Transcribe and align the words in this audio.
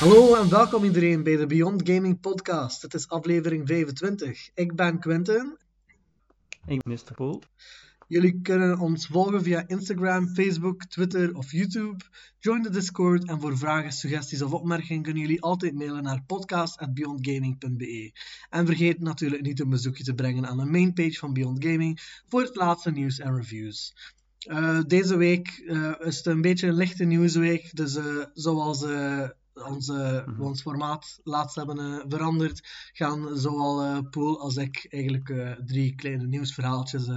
Hallo 0.00 0.34
en 0.34 0.48
welkom 0.48 0.84
iedereen 0.84 1.22
bij 1.22 1.36
de 1.36 1.46
Beyond 1.46 1.88
Gaming 1.88 2.20
Podcast. 2.20 2.82
Het 2.82 2.94
is 2.94 3.08
aflevering 3.08 3.66
25. 3.66 4.50
Ik 4.54 4.74
ben 4.74 4.98
Quentin. 4.98 5.56
Ik 6.66 6.82
ben 6.82 6.92
Mr. 6.92 7.14
Poel. 7.14 7.42
Jullie 8.08 8.40
kunnen 8.42 8.78
ons 8.78 9.06
volgen 9.06 9.42
via 9.42 9.64
Instagram, 9.68 10.28
Facebook, 10.28 10.84
Twitter 10.84 11.36
of 11.36 11.52
YouTube. 11.52 12.04
Join 12.38 12.62
de 12.62 12.70
Discord 12.70 13.28
en 13.28 13.40
voor 13.40 13.58
vragen, 13.58 13.92
suggesties 13.92 14.42
of 14.42 14.52
opmerkingen 14.52 15.02
kunnen 15.02 15.22
jullie 15.22 15.42
altijd 15.42 15.74
mailen 15.74 16.02
naar 16.02 16.22
podcast.beyondgaming.be. 16.26 18.12
En 18.50 18.66
vergeet 18.66 19.00
natuurlijk 19.00 19.42
niet 19.42 19.60
een 19.60 19.70
bezoekje 19.70 20.04
te 20.04 20.14
brengen 20.14 20.46
aan 20.46 20.56
de 20.56 20.64
mainpage 20.64 21.18
van 21.18 21.32
Beyond 21.32 21.64
Gaming 21.64 22.22
voor 22.28 22.42
het 22.42 22.56
laatste 22.56 22.90
nieuws 22.90 23.18
en 23.18 23.36
reviews. 23.36 23.94
Eh, 24.38 24.80
deze 24.86 25.16
week 25.16 25.62
eh, 25.66 25.92
is 25.98 26.16
het 26.16 26.26
een 26.26 26.40
beetje 26.40 26.66
een 26.66 26.74
lichte 26.74 27.04
nieuwsweek, 27.04 27.76
dus 27.76 27.96
eh, 27.96 28.24
zoals 28.34 28.84
onze, 29.62 30.24
ons 30.38 30.62
formaat 30.62 31.20
laatst 31.24 31.56
hebben 31.56 31.78
eh, 31.78 32.04
veranderd, 32.08 32.68
gaan 32.92 33.36
zowel 33.38 33.82
eh 33.82 33.98
Poel 34.10 34.40
als 34.40 34.56
ik 34.56 34.86
eigenlijk 34.90 35.28
eh, 35.28 35.52
drie 35.66 35.94
kleine 35.94 36.26
nieuwsverhaaltjes 36.26 37.08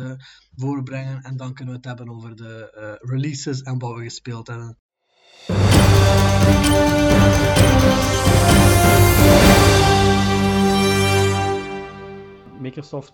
voorbrengen 0.55 1.21
en 1.21 1.37
dan 1.37 1.53
kunnen 1.53 1.73
we 1.73 1.79
het 1.79 1.97
hebben 1.97 2.15
over 2.15 2.35
de 2.35 2.97
releases 3.01 3.61
en 3.61 3.79
wat 3.79 3.95
we 3.95 4.03
gespeeld 4.03 4.47
hebben. 4.47 4.77
Microsoft 12.59 13.13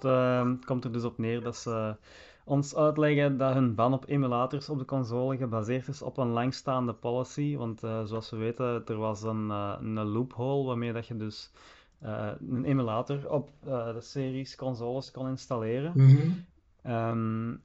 komt 0.66 0.84
er 0.84 0.92
dus 0.92 1.04
op 1.04 1.18
neer 1.18 1.42
dat 1.42 1.58
ze 1.58 1.98
ons 2.44 2.76
uitleggen 2.76 3.38
dat 3.38 3.54
hun 3.54 3.76
ban 3.76 3.94
op 3.94 4.06
emulators 4.08 4.70
op 4.70 4.80
de 4.80 4.86
console 4.86 5.38
gebaseerd 5.38 5.88
is 5.88 6.02
op 6.02 6.18
een 6.18 6.28
langstaande 6.28 6.94
policy. 6.94 7.56
Want 7.58 7.84
eh, 7.84 8.04
zoals 8.04 8.30
we 8.30 8.38
weten, 8.38 8.82
er 8.86 8.98
was 8.98 9.24
een, 9.24 9.52
eh, 9.52 9.76
een 9.80 10.04
loophole 10.04 10.68
waarmee 10.68 10.94
dat 10.94 11.08
je 11.08 11.18
dus 11.18 11.52
eh, 12.00 12.28
een 12.50 12.66
emulator 12.66 13.30
op 13.32 13.50
de 13.64 13.98
series 14.00 14.56
consoles 14.56 15.12
kon 15.12 15.28
installeren. 15.28 15.94
Ehm, 16.82 17.56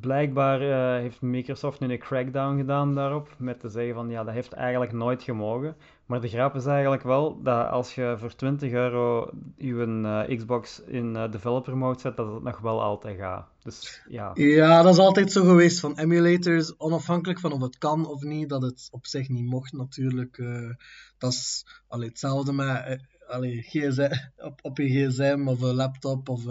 blijkbaar 0.00 0.60
heeft 1.00 1.20
Microsoft 1.20 1.80
nu 1.80 1.92
een 1.92 1.98
crackdown 1.98 2.56
gedaan 2.56 2.94
daarop, 2.94 3.34
met 3.38 3.60
te 3.60 3.68
zeggen 3.68 3.94
van 3.94 4.10
ja, 4.10 4.24
dat 4.24 4.34
heeft 4.34 4.52
eigenlijk 4.52 4.92
nooit 4.92 5.22
gemogen. 5.22 5.76
Maar 6.06 6.20
de 6.20 6.28
grap 6.28 6.54
is 6.54 6.66
eigenlijk 6.66 7.02
wel 7.02 7.42
dat 7.42 7.68
als 7.68 7.94
je 7.94 8.14
voor 8.18 8.34
20 8.34 8.72
euro 8.72 9.30
je 9.56 10.02
eh, 10.26 10.36
Xbox 10.36 10.80
in 10.86 11.16
eh, 11.16 11.30
developer 11.30 11.76
mode 11.76 12.00
zet, 12.00 12.16
dat 12.16 12.34
het 12.34 12.42
nog 12.42 12.58
wel 12.58 12.82
altijd 12.82 13.18
gaat. 13.18 13.48
Dus 13.62 14.02
ja, 14.08 14.30
Ja, 14.34 14.82
dat 14.82 14.92
is 14.92 14.98
altijd 14.98 15.32
zo 15.32 15.44
geweest 15.44 15.80
van 15.80 15.98
emulators, 15.98 16.78
onafhankelijk 16.78 17.40
van 17.40 17.52
of 17.52 17.60
het 17.60 17.78
kan 17.78 18.06
of 18.06 18.22
niet, 18.22 18.48
dat 18.48 18.62
het 18.62 18.88
op 18.90 19.06
zich 19.06 19.28
niet 19.28 19.44
mocht 19.44 19.72
natuurlijk. 19.72 20.38
eh, 20.38 20.70
dat 21.18 21.32
is 21.32 21.66
allee, 21.88 22.08
hetzelfde 22.08 22.52
met 22.52 23.00
allee, 23.26 23.62
GSM, 23.62 24.12
op, 24.48 24.58
op 24.62 24.78
je 24.78 25.08
gsm 25.08 25.44
of 25.46 25.60
een 25.60 25.74
laptop 25.74 26.28
of 26.28 26.42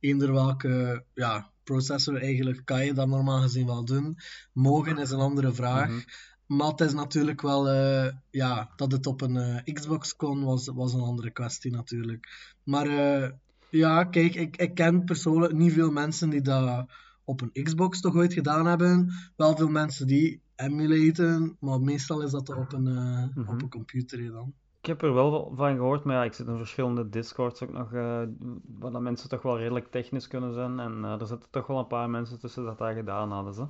eender 0.00 0.32
welke 0.32 1.04
ja, 1.14 1.50
processor 1.64 2.22
eigenlijk 2.22 2.64
kan 2.64 2.84
je 2.84 2.92
dat 2.92 3.08
normaal 3.08 3.40
gezien 3.40 3.66
wel 3.66 3.84
doen. 3.84 4.18
Mogen 4.52 4.98
is 4.98 5.10
een 5.10 5.18
andere 5.18 5.52
vraag. 5.52 5.88
Mhm. 5.88 6.00
Maar 6.46 6.68
het 6.68 6.80
is 6.80 6.92
natuurlijk 6.94 7.40
wel, 7.42 7.68
eh, 7.68 8.12
ja, 8.30 8.70
dat 8.76 8.92
het 8.92 9.06
op 9.06 9.20
een 9.20 9.36
eh, 9.36 9.74
Xbox 9.74 10.16
kon, 10.16 10.44
was, 10.44 10.68
was 10.68 10.92
een 10.92 11.00
andere 11.00 11.30
kwestie 11.30 11.70
natuurlijk. 11.70 12.52
Maar 12.64 12.86
eh, 12.86 13.30
ja, 13.70 14.04
kijk, 14.04 14.34
ik, 14.34 14.56
ik 14.56 14.74
ken 14.74 15.04
persoonlijk 15.04 15.52
niet 15.52 15.72
veel 15.72 15.90
mensen 15.90 16.30
die 16.30 16.40
dat 16.42 16.86
op 17.24 17.40
een 17.40 17.62
Xbox 17.64 18.00
toch 18.00 18.14
ooit 18.14 18.32
gedaan 18.32 18.66
hebben. 18.66 19.12
Wel 19.36 19.56
veel 19.56 19.68
mensen 19.68 20.06
die 20.06 20.40
emulaten, 20.56 21.56
maar 21.60 21.80
meestal 21.80 22.20
is 22.22 22.30
dat 22.30 22.48
op 22.48 22.72
een, 22.72 22.86
eh, 22.86 23.36
Mhm. 23.36 23.48
op 23.54 23.62
een 23.62 23.70
computer 23.70 24.18
hè, 24.18 24.30
dan. 24.30 24.52
ik 24.80 24.86
heb 24.86 25.02
er 25.02 25.14
wel 25.14 25.52
van 25.56 25.74
gehoord, 25.74 26.04
maar 26.04 26.14
ja, 26.16 26.24
ik 26.24 26.32
zit 26.32 26.46
in 26.46 26.56
verschillende 26.56 27.08
Discords 27.08 27.62
ook 27.62 27.72
nog, 27.72 27.90
waar 27.90 28.92
dat 28.92 29.00
mensen 29.00 29.28
toch 29.28 29.42
wel 29.42 29.58
redelijk 29.58 29.90
technisch 29.90 30.28
kunnen 30.28 30.52
zijn. 30.52 30.78
En 30.80 31.04
er 31.04 31.26
zitten 31.26 31.50
toch 31.50 31.66
wel 31.66 31.78
een 31.78 31.86
paar 31.86 32.10
mensen 32.10 32.38
tussen 32.38 32.64
dat 32.64 32.78
dat 32.78 32.94
gedaan 32.94 33.30
hadden, 33.30 33.54
ze. 33.54 33.66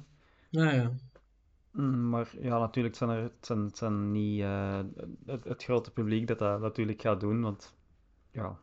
Ja, 0.50 0.70
ja. 0.72 0.90
Mm, 1.74 2.08
Maar 2.08 2.28
ja, 2.40 2.58
natuurlijk 2.58 2.94
zijn 2.94 3.10
er, 3.10 3.30
zijn, 3.40 3.70
zijn 3.72 4.12
niet 4.12 4.40
eh, 4.40 4.80
het, 5.26 5.44
het 5.44 5.64
grote 5.64 5.90
publiek 5.90 6.26
dat 6.26 6.38
dat 6.38 6.60
natuurlijk 6.60 7.00
gaat 7.00 7.20
doen, 7.20 7.42
want 7.42 7.76
ja. 8.30 8.58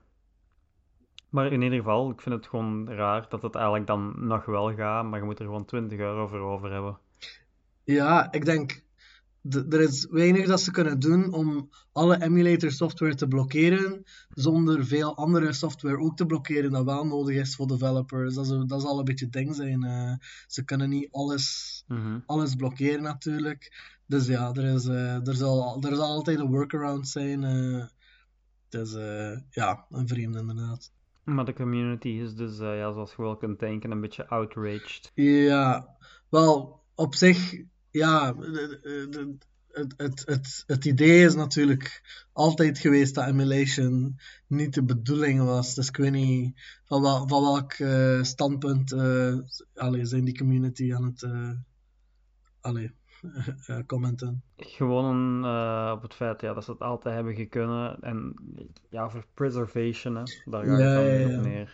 Maar 1.29 1.51
in 1.51 1.61
ieder 1.61 1.77
geval, 1.77 2.09
ik 2.09 2.22
vind 2.22 2.35
het 2.35 2.47
gewoon 2.47 2.89
raar 2.89 3.25
dat 3.29 3.41
het 3.41 3.55
eigenlijk 3.55 3.88
dan 3.88 4.27
nog 4.27 4.45
wel 4.45 4.73
gaat, 4.73 5.05
maar 5.05 5.19
je 5.19 5.25
moet 5.25 5.39
er 5.39 5.45
gewoon 5.45 5.66
20 5.66 5.99
euro 5.99 6.27
voor 6.27 6.39
over 6.39 6.72
hebben. 6.72 6.97
Ja, 7.83 8.31
ik 8.31 8.45
denk, 8.45 8.83
er 9.50 9.81
is 9.81 10.07
weinig 10.09 10.47
dat 10.47 10.62
ze 10.62 10.72
kunnen 10.72 11.00
doen 11.00 11.34
om 11.34 11.69
alle 11.91 12.22
emulator 12.22 12.72
software 12.72 13.16
te 13.16 13.28
blokkeren, 13.28 14.03
zonder 14.29 14.85
veel 14.85 15.16
andere 15.18 15.53
software 15.53 15.97
ook 16.00 16.18
te 16.18 16.25
blokkeren 16.25 16.72
dat 16.72 16.85
wel 16.85 17.06
nodig 17.06 17.35
is 17.35 17.56
voor 17.56 17.68
developers. 17.68 18.35
Dat, 18.35 18.46
is, 18.46 18.63
dat 18.68 18.81
zal 18.81 19.00
een 19.00 19.06
beetje 19.06 19.25
het 19.25 19.34
ding 19.34 19.56
zijn. 19.56 19.84
eh. 19.84 20.13
ze 20.47 20.63
kunnen 20.63 20.90
niet 20.90 21.07
alles, 21.12 21.84
Mhm. 21.88 22.19
alles 22.25 22.56
blokkeren 22.56 23.02
natuurlijk. 23.02 24.00
Dus 24.06 24.25
ja, 24.28 24.52
er, 24.53 24.63
is, 24.75 24.85
eh, 24.85 25.28
er, 25.28 25.35
zal, 25.35 25.81
er 25.84 25.96
zal 25.96 26.08
altijd 26.12 26.40
een 26.40 26.50
workaround 26.52 27.08
zijn. 27.08 27.44
eh. 27.44 27.85
dus 28.69 28.91
ja, 29.50 29.85
een 29.90 30.08
vreemde 30.08 30.40
inderdaad. 30.40 30.91
Maar 31.23 31.46
de 31.46 31.53
community 31.53 32.08
is 32.08 32.35
dus, 32.35 32.58
ja, 32.58 32.91
zoals 32.91 33.12
je 33.16 33.22
wel 33.22 33.38
kunt 33.38 33.59
denken, 33.59 33.91
een 33.91 34.02
beetje 34.02 34.28
outraged. 34.28 35.12
Ja, 35.13 35.97
wel, 36.29 36.84
op 36.96 37.16
zich, 37.16 37.53
ja, 37.91 38.34
de- 38.34 38.79
de- 38.81 39.07
de- 39.09 39.38
het, 39.72 39.94
het, 39.97 40.24
het, 40.25 40.63
het 40.68 40.85
idee 40.85 41.25
is 41.25 41.35
natuurlijk 41.35 42.02
altijd 42.34 42.79
geweest 42.79 43.16
dat 43.16 43.28
emulation 43.28 44.19
niet 44.47 44.74
de 44.74 44.84
bedoeling 44.84 45.44
was. 45.44 45.75
Dus 45.75 45.88
ik 45.88 45.97
weet 45.97 46.12
niet 46.12 46.62
van, 46.85 47.02
wel, 47.02 47.28
van 47.28 47.41
welk 47.41 47.74
eh, 47.74 48.22
standpunt 48.24 48.91
eh 48.91 49.35
allee, 49.75 50.06
zijn 50.06 50.24
die 50.25 50.38
community 50.38 50.94
aan 50.94 51.03
het 51.03 51.24
eh, 51.24 51.50
allee, 52.62 52.91
eh, 53.68 53.78
commenten. 53.85 54.44
Gewoon 54.58 55.46
eh, 55.46 55.91
op 55.96 56.02
het 56.02 56.13
feit 56.13 56.41
ja, 56.41 56.53
dat 56.53 56.63
ze 56.63 56.72
het 56.72 56.81
altijd 56.81 57.16
hebben 57.16 57.35
gekunnen. 57.35 57.97
En 58.02 58.34
ja, 58.90 59.09
voor 59.09 59.25
preservation, 59.34 60.16
hè, 60.16 60.23
daar 60.46 60.66
gaat 60.66 60.79
Ja, 60.79 60.85
het 60.85 60.96
dan 60.96 61.06
ja, 61.06 61.29
ja. 61.29 61.38
op 61.62 61.68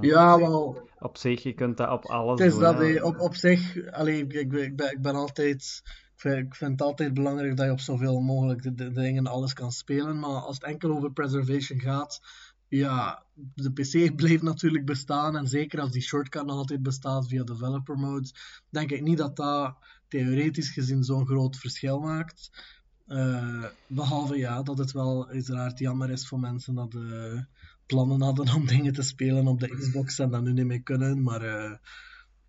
Ja, 0.00 0.38
wel, 0.38 0.88
Op 0.98 1.16
zich, 1.16 1.42
je 1.42 1.52
kunt 1.52 1.76
dat 1.76 1.90
op 1.90 2.04
alles 2.06 2.40
Het 2.40 2.48
is 2.48 2.52
doen. 2.52 2.62
dat, 2.62 2.78
hè. 2.78 3.02
op, 3.02 3.18
op 3.18 3.34
zich, 3.34 3.90
allee, 3.90 4.22
ik, 4.22 4.32
ik, 4.32 4.48
ben- 4.48 4.62
ik, 4.64 4.76
ben, 4.76 4.90
ik 4.92 5.02
ben 5.02 5.14
altijd, 5.14 5.80
ik 5.84 6.20
vind, 6.20 6.46
ik 6.46 6.54
vind 6.54 6.70
het 6.70 6.82
altijd 6.82 7.14
belangrijk 7.14 7.56
dat 7.56 7.66
je 7.66 7.72
op 7.72 7.80
zoveel 7.80 8.20
mogelijk 8.20 8.62
de, 8.62 8.74
de 8.74 8.92
dingen 8.92 9.26
alles 9.26 9.52
kan 9.52 9.72
spelen, 9.72 10.18
maar 10.18 10.30
als 10.40 10.54
het 10.54 10.64
enkel 10.64 10.90
over 10.96 11.12
preservation 11.12 11.80
gaat, 11.80 12.20
ja, 12.68 13.24
de 13.34 13.72
PC 13.72 13.92
blijft 14.16 14.42
natuurlijk 14.42 14.84
bestaan 14.84 15.36
en 15.36 15.46
zeker 15.46 15.80
als 15.80 15.92
die 15.92 16.02
shortcut 16.02 16.46
nog 16.46 16.56
altijd 16.56 16.82
bestaat 16.82 17.28
via 17.28 17.44
developer 17.44 17.96
mode, 17.98 18.30
denk 18.68 18.90
ik 18.90 19.02
niet 19.02 19.18
dat 19.18 19.36
dat 19.36 19.74
theoretisch 20.08 20.70
gezien 20.70 21.04
zo'n 21.04 21.26
groot 21.26 21.56
verschil 21.56 22.00
maakt. 22.00 22.50
Eh, 23.06 23.64
behalve 23.86 24.36
ja, 24.38 24.62
dat 24.62 24.78
het 24.78 24.92
wel 24.92 25.28
uiteraard 25.28 25.78
jammer 25.78 26.10
is 26.10 26.28
voor 26.28 26.40
mensen 26.40 26.74
dat 26.74 26.94
eh, 26.94 27.40
plannen 27.90 28.22
hadden 28.22 28.54
om 28.54 28.66
dingen 28.66 28.92
te 28.92 29.02
spelen 29.02 29.46
op 29.46 29.60
de 29.60 29.76
Xbox 29.76 30.18
en 30.18 30.30
dat 30.30 30.42
nu 30.42 30.52
niet 30.52 30.66
meer 30.66 30.82
kunnen, 30.82 31.22
maar 31.22 31.42
eh, 31.42 31.72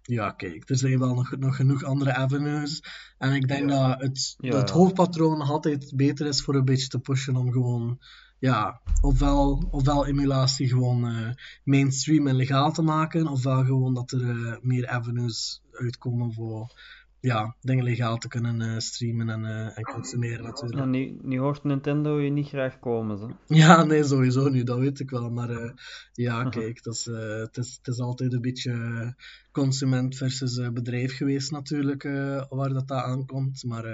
ja, 0.02 0.32
kijk, 0.32 0.70
er 0.70 0.78
zijn 0.78 1.00
wel 1.00 1.14
nog, 1.14 1.38
nog 1.38 1.56
genoeg 1.56 1.84
andere 1.84 2.14
avenues. 2.14 2.84
En 3.18 3.34
ik 3.34 3.48
denk 3.48 3.70
dat 3.70 4.02
het, 4.02 4.36
Ja. 4.38 4.52
dat 4.52 4.62
het 4.62 4.70
hoofdpatroon 4.70 5.42
altijd 5.42 5.94
beter 5.96 6.28
is 6.28 6.42
voor 6.42 6.56
een 6.56 6.66
beetje 6.66 6.88
te 6.88 7.00
pushen 7.00 7.36
om 7.36 7.52
gewoon, 7.52 8.00
ja, 8.40 8.82
ofwel, 9.02 9.68
ofwel 9.72 10.06
emulatie 10.06 10.68
gewoon 10.68 11.08
eh, 11.08 11.30
mainstream 11.64 12.28
en 12.28 12.36
legaal 12.36 12.72
te 12.72 12.82
maken, 12.82 13.28
ofwel 13.28 13.64
gewoon 13.64 13.94
dat 13.94 14.12
er 14.12 14.30
eh, 14.30 14.58
meer 14.62 14.88
avenues 14.88 15.62
uitkomen 15.72 16.34
voor 16.34 16.74
ja, 17.22 17.56
dingen 17.60 17.84
legaal 17.84 18.18
te 18.18 18.28
kunnen 18.28 18.62
eh, 18.62 18.78
streamen 18.78 19.30
en, 19.30 19.46
eh, 19.46 19.78
en 19.78 19.84
consumeren 19.84 20.44
natuurlijk. 20.44 20.80
Ja, 20.80 20.86
nu, 20.86 21.18
nu 21.22 21.40
hoort 21.40 21.64
Nintendo 21.64 22.20
je 22.20 22.30
niet 22.30 22.48
graag 22.48 22.80
komen. 22.80 23.18
Zo. 23.18 23.38
Ja, 23.62 23.84
nee, 23.84 24.04
sowieso 24.04 24.50
nu, 24.50 24.64
dat 24.64 24.80
weet 24.80 25.00
ik 25.00 25.10
wel. 25.10 25.30
Maar 25.30 25.50
eh, 25.50 25.72
ja, 26.14 26.50
kijk, 26.50 26.84
dat 26.84 26.94
is, 26.94 27.06
het, 27.06 27.58
is, 27.58 27.76
het 27.78 27.88
is 27.88 28.00
altijd 28.00 28.34
een 28.34 28.42
beetje 28.42 29.16
consument 29.52 30.18
versus 30.18 30.72
bedrijf 30.72 31.18
geweest 31.18 31.52
natuurlijk, 31.52 32.04
waar 32.50 32.70
dat, 32.70 32.88
dat 32.88 33.04
aankomt. 33.04 33.64
Maar 33.64 33.86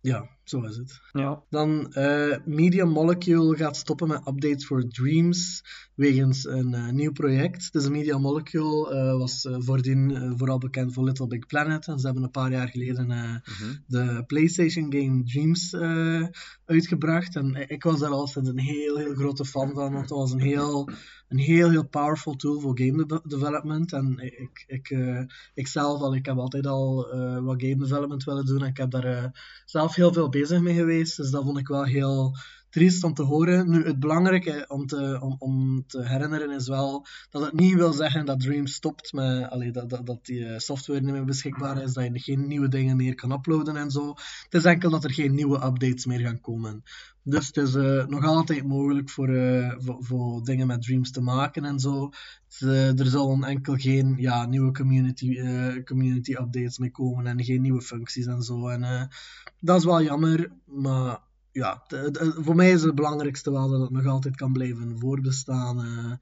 ja, 0.00 0.28
zo 0.44 0.60
is 0.62 0.76
het. 0.76 1.00
Ja, 1.12 1.42
Dan 1.50 1.92
eh 1.92 2.36
Media 2.44 2.84
Molecule 2.84 3.56
gaat 3.56 3.76
stoppen 3.76 4.08
met 4.08 4.26
updates 4.28 4.66
voor 4.66 4.88
Dreams 4.88 5.62
wegens 5.94 6.46
een 6.46 6.74
eh, 6.74 6.88
nieuw 6.88 7.12
project. 7.12 7.72
Dus 7.72 7.88
Media 7.88 8.18
Molecule 8.18 8.90
eh, 8.90 9.18
was 9.18 9.48
voordien 9.50 10.34
vooral 10.36 10.58
bekend 10.58 10.92
voor 10.92 11.04
Little 11.04 11.26
Big 11.26 11.46
Planet. 11.46 11.86
En 11.86 11.98
ze 11.98 12.04
hebben 12.06 12.22
een 12.24 12.30
paar 12.30 12.50
jaar 12.50 12.68
geleden 12.68 13.10
eh, 13.10 13.34
de 13.86 14.24
PlayStation 14.26 14.92
game 14.92 15.22
Dreams 15.24 15.74
uitgebracht. 16.64 17.36
En 17.36 17.68
ik 17.68 17.82
was 17.82 18.00
daar 18.00 18.10
al 18.10 18.26
sinds 18.26 18.48
een 18.48 18.58
heel, 18.58 18.96
heel 18.96 19.14
grote 19.14 19.44
fan 19.44 19.74
van, 19.74 19.92
want 19.92 20.08
dat 20.08 20.18
was 20.18 20.32
een 20.32 20.40
heel, 20.40 20.88
een 21.28 21.38
heel, 21.38 21.70
heel 21.70 21.86
powerful 21.88 22.34
tool 22.34 22.60
voor 22.60 22.78
game 22.78 23.06
de- 23.06 23.20
development. 23.24 23.92
En 23.92 24.18
ik, 24.18 24.64
ik, 24.66 24.96
ik 25.54 25.66
zelf 25.66 26.00
al, 26.00 26.14
ik 26.14 26.26
heb 26.26 26.36
altijd 26.36 26.66
al 26.66 26.94
wat 27.42 27.62
game 27.62 27.76
development 27.76 28.24
willen 28.24 28.46
doen 28.46 28.62
en 28.62 28.68
ik 28.68 28.76
heb 28.76 28.90
daar 28.90 29.42
zelf 29.64 29.94
heel 29.94 30.12
veel 30.12 30.28
bezig 30.32 30.60
mee 30.60 30.74
geweest. 30.74 31.16
Dus 31.16 31.30
dat 31.30 31.44
vond 31.44 31.58
ik 31.58 31.68
wel 31.68 31.84
heel 31.84 32.36
triest 32.72 33.04
om 33.04 33.14
te 33.14 33.22
horen. 33.22 33.70
Nu, 33.70 33.84
het 33.84 33.98
belangrijke 34.00 34.64
om 34.68 34.86
te, 34.86 35.18
om, 35.20 35.36
om 35.38 35.84
te 35.86 36.08
herinneren 36.08 36.50
is 36.50 36.68
wel 36.68 37.06
dat 37.30 37.42
het 37.42 37.52
niet 37.52 37.74
wil 37.74 37.92
zeggen 37.92 38.26
dat 38.26 38.40
Dream 38.40 38.66
stopt 38.66 39.12
met, 39.12 39.50
allee, 39.50 39.70
dat, 39.70 39.90
dat, 39.90 40.18
die 40.22 40.46
eh, 40.46 40.58
software 40.58 41.00
niet 41.00 41.12
meer 41.12 41.24
beschikbaar 41.24 41.82
is, 41.82 41.92
dat 41.92 42.04
je 42.04 42.18
geen 42.18 42.46
nieuwe 42.46 42.68
dingen 42.68 42.96
meer 42.96 43.14
kan 43.14 43.32
uploaden 43.32 43.76
en 43.76 43.90
zo. 43.90 44.08
Het 44.42 44.54
is 44.54 44.64
enkel 44.64 44.90
dat 44.90 45.04
er 45.04 45.12
geen 45.12 45.34
nieuwe 45.34 45.64
updates 45.64 46.06
meer 46.06 46.20
gaan 46.20 46.40
komen. 46.40 46.82
Dus 47.22 47.46
het 47.46 47.56
is 47.56 47.74
eh, 47.74 48.06
nog 48.06 48.24
altijd 48.24 48.64
mogelijk 48.64 49.10
voor, 49.10 49.28
eh, 49.28 49.74
voor, 49.78 50.04
voor 50.04 50.44
dingen 50.44 50.66
met 50.66 50.82
Dreams 50.82 51.10
te 51.10 51.20
maken 51.20 51.64
en 51.64 51.78
zo. 51.78 52.10
Het, 52.58 53.00
er 53.00 53.06
zullen 53.06 53.44
enkel 53.44 53.76
geen 53.76 54.14
ja, 54.18 54.46
nieuwe 54.46 54.72
community, 54.72 55.38
community 55.84 56.32
updates 56.32 56.78
mee 56.78 56.90
komen 56.90 57.26
en 57.26 57.44
geen 57.44 57.62
nieuwe 57.62 57.82
functies 57.82 58.26
en 58.26 58.42
zo. 58.42 58.68
En 58.68 59.10
dat 59.60 59.78
is 59.78 59.84
wel 59.84 60.02
jammer, 60.02 60.52
maar 60.64 61.18
ja, 61.52 61.84
de- 61.86 62.10
de- 62.10 62.36
voor 62.42 62.54
mij 62.54 62.70
is 62.72 62.82
het 62.82 62.94
belangrijkste 62.94 63.50
wel 63.50 63.68
dat 63.68 63.80
het 63.80 63.90
nog 63.90 64.06
altijd 64.06 64.36
kan 64.36 64.52
blijven 64.52 64.98
voorbestaan. 64.98 65.78
eh, 65.84 66.12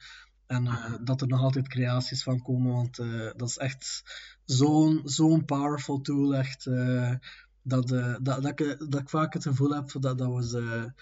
en 0.47 0.67
eh, 0.67 0.95
dat 1.01 1.21
er 1.21 1.27
nog 1.29 1.41
altijd 1.41 1.69
creaties 1.69 2.23
van 2.23 2.43
komen, 2.43 2.73
want 2.73 2.99
eh, 2.99 3.31
dat 3.37 3.49
is 3.49 3.59
echt 3.59 4.03
zo'n 4.45 5.01
zo'n 5.05 5.45
powerful 5.45 6.01
tool. 6.01 6.35
Echt, 6.35 6.65
dat, 7.63 7.89
dat, 7.89 8.25
dat, 8.25 8.45
ik, 8.47 8.77
dat 8.91 9.01
ik 9.01 9.09
vaak 9.09 9.33
het 9.33 9.43
gevoel 9.43 9.75
heb 9.75 9.91
dat, 10.01 10.19
dat 10.19 10.35
we 10.35 10.47
ze- 10.49 10.93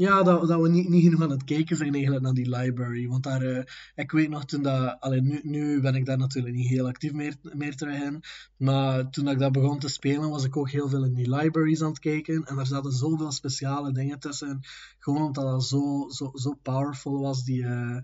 ja, 0.00 0.22
dat, 0.22 0.48
dat 0.48 0.60
we 0.60 0.68
niet, 0.68 0.88
niet 0.88 1.02
genoeg 1.02 1.22
aan 1.22 1.30
het 1.30 1.44
kijken 1.44 1.76
zijn 1.76 1.92
eigenlijk 1.92 2.24
naar 2.24 2.32
die 2.32 2.56
library. 2.56 3.08
Want 3.08 3.22
daar, 3.22 3.42
eh, 3.42 3.64
ik 3.94 4.10
weet 4.10 4.28
nog 4.28 4.44
toen 4.44 4.62
dat, 4.62 5.00
allee, 5.00 5.20
nu, 5.20 5.40
nu 5.42 5.80
ben 5.80 5.94
ik 5.94 6.06
daar 6.06 6.18
natuurlijk 6.18 6.54
niet 6.54 6.68
heel 6.68 6.86
actief 6.86 7.12
meer, 7.12 7.36
meer 7.42 7.76
terug 7.76 8.02
in. 8.02 8.22
Maar 8.56 9.10
toen 9.10 9.28
ik 9.28 9.38
dat 9.38 9.52
begon 9.52 9.78
te 9.78 9.88
spelen, 9.88 10.30
was 10.30 10.44
ik 10.44 10.56
ook 10.56 10.70
heel 10.70 10.88
veel 10.88 11.04
in 11.04 11.14
die 11.14 11.34
libraries 11.34 11.82
aan 11.82 11.88
het 11.88 11.98
kijken. 11.98 12.44
En 12.44 12.56
daar 12.56 12.66
zaten 12.66 12.92
zoveel 12.92 13.32
speciale 13.32 13.92
dingen 13.92 14.18
tussen. 14.18 14.60
Gewoon 14.98 15.22
omdat 15.22 15.44
dat 15.44 15.64
zo, 15.64 16.06
zo, 16.08 16.30
zo 16.34 16.58
powerful 16.62 17.20
was, 17.20 17.44
die, 17.44 17.64
eh, 17.64 17.96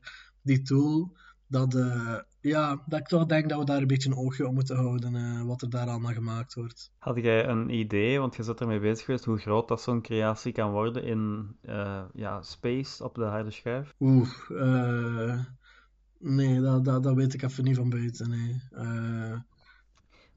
die 0.43 0.63
tool. 0.63 1.17
Dat, 1.49 1.75
eh, 1.75 2.15
ja, 2.41 2.83
dat 2.87 2.99
ik 3.01 3.07
toch 3.07 3.27
denk 3.27 3.49
dat 3.49 3.59
we 3.59 3.65
daar 3.65 3.81
een 3.81 3.87
beetje 3.87 4.11
een 4.11 4.17
oogje 4.17 4.47
op 4.47 4.55
moeten 4.55 4.77
houden, 4.77 5.15
eh, 5.15 5.43
wat 5.43 5.63
er 5.63 5.71
daar 5.71 5.89
allemaal 5.89 6.13
gemaakt 6.13 6.55
wordt. 6.55 6.91
Had 6.99 7.17
jij 7.17 7.49
een 7.49 7.71
idee, 7.71 8.19
want 8.19 8.37
je 8.37 8.43
zit 8.43 8.61
ermee 8.61 8.81
bezig 8.81 9.05
geweest, 9.05 9.25
hoe 9.25 9.39
groot 9.39 9.69
dat 9.69 9.83
zo'n 9.83 10.03
creatie 10.03 10.53
kan 10.53 10.71
worden 10.71 11.05
in 11.05 11.57
eh, 11.63 12.03
ja, 12.15 12.43
space 12.43 13.05
op 13.05 13.15
de 13.15 13.25
harde 13.25 13.51
schijf? 13.51 13.95
Oeh, 14.01 14.29
eh, 14.49 15.41
nee, 16.19 16.61
dat, 16.61 16.85
dat, 16.85 17.03
dat 17.03 17.15
weet 17.15 17.35
ik 17.35 17.43
even 17.43 17.65
niet 17.65 17.77
van 17.77 17.89
buiten. 17.91 18.31
Nee. 18.31 18.61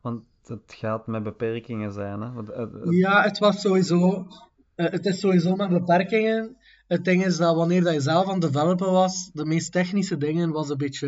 Want 0.01 0.23
het 0.43 0.73
gaat 0.77 1.07
met 1.07 1.23
beperkingen 1.23 1.91
zijn, 1.91 2.21
hè? 2.21 2.31
Want, 2.31 2.51
Ja, 2.89 3.23
het 3.23 3.37
was 3.37 3.61
sowieso. 3.61 4.27
het 4.75 5.05
is 5.05 5.19
sowieso 5.19 5.55
met 5.55 5.69
beperkingen. 5.69 6.57
Het 6.89 7.05
ding 7.05 7.25
is 7.25 7.37
dat 7.37 7.55
wanneer 7.55 7.83
dat 7.83 7.93
je 7.93 8.01
zelf 8.01 8.27
aan 8.27 8.41
het 8.41 8.53
developen 8.53 8.91
was, 8.91 9.29
de 9.33 9.45
meest 9.45 9.71
technische 9.71 10.17
dingen 10.17 10.51
was 10.51 10.69
een 10.69 10.77
beetje, 10.77 11.07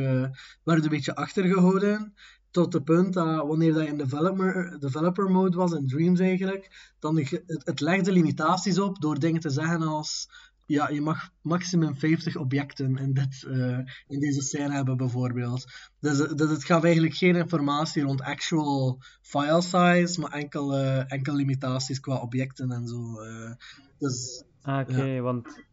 werden 0.63 0.83
een 0.83 0.89
beetje 0.89 1.15
achtergehouden. 1.15 2.13
Tot 2.51 2.73
het 2.73 2.83
punt 2.83 3.13
dat 3.13 3.47
wanneer 3.47 3.73
dat 3.73 3.83
je 3.83 3.89
in 3.89 3.97
developer, 3.97 4.79
developer 4.79 5.31
mode 5.31 5.57
was, 5.57 5.71
in 5.71 5.87
Dreams 5.87 6.19
eigenlijk, 6.19 6.93
dan 6.99 7.17
het, 7.17 7.41
het 7.45 7.79
legde 7.79 8.11
limitaties 8.11 8.79
op 8.79 9.01
door 9.01 9.19
dingen 9.19 9.41
te 9.41 9.49
zeggen 9.49 9.81
als 9.81 10.29
ja, 10.65 10.89
je 10.89 11.01
mag 11.01 11.29
maximum 11.41 11.95
50 11.95 12.35
objecten 12.35 12.97
in, 12.97 13.13
dit, 13.13 13.43
eh, 13.43 13.77
in 14.07 14.19
deze 14.19 14.41
scène 14.41 14.73
hebben, 14.73 14.97
bijvoorbeeld. 14.97 15.65
Dus, 15.99 16.19
eh, 16.19 16.35
dus 16.35 16.49
het 16.49 16.63
gaf 16.65 16.83
eigenlijk 16.83 17.15
geen 17.15 17.35
informatie 17.35 18.03
rond 18.03 18.21
actual 18.21 18.99
file 19.21 19.61
size, 19.61 20.19
maar 20.19 20.31
enkel, 20.31 20.75
eh, 20.75 21.11
enkel 21.11 21.35
limitaties 21.35 21.99
qua 21.99 22.15
objecten 22.15 22.71
en 22.71 22.87
zo. 22.87 23.19
eh. 23.21 23.51
dus 23.97 24.43
Ah, 24.61 24.79
Oké, 24.79 25.21
want 25.21 25.63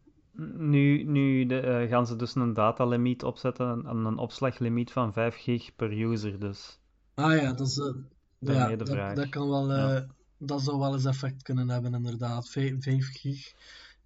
nu, 0.57 1.03
nu 1.03 1.45
de, 1.45 1.59
eh, 1.59 1.89
gaan 1.89 2.07
ze 2.07 2.15
dus 2.15 2.35
een 2.35 2.53
datalimiet 2.53 3.23
opzetten 3.23 3.85
en 3.85 4.05
een 4.05 4.17
opslaglimiet 4.17 4.91
van 4.91 5.13
5 5.13 5.35
gig 5.35 5.75
per 5.75 6.01
user, 6.01 6.39
dus. 6.39 6.79
Ah 7.13 7.35
ja, 7.35 7.53
dat, 7.53 7.67
is, 7.67 7.77
eh, 7.77 7.93
ja, 8.39 8.67
de 8.67 8.75
dat, 8.75 8.89
vraag. 8.89 9.15
dat 9.15 9.29
kan 9.29 9.49
wel, 9.49 9.71
eh, 9.71 9.77
Ja. 9.77 10.05
dat 10.37 10.61
zou 10.61 10.79
wel 10.79 10.93
eens 10.93 11.05
effect 11.05 11.43
kunnen 11.43 11.69
hebben, 11.69 11.93
inderdaad. 11.93 12.49
5, 12.49 13.09
gig. 13.11 13.53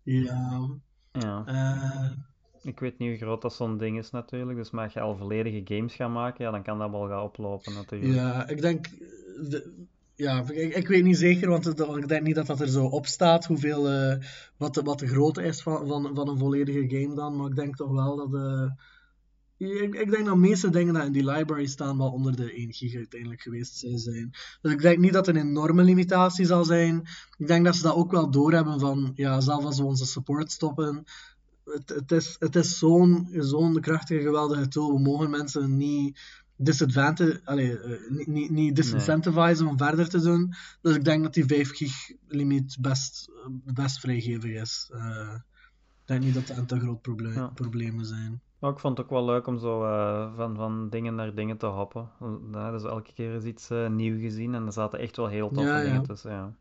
Ja. 0.03 0.69
Ja. 1.11 1.43
Ik 2.61 2.79
weet 2.79 2.97
niet 2.97 3.09
hoe 3.09 3.17
groot 3.17 3.41
dat 3.41 3.53
zo'n 3.53 3.77
ding 3.77 3.97
is 3.97 4.11
natuurlijk, 4.11 4.57
dus 4.57 4.71
mag 4.71 4.93
je 4.93 4.99
al 4.99 5.17
volledige 5.17 5.75
games 5.75 5.95
gaan 5.95 6.11
maken, 6.11 6.45
ja, 6.45 6.51
dan 6.51 6.63
kan 6.63 6.79
dat 6.79 6.91
wel 6.91 7.07
gaan 7.07 7.23
oplopen 7.23 7.73
natuurlijk. 7.73 8.13
ja, 8.13 8.47
ik 8.47 8.61
denk. 8.61 8.89
De, 9.49 9.85
ja, 10.15 10.43
ik, 10.49 10.75
ik 10.75 10.87
weet 10.87 11.03
niet 11.03 11.17
zeker, 11.17 11.49
want 11.49 11.65
het- 11.65 11.79
ik 11.79 12.07
denk 12.07 12.23
niet 12.23 12.35
dat 12.35 12.45
dat 12.47 12.59
er 12.61 12.67
zo 12.69 12.85
op 12.85 13.05
staat, 13.05 13.45
hoeveel, 13.45 13.89
eh, 13.89 14.17
wat, 14.57 14.73
de, 14.73 14.81
wat 14.81 14.99
de 14.99 15.07
grootte 15.07 15.43
is 15.43 15.61
van, 15.61 15.87
van, 15.87 16.15
van 16.15 16.27
een 16.29 16.37
volledige 16.37 16.85
game 16.99 17.15
dan. 17.15 17.35
Maar 17.35 17.47
ik 17.49 17.55
denk 17.55 17.75
toch 17.75 17.91
wel 17.91 18.15
dat. 18.15 18.33
eh, 18.33 18.71
ik, 19.57 19.95
ik 19.95 20.11
denk 20.11 20.25
dat 20.25 20.33
de 20.33 20.39
meeste 20.39 20.69
dingen 20.69 20.93
die 20.93 21.03
in 21.03 21.11
die 21.11 21.25
library 21.25 21.65
staan 21.65 21.97
wel 21.97 22.11
onder 22.11 22.35
de 22.35 22.53
1 22.53 22.73
gig 22.73 22.95
uiteindelijk 22.95 23.41
geweest 23.41 23.77
zijn. 23.95 24.31
Dus 24.61 24.71
ik 24.71 24.81
denk 24.81 24.97
niet 24.97 25.13
dat 25.13 25.27
er 25.27 25.35
een 25.35 25.47
enorme 25.47 25.83
limitatie 25.83 26.45
zal 26.45 26.65
zijn. 26.65 27.03
Ik 27.37 27.47
denk 27.47 27.65
dat 27.65 27.75
ze 27.75 27.81
dat 27.83 27.95
ook 27.95 28.11
wel 28.11 28.31
doorhebben 28.31 28.79
van, 28.79 29.11
ja, 29.15 29.39
zelfs 29.39 29.65
als 29.65 29.77
we 29.79 29.85
onze 29.85 30.05
support 30.05 30.51
stoppen, 30.51 31.03
het, 31.65 31.89
het 31.89 32.11
is, 32.11 32.35
het 32.39 32.55
is 32.55 32.77
zo'n 32.77 33.27
zo'n 33.31 33.79
krachtige, 33.79 34.21
geweldige 34.21 34.67
tool. 34.67 34.93
We 34.93 34.99
mogen 35.01 35.29
mensen 35.29 35.77
niet 35.77 36.19
disadvantage, 36.63 37.41
allee, 37.43 37.79
eh, 37.79 38.09
niet, 38.09 38.27
niet, 38.27 38.49
niet 38.49 38.75
disincentivizen 38.75 39.67
om 39.67 39.77
verder 39.77 40.09
te 40.09 40.21
doen. 40.21 40.53
Dus 40.81 40.95
ik 40.95 41.03
denk 41.03 41.23
dat 41.23 41.33
die 41.33 41.45
5 41.45 41.75
gig 41.75 42.11
limiet 42.27 42.77
best, 42.81 43.29
best 43.63 43.99
vrijgevig 43.99 44.61
is. 44.61 44.89
Eh, 44.93 45.33
ik 46.01 46.09
denk 46.09 46.23
niet 46.23 46.33
dat 46.33 46.49
er 46.49 46.57
een 46.57 46.65
te 46.65 46.79
groot 46.79 47.01
probleem, 47.01 47.33
Ja. 47.33 47.47
problemen 47.47 48.05
zijn. 48.05 48.41
Maar 48.59 48.71
ik 48.71 48.79
vond 48.79 48.97
het 48.97 49.05
ook 49.05 49.11
wel 49.13 49.25
leuk 49.25 49.47
om 49.47 49.59
zo 49.59 49.83
eh, 49.83 50.35
van, 50.35 50.55
van 50.55 50.89
dingen 50.89 51.15
naar 51.15 51.35
dingen 51.35 51.57
te 51.57 51.65
hoppen. 51.65 52.09
Ja, 52.51 52.71
dus 52.71 52.83
elke 52.83 53.13
keer 53.13 53.33
is 53.33 53.43
iets 53.43 53.69
eh, 53.69 53.89
nieuw 53.89 54.19
gezien 54.19 54.53
en 54.55 54.65
er 54.65 54.71
zaten 54.71 54.99
echt 54.99 55.17
wel 55.17 55.27
heel 55.27 55.51
toffe 55.51 55.69
ja. 55.69 55.81
dingen 55.81 56.03
tussen, 56.03 56.31
ja. 56.31 56.55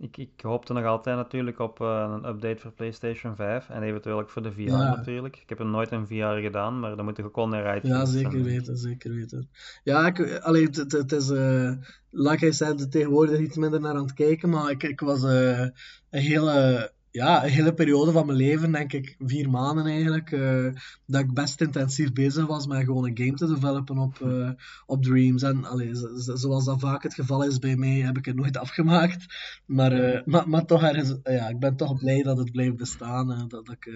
Ik, 0.00 0.16
ik 0.16 0.30
hoopte 0.42 0.72
nog 0.72 0.84
altijd 0.84 1.16
natuurlijk 1.16 1.58
op 1.58 1.80
eh, 1.80 2.14
een 2.16 2.28
update 2.28 2.60
voor 2.60 2.72
PlayStation 2.72 3.36
5 3.36 3.68
en 3.68 3.82
eventueel 3.82 4.18
ook 4.18 4.30
voor 4.30 4.42
de 4.42 4.52
VR 4.52 4.60
Ja. 4.60 4.96
natuurlijk. 4.96 5.36
Ik 5.36 5.48
heb 5.48 5.58
er 5.58 5.66
nooit 5.66 5.90
een 5.90 6.06
VR 6.06 6.40
gedaan, 6.42 6.80
maar 6.80 6.96
dan 6.96 7.04
moet 7.04 7.18
ik 7.18 7.24
ook 7.26 7.36
wel 7.36 7.48
naar 7.48 7.66
uit 7.66 7.86
Ja, 7.86 8.04
zeker 8.04 8.42
weten, 8.42 8.76
zeker 8.76 9.14
weten. 9.14 9.48
Ja, 9.84 10.06
ik, 10.06 10.38
allee, 10.38 10.64
het, 10.64 10.76
het, 10.76 10.92
het 10.92 11.12
is, 11.12 11.30
eh 11.30 11.72
like 12.10 12.46
I 12.46 12.52
said, 12.52 12.90
tegenwoordig 12.90 13.38
iets 13.38 13.56
minder 13.56 13.80
naar 13.80 13.94
aan 13.94 14.02
het 14.02 14.14
kijken, 14.14 14.48
maar 14.48 14.70
ik, 14.70 14.82
ik 14.82 15.00
was 15.00 15.24
eh, 15.24 15.60
een 15.60 16.20
hele, 16.20 16.92
ja, 17.10 17.44
een 17.44 17.50
hele 17.50 17.74
periode 17.74 18.12
van 18.12 18.26
mijn 18.26 18.38
leven, 18.38 18.72
denk 18.72 18.92
ik, 18.92 19.14
vier 19.18 19.50
maanden 19.50 19.86
eigenlijk, 19.86 20.32
eh, 20.32 20.66
dat 21.06 21.20
ik 21.20 21.32
best 21.34 21.60
intensief 21.60 22.12
bezig 22.12 22.46
was 22.46 22.66
met 22.66 22.84
gewoon 22.84 23.06
een 23.06 23.18
game 23.18 23.34
te 23.36 23.46
developen 23.46 23.98
op, 23.98 24.20
eh, 24.20 24.50
op 24.86 25.02
Dreams. 25.02 25.42
En 25.42 25.64
allee, 25.64 25.94
zo- 25.96 26.16
zo- 26.16 26.36
zoals 26.36 26.64
dat 26.64 26.80
vaak 26.80 27.02
het 27.02 27.14
geval 27.14 27.44
is 27.44 27.58
bij 27.58 27.76
mij, 27.76 27.96
heb 27.96 28.18
ik 28.18 28.24
het 28.24 28.36
nooit 28.36 28.56
afgemaakt. 28.66 29.24
Maar, 29.66 29.92
eh, 29.92 30.20
maar, 30.24 30.48
maar 30.48 30.64
toch, 30.64 30.82
ergens, 30.82 31.14
ja, 31.22 31.48
ik 31.48 31.58
ben 31.58 31.76
toch 31.76 31.98
blij 31.98 32.22
dat 32.22 32.38
het 32.38 32.52
blijft 32.52 32.76
bestaan. 32.76 33.28
dat, 33.28 33.50
dat, 33.50 33.68
ik, 33.70 33.92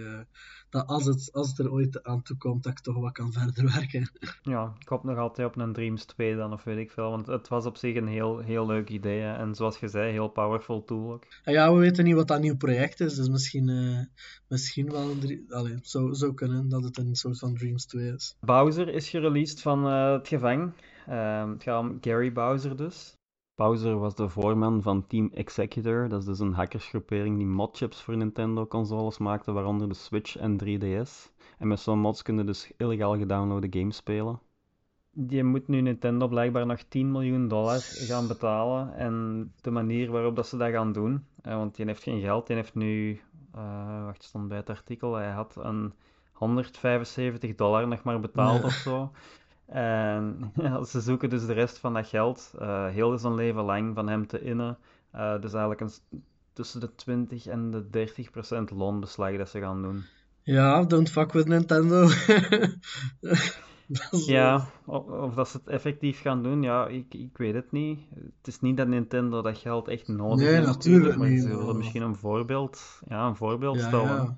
dat 0.75 0.87
als, 0.87 1.05
het, 1.05 1.33
als 1.33 1.49
het 1.49 1.59
er 1.59 1.73
ooit 1.73 2.03
aan 2.03 2.23
toe 2.23 2.37
komt, 2.37 2.63
dat 2.63 2.73
ik 2.73 2.79
toch 2.79 2.97
wat 2.97 3.13
kan 3.13 3.33
verder 3.33 3.65
werken. 3.79 4.11
Ja, 4.43 4.75
ik 4.79 4.89
hoop 4.89 5.05
nog 5.05 5.19
altijd 5.19 5.49
op 5.49 5.57
een 5.57 5.73
Dreams 5.73 6.05
2 6.05 6.37
dan, 6.37 6.53
of 6.53 6.65
weet 6.65 6.79
ik 6.79 6.91
veel, 6.91 7.11
want 7.11 7.27
het 7.27 7.49
was 7.49 7.67
op 7.67 7.77
zich 7.77 7.97
een 7.97 8.07
heel, 8.07 8.39
heel 8.39 8.67
leuk 8.67 8.89
idee. 8.89 9.21
hè. 9.21 9.35
En 9.37 9.55
zoals 9.55 9.79
je 9.79 9.89
zei, 9.89 10.13
heel 10.13 10.29
powerful 10.29 10.85
tool 10.85 11.13
ook. 11.13 11.25
Ja, 11.45 11.73
we 11.73 11.79
weten 11.79 12.05
niet 12.05 12.15
wat 12.15 12.29
dat 12.29 12.41
nieuw 12.41 12.57
project 12.57 13.01
is, 13.01 13.15
dus 13.15 13.29
misschien, 13.29 13.69
eh, 13.69 14.21
misschien 14.49 14.91
wel 14.91 15.11
een. 15.11 15.45
Allee, 15.49 15.79
zou, 15.83 16.15
zou 16.15 16.35
kunnen 16.35 16.69
dat 16.69 16.83
het 16.83 16.99
een 16.99 17.15
soort 17.15 17.39
van 17.39 17.55
Dreams 17.55 17.87
2 17.87 18.13
is. 18.13 18.37
Bowser 18.41 18.89
is 18.89 19.09
gereleased 19.09 19.61
van 19.61 19.87
eh, 19.87 20.13
het 20.13 20.29
gevang. 20.29 20.73
Ehm, 21.07 21.51
het 21.51 21.63
gaat 21.63 21.81
om 21.81 21.99
Gary 22.01 22.33
Bowser 22.33 22.77
dus. 22.77 23.17
Bowser 23.57 23.99
was 23.99 24.15
de 24.15 24.29
voorman 24.29 24.83
van 24.83 25.07
Team 25.07 25.31
Executor. 25.35 26.09
Dat 26.09 26.21
is 26.21 26.27
dus 26.27 26.39
een 26.39 26.53
hackersgroepering 26.53 27.37
die 27.37 27.47
modchips 27.47 28.03
voor 28.03 28.17
Nintendo-consoles 28.17 29.19
maakte, 29.19 29.53
waaronder 29.53 29.89
de 29.89 29.95
Switch 29.95 30.37
en 30.37 30.59
3DS. 30.65 31.33
En 31.59 31.69
met 31.69 31.81
zo'n 31.81 31.99
mods 31.99 32.23
kun 32.23 32.37
je 32.37 32.45
dus 32.45 32.73
illegaal 32.77 33.19
gedownloade 33.19 33.67
games 33.71 33.97
spelen. 33.97 34.41
Die 35.13 35.45
moet 35.45 35.69
nu 35.69 35.81
Nintendo 35.81 36.29
blijkbaar 36.29 36.67
nog 36.67 36.83
10 36.83 37.11
miljoen 37.11 37.49
dollar 37.49 37.79
gaan 37.81 38.27
betalen. 38.27 38.95
En 38.95 39.53
de 39.61 39.71
manier 39.71 40.11
waarop 40.11 40.37
dat 40.37 40.47
ze 40.47 40.57
dat 40.57 40.71
gaan 40.71 40.93
doen, 40.93 41.27
eh, 41.43 41.57
want 41.57 41.77
die 41.77 41.87
heeft 41.87 42.03
geen 42.03 42.21
geld, 42.21 42.47
die 42.47 42.57
heeft 42.57 42.75
nu, 42.75 43.21
uh, 43.57 44.05
wacht, 44.05 44.23
stond 44.23 44.49
bij 44.49 44.57
het 44.57 44.71
artikel, 44.71 45.15
hij 45.15 45.31
had 45.31 45.57
een 45.57 45.93
175 46.33 47.55
dollar 47.55 47.89
nog 47.89 48.03
maar 48.03 48.21
betaald 48.21 48.65
of 48.65 48.73
zo. 48.73 49.11
En 49.75 50.53
ja, 50.55 50.85
ze 50.93 51.01
zoeken 51.01 51.31
dus 51.31 51.47
de 51.47 51.53
rest 51.53 51.79
van 51.79 51.95
dat 51.95 52.07
geld, 52.07 52.53
eh, 52.59 52.87
heel 52.87 53.19
zijn 53.19 53.35
leven 53.35 53.63
lang, 53.65 53.95
van 53.95 54.09
hem 54.09 54.27
te 54.27 54.41
innen. 54.41 54.79
Eh, 55.11 55.41
dus 55.41 55.53
eigenlijk 55.53 55.81
een, 55.81 56.21
tussen 56.53 56.81
de 56.81 56.95
20 56.95 57.47
en 57.47 57.71
de 57.71 57.91
30 57.91 58.31
procent 58.31 58.71
loonbeslag 58.71 59.37
dat 59.37 59.49
ze 59.49 59.61
gaan 59.61 59.83
doen. 59.83 60.05
Ja, 60.43 60.83
don't 60.85 61.11
fuck 61.11 61.33
with 61.33 61.47
Nintendo. 61.47 62.03
Is, 64.11 64.27
Ja, 64.27 64.67
of, 64.85 65.05
of 65.07 65.35
dat 65.35 65.49
ze 65.49 65.57
het 65.57 65.67
effectief 65.67 66.21
gaan 66.21 66.43
doen, 66.43 66.63
ja, 66.63 66.87
ik, 66.87 67.15
ik 67.15 67.37
weet 67.39 67.55
het 67.55 67.73
niet. 67.73 68.01
Het 68.15 68.47
is 68.47 68.61
niet 68.61 68.77
dat 68.77 68.87
Nintendo 68.89 69.43
dat 69.43 69.59
geld 69.59 69.89
echt 69.89 70.09
nodig 70.09 70.39
Nee, 70.47 70.55
heeft, 70.55 70.67
natuurlijk 70.67 71.17
maar 71.17 71.29
niet, 71.29 71.43
ze 71.43 71.57
willen 71.57 71.77
misschien 71.77 72.03
een 72.03 72.17
voorbeeld, 72.17 73.01
ja, 73.09 73.27
een 73.27 73.37
voorbeeld 73.37 73.77
Ja, 73.77 73.87
stellen. 73.87 74.07
ja. 74.07 74.37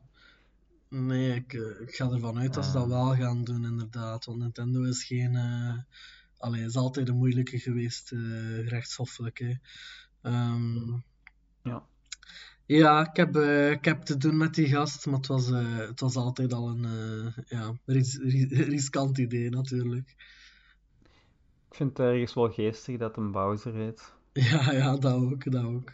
Nee, 0.99 1.35
ik, 1.35 1.53
eh, 1.53 1.81
ik 1.81 1.95
ga 1.95 2.11
ervan 2.11 2.39
uit 2.39 2.55
dat 2.55 2.65
ze 2.65 2.73
dat 2.73 2.83
Ja. 2.83 2.89
wel 2.89 3.15
gaan 3.15 3.45
doen, 3.45 3.65
inderdaad. 3.65 4.25
Want 4.25 4.39
Nintendo 4.39 4.83
is 4.83 5.05
geen... 5.05 5.37
eh 5.37 5.75
allee, 6.39 6.65
is 6.65 6.77
altijd 6.77 7.09
een 7.09 7.17
moeilijke 7.17 7.59
geweest, 7.59 8.13
eh 8.13 8.69
rechtshoffelijk. 8.69 9.39
Hè. 9.39 9.53
Ehm, 10.23 10.93
Ja. 11.63 11.87
ja, 12.67 13.09
ik 13.11 13.17
heb, 13.17 13.37
ik 13.73 13.85
heb 13.85 14.03
te 14.03 14.17
doen 14.17 14.37
met 14.37 14.55
die 14.55 14.67
gast, 14.69 15.07
maar 15.07 15.17
het 15.17 15.27
was, 15.27 15.47
het 15.89 16.01
was 16.01 16.17
altijd 16.17 16.53
al 16.53 16.69
een 16.69 16.87
ja, 17.47 17.79
ris 17.85 18.17
ris- 18.19 18.51
riskant 18.53 19.19
idee, 19.19 19.51
natuurlijk. 19.51 20.15
Ik 21.69 21.75
vind 21.77 21.97
het 21.99 22.07
ergens 22.07 22.35
wel 22.35 22.51
geestig 22.53 22.97
dat 22.99 23.17
een 23.17 23.31
Bowser 23.33 23.75
heet. 23.75 24.15
Ja, 24.33 24.73
ja, 24.73 24.97
dat 24.97 25.13
ook, 25.15 25.51
dat 25.53 25.65
ook. 25.65 25.93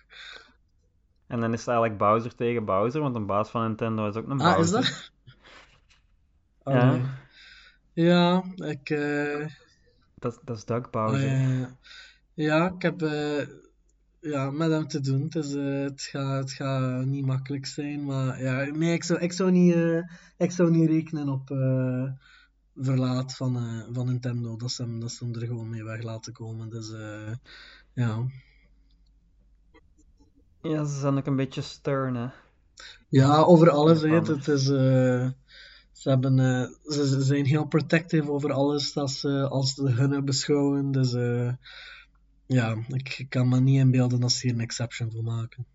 En 1.32 1.40
dan 1.40 1.52
is 1.52 1.58
het 1.58 1.68
eigenlijk 1.68 1.98
Bowser 1.98 2.34
tegen 2.34 2.64
Bowser, 2.64 3.00
want 3.00 3.14
een 3.16 3.26
baas 3.26 3.50
van 3.50 3.62
Nintendo 3.66 4.08
is 4.08 4.16
ook 4.16 4.28
een 4.28 4.40
Ah, 4.40 4.58
is 4.58 4.70
Bowser. 4.70 4.80
dat? 4.80 5.10
Ja. 6.74 6.88
Allee. 6.88 7.02
Ja, 7.92 8.42
ik... 8.56 8.90
eh, 8.90 9.46
Dat, 10.14 10.40
dat 10.44 10.56
is 10.56 10.64
Doug 10.64 10.84
Oh, 10.84 10.90
Bowser. 10.90 11.28
ja, 11.28 11.48
ja. 11.48 11.76
Ja, 12.34 12.70
ik 12.74 12.82
heb 12.82 13.02
eh, 13.02 13.46
ja, 14.20 14.50
met 14.50 14.70
hem 14.70 14.86
te 14.88 15.00
doen. 15.00 15.22
Het, 15.22 15.34
is, 15.34 15.54
eh, 15.54 15.82
het, 15.82 16.02
gaat, 16.02 16.38
het 16.40 16.52
gaat 16.52 17.04
niet 17.04 17.26
makkelijk 17.26 17.66
zijn, 17.66 18.04
maar 18.04 18.42
ja, 18.42 18.64
nee, 18.64 18.92
ik 18.92 19.04
zou, 19.04 19.20
ik 19.20 19.32
zou, 19.32 19.50
niet, 19.50 19.74
ik 20.36 20.50
zou 20.50 20.70
niet 20.70 20.88
rekenen 20.90 21.28
op 21.28 21.48
verlaat 22.76 23.36
van, 23.36 23.84
van 23.92 24.06
Nintendo, 24.06 24.56
dat 24.56 24.70
ze, 24.70 24.82
hem, 24.82 25.00
dat 25.00 25.10
ze 25.10 25.24
hem 25.24 25.34
er 25.34 25.46
gewoon 25.46 25.68
mee 25.68 25.84
weg 25.84 26.02
laten 26.02 26.32
komen. 26.32 26.70
Dus 26.70 26.92
ja. 27.92 28.26
Ja, 30.62 30.84
ze 30.84 30.98
zijn 30.98 31.16
ook 31.16 31.26
een 31.26 31.36
beetje 31.36 31.60
stern, 31.60 32.14
hè. 32.14 32.28
ja, 33.08 33.36
over 33.36 33.70
alles. 33.70 34.02
Anders. 34.02 34.28
Het 34.28 34.48
is, 34.48 34.68
eh, 34.68 35.30
ze, 35.92 36.08
hebben, 36.08 36.38
eh, 36.38 36.92
ze, 36.92 37.06
ze 37.06 37.22
zijn 37.22 37.44
heel 37.44 37.66
protective 37.66 38.30
over 38.30 38.52
alles 38.52 38.92
dat 38.92 39.10
ze 39.10 39.48
als 39.48 39.74
de 39.74 39.90
hunne 39.90 40.22
beschouwen. 40.22 40.92
Dus 40.92 41.14
eh, 41.14 41.52
ja, 42.46 42.76
ik, 42.88 43.18
ik 43.18 43.28
kan 43.28 43.48
me 43.48 43.60
niet 43.60 43.78
inbeelden 43.78 44.20
dat 44.20 44.32
ze 44.32 44.46
hier 44.46 44.56
een 44.56 44.62
exception 44.62 45.10
voor 45.10 45.24
maken. 45.24 45.66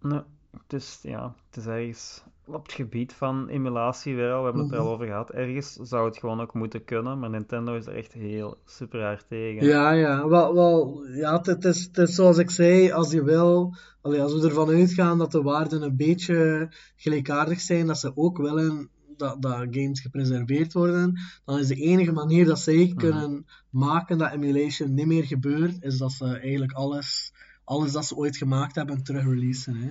Nee, 0.00 0.22
het 0.50 0.72
is, 0.72 0.98
ja, 1.02 1.34
het 1.46 1.56
is 1.56 1.66
ergens 1.66 2.22
op 2.54 2.62
het 2.62 2.72
gebied 2.72 3.12
van 3.12 3.48
emulatie 3.48 4.16
wel, 4.16 4.38
we 4.38 4.44
hebben 4.44 4.62
het 4.62 4.72
er 4.72 4.78
al 4.78 4.84
Mhm. 4.84 4.92
over 4.92 5.06
gehad. 5.06 5.30
Ergens 5.30 5.72
zou 5.72 6.06
het 6.08 6.18
gewoon 6.18 6.40
ook 6.40 6.54
moeten 6.54 6.84
kunnen, 6.84 7.18
maar 7.18 7.30
Nintendo 7.30 7.74
is 7.74 7.86
er 7.86 7.96
echt 7.96 8.12
heel 8.12 8.58
super 8.64 9.02
hard 9.02 9.24
tegen. 9.28 9.66
Ja, 9.66 9.90
ja, 9.92 10.28
wel, 10.28 10.54
wel 10.54 11.04
ja, 11.06 11.40
het, 11.42 11.64
is, 11.64 11.84
het 11.84 11.98
is 11.98 12.14
zoals 12.14 12.38
ik 12.38 12.50
zei, 12.50 12.92
als 12.92 13.12
je 13.12 13.22
wil, 13.24 13.74
allee, 14.02 14.22
als 14.22 14.34
we 14.34 14.46
ervan 14.48 14.68
uitgaan 14.68 15.18
dat 15.18 15.32
de 15.32 15.42
waarden 15.42 15.82
een 15.82 15.96
beetje 15.96 16.68
gelijkaardig 16.96 17.60
zijn, 17.60 17.86
dat 17.86 17.98
ze 17.98 18.12
ook 18.14 18.38
willen 18.38 18.88
dat, 19.16 19.42
dat 19.42 19.66
games 19.70 20.00
gepreserveerd 20.00 20.72
worden, 20.72 21.18
dan 21.44 21.58
is 21.58 21.66
de 21.66 21.74
enige 21.74 22.12
manier 22.12 22.44
dat 22.44 22.58
zij 22.58 22.92
kunnen 22.96 23.46
maken 23.70 24.18
dat 24.18 24.32
emulation 24.32 24.94
niet 24.94 25.06
meer 25.06 25.24
gebeurt, 25.24 25.82
is 25.82 25.98
dat 25.98 26.12
ze 26.12 26.24
eigenlijk 26.38 26.72
alles, 26.72 27.32
alles 27.64 27.92
dat 27.92 28.04
ze 28.04 28.16
ooit 28.16 28.36
gemaakt 28.36 28.74
hebben 28.74 29.02
terug 29.02 29.24
releasen. 29.24 29.74
Hè. 29.76 29.90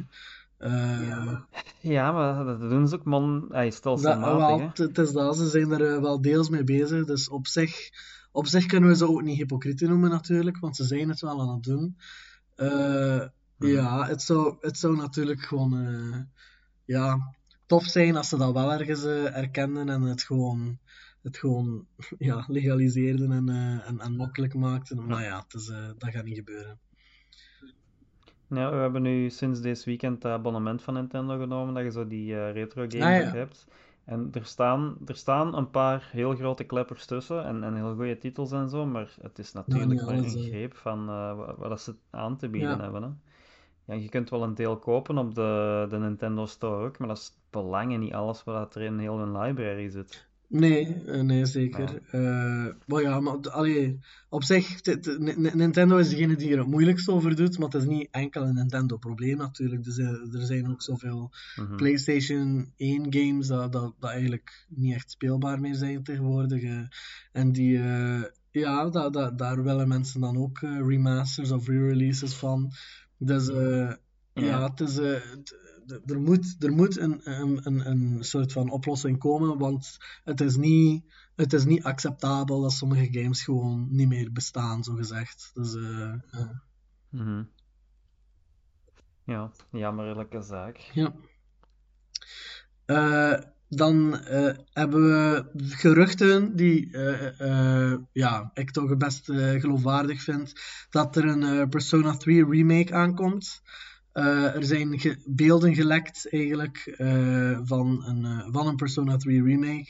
Eh, 0.59 1.39
Ja, 1.79 2.11
maar 2.11 2.45
dat 2.45 2.59
doen 2.59 2.87
ze 2.87 2.95
ook 2.95 3.03
man, 3.03 3.47
Dat, 3.49 3.73
stelselmatig, 3.73 4.67
het, 4.67 4.77
het 4.77 4.97
is 4.97 5.11
dat, 5.11 5.37
ze 5.37 5.47
zijn 5.49 5.71
er 5.71 5.95
eh, 5.95 6.01
wel 6.01 6.21
deels 6.21 6.49
mee 6.49 6.63
bezig. 6.63 7.05
Dus 7.05 7.29
op 7.29 7.47
zich, 7.47 7.89
op 8.31 8.47
zich 8.47 8.65
kunnen 8.65 8.89
we 8.89 8.95
ze 8.95 9.07
ook 9.07 9.21
niet 9.21 9.37
hypocrieten 9.37 9.89
noemen 9.89 10.09
natuurlijk, 10.09 10.59
want 10.59 10.75
ze 10.75 10.83
zijn 10.83 11.09
het 11.09 11.21
wel 11.21 11.41
aan 11.41 11.53
het 11.53 11.63
doen. 11.63 11.97
Eh, 12.55 13.21
Ja, 13.57 14.07
het 14.07 14.21
zou, 14.21 14.55
het 14.61 14.77
zou 14.77 14.95
natuurlijk 14.95 15.41
gewoon 15.41 15.73
eh, 15.85 16.19
ja, 16.85 17.33
tof 17.65 17.83
zijn 17.83 18.15
als 18.15 18.29
ze 18.29 18.37
dat 18.37 18.53
wel 18.53 18.71
ergens 18.73 19.03
eh, 19.03 19.37
erkenden 19.37 19.89
en 19.89 20.01
het 20.01 20.23
gewoon, 20.23 20.79
het 21.21 21.37
gewoon 21.37 21.85
ja, 22.17 22.43
legaliseerden 22.47 23.31
en, 23.31 23.49
eh, 23.49 23.87
en, 23.87 23.99
en 23.99 24.15
makkelijk 24.15 24.53
maakten. 24.53 25.05
Maar 25.05 25.23
ja, 25.23 25.39
het 25.43 25.53
is, 25.53 25.65
dat 25.97 26.09
gaat 26.11 26.23
niet 26.25 26.37
gebeuren. 26.37 26.79
Ja, 28.49 28.69
we 28.71 28.75
hebben 28.75 29.01
nu 29.01 29.29
sinds 29.29 29.61
dit 29.61 29.83
weekend 29.83 30.23
het 30.23 30.31
abonnement 30.31 30.81
van 30.81 30.93
Nintendo 30.93 31.37
genomen, 31.37 31.73
dat 31.73 31.83
je 31.83 31.91
zo 31.91 32.07
die 32.07 32.35
eh, 32.35 32.51
retro 32.53 32.81
games 32.81 33.03
Ah, 33.03 33.23
ja. 33.25 33.31
hebt. 33.31 33.67
En 34.05 34.29
er 34.31 34.45
staan, 34.45 34.97
er 35.05 35.15
staan 35.15 35.55
een 35.55 35.69
paar 35.69 36.09
heel 36.11 36.35
grote 36.35 36.63
kleppers 36.63 37.05
tussen 37.05 37.45
en, 37.45 37.63
en 37.63 37.75
heel 37.75 37.95
goede 37.95 38.17
titels 38.17 38.51
en 38.51 38.69
zo, 38.69 38.85
maar 38.85 39.15
het 39.21 39.39
is 39.39 39.53
natuurlijk 39.53 40.01
maar 40.01 40.15
een 40.15 40.43
greep 40.43 40.75
van 40.75 41.09
eh, 41.09 41.57
wat, 41.57 41.81
ze 41.81 41.95
aan 42.09 42.37
te 42.37 42.49
bieden 42.49 42.69
Ja. 42.69 42.81
hebben. 42.83 43.03
Hè. 43.03 43.09
Ja, 43.85 43.93
je 44.01 44.09
kunt 44.09 44.29
wel 44.29 44.43
een 44.43 44.55
deel 44.55 44.77
kopen 44.77 45.17
op 45.17 45.35
de, 45.35 45.85
de 45.89 45.97
Nintendo 45.97 46.45
Store 46.45 46.85
ook, 46.85 46.97
maar 46.97 47.07
dat 47.07 47.17
is 47.17 47.31
belangen 47.49 47.99
niet 47.99 48.13
alles 48.13 48.43
wat 48.43 48.75
er 48.75 48.81
in 48.81 48.97
heel 48.99 49.17
hun 49.17 49.37
library 49.41 49.89
zit. 49.89 50.28
Nee, 50.51 50.95
eh, 51.05 51.21
nee, 51.21 51.45
zeker. 51.45 52.01
Eh, 52.11 52.65
maar 52.85 53.01
ja, 53.01 53.19
maar 53.19 53.39
d- 53.39 53.47
allee, 53.49 53.99
op 54.29 54.43
zich, 54.43 54.81
Nintendo 55.53 55.97
is 55.97 56.09
degene 56.09 56.35
die 56.35 56.51
er 56.51 56.57
het 56.57 56.67
moeilijkst 56.67 57.09
over 57.09 57.35
doet, 57.35 57.57
maar 57.57 57.69
het 57.69 57.81
is 57.81 57.87
niet 57.87 58.07
enkel 58.11 58.43
een 58.43 58.53
Nintendo-probleem 58.53 59.37
natuurlijk. 59.37 59.85
Er 59.85 59.91
zijn, 59.91 60.29
er 60.33 60.41
zijn 60.45 60.69
ook 60.69 60.81
zoveel 60.81 61.31
Mhm. 61.55 61.75
PlayStation 61.75 62.71
1 62.77 63.13
games 63.13 63.47
dat, 63.47 63.71
dat, 63.71 63.93
dat 63.99 64.09
eigenlijk 64.09 64.65
niet 64.69 64.93
echt 64.93 65.11
speelbaar 65.11 65.59
meer 65.59 65.75
zijn 65.75 66.03
tegenwoordig. 66.03 66.61
eh. 66.63 66.81
en 67.31 67.51
die, 67.51 67.77
ja, 68.51 68.89
da, 68.89 69.09
da, 69.09 69.31
daar 69.31 69.63
willen 69.63 69.87
mensen 69.87 70.21
dan 70.21 70.37
ook 70.37 70.59
remasters 70.59 71.51
of 71.51 71.67
re-releases 71.67 72.33
van. 72.33 72.71
Dus 73.17 73.49
eh, 73.49 73.93
ja, 74.33 74.69
het 74.69 74.79
is, 74.79 74.99
er 76.05 76.19
moet, 76.19 76.55
er 76.59 76.71
moet 76.71 76.97
een, 76.97 77.21
een, 77.23 77.89
een, 77.89 78.23
soort 78.23 78.51
van 78.51 78.69
oplossing 78.69 79.19
komen, 79.19 79.57
want 79.57 79.97
het 80.23 80.41
is 80.41 80.55
niet, 80.55 81.03
het 81.35 81.53
is 81.53 81.65
niet 81.65 81.83
acceptabel 81.83 82.61
dat 82.61 82.71
sommige 82.71 83.07
games 83.11 83.43
gewoon 83.43 83.87
niet 83.89 84.07
meer 84.07 84.31
bestaan, 84.31 84.83
zo 84.83 84.93
gezegd. 84.93 85.51
Dus, 85.53 85.75
eh, 85.75 86.13
ja. 86.31 86.63
Mhm. 87.09 87.43
Ja, 89.25 89.51
jammerlijke 89.71 90.41
zaak. 90.41 90.77
Ja. 90.77 91.13
Eh, 92.85 93.41
dan 93.67 94.19
eh, 94.19 94.55
hebben 94.73 95.01
we 95.01 95.49
geruchten 95.55 96.55
die 96.55 96.97
ja, 98.11 98.51
ik 98.53 98.71
toch 98.71 98.97
best 98.97 99.25
geloofwaardig 99.33 100.21
vind 100.21 100.53
dat 100.89 101.15
er 101.15 101.25
een 101.25 101.69
Persona 101.69 102.17
3 102.17 102.45
remake 102.45 102.93
aankomt. 102.93 103.61
Eh, 104.19 104.55
er 104.55 104.63
zijn 104.63 104.99
ge- 104.99 105.21
beelden 105.25 105.75
gelekt 105.75 106.27
eigenlijk 106.29 106.77
eh, 106.97 107.59
van, 107.63 108.03
een, 108.05 108.25
eh, 108.25 108.47
van 108.51 108.67
een 108.67 108.75
Persona 108.75 109.17
3 109.17 109.43
remake. 109.43 109.87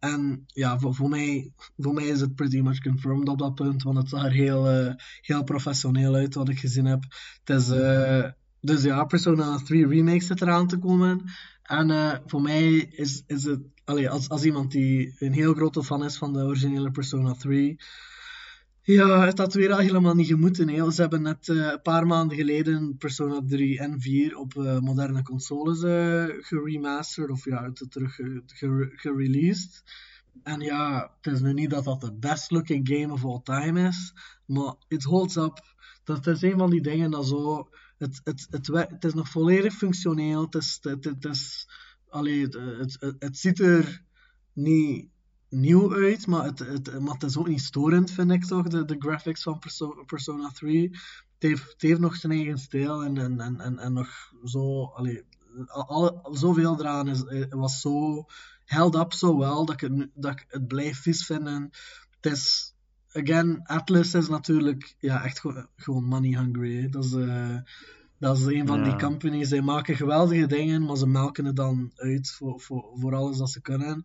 En 0.00 0.44
ja, 0.46 0.78
voor, 0.78 0.94
voor, 0.94 1.08
mij, 1.08 1.52
voor 1.76 1.94
mij 1.94 2.04
is 2.06 2.20
het 2.20 2.34
pretty 2.34 2.60
much 2.60 2.80
confirmed 2.80 3.28
op 3.28 3.38
dat 3.38 3.54
punt, 3.54 3.82
want 3.82 3.96
het 3.96 4.08
zag 4.08 4.24
er 4.24 4.32
heel, 4.32 4.94
heel 5.20 5.44
professioneel 5.44 6.14
uit 6.14 6.34
wat 6.34 6.48
ik 6.48 6.58
gezien 6.58 6.84
heb. 6.84 7.02
Het 7.44 7.56
is, 7.60 7.66
dus 8.60 8.82
ja, 8.82 9.04
Persona 9.04 9.56
3 9.58 9.86
Remake 9.86 10.24
zit 10.24 10.40
eraan 10.42 10.66
te 10.66 10.78
komen. 10.78 11.24
En 11.62 12.22
voor 12.26 12.42
mij 12.42 12.72
is, 12.76 13.22
is 13.26 13.44
het, 13.44 13.60
allee, 13.84 14.10
als, 14.10 14.28
als 14.28 14.44
iemand 14.44 14.70
die 14.72 15.14
een 15.18 15.32
heel 15.32 15.54
grote 15.54 15.84
fan 15.84 16.04
is 16.04 16.16
van 16.16 16.32
de 16.32 16.44
originele 16.44 16.90
Persona 16.90 17.32
3, 17.32 17.76
ja, 18.86 19.24
het 19.26 19.38
had 19.38 19.54
weer 19.54 19.72
al 19.72 19.78
helemaal 19.78 20.14
niet 20.14 20.26
gemoeten. 20.26 20.68
Hè. 20.68 20.90
Ze 20.90 21.00
hebben 21.00 21.22
net 21.22 21.48
eh, 21.48 21.56
een 21.56 21.82
paar 21.82 22.06
maanden 22.06 22.36
geleden 22.36 22.96
Persona 22.96 23.40
3 23.46 23.78
en 23.78 24.00
4 24.00 24.36
op 24.36 24.56
eh, 24.56 24.78
moderne 24.78 25.22
consoles 25.22 25.82
eh 25.82 26.24
geremasterd, 26.40 27.30
of 27.30 27.44
ja, 27.44 27.72
te- 27.72 27.88
terug 27.88 28.14
ge- 28.14 28.42
ge- 28.46 28.92
gereleased. 28.96 29.82
en 30.42 30.60
ja, 30.60 31.10
het 31.20 31.32
is 31.34 31.40
nu 31.40 31.52
niet 31.52 31.70
dat 31.70 31.84
dat 31.84 32.00
de 32.00 32.12
best 32.12 32.50
looking 32.50 32.88
game 32.88 33.12
of 33.12 33.24
all 33.24 33.40
time 33.42 33.88
is, 33.88 34.12
maar 34.46 34.74
it 34.88 35.02
holds 35.04 35.36
up. 35.36 35.74
Dat 36.04 36.26
is 36.26 36.42
een 36.42 36.58
van 36.58 36.70
die 36.70 36.82
dingen 36.82 37.10
dat 37.10 37.26
zo. 37.26 37.68
Het, 37.98 38.20
het, 38.24 38.46
het, 38.50 38.66
het 38.66 39.04
is 39.04 39.14
nog 39.14 39.28
volledig 39.28 39.74
functioneel. 39.74 40.42
Het, 40.44 40.54
is, 40.54 40.78
het, 40.80 41.04
het, 41.04 41.24
is, 41.24 41.68
het, 42.10 42.54
het, 43.00 43.16
het 43.18 43.36
ziet 43.38 43.60
er 43.60 44.02
niet 44.52 45.08
nieuw 45.48 45.94
uit, 45.94 46.26
maar 46.26 46.44
het, 46.44 46.58
het, 46.58 47.00
maar 47.00 47.12
het 47.14 47.22
is 47.22 47.36
ook 47.36 47.48
niet 47.48 47.60
storend, 47.60 48.10
vind 48.10 48.30
ik 48.30 48.44
toch, 48.44 48.68
de, 48.68 48.84
de 48.84 48.96
graphics 48.98 49.42
van 49.42 49.58
Perso- 49.58 50.04
Persona 50.06 50.48
3. 50.48 50.90
Het 50.90 51.48
heeft, 51.50 51.72
het 51.72 51.82
heeft 51.82 52.00
nog 52.00 52.16
zijn 52.16 52.32
eigen 52.32 52.58
stijl 52.58 53.02
en, 53.04 53.18
en, 53.18 53.40
en, 53.40 53.60
en, 53.60 53.78
en 53.78 53.92
nog 53.92 54.32
zo, 54.44 54.84
allee, 54.84 55.22
al, 55.66 56.20
al- 56.22 56.34
zoveel 56.34 56.80
eraan 56.80 57.08
is, 57.08 57.24
eh, 57.24 57.44
was 57.50 57.80
zo 57.80 58.24
held 58.64 58.94
up 58.94 59.12
zo 59.12 59.38
wel 59.38 59.64
dat 59.64 59.74
ik 59.74 59.80
het, 59.90 60.08
dat 60.14 60.32
ik 60.32 60.44
het 60.48 60.66
blijf 60.66 61.00
vies 61.02 61.26
vinden. 61.26 61.70
Het 62.20 62.32
is, 62.32 62.74
again, 63.12 63.60
Atlas 63.64 64.14
is 64.14 64.28
natuurlijk 64.28 64.94
ja, 64.98 65.24
echt 65.24 65.40
gewoon, 65.40 65.68
gewoon 65.76 66.04
money 66.04 66.38
hungry. 66.38 66.80
hè. 66.82 66.88
Dat 66.88 67.04
is, 67.04 67.12
eh, 67.12 67.56
dat 68.18 68.38
is 68.38 68.44
een 68.44 68.66
van 68.66 68.82
die 68.82 68.96
companies. 68.96 69.48
Zij 69.48 69.62
maken 69.62 69.96
geweldige 69.96 70.46
dingen, 70.46 70.82
maar 70.84 70.96
ze 70.96 71.06
melken 71.06 71.44
het 71.44 71.56
dan 71.56 71.92
uit 71.94 72.30
voor, 72.30 72.60
voor, 72.60 72.90
voor 72.94 73.14
alles 73.14 73.36
dat 73.38 73.50
ze 73.50 73.60
kunnen. 73.60 74.02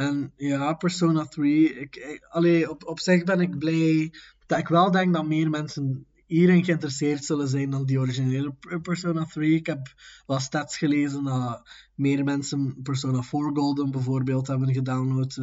En 0.00 0.32
ja, 0.36 0.72
Persona 0.72 1.24
3, 1.24 1.74
ik, 1.74 2.20
op, 2.68 2.84
op 2.84 3.00
zich 3.00 3.24
ben 3.24 3.40
ik 3.40 3.58
blij 3.58 4.12
dat 4.46 4.58
ik 4.58 4.68
wel 4.68 4.90
denk 4.90 5.14
dat 5.14 5.26
meer 5.26 5.50
mensen 5.50 6.06
hierin 6.26 6.64
geïnteresseerd 6.64 7.24
zullen 7.24 7.48
zijn 7.48 7.70
dan 7.70 7.84
die 7.84 7.98
originele 7.98 8.52
Per- 8.52 8.80
Persona 8.80 9.24
3. 9.24 9.54
Ik 9.54 9.66
heb 9.66 9.94
wel 10.26 10.38
stats 10.38 10.78
gelezen 10.78 11.24
dat 11.24 11.68
meer 11.94 12.24
mensen 12.24 12.76
Persona 12.82 13.22
4 13.22 13.50
Golden 13.54 13.90
bijvoorbeeld 13.90 14.46
hebben 14.46 14.72
gedownload 14.72 15.38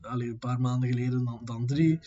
allee, 0.00 0.28
een 0.28 0.38
paar 0.38 0.60
maanden 0.60 0.88
geleden 0.88 1.24
dan, 1.24 1.40
dan 1.44 1.66
3. 1.66 2.00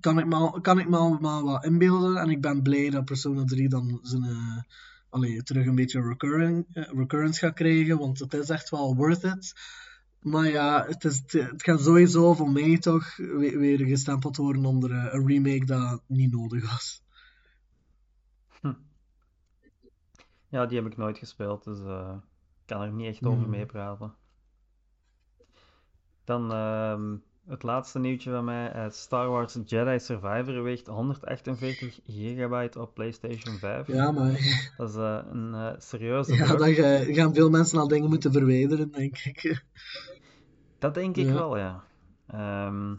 Kan 0.00 0.18
ik 0.18 0.26
me, 0.26 0.60
kan 0.60 0.78
ik 0.78 0.88
wat 0.88 1.64
inbeelden 1.64 2.16
en 2.16 2.30
ik 2.30 2.40
ben 2.40 2.62
blij 2.62 2.90
dat 2.90 3.04
Persona 3.04 3.44
3 3.44 3.68
dan 3.68 3.98
zijn, 4.02 4.66
allee, 5.10 5.42
terug 5.42 5.66
een 5.66 5.74
beetje 5.74 6.02
recurring, 6.02 6.66
eh, 6.72 6.84
recurrence 6.92 7.38
gaat 7.38 7.54
krijgen, 7.54 7.98
want 7.98 8.18
het 8.18 8.34
is 8.34 8.48
echt 8.48 8.70
wel 8.70 8.96
worth 8.96 9.22
it. 9.22 9.54
Maar 10.20 10.48
ja, 10.48 10.84
het, 10.86 11.04
is, 11.04 11.22
het 11.32 11.62
gaat 11.62 11.80
sowieso 11.80 12.34
voor 12.34 12.50
mij 12.50 12.78
toch 12.78 13.16
weer, 13.16 13.86
gestempeld 13.86 14.36
worden 14.36 14.64
onder 14.64 14.90
eh, 14.90 15.12
een 15.12 15.26
remake 15.26 15.64
dat 15.64 16.02
niet 16.06 16.32
nodig 16.32 16.70
was. 16.70 17.02
Ja, 20.50 20.66
die 20.66 20.78
heb 20.78 20.86
ik 20.86 20.96
nooit 20.96 21.18
gespeeld, 21.18 21.64
dus 21.64 21.78
eh, 21.78 22.16
ik 22.60 22.66
kan 22.66 22.82
er 22.82 22.92
niet 22.92 23.06
echt 23.06 23.24
over 23.24 23.42
Hmm. 23.42 23.50
meepraten. 23.50 24.14
Dan 26.24 26.52
ehm, 26.52 27.16
het 27.48 27.62
laatste 27.62 27.98
nieuwtje 27.98 28.30
van 28.30 28.44
mij. 28.44 28.70
eh, 28.72 28.90
Star 28.90 29.28
Wars 29.28 29.56
Jedi 29.64 29.98
Survivor 29.98 30.62
weegt 30.62 30.86
148 30.86 32.00
gigabyte 32.06 32.80
op 32.80 32.94
PlayStation 32.94 33.58
5. 33.58 33.86
Ja, 33.86 34.10
maar 34.10 34.30
Dat 34.76 34.88
is 34.88 34.94
eh, 34.96 35.18
een 35.32 35.54
eh, 35.54 35.72
serieuze 35.78 36.34
ja, 36.34 36.56
dan 36.56 36.72
ga- 36.74 37.04
gaan 37.12 37.34
veel 37.34 37.50
mensen 37.50 37.78
al 37.78 37.88
dingen 37.88 38.08
moeten 38.08 38.32
verwijderen, 38.32 38.90
denk 38.92 39.18
ik. 39.18 39.62
Dat 40.78 40.94
denk 40.94 41.16
ik 41.16 41.26
Ja. 41.26 41.32
wel, 41.34 41.56
ja. 41.58 41.84
Ehm, 42.26 42.94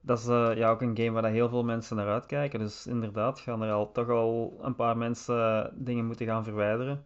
dat 0.00 0.18
is 0.18 0.24
ja, 0.58 0.70
ook 0.70 0.82
een 0.82 0.96
game 0.96 1.10
waar 1.10 1.30
heel 1.30 1.48
veel 1.48 1.64
mensen 1.64 1.96
naar 1.96 2.08
uitkijken. 2.08 2.58
Dus 2.58 2.86
inderdaad 2.86 3.40
gaan 3.40 3.62
er 3.62 3.72
al, 3.72 3.92
toch 3.92 4.08
al 4.08 4.58
een 4.62 4.74
paar 4.74 4.96
mensen 4.96 5.70
dingen 5.74 6.06
moeten 6.06 6.26
gaan 6.26 6.44
verwijderen. 6.44 7.04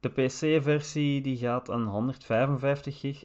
De 0.00 0.08
PC-versie 0.08 1.20
die 1.22 1.36
gaat 1.36 1.68
een 1.68 1.84
155 1.84 3.00
gig 3.00 3.24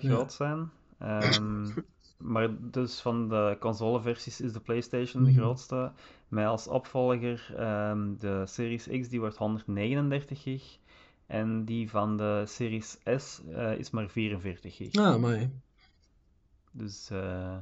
groot 0.00 0.32
zijn. 0.32 0.70
Ehm, 0.98 1.64
maar 2.24 2.48
dus 2.70 3.00
van 3.00 3.28
de 3.28 3.56
consoleversies 3.60 4.40
is 4.40 4.52
de 4.52 4.60
PlayStation 4.60 5.24
de 5.24 5.30
Mhm. 5.30 5.38
grootste. 5.38 5.92
Met 6.28 6.46
als 6.46 6.68
opvolger 6.68 7.54
ehm, 7.56 8.16
de 8.18 8.42
Series 8.46 8.88
X, 9.00 9.08
die 9.08 9.20
wordt 9.20 9.36
139 9.36 10.42
gig. 10.42 10.78
En 11.26 11.64
die 11.64 11.90
van 11.90 12.16
de 12.16 12.42
Series 12.46 12.96
S 13.16 13.40
eh, 13.52 13.78
is 13.78 13.90
maar 13.90 14.08
44 14.08 14.76
gig. 14.76 14.88
Ja, 14.92 15.18
maar 15.18 15.50
Dus 16.70 17.08
eh, 17.10 17.56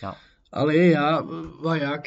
ja. 0.00 0.16
Allee, 0.50 0.88
ja, 0.88 1.20
maar 1.62 1.76
ja, 1.78 2.02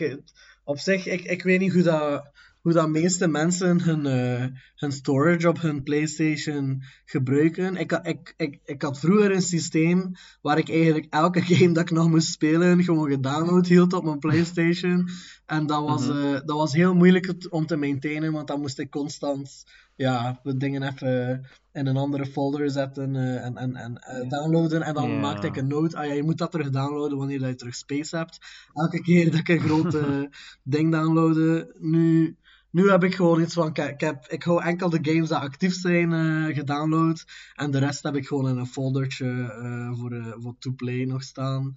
op 0.63 0.77
zich, 0.77 1.05
ik, 1.07 1.21
ik 1.21 1.43
weet 1.43 1.59
niet 1.59 1.73
hoe 1.73 1.81
dat, 1.83 2.31
hoe 2.61 2.73
dat 2.73 2.89
meeste 2.89 3.27
mensen 3.27 3.81
hun, 3.81 4.05
eh, 4.05 4.45
hun 4.75 4.91
storage 4.91 5.47
op 5.47 5.61
hun 5.61 5.83
PlayStation 5.83 6.83
gebruiken. 7.05 7.75
Ik, 7.75 7.91
had- 7.91 8.07
ik, 8.07 8.33
ik, 8.37 8.59
ik 8.65 8.81
had 8.81 8.99
vroeger 8.99 9.31
een 9.31 9.41
systeem 9.41 10.11
waar 10.41 10.57
ik 10.57 10.69
eigenlijk 10.69 11.07
elke 11.09 11.41
game 11.55 11.71
dat 11.73 11.83
ik 11.83 11.91
nog 11.91 12.09
moest 12.09 12.27
spelen 12.31 12.83
gewoon 12.83 13.09
gedownload 13.09 13.67
hield 13.67 13.93
op 13.93 14.03
mijn 14.03 14.19
PlayStation. 14.19 15.07
En 15.45 15.65
dat 15.65 15.83
was, 15.83 16.07
Mhm. 16.07 16.17
eh, 16.17 16.31
dat 16.33 16.57
was 16.57 16.73
heel 16.73 16.93
moeilijk 16.95 17.33
om 17.49 17.65
te 17.65 17.75
maintainen, 17.75 18.31
want 18.31 18.47
dan 18.47 18.59
moest 18.61 18.79
ik 18.79 18.89
constant 18.89 19.63
ja, 19.95 20.39
de 20.43 20.57
dingen 20.57 20.83
even 20.83 21.45
in 21.73 21.87
een 21.87 21.97
andere 21.97 22.25
folder 22.25 22.71
zetten 22.71 23.15
eh, 23.15 23.45
en, 23.45 23.57
en, 23.57 23.75
en 23.75 24.29
downloaden. 24.29 24.81
En 24.81 24.93
dan 24.93 25.19
maakte 25.19 25.47
ik 25.47 25.55
een 25.55 25.67
note, 25.67 25.97
ah 25.97 26.05
ja, 26.05 26.13
je 26.13 26.23
moet 26.23 26.37
dat 26.37 26.51
terug 26.51 26.69
downloaden 26.69 27.17
wanneer 27.17 27.39
dat 27.39 27.49
je 27.49 27.55
terug 27.55 27.75
space 27.75 28.17
hebt. 28.17 28.37
Elke 28.73 29.01
keer 29.01 29.25
dat 29.31 29.39
ik 29.39 29.47
een 29.47 29.59
groot 29.59 29.93
eh, 29.95 30.21
ding 30.63 30.91
downloadde. 30.91 31.75
Nu, 31.79 32.35
nu 32.71 32.89
heb 32.89 33.03
ik 33.03 33.15
gewoon 33.15 33.41
iets 33.41 33.53
van, 33.53 33.67
ik, 33.67 33.77
ik, 33.77 33.99
heb, 33.99 34.25
ik 34.27 34.43
hou 34.43 34.63
enkel 34.63 34.89
de 34.89 34.99
games 35.01 35.29
die 35.29 35.37
actief 35.37 35.73
zijn 35.73 36.13
eh, 36.13 36.55
gedownload. 36.55 37.25
En 37.55 37.71
de 37.71 37.79
rest 37.79 38.03
heb 38.03 38.15
ik 38.15 38.27
gewoon 38.27 38.49
in 38.49 38.57
een 38.57 38.67
foldertje 38.67 39.27
eh, 39.27 39.99
voor, 39.99 40.11
eh, 40.11 40.33
voor 40.37 40.55
to 40.59 40.71
play 40.71 41.05
nog 41.05 41.23
staan. 41.23 41.73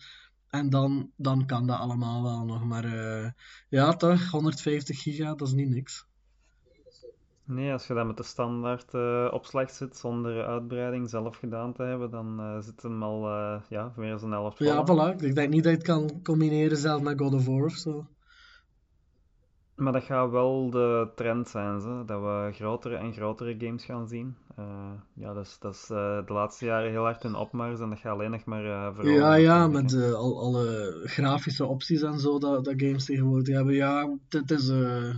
En 0.50 0.70
dan, 0.70 1.10
dan 1.16 1.46
kan 1.46 1.66
dat 1.66 1.78
allemaal 1.78 2.22
wel 2.22 2.44
nog. 2.44 2.64
Maar 2.64 2.86
ja, 3.68 3.92
toch, 3.92 4.30
150 4.30 5.02
giga, 5.02 5.34
dat 5.34 5.48
is 5.48 5.54
niet 5.54 5.68
niks. 5.68 6.06
Nee, 7.44 7.72
als 7.72 7.86
je 7.86 7.94
dat 7.94 8.06
met 8.06 8.16
de 8.16 8.22
standaard 8.22 8.94
opslag 9.32 9.70
zit 9.70 9.96
zonder 9.96 10.46
uitbreiding 10.46 11.10
zelf 11.10 11.36
gedaan 11.36 11.72
te 11.72 11.82
hebben, 11.82 12.10
dan 12.10 12.62
zit 12.62 12.82
hem 12.82 13.02
al 13.02 13.28
ja, 13.68 13.92
meer 13.96 14.18
dan 14.18 14.24
een 14.24 14.30
helft 14.30 14.56
vol. 14.56 14.66
Ja, 14.66 14.84
voilà. 14.86 15.22
Ik 15.22 15.34
denk 15.34 15.50
niet 15.50 15.62
dat 15.62 15.72
je 15.72 15.78
het 15.78 15.86
kan 15.86 16.22
combineren 16.22 16.76
zelf 16.76 17.02
met 17.02 17.20
God 17.20 17.34
of 17.34 17.46
War 17.46 17.64
of 17.64 17.74
zo. 17.74 18.06
Maar 19.76 19.92
dat 19.92 20.02
gaat 20.04 20.30
wel 20.30 20.70
de 20.70 21.08
trend 21.14 21.48
zijn, 21.48 21.80
dat 22.06 22.20
we 22.20 22.50
grotere 22.52 22.96
en 22.96 23.12
grotere 23.12 23.54
games 23.58 23.84
gaan 23.84 24.08
zien. 24.08 24.36
Eh, 24.56 24.90
ja, 25.14 25.32
dat 25.32 25.44
is, 25.46 25.56
dat 25.60 25.74
is 25.74 25.82
eh, 25.90 26.26
de 26.26 26.32
laatste 26.32 26.64
jaren 26.64 26.90
heel 26.90 27.02
hard 27.02 27.24
een 27.24 27.34
opmars 27.34 27.80
en 27.80 27.88
dat 27.88 27.98
gaat 27.98 28.12
alleen 28.12 28.30
nog 28.30 28.44
maar 28.44 28.64
eh 28.64 28.94
verhogen. 28.94 29.12
Ja, 29.20 29.34
ja, 29.34 29.66
met 29.66 29.94
al, 30.14 30.40
alle 30.40 31.00
grafische 31.04 31.66
opties 31.66 32.02
en 32.02 32.18
zo 32.18 32.38
dat, 32.38 32.64
dat 32.64 32.74
games 32.76 33.04
tegenwoordig 33.04 33.54
hebben. 33.54 33.74
Ja, 33.74 34.16
het 34.28 34.50
is 34.50 34.66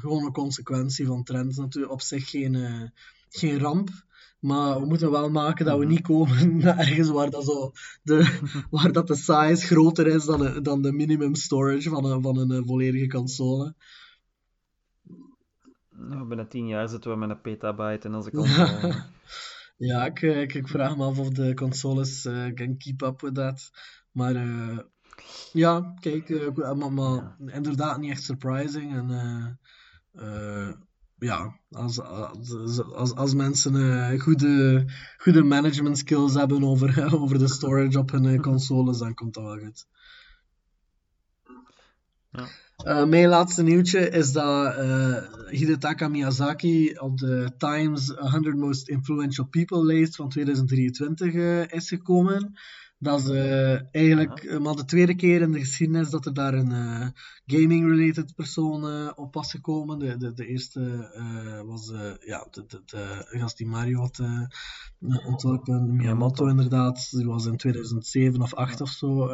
gewoon 0.01 0.25
een 0.25 0.33
consequentie 0.33 1.07
van 1.07 1.23
trends. 1.23 1.57
Natuurlijk 1.57 1.93
op 1.93 2.01
zich 2.01 2.31
geen, 2.31 2.91
geen 3.29 3.59
ramp. 3.59 3.89
Maar 4.41 4.81
we 4.81 4.87
moeten 4.87 5.11
wel 5.11 5.31
maken 5.31 5.65
dat 5.65 5.79
we 5.79 5.85
Mhm. 5.85 5.93
niet 5.93 6.03
komen 6.03 6.57
naar 6.65 6.79
ergens 6.79 7.09
waar 7.11 7.31
dat, 7.31 7.45
zo 7.45 7.71
de, 8.03 8.39
waar 8.71 8.93
dat 8.93 9.07
de 9.07 9.15
size 9.17 9.67
groter 9.67 10.07
is 10.07 10.25
dan, 10.25 10.39
de- 10.41 10.61
dan 10.63 10.83
de 10.83 10.93
minimum 10.93 11.35
storage 11.35 11.89
van 11.89 12.05
een, 12.05 12.23
van 12.23 12.37
een 12.51 12.67
volledige 12.67 13.07
console. 13.09 13.75
Ja, 16.11 16.25
binnen 16.25 16.49
tien 16.49 16.67
jaar 16.67 16.89
zitten 16.89 17.11
we 17.11 17.17
met 17.17 17.31
een 17.31 17.41
petabyte 17.41 18.09
in 18.09 18.15
onze 18.15 18.31
console. 18.31 18.95
Ja, 19.79 20.07
ik, 20.07 20.23
eh, 20.23 20.41
ik, 20.41 20.55
ik 20.55 20.69
vraag 20.69 20.97
me 20.97 21.05
af 21.05 21.19
of 21.19 21.29
de 21.29 21.55
consoles 21.55 22.23
can 22.55 22.77
keep 22.77 23.03
up 23.03 23.21
with 23.21 23.35
that. 23.35 23.71
Maar 24.13 24.35
eh, 24.35 24.79
ja, 25.53 25.95
kijk, 26.01 26.55
maar, 26.75 26.93
maar 26.93 27.37
inderdaad 27.47 27.99
niet 27.99 28.11
echt 28.11 28.23
surprising. 28.23 28.95
En 28.95 29.59
ja, 31.19 31.61
als, 31.71 32.01
als, 32.01 32.83
als, 32.83 33.15
als 33.15 33.35
mensen 33.35 34.21
goede, 34.21 34.85
goede 35.17 35.43
management 35.43 35.99
skills 35.99 36.35
hebben 36.35 36.65
over, 36.65 37.15
over 37.21 37.39
de 37.39 37.49
storage 37.49 37.99
op 37.99 38.11
hun 38.11 38.41
consoles, 38.43 38.99
dan 38.99 39.15
komt 39.15 39.35
dat 39.35 39.45
wel 39.45 39.59
goed. 39.59 39.87
Eh, 42.77 43.05
mijn 43.05 43.29
laatste 43.29 43.63
nieuwtje 43.63 44.11
is 44.11 44.33
dat 44.33 44.75
eh, 44.75 45.17
Hidetaka 45.49 46.09
Miyazaki 46.09 46.95
op 46.99 47.19
de 47.19 47.51
Times 47.59 48.13
100 48.17 48.57
Most 48.57 48.89
Influential 48.89 49.47
People 49.47 49.85
lijst 49.85 50.17
van 50.17 50.29
2023 50.29 51.35
eh, 51.35 51.73
is 51.73 51.89
gekomen. 51.89 52.55
Dat 53.07 53.21
is 53.21 53.29
eh, 53.29 53.95
eigenlijk 53.95 54.45
eh, 54.45 54.59
maar 54.59 54.75
de 54.75 54.85
tweede 54.85 55.15
keer 55.15 55.41
in 55.41 55.53
de 55.53 55.59
geschiedenis 55.59 56.11
dat 56.11 56.27
er 56.27 56.35
daar 56.35 56.55
een 56.55 56.73
eh, 56.73 57.09
gaming-related 57.47 58.35
persoon 58.35 59.15
op 59.17 59.35
was 59.35 59.51
gekomen. 59.51 59.99
De, 59.99 60.17
de, 60.17 60.33
de 60.33 60.47
eerste 60.47 61.11
was 61.67 61.93
ja, 62.21 62.47
de, 62.51 62.65
de, 62.67 62.83
de 62.87 63.25
gast 63.39 63.57
die 63.57 63.67
Mario 63.67 63.99
had 63.99 64.21
ontworpen, 65.27 65.97
Miyamoto 65.97 66.47
inderdaad. 66.47 67.11
Die 67.11 67.27
was 67.27 67.47
in 67.47 67.57
2007 67.57 68.43
of 68.43 68.51
2008 68.51 68.81
of 68.81 68.91
zo 68.91 69.31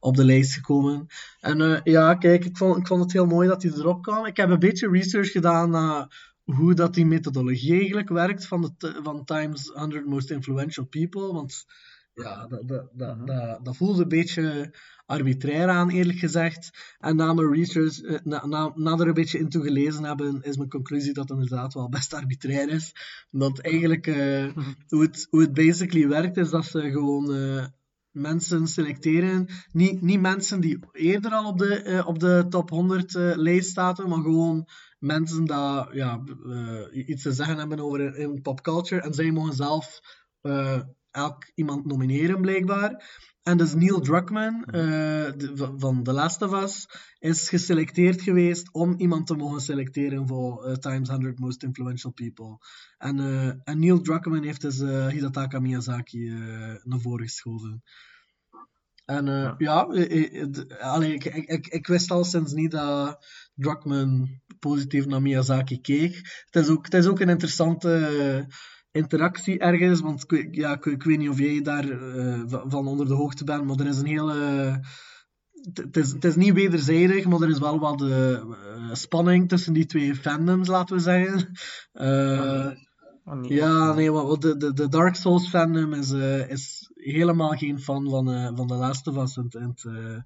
op 0.00 0.16
de 0.16 0.24
lijst 0.24 0.54
gekomen. 0.54 1.06
En 1.40 1.80
ja, 1.84 2.14
kijk, 2.14 2.44
ik 2.44 2.56
vond, 2.56 2.76
ik 2.76 2.86
vond 2.86 3.02
het 3.02 3.12
heel 3.12 3.26
mooi 3.26 3.48
dat 3.48 3.62
hij 3.62 3.72
erop 3.72 4.02
kwam. 4.02 4.26
Ik 4.26 4.36
heb 4.36 4.50
een 4.50 4.58
beetje 4.58 4.90
research 4.90 5.30
gedaan 5.30 5.70
naar 5.70 6.32
hoe 6.44 6.74
dat 6.74 6.94
die 6.94 7.06
methodologie 7.06 7.78
eigenlijk 7.78 8.08
werkt 8.08 8.46
van, 8.46 8.74
de, 8.78 9.00
van 9.02 9.24
Times 9.24 9.70
100 9.74 10.06
Most 10.06 10.30
Influential 10.30 10.86
People. 10.86 11.32
Want 11.32 11.64
ja, 12.14 12.46
dat, 12.46 12.68
dat, 12.68 12.88
dat, 12.92 13.16
Mhm. 13.16 13.26
dat, 13.26 13.64
dat 13.64 13.76
voelde 13.76 14.02
een 14.02 14.08
beetje 14.08 14.74
arbitrair 15.06 15.68
aan, 15.68 15.90
eerlijk 15.90 16.18
gezegd. 16.18 16.70
En 16.98 17.16
na 17.16 17.32
mijn 17.32 17.52
research, 17.52 18.00
eh, 18.00 18.18
na, 18.24 18.46
na, 18.46 18.72
na 18.74 18.98
er 18.98 19.08
een 19.08 19.14
beetje 19.14 19.38
in 19.38 19.48
toe 19.48 19.62
gelezen 19.62 20.04
hebben, 20.04 20.42
is 20.42 20.56
mijn 20.56 20.68
conclusie 20.68 21.12
dat 21.12 21.28
het 21.28 21.38
inderdaad 21.38 21.74
wel 21.74 21.88
best 21.88 22.14
arbitrair 22.14 22.68
is. 22.68 22.92
Dat 23.30 23.58
eigenlijk, 23.58 24.06
eh, 24.06 24.46
hoe, 24.88 25.02
het, 25.02 25.26
hoe 25.30 25.40
het 25.40 25.54
basically 25.54 26.08
werkt, 26.08 26.36
is 26.36 26.50
dat 26.50 26.64
ze 26.64 26.90
gewoon 26.90 27.34
eh, 27.34 27.66
mensen 28.10 28.66
selecteren. 28.66 29.46
Niet, 29.72 30.00
niet 30.00 30.20
mensen 30.20 30.60
die 30.60 30.78
eerder 30.92 31.30
al 31.32 31.46
op 31.46 31.58
de, 31.58 32.02
op 32.06 32.18
de 32.18 32.46
top 32.48 32.70
100 32.70 33.14
eh, 33.14 33.32
lijst 33.36 33.70
staat, 33.70 34.06
maar 34.06 34.22
gewoon 34.22 34.68
mensen 34.98 35.44
die 35.44 35.54
ja, 35.96 36.22
iets 36.92 37.22
te 37.22 37.32
zeggen 37.32 37.58
hebben 37.58 37.80
over 37.80 38.16
in 38.16 38.42
popculture. 38.42 39.00
En 39.00 39.14
zij 39.14 39.30
mogen 39.30 39.54
zelf 39.54 40.00
elk 41.12 41.50
iemand 41.54 41.86
nomineren, 41.86 42.40
blijkbaar. 42.40 43.20
En 43.42 43.56
dus 43.56 43.74
Neil 43.74 44.00
Druckmann 44.00 44.64
eh, 44.64 44.72
de- 45.36 45.72
van- 45.76 46.02
The 46.02 46.12
Last 46.12 46.42
of 46.42 46.62
Us 46.62 46.86
is 47.18 47.48
geselecteerd 47.48 48.22
geweest 48.22 48.72
om 48.72 48.94
iemand 48.96 49.26
te 49.26 49.34
mogen 49.34 49.60
selecteren 49.60 50.28
voor 50.28 50.64
eh, 50.64 50.74
Times 50.74 51.08
100 51.08 51.38
Most 51.38 51.62
Influential 51.62 52.12
People. 52.12 52.58
En, 52.98 53.18
eh, 53.18 53.46
en 53.64 53.78
Neil 53.78 54.00
Druckmann 54.00 54.44
heeft 54.44 54.60
dus 54.60 54.78
Hidetaka 55.12 55.60
Miyazaki 55.60 56.30
naar 56.82 57.00
voren 57.00 57.26
geschoven. 57.26 57.82
En 59.04 59.26
Ja. 59.26 59.54
ja, 59.58 59.80
allee, 60.80 61.14
ik, 61.14 61.24
ik, 61.24 61.44
ik, 61.48 61.66
ik 61.66 61.86
wist 61.86 62.10
al 62.10 62.24
sinds 62.24 62.52
niet 62.52 62.70
dat 62.70 63.26
Druckmann 63.54 64.40
positief 64.58 65.06
naar 65.06 65.22
Miyazaki 65.22 65.80
keek. 65.80 66.14
Het 66.50 66.62
is 66.64 66.68
ook, 66.68 66.84
het 66.84 66.94
is 66.94 67.06
ook 67.06 67.20
een 67.20 67.28
interessante 67.28 68.46
interactie 68.92 69.58
ergens, 69.58 70.00
want 70.00 70.22
ik, 70.22 70.30
weet- 70.30 70.54
ja, 70.56 70.72
ik, 70.72 70.84
ik 70.86 71.02
weet 71.02 71.18
niet 71.18 71.28
of 71.28 71.38
jij 71.38 71.60
daar 71.62 71.88
eh, 71.90 72.42
va- 72.46 72.64
van 72.66 72.86
onder 72.86 73.06
de 73.06 73.14
hoogte 73.14 73.44
bent, 73.44 73.64
maar 73.64 73.76
er 73.78 73.86
is 73.86 73.98
een 73.98 74.06
hele... 74.06 74.80
Het 75.72 75.96
is, 75.96 76.12
het 76.12 76.24
is 76.24 76.36
niet 76.36 76.54
wederzijdig, 76.54 77.24
maar 77.26 77.40
er 77.40 77.48
is 77.48 77.58
wel 77.58 77.78
wat 77.78 77.98
de, 77.98 78.42
eh, 78.76 78.94
spanning 78.94 79.48
tussen 79.48 79.72
die 79.72 79.86
twee 79.86 80.14
fandoms, 80.14 80.68
laten 80.68 80.96
we 80.96 81.02
zeggen. 81.02 81.50
Eh, 81.92 82.70
Oh, 83.24 83.44
ja, 83.44 83.92
nee, 83.94 84.10
maar 84.10 84.38
de, 84.38 84.56
de, 84.56 84.72
de 84.72 84.88
Dark 84.88 85.14
Souls 85.14 85.48
fandom 85.48 85.92
is, 85.92 86.12
eh, 86.12 86.50
is 86.50 86.90
helemaal 86.94 87.50
geen 87.50 87.78
fan 87.80 88.08
van, 88.10 88.30
eh 88.32 88.50
van 88.54 88.66
The 88.66 88.74
Last 88.74 89.06
of 89.06 89.16
Us 89.16 89.36
in, 89.36 89.42
het- 89.44 89.54
in, 89.54 89.68
het, 89.68 89.84
eh, 89.84 90.20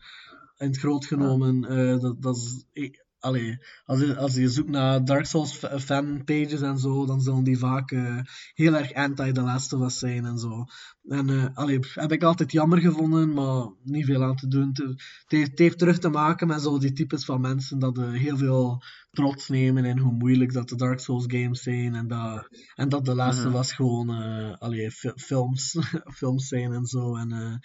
in 0.56 0.66
het 0.66 0.78
groot 0.78 1.04
genomen. 1.06 1.64
Eh, 1.64 2.00
dat, 2.00 2.22
dat 2.22 2.36
is, 2.36 2.64
eh, 2.72 2.90
allee, 3.18 3.58
als, 3.84 4.00
je, 4.00 4.16
als 4.16 4.34
je 4.34 4.48
zoekt 4.48 4.68
naar 4.70 5.04
Dark 5.04 5.26
Souls 5.26 5.52
fa- 5.56 5.78
fanpages 5.80 6.60
en 6.60 6.78
zo, 6.78 7.06
dan 7.06 7.20
zullen 7.20 7.44
die 7.44 7.58
vaak 7.58 7.90
eh, 7.90 8.18
heel 8.54 8.74
erg 8.74 8.92
anti-The 8.94 9.40
Last 9.40 9.72
of 9.72 9.84
Us 9.84 9.98
zijn 9.98 10.24
en 10.24 10.38
zo. 10.38 10.64
En 11.08 11.54
allee, 11.54 11.78
pff, 11.78 11.94
heb 11.94 12.12
ik 12.12 12.22
altijd 12.22 12.52
jammer 12.52 12.78
gevonden, 12.78 13.32
maar 13.34 13.66
niet 13.84 14.04
veel 14.04 14.22
aan 14.24 14.36
te 14.36 14.48
doen. 14.48 14.68
Het, 14.74 14.94
heeft, 15.26 15.50
het 15.50 15.58
heeft 15.58 15.78
terug 15.78 15.98
te 15.98 16.08
maken 16.08 16.46
met 16.46 16.62
zo 16.62 16.78
die 16.78 16.92
types 16.92 17.24
van 17.24 17.40
mensen 17.40 17.78
dat 17.78 17.98
eh, 17.98 18.10
heel 18.12 18.36
veel 18.36 18.82
trots 19.10 19.48
nemen 19.48 19.84
in 19.84 19.98
hoe 19.98 20.12
moeilijk 20.12 20.52
dat 20.52 20.68
de 20.68 20.76
Dark 20.76 21.00
Souls 21.00 21.24
games 21.26 21.62
zijn 21.62 21.94
en 21.94 22.06
dat, 22.08 22.48
en 22.74 22.88
dat 22.88 23.04
de 23.04 23.14
laatste 23.14 23.44
Mhm. 23.46 23.52
was 23.52 23.72
gewoon 23.72 24.10
eh, 24.10 24.54
allee, 24.58 24.90
fi- 24.90 25.12
films, 25.16 25.76
films 26.20 26.48
zijn 26.48 26.72
en 26.72 26.86
zo. 26.86 27.16
En, 27.16 27.60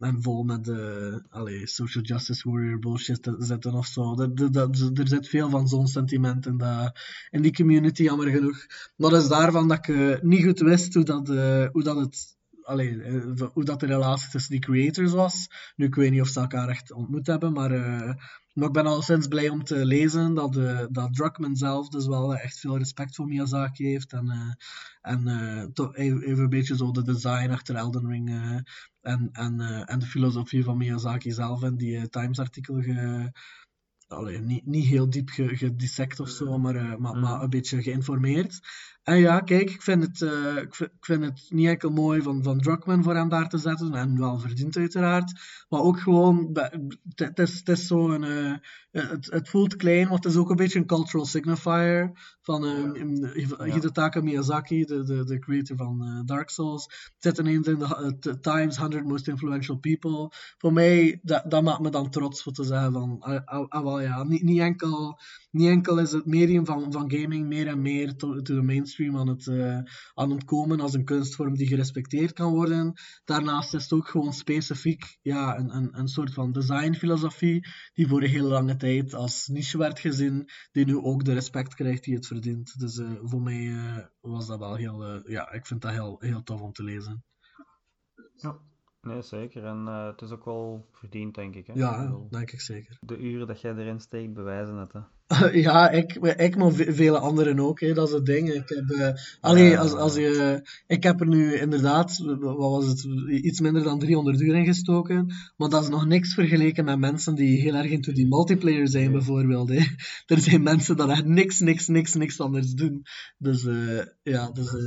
en 0.00 0.22
vol 0.22 0.42
met 0.44 0.68
allee, 1.30 1.66
social 1.66 2.04
justice 2.04 2.50
warrior 2.50 2.78
bullshit 2.78 3.22
te 3.22 3.36
zitten 3.38 3.74
of 3.74 3.86
zo. 3.86 4.14
Dat, 4.14 4.36
dat, 4.36 4.52
dat- 4.52 4.98
er 4.98 5.08
zit 5.08 5.28
veel 5.28 5.50
van 5.50 5.68
zo'n 5.68 5.86
sentiment 5.86 6.46
in, 6.46 6.56
dat, 6.56 6.98
in 7.30 7.42
die 7.42 7.52
community, 7.52 8.02
jammer 8.02 8.28
genoeg. 8.30 8.66
Maar 8.96 9.10
dat 9.10 9.22
is 9.22 9.28
daarvan 9.28 9.68
dat 9.68 9.78
ik 9.78 9.88
eh, 9.88 10.20
niet 10.22 10.44
goed 10.44 10.58
wist 10.60 10.94
hoe 10.94 11.04
dat, 11.04 11.30
eh, 11.30 11.66
hoe 11.72 11.82
dat 11.82 11.96
het. 11.96 12.35
Allee, 12.66 13.02
eh, 13.02 13.46
hoe 13.52 13.64
dat 13.64 13.80
de 13.80 13.86
relatie 13.86 14.30
tussen 14.30 14.50
die 14.50 14.60
creators 14.60 15.12
was. 15.12 15.48
Nu, 15.76 15.86
ik 15.86 15.94
weet 15.94 16.10
niet 16.10 16.20
of 16.20 16.28
ze 16.28 16.40
elkaar 16.40 16.68
echt 16.68 16.92
ontmoet 16.92 17.26
hebben, 17.26 17.52
maar, 17.52 17.70
eh, 17.70 18.14
maar 18.52 18.66
ik 18.66 18.72
ben 18.72 18.86
al 18.86 19.02
sinds 19.02 19.26
blij 19.26 19.48
om 19.48 19.64
te 19.64 19.84
lezen 19.86 20.34
dat, 20.34 20.56
eh 20.56 20.84
dat 20.90 21.14
Druckmann 21.14 21.56
zelf 21.56 21.88
dus 21.88 22.06
wel 22.06 22.36
echt 22.36 22.58
veel 22.60 22.78
respect 22.78 23.14
voor 23.14 23.26
Miyazaki 23.26 23.84
heeft. 23.86 24.12
En, 24.12 24.28
eh, 24.30 24.52
en 25.12 25.70
toch 25.72 25.96
even, 25.96 26.22
even 26.22 26.42
een 26.42 26.48
beetje 26.48 26.76
zo 26.76 26.90
de 26.90 27.02
design 27.02 27.50
achter 27.50 27.74
Elden 27.74 28.08
Ring 28.08 28.28
en, 29.00 29.28
en, 29.32 29.60
en 29.86 29.98
de 29.98 30.06
filosofie 30.06 30.64
van 30.64 30.76
Miyazaki 30.76 31.30
zelf 31.32 31.62
in 31.62 31.76
die 31.76 32.08
Times-artikel 32.08 32.82
ge, 32.82 33.30
allee, 34.08 34.38
niet, 34.40 34.66
niet 34.66 34.86
heel 34.86 35.10
diep 35.10 35.28
ge- 35.30 35.56
gedissect 35.56 36.20
of 36.20 36.28
zo, 36.28 36.58
maar, 36.58 36.76
eh, 36.76 36.96
maar, 36.96 37.16
maar 37.16 37.42
een 37.42 37.50
beetje 37.50 37.82
geïnformeerd. 37.82 38.60
En 39.06 39.18
ja, 39.18 39.40
kijk, 39.40 39.70
ik 39.70 39.82
vind 39.82 40.02
het, 40.02 40.22
eh, 40.22 40.56
ik 40.56 40.74
vind, 40.74 40.90
ik 40.90 41.04
vind 41.04 41.24
het 41.24 41.46
niet 41.48 41.66
enkel 41.66 41.90
mooi 41.90 42.22
van, 42.22 42.42
van 42.42 42.60
Druckmann 42.60 43.02
voor 43.02 43.14
hem 43.14 43.28
daar 43.28 43.48
te 43.48 43.58
zetten, 43.58 43.94
en 43.94 44.18
wel 44.18 44.38
verdiend 44.38 44.76
uiteraard, 44.76 45.32
maar 45.68 45.80
ook 45.80 46.00
gewoon, 46.00 46.48
het 46.52 46.98
het 47.14 47.38
is, 47.38 47.58
het 47.58 47.68
is 47.68 47.86
zo 47.86 48.10
een, 48.10 48.24
eh, 48.24 48.54
het, 49.02 49.26
het 49.30 49.48
voelt 49.48 49.76
klein, 49.76 50.04
maar 50.04 50.16
het 50.16 50.24
is 50.24 50.36
ook 50.36 50.50
een 50.50 50.56
beetje 50.56 50.78
een 50.78 50.86
cultural 50.86 51.26
signifier 51.26 52.10
van 52.42 52.64
eh, 52.64 53.72
Hidetaka 53.72 54.20
Miyazaki, 54.20 54.84
de, 54.84 55.02
de, 55.02 55.24
de 55.24 55.38
creator 55.38 55.76
van 55.76 56.22
Dark 56.24 56.50
Souls, 56.50 57.10
zit 57.18 57.38
ineens 57.38 57.66
in 57.66 57.78
de 58.20 58.38
Times 58.40 58.76
100 58.76 59.04
Most 59.04 59.28
Influential 59.28 59.76
People. 59.76 60.30
Voor 60.58 60.72
mij, 60.72 61.20
dat, 61.22 61.50
dat 61.50 61.62
maakt 61.62 61.80
me 61.80 61.90
dan 61.90 62.10
trots 62.10 62.42
voor 62.42 62.52
te 62.52 62.64
zeggen 62.64 62.92
van, 62.92 63.16
ah, 63.20 63.40
ah, 63.44 63.68
ah, 63.68 63.82
wel 63.82 64.00
ja, 64.00 64.22
niet, 64.22 64.42
niet, 64.42 64.60
enkel, 64.60 65.18
niet 65.56 65.68
enkel 65.68 65.98
is 65.98 66.12
het 66.12 66.26
medium 66.26 66.66
van, 66.66 66.92
van 66.92 67.10
gaming 67.10 67.46
meer 67.46 67.66
en 67.66 67.82
meer 67.82 68.16
to, 68.16 68.42
to 68.42 68.54
de 68.54 68.62
mainstream 68.62 69.16
aan 69.16 69.28
het, 69.28 69.46
eh, 69.46 69.78
aan 70.14 70.30
het 70.30 70.44
komen 70.44 70.80
als 70.80 70.94
een 70.94 71.04
kunstvorm 71.04 71.54
die 71.54 71.66
gerespecteerd 71.66 72.32
kan 72.32 72.52
worden. 72.52 72.92
Daarnaast 73.24 73.74
is 73.74 73.82
het 73.82 73.92
ook 73.92 74.08
gewoon 74.08 74.32
specifiek 74.32 75.18
ja, 75.22 75.58
een, 75.58 75.76
een, 75.76 75.98
een 75.98 76.08
soort 76.08 76.32
van 76.32 76.52
designfilosofie 76.52 77.66
die 77.92 78.08
voor 78.08 78.22
een 78.22 78.28
hele 78.28 78.48
lange 78.48 78.76
tijd 78.76 79.14
als 79.14 79.46
niche 79.46 79.78
werd 79.78 79.98
gezien, 79.98 80.48
die 80.72 80.84
nu 80.84 80.96
ook 80.96 81.24
de 81.24 81.32
respect 81.32 81.74
krijgt 81.74 82.04
die 82.04 82.14
het 82.14 82.26
verdient. 82.26 82.78
Dus 82.78 82.98
eh, 82.98 83.10
voor 83.22 83.42
mij 83.42 83.66
eh, 83.66 84.04
was 84.20 84.46
dat 84.46 84.58
wel 84.58 84.74
heel, 84.74 85.28
ja, 85.30 85.52
ik 85.52 85.66
vind 85.66 85.82
dat 85.82 85.92
heel, 85.92 86.16
heel 86.18 86.42
tof 86.42 86.60
om 86.60 86.72
te 86.72 86.82
lezen. 86.82 87.24
Ja, 88.34 88.58
nee, 89.00 89.22
zeker. 89.22 89.64
En 89.64 89.86
het 89.86 90.20
is 90.22 90.30
ook 90.30 90.44
wel 90.44 90.88
verdiend, 90.92 91.34
denk 91.34 91.54
ik. 91.54 91.66
Hè? 91.66 91.72
Ja, 91.72 92.18
denk 92.30 92.50
ik 92.50 92.60
zeker. 92.60 92.98
de 93.00 93.18
uren 93.18 93.46
dat 93.46 93.60
jij 93.60 93.74
erin 93.74 94.00
steekt, 94.00 94.32
bewijzen 94.32 94.76
het. 94.76 94.92
Hè? 94.92 95.00
Ja, 95.52 95.90
ik, 95.90 96.14
ik 96.14 96.56
maar 96.56 96.72
ve- 96.72 96.92
vele 96.94 97.18
anderen 97.18 97.60
ook, 97.60 97.80
hè. 97.80 97.92
dat 97.94 98.08
is 98.08 98.14
het 98.14 98.26
ding. 98.26 98.48
Ik 98.52 98.68
heb, 98.68 98.90
eh, 98.90 99.12
allee, 99.40 99.78
als, 99.78 99.92
als 99.92 100.14
je, 100.14 100.60
ik 100.86 101.02
heb 101.02 101.20
er 101.20 101.26
nu 101.26 101.54
inderdaad, 101.54 102.18
wat 102.18 102.56
was 102.56 102.86
het, 102.86 103.04
iets 103.30 103.60
minder 103.60 103.82
dan 103.82 103.98
300 103.98 104.40
uur 104.40 104.54
in 104.54 104.64
gestoken, 104.64 105.26
maar 105.56 105.68
dat 105.68 105.82
is 105.82 105.88
nog 105.88 106.06
niks 106.06 106.34
vergeleken 106.34 106.84
met 106.84 106.98
mensen 106.98 107.34
die 107.34 107.60
heel 107.60 107.74
erg 107.74 107.90
into 107.90 108.12
die 108.12 108.26
multiplayer 108.28 108.88
zijn, 108.88 109.12
bijvoorbeeld. 109.12 109.68
Hè. 109.68 109.76
Er 110.34 110.40
zijn 110.40 110.62
mensen 110.62 110.96
dat 110.96 111.10
echt 111.10 111.24
niks, 111.24 111.60
niks, 111.60 111.86
niks, 111.88 112.14
niks 112.14 112.40
anders 112.40 112.72
doen. 112.72 113.02
Dus 113.38 113.64
eh, 113.64 113.98
ja, 114.22 114.50
dus, 114.50 114.68
eh, 114.74 114.82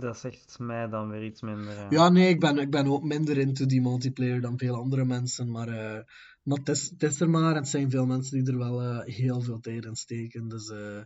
Dat 0.00 0.18
zegt 0.18 0.56
mij 0.58 0.88
dan 0.88 1.08
weer 1.08 1.24
iets 1.24 1.40
minder. 1.42 1.76
hè. 1.76 1.86
ja, 1.88 2.08
nee, 2.08 2.28
ik 2.28 2.40
ben, 2.40 2.58
ik 2.58 2.70
ben 2.70 2.86
ook 2.86 3.04
minder 3.04 3.38
into 3.38 3.66
die 3.66 3.80
multiplayer 3.80 4.40
dan 4.40 4.58
veel 4.58 4.74
andere 4.74 5.04
mensen, 5.04 5.50
maar, 5.50 5.68
maar 6.44 6.58
het, 6.58 6.68
is, 6.68 6.90
het 6.90 7.02
is 7.02 7.20
er 7.20 7.30
maar. 7.30 7.54
Het 7.54 7.68
zijn 7.68 7.90
veel 7.90 8.06
mensen 8.06 8.44
die 8.44 8.52
er 8.52 8.58
wel 8.58 8.82
eh, 8.82 9.14
heel 9.14 9.40
veel 9.40 9.60
tijd 9.60 9.84
in 9.84 9.96
steken. 9.96 10.48
Dus 10.48 10.68
eh, 10.70 11.00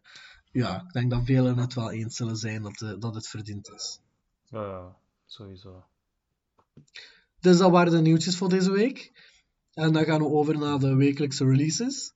ja, 0.50 0.82
ik 0.82 0.92
denk 0.92 1.10
dat 1.10 1.24
velen 1.24 1.58
het 1.58 1.74
wel 1.74 1.90
eens 1.92 2.16
zullen 2.16 2.36
zijn 2.36 2.62
dat, 2.62 2.80
eh, 2.82 2.92
dat 2.98 3.14
het 3.14 3.28
verdiend 3.28 3.70
is. 3.74 4.00
Ja, 4.50 4.62
ja, 4.62 4.96
sowieso. 5.26 5.84
Dus 7.40 7.58
dat 7.58 7.70
waren 7.70 7.92
de 7.92 8.00
nieuwtjes 8.00 8.36
voor 8.36 8.48
deze 8.48 8.70
week. 8.72 9.12
En 9.72 9.92
dan 9.92 10.04
gaan 10.04 10.20
we 10.20 10.26
over 10.28 10.58
naar 10.58 10.78
de 10.78 10.94
wekelijkse 10.94 11.44
releases. 11.44 12.12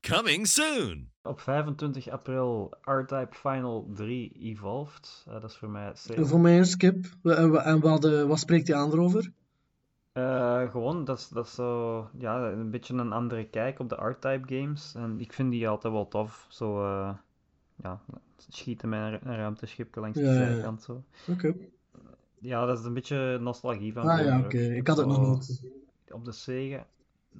Coming 0.00 0.46
soon! 0.46 1.10
Op 1.22 1.40
25 1.40 2.08
april 2.08 2.74
R-Type 2.82 3.28
Final 3.34 3.90
3 3.94 4.32
Evolved. 4.38 5.22
Eh, 5.26 5.32
dat 5.40 5.50
is 5.50 5.56
voor 5.56 5.70
mij. 5.70 5.92
Voor 6.16 6.40
mij 6.40 6.58
een 6.58 6.66
skip. 6.66 7.06
We- 7.22 7.34
En, 7.34 7.50
we- 7.50 7.58
en 7.58 7.80
wat, 7.80 8.04
wat 8.26 8.38
spreekt 8.38 8.66
die 8.66 8.74
aan 8.74 8.92
erover? 8.92 9.32
Eh, 10.14 10.70
gewoon, 10.70 11.04
dat 11.04 11.18
is, 11.18 11.28
dat 11.28 11.46
is 11.46 11.54
zo, 11.54 11.98
ja, 12.18 12.50
een 12.50 12.70
beetje 12.70 12.94
een 12.94 13.12
andere 13.12 13.44
kijk 13.44 13.78
op 13.78 13.88
de 13.88 13.94
R-Type 13.94 14.54
games. 14.56 14.94
En 14.94 15.20
ik 15.20 15.32
vind 15.32 15.50
die 15.50 15.68
altijd 15.68 15.92
wel 15.92 16.08
tof. 16.08 16.46
Zo, 16.48 16.84
eh, 16.84 17.10
ja, 17.76 18.00
schieten 18.48 18.88
met 18.88 19.00
een, 19.00 19.28
een 19.30 19.36
ruimteschipje 19.36 20.00
langs 20.00 20.18
de 20.18 20.24
Ja, 20.24 20.32
zijkant 20.32 20.82
zo. 20.82 21.02
Oké. 21.30 21.54
Ja, 22.38 22.66
dat 22.66 22.78
is 22.78 22.84
een 22.84 22.94
beetje 22.94 23.38
nostalgie 23.40 23.92
van 23.92 24.08
Ah 24.08 24.24
ja, 24.24 24.38
oké. 24.38 24.58
Ik 24.58 24.86
had 24.86 24.96
het 24.96 25.06
nog 25.06 25.16
zo 25.16 25.30
niet. 25.30 25.62
Op 26.10 26.24
de 26.24 26.32
Sega... 26.32 26.86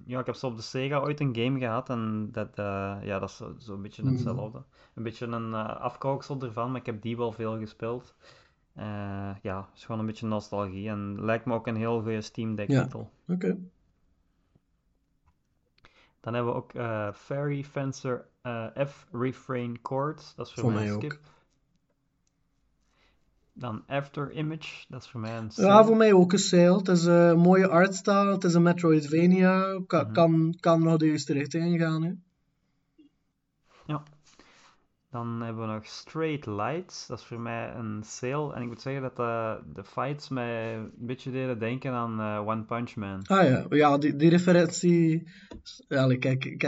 Ja, 0.06 0.20
ik 0.20 0.26
heb 0.26 0.34
zo 0.34 0.46
op 0.46 0.56
de 0.56 0.62
Sega 0.62 0.98
ooit 0.98 1.20
een 1.20 1.36
game 1.36 1.58
gehad 1.58 1.88
en 1.88 2.28
dat, 2.32 2.48
eh, 2.58 2.96
ja, 3.02 3.18
dat 3.18 3.28
is 3.28 3.36
zo- 3.36 3.54
zo'n 3.58 3.82
beetje 3.82 4.02
Mhm. 4.02 4.12
hetzelfde. 4.12 4.62
Een 4.94 5.02
beetje 5.02 5.26
een 5.26 5.54
afkooksel 5.54 6.40
ervan, 6.42 6.70
maar 6.70 6.80
ik 6.80 6.86
heb 6.86 7.02
die 7.02 7.16
wel 7.16 7.32
veel 7.32 7.58
gespeeld. 7.58 8.14
Eh, 8.74 9.30
ja, 9.42 9.56
het 9.70 9.76
is 9.76 9.84
gewoon 9.84 10.00
een 10.00 10.06
beetje 10.06 10.26
nostalgie 10.26 10.88
en 10.88 11.24
lijkt 11.24 11.44
me 11.44 11.54
ook 11.54 11.66
een 11.66 11.76
heel 11.76 12.00
goede 12.02 12.20
Steam 12.20 12.54
Deck 12.54 12.70
Ja. 12.70 12.82
titel. 12.82 13.10
Oké. 13.28 13.56
Dan 16.20 16.34
hebben 16.34 16.52
we 16.52 16.58
ook 16.58 16.72
eh, 16.74 17.12
Fairy 17.12 17.64
Fencer 17.64 18.26
eh, 18.42 18.66
F 18.86 19.06
Refrain 19.12 19.78
Chords. 19.82 20.34
Dat 20.34 20.46
is 20.46 20.52
voor, 20.52 20.62
Voor 20.62 20.72
mij 20.72 20.80
mij 20.80 20.88
een 20.90 20.94
ook. 20.96 21.02
skip. 21.02 21.20
Dan 23.52 23.82
After 23.86 24.32
Image, 24.32 24.84
dat 24.88 25.02
is 25.02 25.10
voor 25.10 25.20
mij 25.20 25.36
een 25.36 25.44
Ja, 25.44 25.50
sale. 25.50 25.84
voor 25.84 25.96
mij 25.96 26.12
ook 26.12 26.32
een 26.32 26.38
sale. 26.38 26.76
Het 26.78 26.88
is 26.88 27.04
een 27.04 27.38
mooie 27.38 27.68
artstyle, 27.68 28.32
het 28.32 28.44
is 28.44 28.54
een 28.54 28.62
Metroidvania. 28.62 29.80
Ka- 29.86 30.02
Mhm. 30.02 30.12
kan, 30.12 30.56
kan 30.60 30.82
nog 30.82 30.96
de 30.96 31.06
juiste 31.06 31.32
richting 31.32 31.80
gaan. 31.80 32.02
Hè. 32.02 32.12
Dan 35.14 35.40
hebben 35.42 35.66
we 35.66 35.72
nog 35.72 35.86
Straight 35.86 36.46
Lights, 36.46 37.06
dat 37.06 37.18
is 37.18 37.24
voor 37.24 37.40
mij 37.40 37.74
een 37.74 38.02
sale. 38.04 38.54
En 38.54 38.62
ik 38.62 38.68
moet 38.68 38.80
zeggen 38.80 39.02
dat 39.02 39.18
eh, 39.18 39.54
de 39.74 39.84
fights 39.84 40.28
mij 40.28 40.74
een 40.74 40.90
beetje 40.96 41.30
deden 41.30 41.58
denken 41.58 41.92
aan 41.92 42.20
eh, 42.20 42.48
One 42.48 42.62
Punch 42.62 42.94
Man. 42.94 43.22
Ah 43.26 43.42
ja, 43.48 43.66
ja 43.70 43.98
die, 43.98 44.16
die 44.16 44.30
referentie. 44.30 45.28
Ja, 45.88 46.02
allee, 46.02 46.18
kijk, 46.18 46.44
ik 46.44 46.58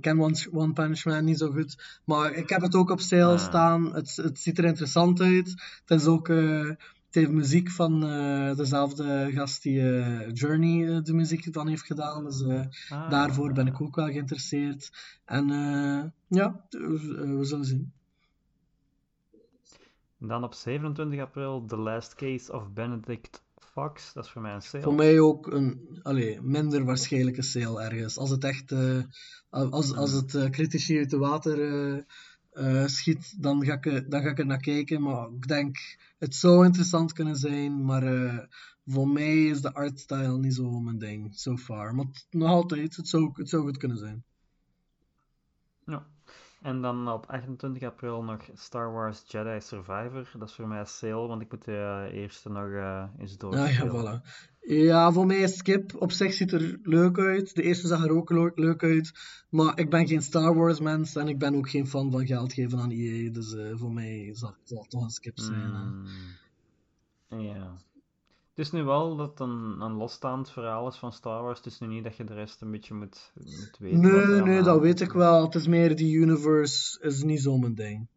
ken, 0.00 0.20
One 0.52 0.72
Punch 0.72 1.04
Man 1.04 1.24
niet 1.24 1.38
zo 1.38 1.50
goed. 1.50 2.00
Maar 2.04 2.32
ik 2.32 2.48
heb 2.48 2.60
het 2.60 2.74
ook 2.74 2.90
op 2.90 3.00
sale 3.00 3.32
Ah. 3.32 3.38
staan. 3.38 3.94
Het, 3.94 4.16
het 4.16 4.38
ziet 4.38 4.58
er 4.58 4.64
interessant 4.64 5.20
uit. 5.20 5.48
Het 5.84 6.00
is 6.00 6.06
ook. 6.06 6.28
eh, 6.28 6.70
het 7.12 7.20
heeft 7.20 7.36
muziek 7.36 7.70
van 7.70 8.06
eh, 8.06 8.56
dezelfde 8.56 9.30
gast 9.32 9.62
die 9.62 9.80
eh, 9.80 10.30
Journey 10.32 10.88
eh, 10.88 11.02
de 11.02 11.14
muziek 11.14 11.48
van 11.52 11.68
heeft 11.68 11.86
gedaan. 11.86 12.24
Dus 12.24 12.44
Ah, 12.88 13.10
daarvoor 13.10 13.52
ben 13.52 13.66
ik 13.66 13.80
ook 13.80 13.96
wel 13.96 14.06
geïnteresseerd. 14.06 14.90
En 15.24 15.46
ja, 16.28 16.66
we, 16.70 17.38
zullen 17.40 17.64
zien. 17.64 17.92
Dan 20.18 20.44
op 20.44 20.54
27 20.54 21.20
april 21.20 21.64
The 21.66 21.76
Last 21.76 22.14
Case 22.14 22.52
of 22.52 22.72
Benedict 22.72 23.42
Fox, 23.58 24.12
dat 24.12 24.24
is 24.24 24.30
voor 24.30 24.42
mij 24.42 24.54
een 24.54 24.62
sale. 24.62 24.82
Voor 24.82 24.94
mij 24.94 25.20
ook 25.20 25.46
een 25.46 25.98
allee, 26.02 26.40
minder 26.40 26.84
waarschijnlijke 26.84 27.42
sale 27.42 27.82
ergens. 27.82 28.18
Als 28.18 28.30
het 28.30 28.44
echt 28.44 28.74
als, 29.50 29.94
als 29.96 30.12
het 30.12 30.50
critici 30.50 30.98
uit 30.98 31.10
de 31.10 31.18
water 31.18 32.04
eh, 32.52 32.86
schiet, 32.86 33.42
dan 33.42 33.64
ga, 33.64 33.72
ik, 33.72 33.86
er- 33.86 34.08
dan 34.10 34.22
ga 34.22 34.28
ik 34.28 34.38
er 34.38 34.46
naar 34.46 34.60
kijken. 34.60 35.02
Maar 35.02 35.28
ik 35.28 35.48
denk, 35.48 35.76
het 36.18 36.34
zou 36.34 36.64
interessant 36.64 37.12
kunnen 37.12 37.36
zijn. 37.36 37.84
Maar 37.84 38.02
eh, 38.02 38.38
voor 38.86 39.08
mij 39.08 39.44
is 39.46 39.60
de 39.60 39.74
artstyle 39.74 40.38
niet 40.38 40.54
zo 40.54 40.80
mijn 40.80 40.98
ding, 40.98 41.34
so 41.34 41.56
far. 41.56 41.94
Maar 41.94 42.04
het- 42.04 42.26
nog 42.30 42.48
altijd, 42.48 42.96
het 42.96 43.08
zou, 43.08 43.30
het 43.34 43.48
zou 43.48 43.62
goed 43.62 43.76
kunnen 43.76 43.98
zijn. 43.98 44.24
Ja. 45.86 46.06
En 46.62 46.80
dan 46.82 47.08
op 47.08 47.26
28 47.26 47.82
april 47.82 48.22
nog 48.22 48.48
Star 48.54 48.92
Wars 48.92 49.22
Jedi 49.26 49.60
Survivor. 49.60 50.30
Dat 50.38 50.48
is 50.48 50.54
voor 50.54 50.68
mij 50.68 50.80
een 50.80 50.86
sale, 50.86 51.26
want 51.28 51.42
ik 51.42 51.50
moet 51.50 51.64
de 51.64 52.06
eh, 52.10 52.20
eerste 52.20 52.48
nog 52.48 52.70
eh 52.70 53.04
eens 53.18 53.38
Ah 53.38 53.72
ja, 53.72 53.86
voilà. 53.88 54.26
Ja, 54.66 55.12
voor 55.12 55.26
mij 55.26 55.38
is 55.38 55.56
Skip 55.56 55.94
op 55.98 56.12
zich 56.12 56.32
ziet 56.32 56.52
er 56.52 56.78
leuk 56.82 57.18
uit. 57.18 57.54
De 57.54 57.62
eerste 57.62 57.86
zag 57.86 58.04
er 58.04 58.10
ook 58.10 58.30
le- 58.30 58.52
leuk 58.54 58.82
uit. 58.82 59.12
Maar 59.48 59.78
ik 59.78 59.90
ben 59.90 60.06
geen 60.06 60.22
Star 60.22 60.54
Wars 60.54 60.80
mens 60.80 61.16
en 61.16 61.28
ik 61.28 61.38
ben 61.38 61.54
ook 61.54 61.70
geen 61.70 61.86
fan 61.86 62.10
van 62.10 62.26
geld 62.26 62.52
geven 62.52 62.78
aan 62.78 62.90
EA. 62.90 63.30
Dus 63.30 63.54
eh, 63.54 63.72
voor 63.74 63.92
mij 63.92 64.30
zal 64.34 64.54
het 64.64 64.90
toch 64.90 65.02
een 65.02 65.10
Skip 65.10 65.38
zijn. 65.38 66.04
Mm, 67.28 67.40
ja. 67.40 67.76
Het 68.54 68.64
is 68.66 68.70
nu 68.70 68.82
wel 68.82 69.16
dat 69.16 69.40
een, 69.40 69.80
een 69.80 69.92
losstaand 69.92 70.50
verhaal 70.50 70.88
is 70.88 70.96
van 70.96 71.12
Star 71.12 71.42
Wars. 71.42 71.58
Het 71.58 71.66
is 71.66 71.78
nu 71.78 71.86
niet 71.86 72.04
dat 72.04 72.16
je 72.16 72.24
de 72.24 72.34
rest 72.34 72.60
een 72.60 72.70
beetje 72.70 72.94
moet, 72.94 73.32
moet 73.34 73.76
weten. 73.78 74.00
Nee, 74.00 74.42
nee, 74.42 74.62
dat 74.62 74.80
weet 74.80 75.00
ik 75.00 75.12
wel. 75.12 75.42
Het 75.44 75.54
is 75.54 75.66
meer 75.66 75.96
die 75.96 76.16
universe 76.16 77.00
is 77.00 77.22
niet 77.22 77.40
zo 77.40 77.58
mijn 77.58 77.74
ding. 77.74 78.08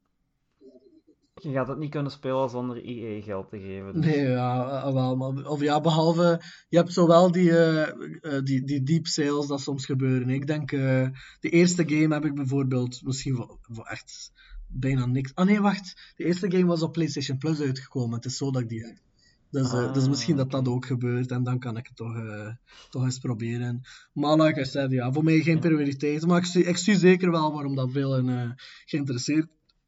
Je 1.46 1.52
gaat 1.52 1.68
het 1.68 1.78
niet 1.78 1.90
kunnen 1.92 2.12
spelen 2.12 2.50
zonder 2.50 2.84
EA 2.84 3.22
geld 3.22 3.50
te 3.50 3.60
geven. 3.60 3.94
dus- 3.94 4.06
Nee, 4.06 4.28
ja, 4.28 4.82
eh, 4.84 4.94
wel. 4.94 5.16
Maar, 5.16 5.46
of 5.46 5.62
ja, 5.62 5.82
behalve, 5.82 6.42
je 6.70 6.78
hebt 6.78 6.94
zowel 6.94 7.32
die, 7.32 7.52
eh, 7.58 7.82
eh, 8.22 8.44
die, 8.44 8.64
die 8.64 8.84
deep 8.84 9.08
sales 9.08 9.48
dat 9.48 9.62
soms 9.62 9.86
gebeuren. 9.86 10.30
Ik 10.30 10.48
denk, 10.48 10.70
de 10.70 11.50
eerste 11.50 11.84
game 11.88 12.14
heb 12.14 12.26
ik 12.26 12.36
bijvoorbeeld 12.36 13.02
misschien 13.04 13.36
voor, 13.36 13.58
voor 13.62 13.86
echt 13.86 14.32
bijna 14.68 15.06
niks. 15.06 15.32
Ah 15.36 15.46
nee, 15.46 15.62
wacht. 15.62 16.14
De 16.16 16.24
eerste 16.26 16.52
game 16.52 16.66
was 16.66 16.82
op 16.82 16.94
PlayStation 16.94 17.38
Plus 17.38 17.60
uitgekomen. 17.60 18.16
Het 18.16 18.26
is 18.26 18.38
zo 18.38 18.52
dat 18.52 18.62
ik 18.62 18.70
die 18.70 18.86
heb. 18.86 18.96
Dus, 19.52 19.72
dus 19.94 20.08
misschien 20.08 20.36
dat 20.36 20.52
dat 20.52 20.68
ook 20.68 20.86
gebeurt 20.86 21.32
en 21.32 21.44
dan 21.44 21.60
kan 21.60 21.78
ik 21.78 21.88
het 21.88 21.96
toch, 21.96 22.16
toch 22.90 23.04
eens 23.04 23.20
proberen. 23.20 23.82
Maar 24.14 24.38
like 24.38 24.60
I 24.60 24.66
said, 24.66 24.92
ja, 24.92 25.12
voor 25.12 25.24
mij 25.24 25.40
geen 25.40 25.60
prioriteit. 25.60 26.26
Maar 26.26 26.38
ik 26.38 26.46
zie, 26.46 26.64
ik 26.64 26.78
zie 26.78 26.98
zeker 26.98 27.32
wel 27.32 27.54
waarom 27.54 27.76
dat 27.76 27.92
veel 27.92 28.18
eh, 28.18 28.50
geïnteresseerd, 28.86 29.48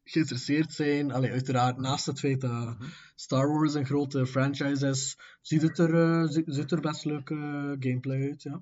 geïnteresseerd 0.09 0.73
zijn. 0.73 1.11
Allee, 1.11 1.31
uiteraard, 1.31 1.77
naast 1.77 2.05
het 2.05 2.19
feit 2.19 2.41
dat 2.41 2.75
Star 3.15 3.47
Wars 3.47 3.73
een 3.73 3.85
grote 3.85 4.25
franchise 4.25 4.87
is, 4.87 5.17
ziet 5.41 5.61
het 5.61 5.77
er, 5.77 5.93
eh, 5.93 6.27
ziet, 6.27 6.45
ziet 6.47 6.71
er 6.71 6.81
best 6.81 7.05
leuke 7.05 7.35
gameplay 7.79 8.21
uit. 8.21 8.43
Ja. 8.43 8.61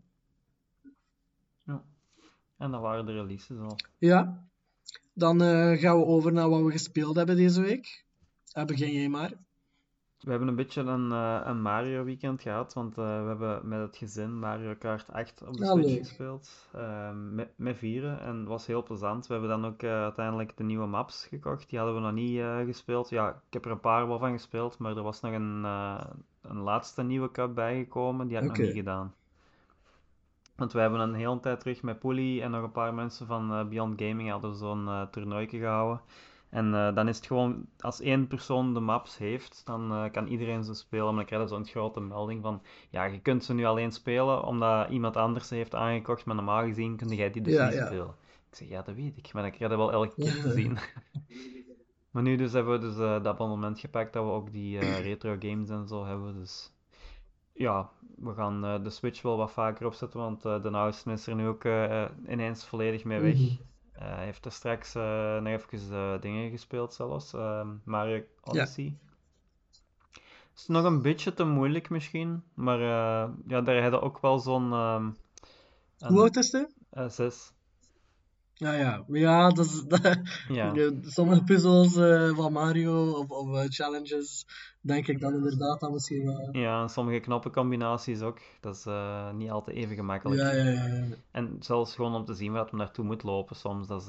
Ja. 1.64 1.84
En 2.58 2.72
dat 2.72 2.82
waren 2.82 3.06
de 3.06 3.12
releases 3.12 3.58
al. 3.58 3.78
ja. 3.98 4.48
Dan 5.14 5.42
eh, 5.42 5.80
gaan 5.80 5.98
we 5.98 6.06
over 6.06 6.34
naar 6.34 6.50
wat 6.50 6.64
we 6.64 6.72
gespeeld 6.72 7.16
hebben 7.16 7.36
deze 7.36 7.62
week. 7.62 8.06
Uh, 8.58 8.66
begin 8.66 8.92
jij 8.94 9.10
maar. 9.10 9.32
We 10.26 10.32
hebben 10.32 10.48
een 10.50 10.56
beetje 10.56 10.82
een, 10.82 11.12
eh, 11.12 11.42
een 11.44 11.62
Mario 11.62 12.04
weekend 12.04 12.42
gehad, 12.42 12.74
want 12.74 12.98
eh, 12.98 13.04
we 13.22 13.28
hebben 13.28 13.68
met 13.68 13.80
het 13.80 13.98
gezin 13.98 14.40
Mario 14.40 14.76
Kart 14.80 15.12
8 15.12 15.44
op 15.48 15.58
de 15.58 15.66
Ah, 15.66 15.72
Switch 15.72 15.88
leuk. 15.88 15.98
gespeeld. 15.98 16.70
eh, 16.72 17.10
met, 17.32 17.50
met 17.56 17.78
vieren 17.78 18.20
en 18.20 18.38
het 18.40 18.48
was 18.48 18.66
heel 18.66 18.84
plezant. 18.84 19.28
We 19.28 19.34
hebben 19.34 19.52
dan 19.52 19.66
ook 19.66 19.82
eh, 19.84 19.92
uiteindelijk 19.92 20.58
de 20.58 20.64
nieuwe 20.64 20.86
maps 20.88 21.26
gekocht. 21.26 21.70
Die 21.70 21.80
hadden 21.80 21.96
we 21.98 22.02
nog 22.02 22.12
niet 22.14 22.42
gespeeld. 22.66 23.10
Ja, 23.10 23.30
ik 23.30 23.54
heb 23.54 23.66
er 23.66 23.72
een 23.72 23.80
paar 23.80 24.08
wel 24.08 24.20
van 24.20 24.32
gespeeld, 24.32 24.78
maar 24.78 24.98
er 24.98 25.04
was 25.04 25.22
nog 25.22 25.32
een, 25.34 25.64
een 26.42 26.58
laatste 26.64 27.04
nieuwe 27.04 27.32
cup 27.32 27.56
bijgekomen. 27.56 28.28
Die 28.28 28.36
had 28.36 28.46
ik 28.46 28.52
nog 28.52 28.60
niet 28.66 28.76
gedaan. 28.76 29.14
Want 30.56 30.72
we 30.74 30.80
hebben 30.80 31.00
een 31.00 31.14
hele 31.14 31.40
tijd 31.40 31.60
terug 31.60 31.82
met 31.84 32.00
Poelie 32.00 32.42
en 32.42 32.52
nog 32.52 32.64
een 32.64 32.72
paar 32.72 32.94
mensen 32.94 33.28
van 33.28 33.70
Beyond 33.70 34.02
Gaming 34.02 34.30
hadden 34.30 34.56
zo'n 34.56 35.08
toernooitje 35.12 35.58
gehouden. 35.60 36.02
En 36.56 36.74
eh, 36.74 36.96
dan 36.96 37.08
is 37.08 37.18
het 37.18 37.26
gewoon, 37.26 37.66
als 37.80 38.02
één 38.02 38.28
persoon 38.28 38.74
de 38.74 38.80
maps 38.80 39.18
heeft, 39.18 39.62
dan 39.66 39.92
eh, 39.92 40.12
kan 40.12 40.28
iedereen 40.28 40.64
ze 40.64 40.74
spelen. 40.74 41.06
Maar 41.06 41.16
dan 41.16 41.26
krijg 41.26 41.42
je 41.42 41.48
zo'n 41.48 41.66
grote 41.66 42.00
melding 42.00 42.42
van, 42.42 42.62
ja, 42.90 43.04
je 43.04 43.20
kunt 43.20 43.44
ze 43.44 43.54
nu 43.54 43.66
alleen 43.66 43.92
spelen 43.92 44.44
omdat 44.44 44.90
iemand 44.90 45.18
anders 45.18 45.48
ze 45.48 45.56
heeft 45.56 45.76
aangekocht, 45.76 46.26
maar 46.26 46.36
normaal 46.36 46.64
gezien 46.64 46.96
kun 46.96 47.08
jij 47.08 47.32
die 47.32 47.42
dus 47.42 47.54
Ja, 47.54 47.66
niet 47.66 47.74
ja. 47.74 47.86
spelen. 47.86 48.16
Ik 48.50 48.56
zeg, 48.56 48.68
ja, 48.68 48.82
dat 48.82 48.96
weet 48.96 49.18
ik, 49.18 49.34
maar 49.34 49.42
dan 49.42 49.52
krijg 49.52 49.72
je 49.72 49.78
wel 49.78 49.92
elke 49.92 50.16
keer 50.16 50.42
te 50.42 50.52
zien. 50.52 50.78
Maar 52.12 52.24
nu 52.24 52.36
dus 52.36 52.54
hebben 52.54 52.80
we 52.80 52.88
dus 52.88 52.98
eh, 52.98 53.24
dat 53.24 53.26
abonnement 53.26 53.80
gepakt 53.80 54.14
dat 54.14 54.24
we 54.24 54.32
ook 54.32 54.52
die 54.52 54.80
retro 55.10 55.36
games 55.40 55.70
en 55.70 55.88
zo 55.88 56.06
hebben. 56.06 56.34
Dus 56.34 56.74
ja, 57.54 57.90
we 58.18 58.34
gaan 58.34 58.84
de 58.84 58.90
Switch 58.90 59.22
wel 59.22 59.38
wat 59.38 59.52
vaker 59.52 59.86
opzetten, 59.86 60.20
want 60.20 60.42
de 60.42 60.70
oudste 60.72 61.12
is 61.12 61.28
er 61.28 61.36
nu 61.36 61.48
ook 61.48 61.64
ineens 62.28 62.66
volledig 62.66 63.04
mee 63.04 63.20
weg. 63.20 63.36
Mhm. 63.36 63.75
Hij 64.00 64.26
heeft 64.26 64.46
er 64.46 64.52
straks 64.52 64.96
eh, 64.96 65.38
nog 65.42 65.48
even 65.48 65.92
eh, 65.98 66.22
dingen 66.22 66.50
gespeeld 66.50 66.94
zelfs, 66.94 67.34
ehm, 67.34 67.68
Mario 67.84 68.24
Odyssey. 68.44 68.98
Is 70.56 70.68
nog 70.68 70.84
een 70.84 71.02
beetje 71.02 71.34
te 71.34 71.44
moeilijk 71.46 71.90
misschien, 71.90 72.44
maar 72.54 72.80
eh, 72.80 73.30
ja, 73.48 73.62
daar 73.62 73.82
hadden 73.82 74.02
ook 74.02 74.20
wel 74.20 74.40
zo'n 74.40 74.72
een- 74.72 75.16
Hoe 76.08 76.22
oud 76.22 76.36
is 76.36 76.52
hij? 76.52 76.68
eh, 76.90 77.10
zes. 77.10 77.52
Ja, 78.58 78.74
ja. 78.74 79.04
Ja, 79.08 79.50
dat 79.50 79.66
is, 79.66 79.84
dat, 79.88 80.18
Ja. 80.48 80.92
Sommige 81.02 81.44
puzzels 81.44 81.96
eh, 81.96 82.30
van 82.36 82.52
Mario 82.54 83.12
of, 83.12 83.30
of 83.30 83.56
eh, 83.56 83.64
challenges, 83.70 84.46
denk 84.82 85.08
ik 85.08 85.20
dan 85.20 85.34
inderdaad 85.34 85.80
dat 85.80 85.92
misschien 85.92 86.26
wel. 86.26 86.50
Ja, 86.52 86.82
en 86.82 86.90
sommige 86.90 87.20
knoppencombinaties 87.20 88.22
ook. 88.22 88.40
Dat 88.60 88.76
is 88.76 88.86
eh, 88.86 89.32
niet 89.32 89.50
altijd 89.52 89.78
even 89.78 89.96
gemakkelijk. 89.96 90.42
Ja, 90.42 90.52
ja, 90.52 90.64
ja. 90.64 90.86
ja. 90.86 91.04
En 91.32 91.56
zelfs 91.60 91.96
gewoon 91.96 92.16
om 92.16 92.26
te 92.26 92.34
zien 92.34 92.52
waar 92.52 92.64
het 92.64 92.72
naartoe 92.72 93.06
moet 93.06 93.24
lopen 93.24 93.56
soms. 93.56 93.88
Dat 93.88 94.02
is, 94.02 94.08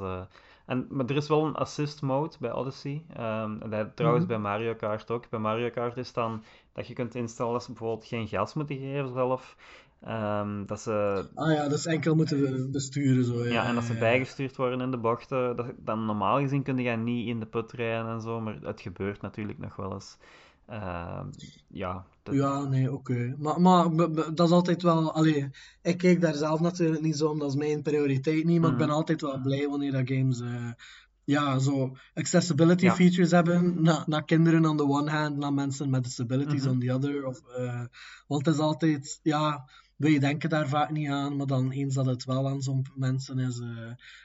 en, 0.67 0.87
maar 0.91 1.07
er 1.07 1.17
is 1.17 1.29
wel 1.29 1.47
een 1.47 1.55
assist 1.55 2.03
mode 2.03 2.37
bij 2.41 2.53
Odyssey. 2.53 3.05
Ehm, 3.13 3.57
en 3.61 3.71
dat 3.71 3.97
trouwens 3.97 4.25
Mhm. 4.25 4.33
bij 4.33 4.43
Mario 4.43 4.75
Kart 4.75 5.11
ook. 5.11 5.29
Bij 5.31 5.41
Mario 5.41 5.71
Kart 5.71 5.97
is 5.97 6.13
dan 6.13 6.43
dat 6.73 6.87
je 6.87 6.95
kunt 6.95 7.15
instellen 7.15 7.53
dat 7.53 7.63
ze 7.63 7.69
bijvoorbeeld 7.73 8.07
geen 8.07 8.29
gas 8.29 8.55
moeten 8.55 8.77
geven 8.77 9.13
zelf. 9.13 9.57
Ehm, 10.03 10.67
dat 10.67 10.81
ze, 10.81 11.27
Ah 11.35 11.53
ja, 11.53 11.69
dat 11.69 11.79
is 11.79 11.87
enkel 11.87 12.15
moeten 12.15 12.41
we 12.41 12.69
besturen 12.73 13.25
zo. 13.25 13.45
Ja, 13.45 13.53
ja, 13.53 13.65
en 13.67 13.75
dat 13.75 13.85
ze 13.85 13.95
bijgestuurd 13.99 14.57
worden 14.57 14.81
in 14.81 14.91
de 14.91 14.97
bochten. 14.99 15.57
Dat, 15.57 15.67
dan 15.79 16.05
normaal 16.07 16.39
gezien 16.41 16.63
kun 16.63 16.79
je 16.79 16.91
niet 16.97 17.29
in 17.29 17.41
de 17.41 17.47
put 17.47 17.73
rijden 17.73 18.11
en 18.13 18.21
zo, 18.21 18.41
maar 18.41 18.59
het 18.63 18.81
gebeurt 18.81 19.21
natuurlijk 19.23 19.59
nog 19.59 19.77
wel 19.77 19.93
eens. 19.93 20.17
Ehm, 20.67 21.27
ja, 21.69 22.05
dat- 22.23 22.35
Ja, 22.35 22.63
nee, 22.65 22.93
oké. 22.93 23.35
Maar, 23.39 23.61
maar 23.61 23.91
dat 24.35 24.47
is 24.47 24.51
altijd 24.51 24.83
wel. 24.83 25.13
Allee, 25.13 25.51
ik 25.83 25.99
kijk 25.99 26.21
daar 26.21 26.35
zelf 26.35 26.61
natuurlijk 26.61 27.03
niet 27.03 27.17
zo 27.17 27.29
om, 27.29 27.39
dat 27.39 27.49
is 27.49 27.57
mijn 27.57 27.83
prioriteit 27.83 28.45
niet. 28.45 28.61
Maar 28.61 28.71
ik 28.71 28.77
ben 28.77 28.87
Mhm. 28.87 28.97
altijd 28.97 29.21
wel 29.21 29.41
blij 29.41 29.69
wanneer 29.69 29.93
dat 29.93 30.09
games. 30.09 30.41
eh, 30.41 30.71
ja, 31.25 31.59
zo 31.59 31.97
accessibility 32.15 32.85
Ja. 32.85 32.95
features 32.95 33.31
hebben. 33.31 33.83
Na, 33.83 34.03
naar 34.07 34.25
kinderen 34.25 34.67
on 34.67 34.77
the 34.77 34.89
one 34.89 35.11
hand, 35.11 35.37
naar 35.37 35.53
mensen 35.53 35.91
met 35.91 36.05
disabilities 36.05 36.63
Mhm. 36.65 36.71
on 36.71 36.81
the 36.81 36.93
other. 36.95 37.27
Of, 37.27 37.41
eh, 37.57 37.85
want 38.27 38.47
het 38.47 38.55
is 38.55 38.61
altijd. 38.61 39.21
Ja, 39.23 39.69
wij 39.97 40.19
denken 40.19 40.49
daar 40.51 40.69
vaak 40.69 40.91
niet 40.91 41.09
aan. 41.09 41.37
Maar 41.37 41.47
dan 41.47 41.71
eens 41.71 41.95
dat 41.95 42.07
het 42.07 42.25
wel 42.25 42.49
aan 42.49 42.63
zo'n 42.63 42.87
mensen 42.95 43.39
is, 43.39 43.61
eh, 43.61 43.69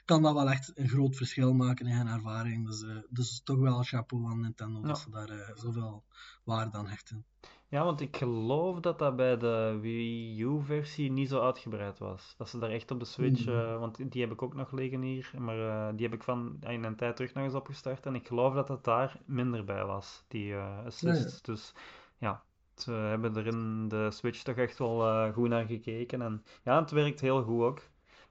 kan 0.05 0.21
dat 0.21 0.33
wel 0.33 0.49
echt 0.49 0.71
een 0.75 0.89
groot 0.89 1.15
verschil 1.15 1.53
maken 1.53 1.85
in 1.87 1.95
hun 1.95 2.07
ervaring. 2.07 2.65
Dus, 2.65 2.83
eh, 2.83 2.95
dus 3.09 3.41
toch 3.43 3.57
wel 3.59 3.83
chapeau 3.83 4.25
aan 4.25 4.39
Nintendo 4.41 4.79
Ja. 4.79 4.87
dat 4.87 4.99
ze 4.99 5.09
daar 5.09 5.29
eh, 5.29 5.55
zoveel 5.55 6.03
waarde 6.43 6.77
aan 6.77 6.87
hechten. 6.87 7.25
Ja, 7.67 7.83
want 7.83 8.01
ik 8.01 8.17
geloof 8.17 8.79
dat 8.79 8.99
dat 8.99 9.15
bij 9.15 9.37
de 9.37 9.77
Wii 9.81 10.41
U-versie 10.43 11.11
niet 11.11 11.29
zo 11.29 11.41
uitgebreid 11.41 11.97
was. 11.99 12.33
Dat 12.37 12.49
ze 12.49 12.59
daar 12.59 12.69
echt 12.69 12.91
op 12.91 12.99
de 12.99 13.05
Switch, 13.05 13.45
Hmm. 13.45 13.79
want 13.79 14.11
die 14.11 14.21
heb 14.21 14.31
ik 14.31 14.41
ook 14.41 14.55
nog 14.55 14.71
liggen 14.71 15.01
hier, 15.01 15.31
maar 15.37 15.95
die 15.95 16.05
heb 16.05 16.15
ik 16.15 16.23
van 16.23 16.57
in 16.59 16.83
een 16.83 16.95
tijd 16.95 17.15
terug 17.15 17.33
nog 17.33 17.43
eens 17.43 17.53
opgestart. 17.53 18.05
En 18.05 18.15
ik 18.15 18.27
geloof 18.27 18.53
dat 18.53 18.67
het 18.67 18.83
daar 18.83 19.19
minder 19.25 19.63
bij 19.63 19.85
was, 19.85 20.23
die 20.27 20.53
eh 20.53 20.85
assists. 20.85 21.41
Dus 21.41 21.73
ja, 22.17 22.43
ze 22.81 22.91
hebben 22.91 23.35
er 23.35 23.47
in 23.47 23.87
de 23.87 24.11
Switch 24.11 24.41
toch 24.41 24.55
echt 24.55 24.77
wel 24.77 25.07
eh, 25.07 25.33
goed 25.33 25.49
naar 25.49 25.65
gekeken. 25.65 26.21
En 26.21 26.43
ja, 26.63 26.79
het 26.79 26.91
werkt 26.91 27.21
heel 27.21 27.43
goed 27.43 27.61
ook. 27.61 27.81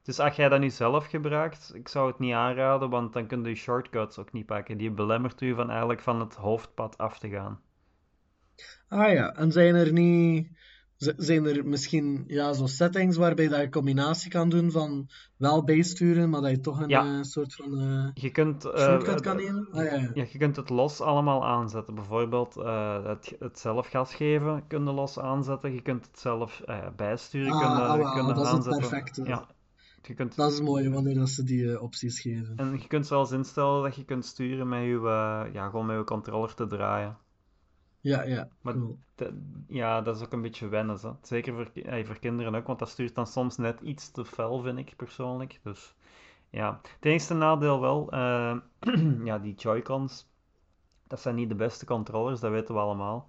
Dus 0.03 0.19
als 0.19 0.37
jij 0.37 0.49
dat 0.49 0.61
nu 0.61 0.71
zelf 0.71 1.07
gebruikt, 1.07 1.75
ik 1.75 1.89
zou 1.89 2.09
het 2.11 2.19
niet 2.19 2.35
aanraden, 2.35 2.91
want 2.91 3.13
dan 3.13 3.27
kun 3.27 3.45
je 3.45 3.55
shortcuts 3.55 4.19
ook 4.19 4.33
niet 4.33 4.47
pakken. 4.47 4.79
Die 4.79 4.91
belemmert 4.91 5.41
u 5.41 5.55
van 5.55 5.71
eigenlijk 5.71 6.01
van 6.01 6.21
het 6.21 6.35
hoofdpad 6.35 6.99
af 6.99 7.19
te 7.19 7.29
gaan. 7.29 7.61
Ah 8.89 9.13
ja, 9.13 9.35
en 9.35 9.53
zijn 9.53 9.75
er 9.75 9.93
niet... 9.93 10.49
Zijn 11.17 11.45
er 11.47 11.67
misschien 11.67 12.25
ja, 12.27 12.53
zo 12.53 12.67
settings 12.67 13.17
waarbij 13.17 13.49
dat 13.49 13.59
je 13.59 13.65
een 13.65 13.71
combinatie 13.71 14.31
kan 14.31 14.49
doen 14.49 14.71
van 14.71 15.09
wel 15.37 15.65
bijsturen, 15.65 16.31
maar 16.31 16.41
dat 16.41 16.51
je 16.51 16.61
toch 16.61 16.81
een 16.81 16.89
Ja. 16.89 17.05
eh, 17.05 17.23
soort 17.23 17.55
van 17.55 17.81
eh, 17.81 18.09
Je 18.15 18.31
kunt, 18.31 18.65
eh, 18.65 19.15
kan 19.21 19.37
nemen? 19.37 19.69
Ah 19.71 19.85
ja, 19.85 19.95
ja. 19.95 20.11
Ja, 20.15 20.25
je 20.31 20.39
kunt 20.39 20.57
het 20.57 20.69
los 20.71 21.01
allemaal 21.01 21.47
aanzetten. 21.47 21.95
Bijvoorbeeld 21.95 22.55
het, 23.05 23.37
het 23.39 23.59
zelf 23.59 23.89
gas 23.89 24.15
geven 24.15 24.67
kun 24.67 24.85
je 24.85 24.93
los 24.93 25.19
aanzetten. 25.19 25.73
Je 25.75 25.83
kunt 25.83 26.07
het 26.07 26.19
zelf 26.19 26.63
bijsturen 26.97 27.53
Ah, 27.53 27.59
kun 27.61 27.69
je, 27.69 27.75
ah, 27.75 27.97
wel, 27.99 28.13
kun 28.13 28.27
je 28.27 28.27
dat 28.35 28.37
is 28.37 28.43
het 28.43 28.57
aanzetten. 28.57 28.89
perfecte. 28.89 29.23
Ja, 29.25 29.47
je 30.03 30.15
kunt, 30.15 30.37
Dat 30.37 30.53
is 30.53 30.61
mooi 30.61 30.89
wanneer 30.91 31.15
dat 31.15 31.29
ze 31.29 31.45
die 31.45 31.81
opties 31.81 32.21
geven. 32.21 32.53
en 32.57 32.73
je 32.81 32.87
kunt 32.87 33.07
zelfs 33.07 33.31
instellen 33.31 33.83
dat 33.83 33.97
je 33.97 34.05
kunt 34.05 34.25
sturen 34.25 34.69
met 34.69 34.81
je, 34.83 35.49
ja, 35.53 35.69
gewoon 35.69 35.87
met 35.87 35.97
je 35.97 36.05
controller 36.05 36.55
te 36.55 36.67
draaien. 36.67 37.17
Ja, 38.01 38.23
ja, 38.23 38.49
Maar 38.61 38.75
cool. 38.75 38.99
de- 39.15 39.63
ja, 39.69 40.01
dat 40.03 40.17
is 40.17 40.23
ook 40.23 40.33
een 40.33 40.43
beetje 40.43 40.69
wennen. 40.69 40.99
Hè. 41.01 41.11
Zeker 41.23 41.55
voor, 41.55 41.83
eh, 41.85 42.07
voor 42.07 42.19
kinderen 42.19 42.55
ook, 42.55 42.67
want 42.67 42.79
dat 42.79 42.89
stuurt 42.89 43.15
dan 43.15 43.27
soms 43.27 43.57
net 43.57 43.81
iets 43.81 44.11
te 44.11 44.25
fel, 44.25 44.61
vind 44.63 44.79
ik 44.79 44.97
persoonlijk. 44.97 45.61
Dus 45.63 45.95
ja, 46.51 46.81
het 46.83 47.05
enige 47.05 47.35
nadeel 47.35 47.81
wel, 47.81 48.11
eh, 48.13 48.57
ja, 49.25 49.39
die 49.39 49.55
Joy-Cons, 49.55 50.29
dat 51.07 51.21
zijn 51.21 51.35
niet 51.35 51.49
de 51.49 51.55
beste 51.55 51.87
controllers, 51.87 52.41
dat 52.41 52.51
weten 52.51 52.75
we 52.75 52.81
allemaal. 52.81 53.29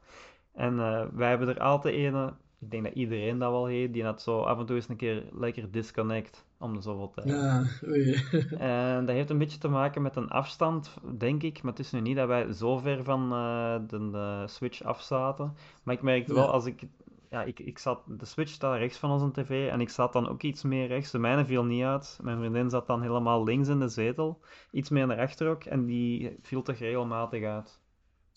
En 0.53 0.79
eh, 0.79 1.05
wij 1.13 1.29
hebben 1.29 1.47
er 1.49 1.60
altijd 1.60 1.95
ene, 1.95 2.34
ik 2.62 2.71
denk 2.71 2.84
dat 2.84 2.93
iedereen 2.93 3.39
dat 3.39 3.52
wel 3.52 3.65
heeft, 3.65 3.93
die 3.93 4.04
net 4.04 4.21
zo 4.21 4.41
af 4.41 4.60
en 4.60 4.65
toe 4.65 4.76
eens 4.76 4.89
een 4.89 4.95
keer 4.95 5.24
lekker 5.32 5.71
disconnect 5.71 6.45
om 6.58 6.74
de 6.74 6.82
zoveel 6.82 7.10
tijd. 7.10 7.28
Ja, 7.28 7.63
oei. 7.88 8.24
En 8.58 9.06
dat 9.06 9.15
heeft 9.15 9.30
een 9.30 9.38
beetje 9.38 9.58
te 9.58 9.67
maken 9.67 10.02
met 10.02 10.15
een 10.15 10.30
afstand, 10.30 10.97
denk 11.17 11.43
ik. 11.43 11.62
Maar 11.62 11.71
het 11.71 11.82
is 11.82 11.91
nu 11.91 12.00
niet 12.00 12.15
dat 12.15 12.28
wij 12.28 12.54
zo 12.54 12.78
ver 12.78 13.04
van 13.04 13.32
eh, 13.32 13.76
de, 13.88 14.10
de 14.10 14.43
Switch 14.45 14.84
af 14.84 15.02
zaten. 15.02 15.56
Maar 15.84 15.95
ik 15.95 16.02
merkte 16.02 16.34
wel, 16.34 16.52
als 16.52 16.65
ik... 16.65 16.84
Ja, 17.30 17.43
ik, 17.43 17.60
ik 17.60 17.80
zat... 17.80 18.02
De 18.08 18.26
Switch 18.26 18.52
staat 18.52 18.78
rechts 18.78 18.97
van 18.97 19.12
onze 19.12 19.32
tv 19.32 19.69
en 19.69 19.82
ik 19.82 19.89
zat 19.89 20.13
dan 20.13 20.30
ook 20.30 20.43
iets 20.43 20.63
meer 20.63 20.88
rechts. 20.88 21.12
De 21.12 21.19
mijne 21.19 21.45
viel 21.45 21.65
niet 21.65 21.84
uit. 21.84 22.19
Mijn 22.21 22.38
vriendin 22.38 22.69
zat 22.69 22.88
dan 22.88 23.02
helemaal 23.02 23.43
links 23.43 23.67
in 23.67 23.80
de 23.80 23.88
zetel. 23.88 24.39
Iets 24.71 24.89
meer 24.89 25.08
naar 25.08 25.19
achter 25.19 25.50
ook. 25.50 25.63
En 25.63 25.86
die 25.86 26.38
viel 26.41 26.62
toch 26.62 26.78
regelmatig 26.78 27.43
uit. 27.43 27.80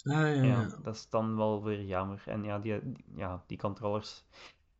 Ah 0.04 0.44
ja, 0.44 0.68
dat 0.82 0.94
is 0.94 1.08
dan 1.08 1.36
wel 1.36 1.62
weer 1.62 1.82
jammer. 1.82 2.22
En 2.26 2.44
ja, 2.44 2.58
die, 2.58 2.80
ja, 3.14 3.42
die 3.46 3.58
controllers... 3.58 4.24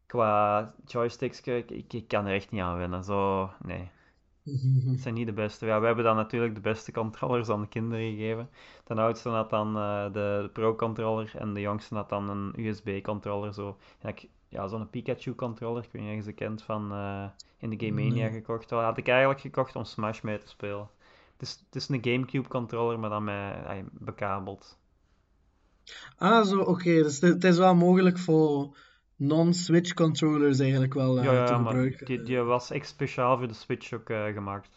Qua 0.06 0.74
joysticks, 0.86 1.40
ik, 1.40 1.70
ik, 1.70 1.92
ik 1.92 2.08
kan 2.08 2.26
er 2.26 2.34
echt 2.34 2.50
niet 2.50 2.60
aan 2.60 2.76
wennen. 2.78 3.04
Zo, 3.04 3.50
nee. 3.64 3.90
Het 4.90 5.00
zijn 5.00 5.14
niet 5.14 5.26
de 5.26 5.32
beste. 5.32 5.66
Ja, 5.66 5.80
we 5.80 5.86
hebben 5.86 6.04
dan 6.04 6.16
natuurlijk 6.16 6.54
de 6.54 6.60
beste 6.60 6.92
controllers 6.92 7.48
aan 7.48 7.60
de 7.60 7.68
kinderen 7.68 8.10
gegeven. 8.10 8.50
De 8.84 8.94
oudste 8.94 9.28
had 9.28 9.50
dan 9.50 9.76
eh, 9.76 10.12
de 10.12 10.50
Pro-controller 10.52 11.32
en 11.38 11.54
de 11.54 11.60
jongste 11.60 11.94
had 11.94 12.08
dan 12.08 12.28
een 12.28 12.52
USB-controller. 12.56 13.54
Zo. 13.54 13.78
En 13.98 14.08
ik, 14.08 14.28
ja, 14.48 14.66
zo'n 14.68 14.90
Pikachu-controller, 14.90 15.84
ik 15.84 15.92
weet 15.92 16.02
niet 16.02 16.10
of 16.10 16.16
je 16.16 16.22
ze 16.22 16.32
kent, 16.32 16.62
van 16.62 16.92
eh, 16.92 17.24
in 17.58 17.70
de 17.70 17.86
Game 17.86 18.02
Mania 18.02 18.28
Nee. 18.28 18.32
gekocht. 18.32 18.68
Dat 18.68 18.82
had 18.82 18.98
ik 18.98 19.08
eigenlijk 19.08 19.40
gekocht 19.40 19.76
om 19.76 19.84
Smash 19.84 20.20
mee 20.20 20.38
te 20.38 20.48
spelen. 20.48 20.88
Het 21.32 21.42
is, 21.42 21.64
het 21.66 21.74
is 21.76 21.88
een 21.88 22.04
Gamecube-controller, 22.04 22.98
maar 22.98 23.10
dan 23.10 23.24
met, 23.24 23.64
eh, 23.66 23.76
bekabeld. 23.92 24.78
Ah, 26.16 26.46
zo, 26.46 26.60
oké. 26.60 27.02
Dus 27.02 27.20
het, 27.20 27.44
is 27.44 27.56
wel 27.58 27.74
mogelijk 27.74 28.18
voor 28.18 28.76
non-Switch 29.16 29.94
controllers 29.94 30.58
eigenlijk 30.58 30.94
wel 30.94 31.18
eh, 31.18 31.24
Ja, 31.24 31.32
ja, 31.32 31.46
te 31.46 31.52
maar 31.52 31.64
gebruiken. 31.66 32.06
die, 32.06 32.22
die 32.22 32.38
was 32.38 32.70
echt 32.70 32.88
speciaal 32.88 33.38
voor 33.38 33.48
de 33.48 33.54
Switch 33.54 33.92
ook 33.92 34.10
eh, 34.10 34.24
gemaakt. 34.32 34.70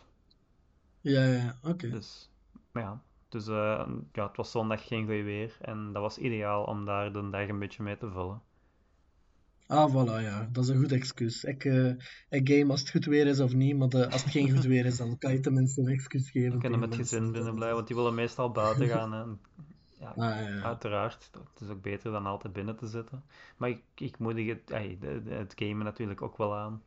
Ja, 1.01 1.25
ja, 1.25 1.57
oké. 1.63 1.89
Dus, 1.89 2.29
maar 2.71 2.83
ja. 2.83 3.01
Dus 3.29 3.47
eh, 3.47 3.87
ja, 4.13 4.27
het 4.27 4.37
was 4.37 4.51
zondag 4.51 4.87
geen 4.87 4.99
goed 5.05 5.07
weer 5.23 5.57
en 5.61 5.89
dat 5.93 6.01
was 6.01 6.17
ideaal 6.17 6.63
om 6.63 6.85
daar 6.85 7.13
de 7.13 7.29
dag 7.29 7.47
een 7.47 7.59
beetje 7.59 7.83
mee 7.83 7.97
te 7.97 8.09
vullen. 8.11 8.41
Ah, 9.67 9.91
voilà, 9.93 10.21
ja. 10.23 10.49
Dat 10.51 10.63
is 10.63 10.69
een 10.69 10.79
goed 10.79 10.91
excuus. 10.91 11.43
Ik, 11.43 11.63
ik 12.29 12.49
game 12.49 12.71
als 12.71 12.79
het 12.79 12.89
goed 12.89 13.05
weer 13.05 13.27
is 13.27 13.39
of 13.39 13.53
niet, 13.53 13.77
maar 13.77 13.89
de- 13.89 14.09
als 14.11 14.23
het 14.23 14.31
geen 14.31 14.51
goed 14.51 14.65
weer 14.65 14.85
is, 14.85 14.97
dan 14.97 15.17
kan 15.17 15.31
je 15.33 15.39
tenminste 15.39 15.81
een 15.81 15.87
excuus 15.87 16.31
geven. 16.31 16.51
We 16.55 16.57
kunnen 16.57 16.79
met 16.79 16.95
gezin 16.95 17.31
binnen 17.31 17.53
blijven, 17.55 17.75
want 17.75 17.87
die 17.87 17.95
willen 17.95 18.15
meestal 18.15 18.51
buiten 18.51 18.87
gaan. 18.97 19.13
En 19.13 19.39
Ja, 19.99 20.09
Ah, 20.17 20.39
ja, 20.41 20.61
uiteraard. 20.63 21.29
Het 21.53 21.61
is 21.61 21.69
ook 21.69 21.81
beter 21.81 22.11
dan 22.11 22.25
altijd 22.25 22.53
binnen 22.53 22.75
te 22.77 22.87
zitten. 22.87 23.23
Maar 23.57 23.69
ik, 23.69 23.83
ik 23.95 24.17
moedig 24.19 24.47
het, 24.47 24.71
ey, 24.71 24.97
de- 24.99 25.23
de- 25.23 25.33
het 25.33 25.53
gamen 25.55 25.85
natuurlijk 25.85 26.21
ook 26.21 26.37
wel 26.37 26.55
aan. 26.55 26.83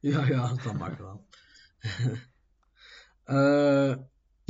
Ja, 0.00 0.26
ja, 0.26 0.54
dat 0.54 0.74
mag 0.74 0.96
wel. 0.96 1.26
Eh, 3.24 3.94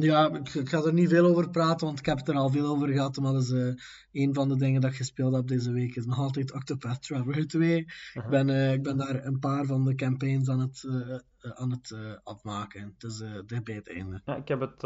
ja, 0.05 0.29
ik, 0.33 0.55
ik 0.55 0.69
ga 0.69 0.83
er 0.83 0.93
niet 0.93 1.09
veel 1.09 1.27
over 1.27 1.51
praten, 1.51 1.87
want 1.87 1.99
ik 1.99 2.07
heb 2.07 2.19
het 2.19 2.29
er 2.29 2.35
al 2.35 2.51
veel 2.51 2.67
over 2.67 2.89
gehad. 2.89 3.17
Maar 3.17 3.33
dat 3.33 3.43
is 3.43 3.51
eh, 3.51 3.75
een 4.13 4.35
van 4.35 4.49
de 4.49 4.57
dingen 4.57 4.81
dat 4.81 4.91
ik 4.91 4.97
gespeeld 4.97 5.35
heb 5.35 5.47
deze 5.47 5.73
week. 5.73 5.97
Is 5.97 6.07
nog 6.07 6.19
altijd 6.19 6.55
Octopath 6.55 7.03
Traveler 7.03 7.47
2. 7.47 7.79
Ik 8.15 8.27
ben, 8.31 8.49
eh, 8.49 8.73
ik 8.73 8.83
ben 8.83 8.97
daar 8.97 9.25
een 9.25 9.39
paar 9.39 9.65
van 9.65 9.85
de 9.85 9.95
campaigns 9.95 10.49
aan 10.49 10.61
het, 10.61 10.85
eh, 10.85 11.51
aan 11.51 11.71
het 11.71 11.97
afmaken. 12.25 12.95
Het 12.99 13.11
is 13.11 13.23
dicht 13.47 13.65
bij 13.65 13.75
het 13.75 13.89
einde. 13.89 14.23
Ja, 14.25 14.37
ik 14.37 14.49
heb, 14.49 14.61
het, 14.61 14.83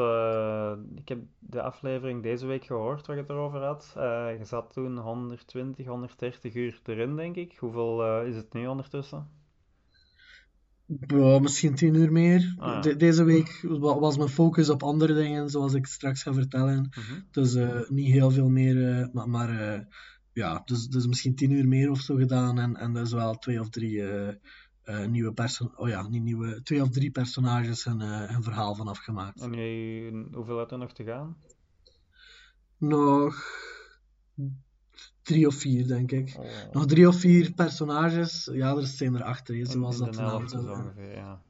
ik 0.95 1.09
heb 1.09 1.19
de 1.39 1.63
aflevering 1.63 2.23
deze 2.23 2.47
week 2.47 2.65
gehoord 2.65 3.07
waar 3.07 3.17
je 3.17 3.23
het 3.23 3.31
erover 3.31 3.61
had. 3.61 3.91
Je 4.39 4.45
zat 4.45 4.73
toen 4.73 4.99
120, 4.99 5.87
130 5.87 6.55
uur 6.55 6.81
erin, 6.85 7.17
denk 7.17 7.37
ik. 7.37 7.57
Hoeveel 7.59 8.23
is 8.23 8.37
het 8.37 8.53
nu 8.53 8.67
ondertussen? 8.67 9.42
Ja, 11.07 11.39
misschien 11.39 11.75
tien 11.75 11.95
uur 11.95 12.13
meer. 12.13 12.55
Ah, 12.59 12.69
ja. 12.75 12.81
De- 12.81 12.97
deze 12.97 13.25
week 13.25 13.59
wa- 13.63 13.99
was 13.99 14.17
mijn 14.17 14.29
focus 14.29 14.69
op 14.69 14.83
andere 14.83 15.15
dingen, 15.15 15.49
zoals 15.49 15.75
ik 15.75 15.87
straks 15.87 16.23
ga 16.23 16.33
vertellen. 16.35 16.89
Mhm. 16.91 17.21
Dus 17.31 17.55
eh, 17.55 17.81
niet 17.89 18.13
heel 18.13 18.31
veel 18.31 18.49
meer, 18.49 18.99
eh, 19.01 19.07
maar, 19.13 19.29
maar 19.29 19.75
eh, 19.75 19.81
ja, 20.33 20.63
dus, 20.65 20.89
dus 20.89 21.07
misschien 21.07 21.35
tien 21.35 21.51
uur 21.51 21.69
meer 21.69 21.91
of 21.91 22.01
zo 22.01 22.15
gedaan. 22.17 22.59
En, 22.59 22.77
en 22.77 22.93
dus 22.93 23.13
wel 23.13 23.35
twee 23.39 23.61
of 23.61 23.69
drie 23.69 24.03
nieuwe 25.09 25.33
personages, 25.33 25.79
oh 25.79 25.89
ja, 25.89 26.09
niet 26.09 26.23
nieuwe, 26.23 26.63
twee 26.63 26.83
of 26.83 26.89
drie 26.91 27.11
personages 27.11 27.87
eh, 27.87 28.23
hun 28.31 28.43
verhaal 28.43 28.75
van 28.75 28.89
afgemaakt. 28.89 29.41
En 29.41 29.53
jij, 29.53 30.11
hoeveel 30.33 30.59
had 30.59 30.73
er 30.73 30.79
nog 30.79 30.93
te 30.93 31.05
gaan? 31.05 31.37
Nog 32.79 33.45
drie 35.23 35.47
of 35.47 35.55
vier, 35.55 35.87
denk 35.87 36.11
ik. 36.13 36.37
Oh, 36.39 36.45
Nog 36.73 36.87
drie 36.87 37.09
of 37.09 37.17
vier 37.17 37.53
personages. 37.53 38.49
Ja, 38.53 38.77
er 38.77 38.87
zijn 38.87 39.15
er 39.15 39.23
achter, 39.23 39.57
hè, 39.57 39.65
zoals 39.67 39.99
in 39.99 40.05
dat 40.05 40.17
helft 40.19 40.51
zeggen. 40.51 40.71
ongeveer, 40.73 41.15
ja. 41.15 41.41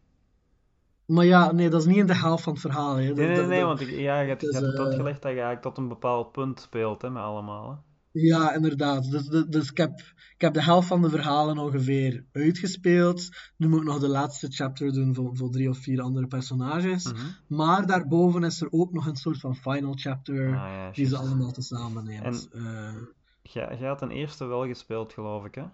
Maar 1.06 1.24
ja, 1.24 1.52
nee, 1.52 1.68
dat 1.70 1.80
is 1.80 1.86
niet 1.86 1.96
in 1.96 2.06
de 2.06 2.14
helft 2.16 2.42
van 2.42 2.52
het 2.52 2.62
verhaal. 2.62 2.94
Hè. 2.94 3.00
Nee, 3.00 3.08
Dat- 3.08 3.16
nee, 3.16 3.46
nee, 3.46 3.58
dat- 3.58 3.68
want 3.68 3.80
ik, 3.80 3.88
ja, 3.90 4.20
je 4.20 4.28
hebt, 4.28 4.40
je 4.40 4.46
hebt 4.52 4.60
het 4.66 4.74
eh, 4.74 4.84
uitgelegd 4.84 5.22
dat 5.22 5.30
je 5.32 5.40
eigenlijk 5.40 5.62
tot 5.62 5.78
een 5.78 5.88
bepaald 5.88 6.32
punt 6.32 6.60
speelt, 6.60 7.02
hè, 7.02 7.10
met 7.10 7.22
allemaal, 7.22 7.70
hè. 7.70 7.76
Ja, 8.20 8.54
inderdaad. 8.54 9.10
Dus, 9.10 9.26
dus, 9.26 9.44
dus 9.46 9.70
ik, 9.70 9.76
heb, 9.76 9.98
ik 10.34 10.40
heb 10.40 10.54
de 10.54 10.62
helft 10.62 10.88
van 10.88 11.02
de 11.02 11.08
verhalen 11.10 11.58
ongeveer 11.58 12.24
uitgespeeld. 12.32 13.28
Nu 13.56 13.68
moet 13.68 13.80
ik 13.80 13.86
nog 13.86 13.98
de 13.98 14.08
laatste 14.08 14.46
chapter 14.50 14.92
doen 14.92 15.14
voor, 15.14 15.36
voor 15.36 15.50
drie 15.50 15.68
of 15.68 15.78
vier 15.78 16.00
andere 16.00 16.26
personages. 16.26 17.12
Mhm. 17.12 17.16
Maar 17.46 17.86
daarboven 17.86 18.44
is 18.44 18.60
er 18.60 18.68
ook 18.70 18.92
nog 18.92 19.06
een 19.06 19.16
soort 19.16 19.40
van 19.40 19.56
final 19.56 19.92
chapter 19.94 20.46
Ah, 20.46 20.52
ja, 20.54 20.90
die 20.90 21.06
ze 21.06 21.16
allemaal 21.16 21.50
tezamen 21.52 22.04
neemt. 22.04 22.48
Eh, 22.52 22.94
Jij, 23.42 23.76
jij 23.78 23.88
had 23.88 24.02
een 24.02 24.10
eerste 24.10 24.44
wel 24.44 24.66
gespeeld, 24.66 25.12
geloof 25.12 25.44
ik, 25.44 25.54
hè? 25.54 25.64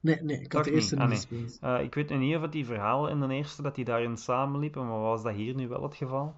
nee, 0.00 0.22
nee, 0.22 0.40
ik 0.40 0.52
had 0.52 0.64
de 0.64 0.72
eerste 0.72 0.94
niet? 0.94 1.02
Ah, 1.02 1.08
nee. 1.08 1.16
gespeeld. 1.16 1.58
Eh, 1.60 1.84
ik 1.84 1.94
weet 1.94 2.18
niet 2.18 2.36
of 2.36 2.42
het 2.42 2.52
die 2.52 2.66
verhalen 2.66 3.10
in 3.10 3.28
de 3.28 3.34
eerste, 3.34 3.62
dat 3.62 3.74
die 3.74 3.84
daarin 3.84 4.16
samenliepen, 4.16 4.88
maar 4.88 5.00
was 5.00 5.22
dat 5.22 5.34
hier 5.34 5.54
nu 5.54 5.68
wel 5.68 5.82
het 5.82 5.94
geval? 5.94 6.34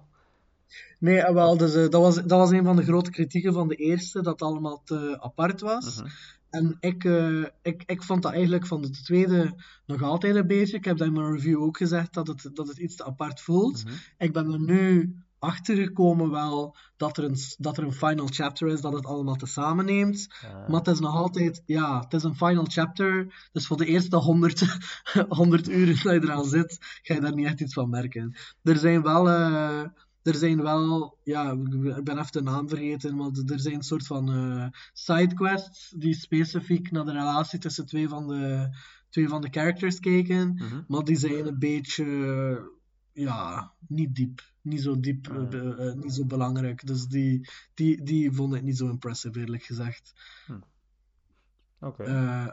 Nee, 0.99 1.21
eh, 1.21 1.33
wel, 1.33 1.57
dus, 1.57 1.75
eh, 1.75 1.89
dat, 1.89 2.01
was, 2.01 2.15
dat 2.15 2.39
was 2.39 2.51
een 2.51 2.63
van 2.63 2.75
de 2.75 2.83
grote 2.83 3.11
kritieken 3.11 3.53
van 3.53 3.67
de 3.67 3.75
eerste, 3.75 4.21
dat 4.21 4.39
het 4.39 4.41
allemaal 4.41 4.81
te 4.83 5.17
apart 5.19 5.61
was. 5.61 6.01
Mhm. 6.01 6.09
En 6.49 6.77
ik, 6.79 7.03
eh, 7.03 7.43
ik, 7.61 7.83
ik 7.85 8.03
vond 8.03 8.23
dat 8.23 8.31
eigenlijk 8.31 8.67
van 8.67 8.81
de 8.81 8.89
tweede 8.89 9.55
nog 9.85 10.01
altijd 10.01 10.35
een 10.35 10.47
beetje. 10.47 10.77
Ik 10.77 10.85
heb 10.85 10.97
dat 10.97 11.07
in 11.07 11.13
mijn 11.13 11.31
review 11.31 11.61
ook 11.61 11.77
gezegd, 11.77 12.13
dat 12.13 12.27
het, 12.27 12.49
dat 12.53 12.67
het 12.67 12.77
iets 12.77 12.95
te 12.95 13.05
apart 13.05 13.41
voelt. 13.41 13.85
Mhm. 13.85 13.93
Ik 14.17 14.33
ben 14.33 14.51
er 14.51 14.59
nu 14.59 15.15
achter 15.43 15.75
gekomen 15.75 16.31
wel 16.31 16.75
dat 16.97 17.17
er, 17.17 17.23
een, 17.23 17.35
dat 17.57 17.77
er 17.77 17.83
een 17.83 17.93
final 17.93 18.27
chapter 18.27 18.67
is, 18.67 18.81
dat 18.81 18.93
het 18.93 19.05
allemaal 19.05 19.35
tezamen 19.35 19.85
neemt. 19.85 20.27
Eh, 20.41 20.67
Maar 20.67 20.79
het 20.79 20.87
is 20.87 20.99
nog 20.99 21.15
altijd, 21.15 21.61
ja, 21.65 21.99
het 21.99 22.13
is 22.13 22.23
een 22.23 22.35
final 22.35 22.65
chapter. 22.67 23.33
Dus 23.51 23.67
voor 23.67 23.77
de 23.77 23.85
eerste 23.85 24.15
100, 24.17 24.63
100 25.29 25.69
uur 25.69 25.85
dat 25.85 26.01
je 26.01 26.09
eraan 26.23 26.45
zit, 26.45 26.77
ga 27.01 27.13
je 27.13 27.21
daar 27.21 27.35
niet 27.35 27.45
echt 27.45 27.61
iets 27.61 27.73
van 27.73 27.89
merken. 27.89 28.35
Er 28.63 28.77
zijn 28.77 29.01
wel, 29.01 29.29
eh, 29.29 29.79
er 30.23 30.35
zijn 30.35 30.61
wel, 30.61 31.17
ja, 31.23 31.51
ik 31.97 32.03
ben 32.03 32.17
even 32.19 32.31
de 32.31 32.41
naam 32.41 32.69
vergeten, 32.69 33.15
maar 33.15 33.29
er 33.45 33.59
zijn 33.59 33.75
een 33.75 33.83
soort 33.83 34.05
van 34.07 34.31
eh, 34.33 34.65
sidequests 34.93 35.93
die 35.97 36.13
specifiek 36.13 36.91
naar 36.91 37.05
de 37.05 37.11
relatie 37.11 37.59
tussen 37.59 37.85
twee 37.85 38.09
van 38.09 38.27
de, 38.27 38.69
twee 39.09 39.27
van 39.27 39.41
de 39.41 39.47
characters 39.51 39.99
kijken, 39.99 40.53
Mhm. 40.53 40.81
maar 40.87 41.03
die 41.03 41.15
zijn 41.17 41.47
een 41.47 41.59
beetje, 41.59 42.05
ja, 43.13 43.71
niet 43.87 44.15
diep. 44.15 44.41
Niet 44.61 44.81
zo 44.81 44.99
diep, 44.99 45.27
Ah, 45.27 45.53
eh, 45.53 45.87
eh, 45.87 45.95
niet 45.95 46.13
zo 46.13 46.25
belangrijk. 46.25 46.87
Dus 46.87 47.07
die, 47.07 47.49
die, 47.73 48.03
die 48.03 48.31
vond 48.31 48.55
ik 48.55 48.63
niet 48.63 48.77
zo 48.77 48.89
impressive, 48.89 49.39
eerlijk 49.39 49.63
gezegd. 49.63 50.13
Oké. 51.79 52.03
Eh, 52.03 52.47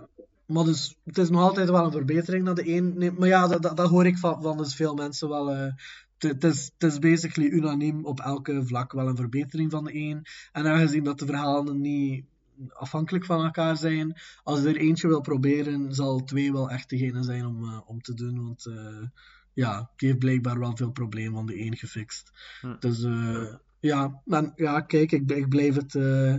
maar 0.46 0.64
dus, 0.64 0.96
het 1.04 1.18
is 1.18 1.30
nog 1.30 1.40
altijd 1.40 1.70
wel 1.70 1.84
een 1.84 1.92
verbetering 1.92 2.44
naar 2.44 2.54
de 2.54 2.68
een. 2.68 2.98
Nee, 2.98 3.11
maar 3.11 3.28
ja, 3.28 3.46
dat, 3.46 3.62
dat, 3.62 3.76
dat 3.76 3.88
hoor 3.88 4.06
ik 4.06 4.18
van, 4.18 4.42
van 4.42 4.56
dus 4.56 4.74
veel 4.74 4.94
mensen 4.94 5.28
wel. 5.28 5.46
het 6.18 6.44
is, 6.44 6.70
het 6.78 6.92
is 6.92 6.98
basically 6.98 7.48
unaniem 7.48 8.04
op 8.04 8.20
elke 8.20 8.66
vlak 8.66 8.92
wel 8.92 9.08
een 9.08 9.16
verbetering 9.16 9.70
van 9.70 9.84
de 9.84 9.94
een. 9.94 10.26
En 10.52 10.66
aangezien 10.66 11.04
dat 11.04 11.18
de 11.18 11.26
verhalen 11.26 11.80
niet 11.80 12.24
afhankelijk 12.68 13.24
van 13.24 13.44
elkaar 13.44 13.76
zijn, 13.76 14.16
als 14.42 14.61
je 14.61 14.68
er 14.68 14.76
eentje 14.76 15.08
wil 15.08 15.20
proberen, 15.20 15.94
zal 15.94 16.24
twee 16.24 16.52
wel 16.52 16.70
echt 16.70 16.88
degene 16.88 17.22
zijn 17.22 17.46
om, 17.46 17.82
om 17.86 18.00
te 18.00 18.14
doen. 18.14 18.44
Want 18.44 18.66
ja, 19.53 19.90
die 19.96 20.09
heeft 20.09 20.20
blijkbaar 20.20 20.59
wel 20.59 20.76
veel 20.76 20.90
problemen 20.90 21.34
van 21.34 21.46
de 21.46 21.61
een 21.61 21.76
gefixt. 21.76 22.32
Hm. 22.61 22.74
Dus 22.78 23.03
eh, 23.03 23.55
ja, 23.80 24.22
maar, 24.24 24.53
ja, 24.55 24.80
kijk, 24.80 25.12
ik, 25.12 25.30
ik 25.30 25.48
blijf 25.48 25.74
het, 25.74 25.94
eh, 25.94 26.34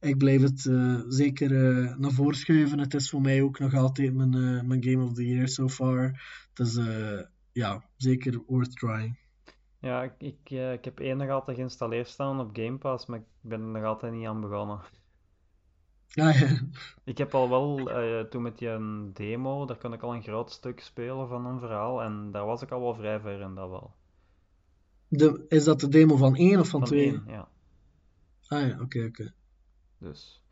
ik 0.00 0.18
blijf 0.18 0.42
het 0.42 0.66
eh, 0.66 1.00
zeker 1.08 1.50
naar 1.98 2.12
voren 2.12 2.36
schuiven. 2.36 2.78
Het 2.78 2.94
is 2.94 3.10
voor 3.10 3.20
mij 3.20 3.42
ook 3.42 3.58
nog 3.58 3.74
altijd 3.74 4.14
mijn, 4.14 4.66
mijn 4.66 4.84
Game 4.84 5.04
of 5.04 5.12
the 5.12 5.26
Year 5.26 5.48
so 5.48 5.68
far. 5.68 6.22
Dus 6.52 6.78
ja, 7.52 7.84
zeker 7.96 8.42
worth 8.46 8.76
trying. 8.76 9.18
Ja, 9.80 10.02
ik, 10.02 10.12
ik, 10.18 10.50
ik 10.50 10.84
heb 10.84 11.00
één 11.00 11.16
nog 11.16 11.28
altijd 11.28 11.56
geïnstalleerd 11.56 12.08
staan 12.08 12.40
op 12.40 12.56
Game 12.56 12.78
Pass, 12.78 13.06
maar 13.06 13.18
ik 13.18 13.24
ben 13.40 13.60
er 13.60 13.66
nog 13.66 13.84
altijd 13.84 14.12
niet 14.12 14.26
aan 14.26 14.40
begonnen. 14.40 14.80
Ja, 16.14 16.30
ja. 16.30 16.58
Ik 17.04 17.18
heb 17.18 17.34
al 17.34 17.48
wel, 17.48 17.90
eh, 17.90 18.20
toen 18.20 18.42
met 18.42 18.58
die 18.58 18.68
een 18.68 19.10
demo, 19.12 19.66
daar 19.66 19.76
kon 19.76 19.92
ik 19.92 20.02
al 20.02 20.14
een 20.14 20.22
groot 20.22 20.50
stuk 20.50 20.80
spelen 20.80 21.28
van 21.28 21.46
een 21.46 21.58
verhaal 21.58 22.02
en 22.02 22.30
daar 22.30 22.46
was 22.46 22.62
ik 22.62 22.70
al 22.70 22.80
wel 22.80 22.94
vrij 22.94 23.20
ver 23.20 23.40
in 23.40 23.54
dat 23.54 23.68
wel. 23.68 23.94
De, 25.08 25.44
is 25.48 25.64
dat 25.64 25.80
de 25.80 25.88
demo 25.88 26.16
van 26.16 26.36
1 26.36 26.60
of 26.60 26.68
van 26.68 26.80
Van 26.80 26.88
2? 26.88 27.04
één, 27.04 27.24
ja. 27.26 27.48
Ah 28.46 28.68
ja, 28.68 28.80
oké, 28.80 29.04
oké. 29.04 29.32
Dus. 29.98 30.42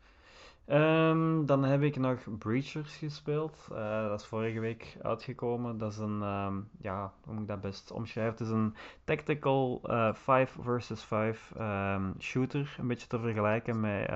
Ehm, 0.65 1.45
dan 1.45 1.63
heb 1.63 1.81
ik 1.81 1.97
nog 1.97 2.37
Breachers 2.37 2.95
gespeeld. 2.95 3.67
Eh, 3.71 4.07
dat 4.07 4.19
is 4.19 4.25
vorige 4.25 4.59
week 4.59 4.97
uitgekomen. 5.01 5.77
Dat 5.77 5.91
is 5.91 5.97
een, 5.97 6.21
ehm, 6.21 6.61
ja, 6.81 7.13
hoe 7.23 7.33
moet 7.33 7.41
ik 7.41 7.47
dat 7.47 7.61
best 7.61 7.91
omschrijven? 7.91 8.31
Het 8.31 8.41
is 8.41 8.49
een 8.49 8.75
tactical 9.03 9.81
eh 9.83 10.13
5 10.13 10.57
versus 10.59 11.03
5 11.03 11.53
ehm, 11.57 12.11
shooter. 12.19 12.75
Een 12.79 12.87
beetje 12.87 13.07
te 13.07 13.19
vergelijken 13.19 13.79
met 13.79 14.09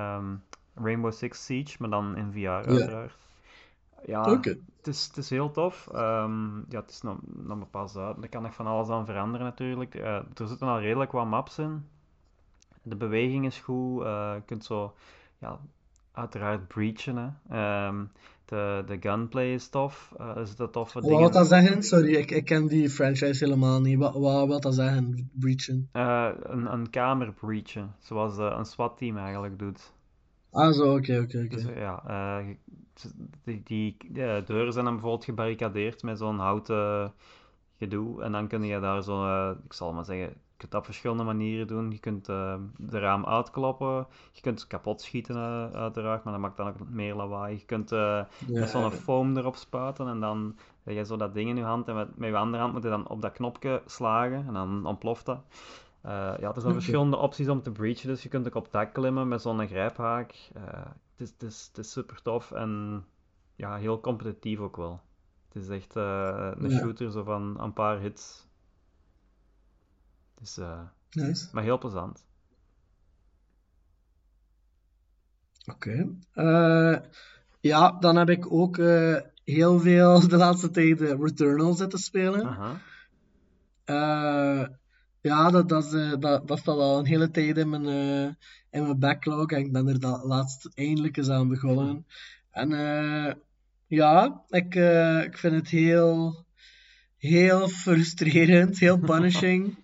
Rainbow 0.81 1.11
Six 1.11 1.45
Siege, 1.45 1.75
maar 1.79 1.89
dan 1.89 2.15
in 2.15 2.31
VR 2.31 2.47
uiteraard. 2.47 3.15
Ja, 4.05 4.31
Oké. 4.31 4.49
het 4.77 4.87
is, 4.87 5.05
het 5.07 5.17
is 5.17 5.29
heel 5.29 5.51
tof. 5.51 5.87
Ehm, 5.93 6.57
ja, 6.57 6.79
het 6.79 6.89
is 6.89 7.01
nog, 7.01 7.17
nog 7.23 7.57
maar 7.57 7.67
pas 7.67 7.95
uit. 7.95 8.15
Er 8.21 8.29
kan 8.29 8.41
nog 8.41 8.53
van 8.53 8.67
alles 8.67 8.89
aan 8.89 9.05
veranderen 9.05 9.45
natuurlijk. 9.45 9.95
Eh, 9.95 10.15
er 10.15 10.47
zitten 10.47 10.67
al 10.67 10.79
redelijk 10.79 11.11
wat 11.11 11.25
maps 11.25 11.59
in. 11.59 11.85
De 12.81 12.95
beweging 12.95 13.45
is 13.45 13.59
goed. 13.59 14.03
eh, 14.03 14.31
je 14.35 14.41
kunt 14.45 14.65
zo, 14.65 14.93
ja, 15.39 15.59
uiteraard 16.11 16.67
breachen. 16.67 17.17
Hè. 17.17 17.55
Ehm, 17.55 18.03
de, 18.45 18.83
de 18.87 18.97
gunplay 18.99 19.53
is 19.53 19.69
tof. 19.69 20.13
Er 20.17 20.47
zitten 20.47 20.71
toffe 20.71 20.93
Wat 20.93 21.03
dingen. 21.03 21.19
wil 21.19 21.31
dat 21.31 21.47
zeggen? 21.47 21.83
Sorry, 21.83 22.15
ik, 22.15 22.31
ik 22.31 22.45
ken 22.45 22.67
die 22.67 22.89
franchise 22.89 23.43
helemaal 23.43 23.81
niet. 23.81 23.97
Wat, 23.97 24.13
wat 24.13 24.47
wil 24.47 24.59
dat 24.59 24.75
zeggen, 24.75 25.29
breachen? 25.33 25.89
Een, 25.91 26.73
een 26.73 26.89
kamer 26.89 27.33
breachen, 27.33 27.95
zoals 27.99 28.37
een 28.37 28.65
SWAT-team 28.65 29.17
eigenlijk 29.17 29.59
doet. 29.59 29.95
Ah, 30.51 30.71
zo, 30.73 30.95
oké, 30.95 31.19
oké, 31.19 31.37
oké. 31.45 31.47
Dus 31.47 31.63
ja, 31.75 32.03
eh, 32.07 32.55
die, 33.43 33.61
die 33.63 33.97
eh, 34.13 34.45
deuren 34.45 34.73
zijn 34.73 34.85
dan 34.85 34.93
bijvoorbeeld 34.93 35.25
gebarricadeerd 35.25 36.03
met 36.03 36.17
zo'n 36.17 36.39
houten 36.39 37.13
gedoe. 37.77 38.23
En 38.23 38.31
dan 38.31 38.47
kun 38.47 38.63
je 38.63 38.79
daar 38.79 39.03
zo, 39.03 39.25
eh, 39.25 39.51
ik 39.65 39.73
zal 39.73 39.93
maar 39.93 40.05
zeggen, 40.05 40.25
je 40.25 40.57
kunt 40.57 40.71
dat 40.71 40.79
op 40.79 40.85
verschillende 40.85 41.23
manieren 41.23 41.67
doen. 41.67 41.91
Je 41.91 41.99
kunt 41.99 42.29
eh, 42.29 42.55
de 42.77 42.99
raam 42.99 43.25
uitkloppen, 43.25 44.07
je 44.31 44.41
kunt 44.41 44.67
kapot 44.67 45.01
schieten 45.01 45.35
uiteraard, 45.73 46.23
maar 46.23 46.33
dat 46.33 46.41
maakt 46.41 46.57
dan 46.57 46.67
ook 46.67 46.89
meer 46.89 47.15
lawaai. 47.15 47.57
Je 47.57 47.65
kunt 47.65 47.89
Ja, 47.89 48.27
met 48.59 48.69
zo'n 48.69 48.91
foam 48.91 49.37
erop 49.37 49.55
spuiten 49.55 50.07
en 50.07 50.19
dan 50.19 50.57
heb 50.83 50.95
je 50.95 51.05
zo 51.05 51.17
dat 51.17 51.33
ding 51.33 51.49
in 51.49 51.57
je 51.57 51.63
hand 51.63 51.87
en 51.87 51.95
met, 51.95 52.17
met 52.17 52.29
je 52.29 52.37
andere 52.37 52.61
hand 52.61 52.73
moet 52.73 52.83
je 52.83 52.89
dan 52.89 53.07
op 53.07 53.21
dat 53.21 53.31
knopje 53.31 53.81
slagen 53.85 54.47
en 54.47 54.53
dan 54.53 54.85
ontploft 54.85 55.25
dat. 55.25 55.39
Eh, 56.01 56.11
ja, 56.39 56.53
er 56.55 56.61
zijn 56.61 56.73
verschillende 56.73 57.17
opties 57.17 57.47
om 57.47 57.61
te 57.61 57.71
breachen, 57.71 58.07
dus 58.07 58.23
je 58.23 58.29
kunt 58.29 58.47
ook 58.47 58.55
op 58.55 58.71
dak 58.71 58.93
klimmen 58.93 59.27
met 59.27 59.41
zo'n 59.41 59.67
grijphaak. 59.67 60.49
Eh, 60.53 60.63
het 61.15 61.21
is, 61.27 61.29
het 61.29 61.43
is, 61.43 61.65
het 61.67 61.77
is 61.77 61.91
super 61.91 62.21
tof 62.21 62.51
en 62.51 63.03
ja, 63.55 63.75
heel 63.77 63.99
competitief 63.99 64.59
ook 64.59 64.75
wel. 64.77 65.01
Het 65.47 65.63
is 65.63 65.69
echt 65.69 65.95
eh, 65.95 66.51
een 66.55 66.69
Ja. 66.69 66.77
shooter 66.79 67.11
zo 67.11 67.23
van 67.23 67.59
een 67.61 67.73
paar 67.73 67.99
hits. 67.99 68.45
Eh, 70.57 70.81
Nice. 71.11 71.47
maar 71.51 71.63
heel 71.63 71.77
plezant. 71.77 72.25
Oké. 75.71 76.07
Ja, 77.59 77.91
dan 77.91 78.15
heb 78.15 78.29
ik 78.29 78.51
ook 78.51 78.77
heel 79.43 79.79
veel 79.79 80.19
de 80.29 80.37
laatste 80.37 80.69
tijd 80.69 81.01
eh, 81.01 81.19
Returnal 81.19 81.73
zitten 81.73 81.99
spelen. 81.99 82.45
Aha. 82.45 82.75
Ja, 85.27 85.49
dat, 85.49 85.69
dat, 85.69 85.85
is, 85.85 85.93
eh, 85.93 86.13
dat, 86.19 86.47
dat 86.47 86.59
staat 86.59 86.77
al 86.77 86.99
een 86.99 87.05
hele 87.05 87.31
tijd 87.31 87.57
in 87.57 87.69
mijn, 87.69 87.85
eh, 87.85 88.33
in 88.71 88.83
mijn 88.83 88.99
backlog 88.99 89.51
en 89.51 89.59
ik 89.59 89.71
ben 89.71 89.87
er 89.87 89.99
da- 89.99 90.25
laatst 90.25 90.69
eindelijk 90.73 91.17
eens 91.17 91.29
aan 91.29 91.47
begonnen. 91.47 92.05
En 92.51 92.71
eh, 92.73 93.33
ja, 93.87 94.43
ik, 94.49 94.75
ik 95.25 95.37
vind 95.37 95.53
het 95.53 95.69
heel, 95.69 96.45
heel 97.17 97.67
frustrerend, 97.67 98.79
heel 98.79 98.99
punishing. 98.99 99.75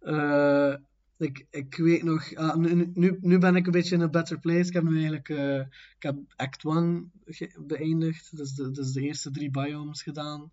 Ik, 1.18 1.46
ik 1.50 1.76
weet 1.76 2.02
nog, 2.02 2.34
ah, 2.34 2.54
nu, 2.56 2.90
nu, 2.94 3.18
nu 3.20 3.38
ben 3.38 3.56
ik 3.56 3.66
een 3.66 3.72
beetje 3.72 3.94
in 3.94 4.00
een 4.00 4.10
better 4.10 4.38
place. 4.38 4.68
Ik 4.68 4.72
heb 4.72 4.82
nu 4.82 4.94
eigenlijk 4.94 5.28
ik 5.96 6.02
heb 6.02 6.16
Act 6.36 6.64
1 6.64 7.10
ge- 7.24 7.64
beëindigd, 7.66 8.36
dus 8.36 8.52
de, 8.54 8.70
dus 8.70 8.92
de 8.92 9.00
eerste 9.00 9.30
drie 9.30 9.50
biomes 9.50 10.02
gedaan. 10.02 10.50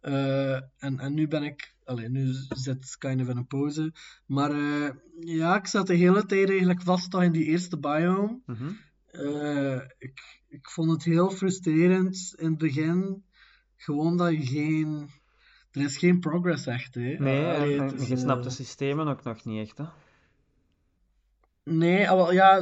En, 0.00 0.98
en 0.98 1.14
nu 1.14 1.28
ben 1.28 1.42
ik, 1.42 1.74
allee, 1.90 2.08
nu 2.08 2.32
zit 2.48 2.96
kind 2.98 3.20
of 3.20 3.28
in 3.28 3.36
een 3.36 3.46
pauze. 3.46 3.92
Maar 4.26 4.50
eh, 4.50 4.90
ja, 5.20 5.56
ik 5.56 5.66
zat 5.66 5.86
de 5.86 5.94
hele 5.94 6.26
tijd 6.26 6.48
eigenlijk 6.48 6.82
vast 6.82 7.14
al 7.14 7.22
in 7.22 7.32
die 7.32 7.44
eerste 7.44 7.78
biome. 7.78 8.40
Mhm. 8.46 8.70
Eh, 9.06 9.80
ik, 9.98 10.42
ik 10.48 10.68
vond 10.68 10.90
het 10.90 11.04
heel 11.04 11.30
frustrerend 11.30 12.34
in 12.36 12.48
het 12.48 12.58
begin. 12.58 13.24
Gewoon 13.76 14.16
dat 14.16 14.32
je 14.32 14.46
geen. 14.46 15.10
Er 15.70 15.82
is 15.82 15.96
geen 15.96 16.20
progress 16.20 16.66
echt, 16.66 16.94
hè. 16.94 17.00
Nee, 17.00 17.44
Allee, 17.44 17.78
en, 17.78 17.86
het 17.86 18.06
je 18.08 18.16
snapt 18.16 18.38
eh, 18.38 18.44
de 18.44 18.54
systemen 18.54 19.08
ook 19.08 19.22
nog 19.22 19.44
niet 19.44 19.66
echt, 19.66 19.78
hè? 19.78 19.84
Nee, 21.64 22.10
ah, 22.10 22.16
wel, 22.16 22.32
ja, 22.32 22.58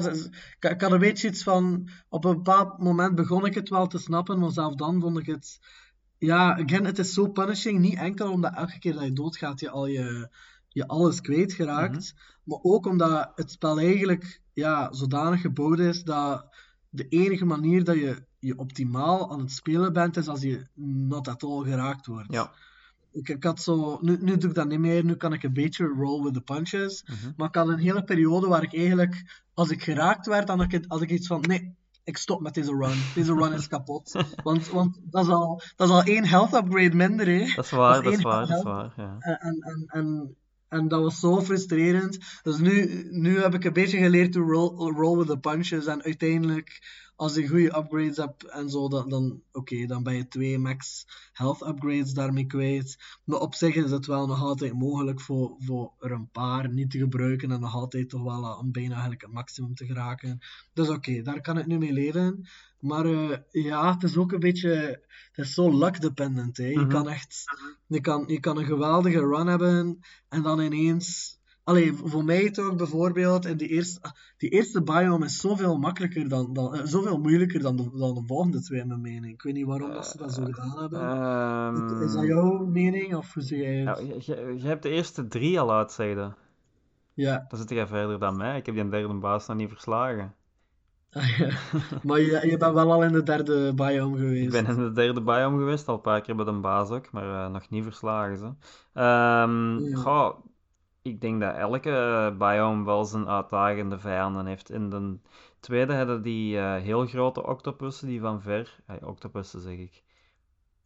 ik 0.60 0.80
had 0.80 0.92
een 0.92 0.98
beetje 0.98 1.28
iets 1.28 1.42
van. 1.42 1.88
Op 2.08 2.24
een 2.24 2.34
bepaald 2.34 2.78
moment 2.78 3.14
begon 3.14 3.46
ik 3.46 3.54
het 3.54 3.68
wel 3.68 3.86
te 3.86 3.98
snappen, 3.98 4.38
maar 4.38 4.50
zelf 4.50 4.74
dan 4.74 5.00
vond 5.00 5.18
ik 5.18 5.26
het. 5.26 5.58
Ja, 6.18 6.58
again, 6.58 6.84
het 6.84 6.98
is 6.98 7.12
zo 7.12 7.28
punishing. 7.28 7.78
Niet 7.78 7.98
enkel 7.98 8.30
omdat 8.30 8.54
elke 8.54 8.78
keer 8.78 8.92
dat 8.92 9.04
je 9.04 9.12
doodgaat 9.12 9.60
je 9.60 9.70
al 9.70 9.86
je, 9.86 10.28
je 10.68 10.86
alles 10.86 11.20
kwijtgeraakt, 11.20 12.14
maar 12.44 12.58
ook 12.62 12.86
omdat 12.86 13.32
het 13.34 13.50
spel 13.50 13.78
eigenlijk 13.78 14.40
ja, 14.52 14.92
zodanig 14.92 15.40
gebouwd 15.40 15.78
is 15.78 16.04
dat 16.04 16.46
de 16.88 17.08
enige 17.08 17.44
manier 17.44 17.84
dat 17.84 17.96
je 17.96 18.26
je 18.38 18.58
optimaal 18.58 19.32
aan 19.32 19.40
het 19.40 19.52
spelen 19.52 19.92
bent, 19.92 20.16
is 20.16 20.28
als 20.28 20.42
je 20.42 20.66
not 20.74 21.28
at 21.28 21.42
all 21.42 21.64
geraakt 21.64 22.06
wordt. 22.06 22.32
Ja. 22.32 22.52
Ik, 23.12 23.28
ik 23.28 23.44
had 23.44 23.62
zo, 23.62 23.98
nu, 24.00 24.18
nu 24.20 24.36
doe 24.36 24.48
ik 24.48 24.54
dat 24.54 24.68
niet 24.68 24.78
meer, 24.78 25.04
nu 25.04 25.14
kan 25.14 25.32
ik 25.32 25.42
een 25.42 25.52
beetje 25.52 25.86
roll 25.86 26.22
with 26.22 26.34
the 26.34 26.40
punches. 26.40 27.02
Mhm. 27.04 27.32
Maar 27.36 27.48
ik 27.48 27.54
had 27.54 27.68
een 27.68 27.78
hele 27.78 28.04
periode 28.04 28.48
waar 28.48 28.62
ik 28.62 28.74
eigenlijk, 28.74 29.42
als 29.54 29.70
ik 29.70 29.82
geraakt 29.82 30.26
werd, 30.26 30.46
dan 30.46 30.60
had 30.60 30.72
ik, 30.72 30.84
had 30.88 31.02
ik 31.02 31.10
iets 31.10 31.26
van, 31.26 31.40
nee, 31.40 31.76
ik 32.08 32.16
stop 32.16 32.40
met 32.40 32.54
deze 32.54 32.70
run. 32.70 32.98
Deze 33.14 33.34
run 33.34 33.52
is 33.52 33.68
kapot. 33.68 34.12
Want, 34.42 34.68
want 34.68 34.98
dat, 35.10 35.24
is 35.24 35.30
al, 35.30 35.62
dat 35.76 35.88
is 35.88 35.94
al 35.94 36.02
één 36.02 36.26
health 36.26 36.54
upgrade 36.54 36.94
minder, 36.94 37.26
hè. 37.26 37.54
Dat 37.54 37.64
is 37.64 37.70
waar, 37.70 37.94
Dat 37.94 38.04
dat 38.04 38.12
is 38.12 38.22
waar, 38.22 38.46
dat 38.46 38.56
is 38.56 38.62
waar, 38.62 38.92
ja. 38.96 39.16
En, 39.18 39.38
en, 39.40 39.60
en, 39.60 39.84
en, 39.86 40.36
en 40.68 40.88
dat 40.88 41.02
was 41.02 41.20
zo 41.20 41.40
frustrerend. 41.40 42.18
Dus 42.42 42.58
nu, 42.58 43.06
nu 43.10 43.40
heb 43.40 43.54
ik 43.54 43.64
een 43.64 43.72
beetje 43.72 43.98
geleerd 43.98 44.32
to 44.32 44.40
roll, 44.40 44.92
roll 44.92 45.18
with 45.18 45.26
the 45.26 45.38
punches. 45.38 45.86
En 45.86 46.02
uiteindelijk, 46.02 46.82
als 47.18 47.34
je 47.34 47.48
goede 47.48 47.76
upgrades 47.76 48.16
hebt 48.16 48.44
en 48.44 48.70
zo, 48.70 48.88
dan, 48.88 49.08
dan 49.08 49.42
oké, 49.52 49.86
dan 49.86 50.02
ben 50.02 50.14
je 50.14 50.28
twee 50.28 50.58
max 50.58 51.06
health 51.32 51.66
upgrades 51.66 52.12
daarmee 52.12 52.46
kwijt. 52.46 52.98
Maar 53.24 53.40
op 53.40 53.54
zich 53.54 53.74
is 53.74 53.90
het 53.90 54.06
wel 54.06 54.26
nog 54.26 54.40
altijd 54.42 54.72
mogelijk 54.72 55.20
voor, 55.20 55.56
voor 55.58 55.92
er 56.00 56.10
een 56.10 56.30
paar 56.30 56.68
niet 56.72 56.90
te 56.90 56.98
gebruiken 56.98 57.50
en 57.50 57.60
nog 57.60 57.74
altijd 57.74 58.08
toch 58.08 58.22
wel 58.22 58.58
aan 58.58 58.70
bijna 58.72 58.92
eigenlijk 58.92 59.22
het 59.22 59.32
maximum 59.32 59.74
te 59.74 59.86
geraken. 59.86 60.38
Dus 60.72 60.88
oké, 60.88 61.22
daar 61.22 61.40
kan 61.40 61.58
ik 61.58 61.66
nu 61.66 61.78
mee 61.78 61.92
leven. 61.92 62.48
Maar 62.78 63.04
eh, 63.06 63.38
ja, 63.50 63.92
het 63.92 64.02
is 64.02 64.16
ook 64.16 64.32
een 64.32 64.40
beetje, 64.40 64.70
het 65.32 65.46
is 65.46 65.54
zo 65.54 65.78
luck 65.78 66.00
dependent. 66.00 66.56
Hè. 66.56 66.66
Je 66.66 66.78
Mhm. 66.78 66.88
kan 66.88 67.08
echt, 67.08 67.44
je 67.86 68.00
kan, 68.00 68.24
je 68.26 68.40
kan 68.40 68.58
een 68.58 68.64
geweldige 68.64 69.20
run 69.20 69.46
hebben 69.46 70.00
en 70.28 70.42
dan 70.42 70.60
ineens, 70.60 71.37
Allee, 71.68 71.92
voor 71.94 72.24
mij 72.24 72.50
toch 72.50 72.76
bijvoorbeeld, 72.76 73.46
in 73.46 73.56
die 73.56 73.68
eerste, 73.68 74.00
die 74.36 74.50
eerste 74.50 74.82
biome 74.82 75.24
is 75.24 75.40
zoveel 75.40 75.78
makkelijker 75.78 76.28
dan, 76.28 76.52
dan 76.52 76.74
eh, 76.74 76.80
zoveel 76.84 77.18
moeilijker 77.18 77.60
dan 77.60 77.76
de, 77.76 77.90
dan 77.94 78.14
de 78.14 78.22
volgende 78.26 78.60
twee, 78.60 78.80
in 78.80 78.88
mijn 78.88 79.00
mening. 79.00 79.32
Ik 79.32 79.42
weet 79.42 79.54
niet 79.54 79.66
waarom 79.66 79.92
dat 79.92 80.06
ze 80.06 80.16
dat 80.18 80.32
zo 80.32 80.44
gedaan 80.44 80.78
hebben. 80.78 81.00
Ehm, 81.00 82.02
is 82.02 82.12
dat 82.12 82.26
jouw 82.26 82.66
mening, 82.66 83.14
of 83.14 83.34
hoe 83.34 83.42
zie 83.42 83.58
jij 83.58 83.74
ja, 83.74 83.94
het? 83.94 84.26
je, 84.26 84.32
je- 84.34 84.54
je 84.58 84.66
hebt 84.66 84.82
de 84.82 84.88
eerste 84.88 85.28
drie 85.28 85.60
al 85.60 85.72
uitzegde. 85.72 86.34
Ja. 87.14 87.44
Dan 87.48 87.58
zit 87.58 87.70
jij 87.70 87.86
verder 87.86 88.18
dan 88.18 88.36
mij. 88.36 88.56
Ik 88.58 88.66
heb 88.66 88.74
die 88.74 88.88
derde 88.88 89.14
baas 89.14 89.46
nog 89.46 89.56
niet 89.56 89.68
verslagen. 89.68 90.34
Ah, 91.12 91.38
ja. 91.38 91.50
Maar 92.02 92.20
je, 92.20 92.40
je 92.50 92.56
bent 92.56 92.74
wel 92.74 92.92
al 92.92 93.02
in 93.04 93.12
de 93.12 93.22
derde 93.22 93.74
biome 93.74 94.18
geweest. 94.18 94.54
Ik 94.54 94.64
ben 94.64 94.76
in 94.76 94.84
de 94.84 94.92
derde 94.92 95.22
biome 95.22 95.58
geweest, 95.58 95.88
al 95.88 95.94
een 95.94 96.00
paar 96.00 96.20
keer 96.20 96.36
bij 96.36 96.44
de 96.44 96.52
baas 96.52 96.90
ook, 96.90 97.12
maar 97.12 97.44
eh, 97.44 97.50
nog 97.52 97.70
niet 97.70 97.84
verslagen. 97.84 98.38
Ze. 98.38 98.52
Ja. 98.94 99.46
goh, 99.94 100.34
ik 101.08 101.20
denk 101.20 101.40
dat 101.40 101.56
elke 101.56 102.34
biome 102.38 102.84
wel 102.84 103.04
zijn 103.04 103.28
uitdagende 103.28 103.98
vijanden 103.98 104.46
heeft. 104.46 104.70
In 104.70 104.90
de 104.90 105.18
tweede 105.60 105.94
hadden 105.94 106.22
die 106.22 106.58
eh, 106.58 106.82
heel 106.82 107.06
grote 107.06 107.46
octopussen, 107.46 108.08
die 108.08 108.20
van 108.20 108.42
ver... 108.42 108.80
octopussen 109.02 109.60
zeg 109.60 109.76
ik. 109.76 110.02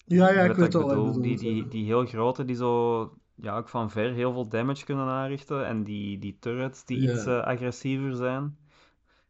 Ja, 0.04 0.30
ja, 0.30 0.42
ik 0.42 0.56
weet 0.56 0.72
bedoel. 0.72 1.20
Die, 1.20 1.38
die, 1.38 1.68
die 1.68 1.84
heel 1.84 2.06
grote, 2.06 2.44
die 2.44 2.56
zo 2.56 3.00
ja, 3.34 3.56
ook 3.56 3.68
van 3.68 3.90
ver 3.90 4.12
heel 4.12 4.32
veel 4.32 4.48
damage 4.48 4.84
kunnen 4.84 5.06
aanrichten. 5.06 5.66
En 5.66 5.84
die, 5.84 6.18
die 6.18 6.36
turrets 6.40 6.84
die 6.84 7.12
iets 7.12 7.24
eh, 7.26 7.40
agressiever 7.40 8.16
zijn. 8.16 8.56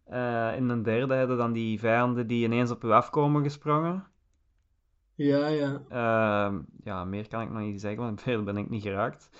Eh, 0.05 0.57
in 0.57 0.69
de 0.69 0.81
derde 0.81 1.17
hadden 1.17 1.37
dan 1.37 1.53
die 1.53 1.79
vijanden 1.79 2.27
die 2.27 2.45
ineens 2.45 2.71
op 2.71 2.85
u 2.85 2.91
afkomen 2.91 3.43
gesprongen. 3.43 4.07
Ja, 5.15 5.47
ja. 5.47 5.83
Ehm, 5.89 6.61
ja, 6.85 7.05
meer 7.05 7.29
kan 7.29 7.43
ik 7.43 7.51
nog 7.51 7.63
niet 7.63 7.81
zeggen, 7.81 8.03
want 8.03 8.23
verder 8.23 8.45
ben 8.45 8.57
ik 8.57 8.71
niet 8.71 8.83
geraakt. 8.83 9.31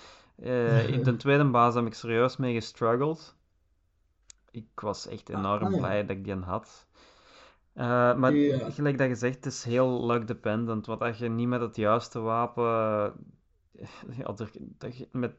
Eh, 0.43 0.87
in 0.87 1.03
de 1.09 1.15
tweede 1.15 1.45
baas 1.49 1.75
heb 1.75 1.85
ik 1.85 1.93
serieus 1.93 2.37
mee 2.37 2.53
gestruggeld. 2.53 3.35
Ik 4.51 4.67
was 4.75 5.07
echt 5.07 5.29
enorm 5.29 5.63
ah, 5.63 5.71
ja. 5.71 5.77
blij 5.77 6.01
dat 6.05 6.17
ik 6.17 6.23
die 6.23 6.35
had. 6.35 6.87
Eh, 7.73 8.15
maar 8.15 8.33
Ja. 8.33 8.69
gelijk 8.69 8.97
dat 8.97 9.07
je 9.07 9.15
zegt, 9.15 9.35
het 9.35 9.45
is 9.45 9.63
heel 9.63 10.05
luck 10.05 10.27
dependent. 10.27 10.85
Wat 10.85 11.01
als 11.01 11.17
je 11.17 11.29
niet 11.29 11.47
met 11.47 11.61
het 11.61 11.75
juiste 11.75 12.19
wapen. 12.19 12.63
Ja, 14.17 14.25
er- 14.37 14.51
dat 14.77 14.97
je 14.97 15.07
met, 15.11 15.35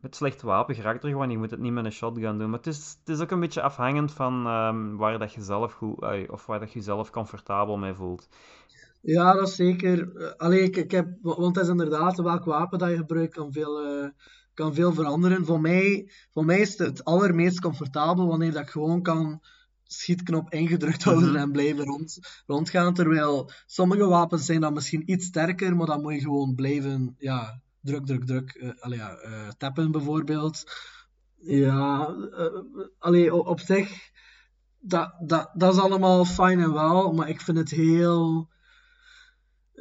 met 0.00 0.16
slecht 0.16 0.42
wapen 0.42 0.74
geraakt 0.74 1.02
er 1.04 1.08
gewoon. 1.10 1.30
Je 1.30 1.38
moet 1.38 1.50
het 1.50 1.60
niet 1.60 1.72
met 1.72 1.84
een 1.84 1.92
shotgun 1.92 2.38
doen. 2.38 2.48
Maar 2.50 2.58
het 2.58 2.66
is, 2.66 2.96
het 2.98 3.08
is 3.08 3.20
ook 3.20 3.30
een 3.30 3.40
beetje 3.40 3.62
afhangend 3.62 4.12
van 4.12 4.46
ehm, 4.46 4.96
waar 4.96 5.18
dat 5.18 5.32
je 5.32 5.42
zelf 5.42 5.72
goed, 5.72 6.28
of 6.30 6.46
waar 6.46 6.60
dat 6.60 6.72
je 6.72 6.80
zelf 6.80 7.10
comfortabel 7.10 7.76
mee 7.76 7.94
voelt. 7.94 8.28
Ja, 9.06 9.32
dat 9.32 9.48
is 9.48 9.54
zeker. 9.54 10.16
Eh, 10.16 10.32
Allee, 10.36 10.62
ik, 10.62 10.76
ik 10.76 10.90
heb, 10.90 11.08
wa- 11.22 11.36
want 11.40 11.56
het 11.56 11.64
is 11.64 11.70
inderdaad 11.70 12.16
welk 12.16 12.44
wapen 12.44 12.78
dat 12.78 12.90
je 12.90 12.96
gebruikt 12.96 13.34
kan 13.34 13.52
veel, 13.52 13.84
eh, 13.86 14.08
kan 14.54 14.74
veel 14.74 14.92
veranderen. 14.92 15.44
Voor 15.44 15.60
mij, 15.60 16.10
voor 16.30 16.44
mij 16.44 16.60
is 16.60 16.68
het 16.78 16.78
het 16.78 17.04
allermeest 17.04 17.60
comfortabel 17.60 18.26
wanneer 18.26 18.52
dat 18.52 18.62
ik 18.62 18.70
gewoon 18.70 19.02
kan 19.02 19.40
schietknop 19.84 20.52
ingedrukt 20.52 21.02
houden 21.04 21.28
Mhm. 21.28 21.36
en 21.38 21.52
blijven 21.52 21.84
rond, 21.84 22.18
rondgaan. 22.46 22.94
Terwijl 22.94 23.50
sommige 23.66 24.06
wapens 24.06 24.44
zijn 24.46 24.60
dan 24.60 24.72
misschien 24.72 25.10
iets 25.10 25.26
sterker, 25.26 25.76
maar 25.76 25.86
dan 25.86 26.02
moet 26.02 26.14
je 26.14 26.20
gewoon 26.20 26.54
blijven, 26.54 27.14
ja, 27.18 27.60
druk, 27.80 28.06
druk, 28.06 28.24
druk, 28.26 28.74
allee, 28.80 28.98
ja, 28.98 29.14
eh, 29.16 29.48
tappen 29.58 29.90
bijvoorbeeld. 29.90 30.64
Ja, 31.36 32.14
allee, 32.98 33.32
o- 33.32 33.38
op 33.38 33.60
zich, 33.60 34.10
dat, 34.78 35.14
dat, 35.20 35.50
dat 35.54 35.74
is 35.74 35.80
allemaal 35.80 36.24
fijn 36.24 36.60
en 36.60 36.72
wel, 36.72 37.12
maar 37.12 37.28
ik 37.28 37.40
vind 37.40 37.58
het 37.58 37.70
heel 37.70 38.52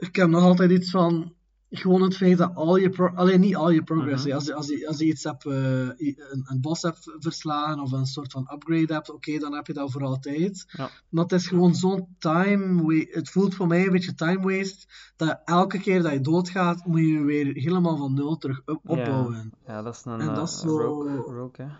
ik 0.07 0.15
heb 0.15 0.27
nog 0.29 0.41
altijd 0.43 0.71
iets 0.71 0.89
van 0.91 1.33
gewoon 1.75 2.01
het 2.01 2.15
feit 2.17 2.37
dat 2.37 2.55
al 2.55 2.75
je 2.75 2.89
pro 2.89 3.07
alleen 3.15 3.39
niet 3.39 3.55
al 3.55 3.69
je 3.69 3.83
progress 3.83 4.25
Mhm. 4.25 4.33
als, 4.33 4.45
je, 4.45 4.53
als, 4.53 4.67
je, 4.67 4.87
als 4.87 4.97
je 4.97 5.05
iets 5.05 5.23
hebt 5.23 5.45
eh, 5.45 5.79
een, 5.87 6.43
een 6.43 6.61
boss 6.61 6.81
hebt 6.81 7.11
verslagen 7.19 7.79
of 7.79 7.91
een 7.91 8.05
soort 8.05 8.31
van 8.31 8.49
upgrade 8.53 8.93
hebt 8.93 9.09
oké 9.11 9.37
dan 9.39 9.53
heb 9.53 9.67
je 9.67 9.73
dat 9.73 9.91
voor 9.91 10.03
altijd 10.03 10.65
Ja. 10.71 10.89
maar 11.09 11.23
het 11.23 11.31
is 11.31 11.47
gewoon 11.47 11.75
zo'n 11.75 12.07
time 12.19 13.05
het 13.11 13.29
voelt 13.29 13.55
voor 13.55 13.67
mij 13.67 13.85
een 13.85 13.91
beetje 13.91 14.15
time 14.15 14.57
waste 14.57 14.85
dat 15.15 15.41
elke 15.45 15.79
keer 15.79 16.01
dat 16.01 16.11
je 16.11 16.21
doodgaat 16.21 16.85
moet 16.85 16.99
je 17.01 17.21
weer 17.23 17.53
helemaal 17.53 17.97
van 17.97 18.13
nul 18.13 18.37
terug 18.37 18.61
op- 18.65 18.89
opbouwen 18.89 19.51
Ja, 19.67 19.81
dat 19.81 19.95
is 19.95 20.05
een 20.05 20.19
En 20.19 20.29
eh, 20.29 20.35
dat 20.35 20.47
is 20.47 20.59
zo- 20.59 20.77
rogue, 20.77 21.15
rogue, 21.15 21.65
hè. 21.65 21.71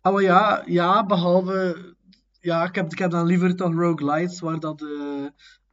Ah, 0.00 0.20
ja, 0.20 0.62
ja, 0.66 1.06
behalve... 1.06 1.96
Ja, 2.40 2.64
ik 2.64 2.74
heb, 2.74 2.92
ik 2.92 2.98
heb 2.98 3.10
dan 3.10 3.26
liever 3.26 3.56
toch 3.56 3.74
roguelites, 3.74 4.40
waar, 4.40 4.60
dat, 4.60 4.82
eh, 4.82 5.26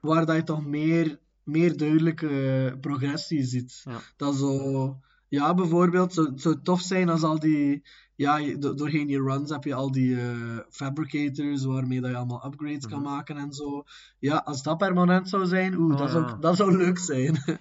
waar 0.06 0.26
dat 0.26 0.36
je 0.36 0.44
toch 0.44 0.66
meer, 0.66 1.20
meer 1.44 1.78
duidelijke 1.78 2.78
progressie 2.82 3.44
ziet. 3.44 3.82
Ja. 3.90 3.98
Dat 4.18 4.36
zo... 4.36 5.00
Ja, 5.28 5.54
bijvoorbeeld, 5.54 6.14
zou 6.14 6.28
het 6.28 6.42
zou 6.42 6.56
tof 6.64 6.82
zijn 6.82 7.10
als 7.10 7.24
al 7.24 7.40
die... 7.40 7.84
Ja, 8.16 8.56
do- 8.58 8.74
doorheen 8.74 9.08
je 9.08 9.22
runs 9.22 9.50
heb 9.50 9.64
je 9.64 9.74
al 9.74 9.92
die 9.92 10.20
eh, 10.20 10.58
fabricators, 10.70 11.64
waarmee 11.66 12.02
dat 12.02 12.10
je 12.10 12.16
allemaal 12.18 12.46
upgrades 12.46 12.88
kan 12.88 13.02
Mhm. 13.02 13.10
maken 13.10 13.38
en 13.38 13.54
zo. 13.54 13.84
Ja, 14.20 14.38
als 14.46 14.64
dat 14.64 14.78
permanent 14.78 15.30
zou 15.30 15.46
zijn, 15.46 15.78
oeh, 15.78 15.94
Oh, 15.94 16.00
dat, 16.00 16.12
zou, 16.12 16.40
dat 16.40 16.56
zou 16.56 16.78
leuk 16.78 16.98
zijn. 16.98 17.38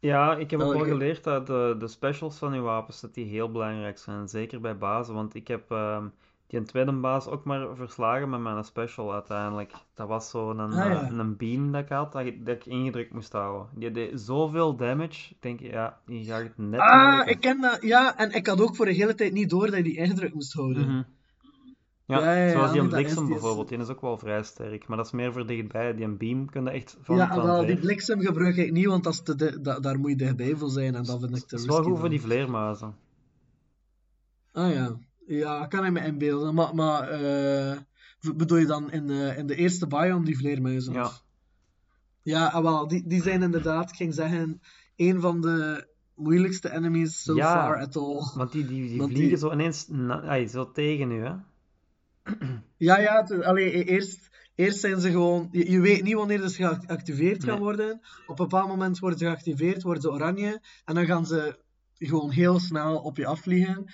Ja, 0.00 0.36
ik 0.36 0.50
heb 0.50 0.60
ook 0.60 0.72
wel 0.72 0.84
geleerd 0.84 1.24
dat 1.24 1.46
de, 1.46 1.76
de 1.78 1.88
specials 1.88 2.36
van 2.36 2.54
je 2.54 2.60
wapens 2.60 3.00
dat 3.00 3.14
die 3.14 3.24
heel 3.24 3.50
belangrijk 3.50 3.98
zijn. 3.98 4.28
Zeker 4.28 4.60
bij 4.60 4.78
bazen, 4.78 5.14
want 5.14 5.34
ik 5.34 5.48
heb 5.48 5.70
ehm, 5.70 6.06
die 6.48 6.58
een 6.58 6.64
tweede 6.66 6.92
baas 6.92 7.26
ook 7.26 7.44
maar 7.44 7.76
verslagen 7.76 8.30
met 8.30 8.40
mijn 8.40 8.64
special 8.64 9.12
uiteindelijk. 9.12 9.72
Dat 9.94 10.08
was 10.08 10.30
zo'n 10.30 10.60
Ah, 10.60 10.84
eh, 10.84 10.92
ja. 10.92 11.10
een 11.10 11.36
beam 11.36 11.72
dat 11.72 11.82
ik 11.82 11.88
had, 11.88 12.12
dat, 12.12 12.26
ik- 12.26 12.46
dat 12.46 12.56
ik 12.56 12.66
ingedrukt 12.66 13.12
moest 13.12 13.32
houden. 13.32 13.68
Die 13.74 13.90
deed 13.90 14.20
zoveel 14.20 14.76
damage, 14.76 15.30
ik 15.30 15.36
denk, 15.42 15.60
ja, 15.60 16.00
die 16.06 16.24
gaat 16.24 16.42
het 16.42 16.58
net 16.58 16.80
Ah, 16.80 17.22
ik 17.26 17.40
ken 17.40 17.60
dat. 17.60 17.82
Ja, 17.82 18.16
en 18.18 18.30
ik 18.32 18.46
had 18.46 18.60
ook 18.60 18.76
voor 18.76 18.86
de 18.86 18.92
hele 18.92 19.14
tijd 19.14 19.32
niet 19.32 19.50
door 19.50 19.66
dat 19.66 19.76
je 19.76 19.82
die 19.82 19.96
ingedrukt 19.96 20.34
moest 20.34 20.52
houden. 20.52 20.82
Mhm. 20.86 21.02
Ja, 22.04 22.18
Ja, 22.20 22.32
ja, 22.34 22.44
ja, 22.44 22.50
zoals 22.50 22.72
die 22.72 22.80
een 22.80 22.88
bliksem 22.88 23.22
is- 23.24 23.28
bijvoorbeeld, 23.28 23.68
die 23.68 23.78
is 23.78 23.88
ook 23.88 24.00
wel 24.00 24.18
vrij 24.18 24.42
sterk, 24.42 24.86
maar 24.88 24.96
dat 24.96 25.06
is 25.06 25.12
meer 25.12 25.32
voor 25.32 25.46
dichtbij. 25.46 25.94
Die 25.94 26.04
een 26.04 26.16
beam 26.16 26.50
kun 26.50 26.64
je 26.64 26.70
echt 26.70 26.96
van, 27.00 27.16
Ja, 27.16 27.42
wel, 27.42 27.66
die 27.66 27.78
bliksem 27.78 28.20
gebruik 28.20 28.56
ik 28.56 28.72
niet, 28.72 28.86
want 28.86 29.04
dat 29.04 29.12
is 29.12 29.22
te 29.22 29.60
da- 29.60 29.80
daar 29.80 29.98
moet 29.98 30.10
je 30.10 30.16
dichtbij 30.16 30.56
voor 30.56 30.70
zijn 30.70 30.94
en 30.94 31.02
dat 31.04 31.20
vind 31.20 31.36
ik 31.36 31.42
te 31.42 31.46
Dat 31.50 31.60
is 31.60 31.66
wel 31.66 31.82
goed 31.82 31.98
voor 31.98 32.08
die 32.08 32.20
vleermuizen. 32.20 32.94
Ah 34.52 34.72
ja, 34.72 34.98
ja, 35.28 35.66
kan 35.66 35.84
ik 35.84 35.92
me 35.92 36.04
inbeelden. 36.04 36.54
Maar, 36.54 36.74
maar 36.74 37.08
eh, 37.08 37.78
bedoel 38.36 38.58
je 38.58 38.66
dan 38.66 38.92
in 38.92 39.06
de, 39.06 39.34
in 39.36 39.46
de 39.46 39.54
eerste 39.54 39.86
biome 39.86 40.24
die 40.24 40.36
vleermuizen? 40.36 40.92
Ja. 40.92 41.10
Ja, 42.22 42.46
ah, 42.46 42.62
wel, 42.62 42.88
die, 42.88 43.06
die 43.06 43.22
zijn 43.22 43.42
inderdaad, 43.42 43.90
ik 43.90 43.96
ging 43.96 44.14
zeggen, 44.14 44.60
een 44.96 45.20
van 45.20 45.40
de 45.40 45.88
moeilijkste 46.14 46.70
enemies 46.72 47.22
so 47.22 47.34
Ja. 47.34 47.52
far 47.52 47.80
at 47.80 47.96
all. 47.96 48.22
Want 48.34 48.52
die, 48.52 48.66
die, 48.66 48.88
die 48.88 48.98
Want 48.98 49.10
vliegen 49.10 49.28
die- 49.30 49.38
zo 49.38 49.52
ineens 49.52 49.88
ai, 50.08 50.48
zo 50.48 50.70
tegen 50.72 51.10
u, 51.10 51.24
hè? 51.24 51.32
Ja, 52.76 52.98
ja, 52.98 53.20
het- 53.22 53.42
allee, 53.44 53.76
e- 53.78 53.82
eerst, 53.82 54.28
eerst 54.54 54.78
zijn 54.80 55.00
ze 55.00 55.10
gewoon... 55.10 55.48
Je, 55.52 55.70
je 55.70 55.80
weet 55.80 56.02
niet 56.02 56.14
wanneer 56.14 56.48
ze 56.48 56.78
geactiveerd 56.86 57.44
gaan 57.44 57.52
Nee. 57.54 57.62
worden. 57.62 58.00
Op 58.26 58.38
een 58.38 58.46
bepaald 58.48 58.68
moment 58.68 58.98
worden 58.98 59.18
ze 59.18 59.24
geactiveerd, 59.24 59.82
worden 59.82 60.02
ze 60.02 60.10
oranje. 60.10 60.60
En 60.84 60.94
dan 60.94 61.06
gaan 61.06 61.26
ze 61.26 61.58
gewoon 61.98 62.30
heel 62.30 62.58
snel 62.60 62.96
op 62.98 63.16
je 63.16 63.26
afvliegen. 63.26 63.84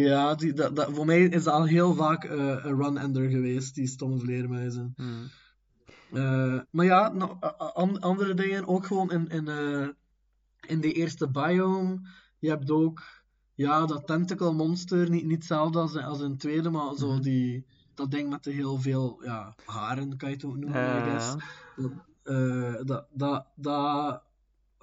Ja, 0.00 0.34
die, 0.34 0.52
dat, 0.52 0.76
dat, 0.76 0.90
voor 0.94 1.06
mij 1.06 1.20
is 1.22 1.44
dat 1.44 1.54
al 1.54 1.64
heel 1.64 1.94
vaak 1.94 2.24
eh, 2.24 2.38
een 2.38 2.76
run-ender 2.82 3.30
geweest, 3.30 3.74
die 3.74 3.86
stomme 3.86 4.18
vleermuizen. 4.18 4.92
Hmm. 4.96 5.30
Eh, 6.12 6.60
maar 6.70 6.84
ja, 6.84 7.12
no- 7.12 7.38
a- 7.44 7.54
a- 7.60 7.72
an- 7.74 8.00
andere 8.00 8.34
dingen, 8.34 8.66
ook 8.66 8.86
gewoon 8.86 9.10
in, 9.10 9.28
in, 9.28 9.48
eh, 9.48 9.88
in 10.60 10.80
de 10.80 10.92
eerste 10.92 11.28
biome. 11.30 12.00
Je 12.38 12.48
hebt 12.48 12.70
ook 12.70 13.02
ja, 13.54 13.86
dat 13.86 14.06
tentacle 14.06 14.52
monster, 14.52 15.10
niet, 15.10 15.24
niet 15.24 15.36
hetzelfde 15.36 15.78
als, 15.78 15.96
als 15.96 16.20
in 16.20 16.36
tweede, 16.36 16.70
maar 16.70 16.94
zo 16.96 17.12
Mhm. 17.12 17.22
die, 17.22 17.66
dat 17.94 18.10
ding 18.10 18.30
met 18.30 18.44
de 18.44 18.50
heel 18.50 18.78
veel 18.80 19.20
ja, 19.24 19.54
haren, 19.64 20.16
kan 20.16 20.28
je 20.28 20.34
het 20.34 20.44
ook 20.44 20.56
noemen, 20.56 20.98
I 20.98 21.10
guess. 21.10 21.34
Dat, 22.86 23.06
dat, 23.12 23.46
dat 23.54 24.22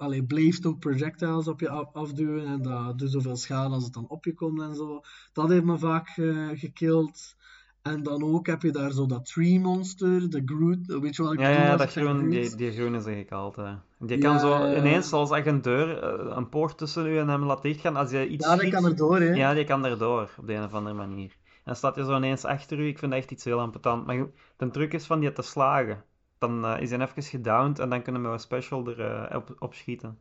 allee, 0.00 0.24
blijft 0.24 0.66
ook 0.66 0.78
projectiles 0.78 1.48
op 1.48 1.60
je 1.60 1.68
af- 1.68 1.92
afduwen 1.92 2.46
en 2.46 2.62
dat 2.62 2.98
doet 2.98 3.10
zoveel 3.10 3.36
schade 3.36 3.74
als 3.74 3.84
het 3.84 3.92
dan 3.92 4.08
op 4.08 4.24
je 4.24 4.34
komt 4.34 4.60
en 4.60 4.74
zo. 4.74 5.00
Dat 5.32 5.48
heeft 5.48 5.64
me 5.64 5.78
vaak 5.78 6.08
eh 6.16 6.48
gekild. 6.52 7.36
En 7.82 8.02
dan 8.02 8.22
ook 8.22 8.46
heb 8.46 8.62
je 8.62 8.70
daar 8.70 8.90
zo 8.92 9.06
dat 9.06 9.26
tree 9.26 9.60
monster, 9.60 10.30
de 10.30 10.42
Groot, 10.44 11.00
weet 11.00 11.16
je 11.16 11.22
wat 11.22 11.32
ik 11.32 11.40
ja, 11.40 11.48
bedoel? 11.48 11.64
ja, 11.64 11.72
als 11.72 11.80
dat 11.80 11.90
groen, 11.92 12.28
die, 12.28 12.56
die 12.56 12.72
groene 12.72 13.00
zeg 13.00 13.16
ik 13.16 13.30
altijd. 13.32 13.78
Die 13.98 14.16
Ja, 14.18 14.28
kan 14.28 14.40
zo 14.40 14.76
ineens, 14.76 15.08
zoals 15.08 15.30
als 15.30 15.44
je 15.44 15.50
een 15.50 15.62
deur, 15.62 16.02
eh, 16.02 16.36
een 16.36 16.48
poort 16.48 16.78
tussen 16.78 17.06
u 17.06 17.18
en 17.18 17.28
hem 17.28 17.44
laat 17.44 17.62
dichtgaan, 17.62 17.96
als 17.96 18.10
je 18.10 18.28
iets 18.28 18.46
Ja, 18.46 18.56
die 18.56 18.70
kan 18.70 18.84
erdoor, 18.84 19.20
hè. 19.20 19.32
ja, 19.32 19.54
die 19.54 19.64
kan 19.64 19.84
erdoor, 19.84 20.30
op 20.38 20.46
de 20.46 20.52
een 20.54 20.64
of 20.64 20.72
andere 20.74 20.96
manier. 20.96 21.30
En 21.30 21.60
dan 21.64 21.76
staat 21.76 21.94
hij 21.96 22.04
zo 22.04 22.16
ineens 22.16 22.44
achter 22.44 22.78
u, 22.78 22.86
ik 22.86 22.98
vind 22.98 23.10
dat 23.12 23.20
echt 23.20 23.30
iets 23.30 23.44
heel 23.44 23.60
ambetant. 23.60 24.06
Maar 24.06 24.26
de 24.56 24.70
truc 24.70 24.92
is 24.92 25.04
van 25.06 25.20
die 25.20 25.32
te 25.32 25.42
slagen. 25.42 26.04
Dan 26.40 26.64
eh, 26.64 26.80
is 26.80 26.90
hij 26.90 27.00
even 27.00 27.22
gedowned 27.22 27.78
en 27.78 27.90
dan 27.90 28.02
kunnen 28.02 28.22
we 28.22 28.28
een 28.28 28.38
special 28.38 28.86
er 28.88 29.00
eh, 29.00 29.40
op 29.58 29.74
schieten. 29.74 30.18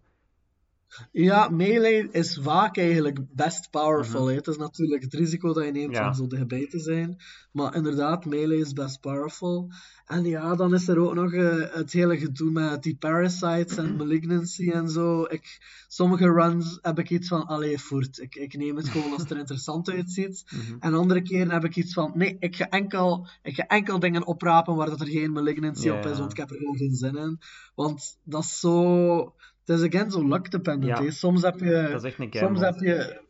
Ja, 1.11 1.49
melee 1.49 2.09
is 2.11 2.39
vaak 2.41 2.77
eigenlijk 2.77 3.17
best 3.35 3.69
powerful. 3.69 4.27
hè. 4.27 4.35
Het 4.35 4.47
is 4.47 4.57
natuurlijk 4.57 5.03
het 5.03 5.13
risico 5.13 5.53
dat 5.53 5.65
je 5.65 5.71
neemt 5.71 5.95
Ja. 5.95 6.07
om 6.07 6.13
zo 6.13 6.27
dichtbij 6.27 6.67
te 6.67 6.79
zijn. 6.79 7.17
Maar 7.51 7.75
inderdaad, 7.75 8.25
melee 8.25 8.59
is 8.59 8.73
best 8.73 8.99
powerful. 8.99 9.71
En 10.05 10.23
ja, 10.23 10.55
dan 10.55 10.73
is 10.73 10.87
er 10.87 10.97
ook 10.99 11.13
nog 11.13 11.33
eh, 11.33 11.55
het 11.73 11.91
hele 11.91 12.17
gedoe 12.17 12.51
met 12.51 12.83
die 12.83 12.95
parasites 12.97 13.77
en 13.77 13.95
malignancy 13.95 14.69
en 14.69 14.89
zo. 14.89 15.23
Ik, 15.23 15.57
sommige 15.87 16.25
runs 16.31 16.79
heb 16.81 16.99
ik 16.99 17.09
iets 17.09 17.27
van, 17.27 17.45
allee, 17.45 17.79
voert. 17.79 18.19
Ik, 18.19 18.35
ik 18.35 18.57
neem 18.57 18.75
het 18.75 18.89
gewoon 18.89 19.11
als 19.11 19.21
het 19.21 19.31
er 19.31 19.37
interessant 19.37 19.89
uitziet. 19.89 20.43
En 20.79 20.93
andere 20.93 21.21
keren 21.21 21.51
heb 21.51 21.63
ik 21.65 21.75
iets 21.75 21.93
van, 21.93 22.11
nee, 22.15 22.35
ik 22.39 22.55
ga 22.55 22.69
enkel, 22.69 23.27
ik 23.43 23.55
ga 23.55 23.67
enkel 23.67 23.99
dingen 23.99 24.25
oprapen 24.25 24.75
waar 24.75 24.89
dat 24.89 25.01
er 25.01 25.07
geen 25.07 25.31
malignancy 25.31 25.89
op 25.89 26.05
is, 26.05 26.17
want 26.19 26.31
ik 26.31 26.37
heb 26.37 26.49
er 26.49 26.57
gewoon 26.57 26.77
geen 26.77 26.95
zin 26.95 27.15
in. 27.17 27.39
Want 27.75 28.17
dat 28.23 28.43
is 28.43 28.59
zo... 28.59 29.33
Het 29.70 29.80
is 29.80 29.86
again 29.88 30.11
zo 30.11 30.28
luck 30.28 30.51
dependent. 30.51 31.03
Ja. 31.03 31.11
Soms 31.11 31.41
heb 31.41 31.59
je... 31.59 31.88
Dat 31.91 32.03
is 32.03 32.09
echt 32.15 32.20
een 32.20 32.30
Soms 32.34 32.59
heb 32.59 32.80
je... 32.80 33.22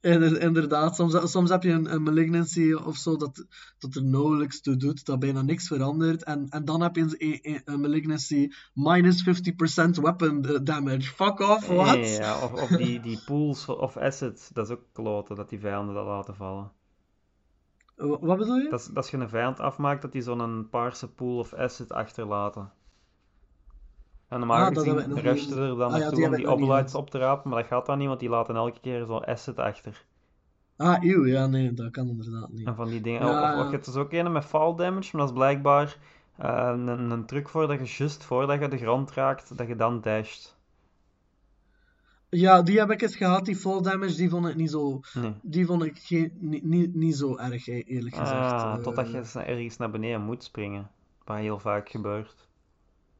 Inder- 0.00 0.40
Inderdaad, 0.40 0.96
soms, 0.96 1.30
soms 1.30 1.50
heb 1.50 1.62
je 1.62 1.70
een, 1.70 1.92
een 1.92 2.02
malignancy 2.02 2.72
of 2.72 2.96
zo 2.96 3.16
dat, 3.16 3.46
dat 3.78 3.94
er 3.94 4.04
nauwelijks 4.04 4.60
toe 4.60 4.76
doet, 4.76 5.04
dat 5.06 5.18
bijna 5.18 5.42
niks 5.42 5.66
verandert. 5.66 6.24
En, 6.24 6.46
en 6.48 6.64
dan 6.64 6.82
heb 6.82 6.96
je 6.96 7.14
een, 7.64 7.80
malignancy 7.80 8.48
minus 8.74 9.24
50% 9.28 9.90
weapon 10.02 10.42
damage. 10.62 11.00
Fuck 11.14 11.40
off, 11.40 11.66
what? 11.66 11.94
Ja, 11.94 12.04
ja, 12.04 12.42
of, 12.42 12.52
of 12.52 12.68
die, 12.68 13.00
die 13.00 13.22
pools 13.26 13.66
of 13.68 13.96
assets, 13.96 14.48
dat 14.48 14.66
is 14.68 14.76
ook 14.76 14.84
kloten, 14.92 15.36
dat 15.36 15.48
die 15.48 15.60
vijanden 15.60 15.94
dat 15.94 16.06
laten 16.06 16.34
vallen. 16.34 16.70
Wa- 17.96 18.18
Wat 18.20 18.38
bedoel 18.38 18.56
je? 18.56 18.68
Dat 18.70 18.84
dat 18.86 18.96
als 18.96 19.10
je 19.10 19.16
een 19.16 19.28
vijand 19.28 19.60
afmaakt, 19.60 20.02
dat 20.02 20.12
die 20.12 20.22
zo'n 20.22 20.68
paarse 20.70 21.08
pool 21.08 21.38
of 21.38 21.52
asset 21.54 21.92
achterlaten. 21.92 22.72
En 24.28 24.38
normaal 24.38 24.58
Ah, 24.58 24.66
gezien 24.66 24.84
hebben 24.84 25.02
we 25.08 25.14
nog 25.14 25.20
rush 25.24 25.40
je 25.42 25.48
niet- 25.48 25.56
er 25.58 25.68
dan 25.76 25.92
Ah, 25.92 25.98
naartoe 25.98 26.18
die 26.18 26.26
om 26.28 26.34
die 26.36 26.50
oblites 26.50 26.94
op 26.94 27.10
te 27.10 27.18
rapen, 27.18 27.50
maar 27.50 27.58
dat 27.60 27.68
gaat 27.68 27.86
dan 27.86 27.98
niet, 27.98 28.06
want 28.08 28.20
die 28.20 28.28
laten 28.28 28.56
elke 28.56 28.80
keer 28.80 29.04
zo'n 29.06 29.24
asset 29.24 29.58
achter. 29.58 30.04
Ah, 30.76 31.02
eeuw, 31.04 31.26
ja, 31.26 31.46
nee, 31.46 31.72
dat 31.74 31.90
kan 31.90 32.08
inderdaad 32.08 32.50
niet. 32.52 32.66
En 32.66 32.74
van 32.74 32.88
die 32.88 33.00
dingen. 33.00 33.26
Ja, 33.26 33.58
Of, 33.60 33.64
je 33.66 33.70
hebt 33.72 33.84
dus 33.84 33.94
ook 33.94 34.12
een 34.12 34.32
met 34.32 34.44
fall 34.44 34.74
damage, 34.74 35.08
maar 35.16 35.20
dat 35.26 35.30
is 35.30 35.36
blijkbaar 35.38 35.96
eh, 36.36 36.70
een, 36.72 36.88
een 37.10 37.24
truc 37.26 37.48
voor 37.48 37.66
dat 37.66 37.88
je 37.88 37.94
juist 37.98 38.24
voordat 38.24 38.60
je 38.60 38.68
de 38.68 38.76
grond 38.78 39.10
raakt, 39.12 39.56
dat 39.58 39.68
je 39.68 39.76
dan 39.76 40.00
dasht. 40.00 40.56
Ja, 42.30 42.62
die 42.62 42.78
heb 42.78 42.90
ik 42.90 43.02
eens 43.02 43.16
gehad, 43.16 43.44
die 43.44 43.56
fall 43.56 43.80
damage, 43.82 44.16
die 44.16 44.28
vond 44.30 44.46
ik 44.48 44.54
niet 44.54 44.70
zo... 44.70 45.00
Nee. 45.14 45.34
Die 45.42 45.66
vond 45.66 45.84
ik 45.84 45.98
geen, 45.98 46.32
niet, 46.40 46.64
niet, 46.64 46.94
niet 46.94 47.16
zo 47.16 47.36
erg, 47.36 47.66
eerlijk 47.68 48.14
gezegd. 48.14 48.32
Ah, 48.52 48.74
Eh, 48.76 48.82
totdat 48.82 49.10
je 49.10 49.40
ergens 49.40 49.76
naar 49.76 49.90
beneden 49.90 50.20
moet 50.22 50.42
springen. 50.44 50.90
Wat 51.24 51.36
heel 51.36 51.58
vaak 51.58 51.88
gebeurt. 51.88 52.47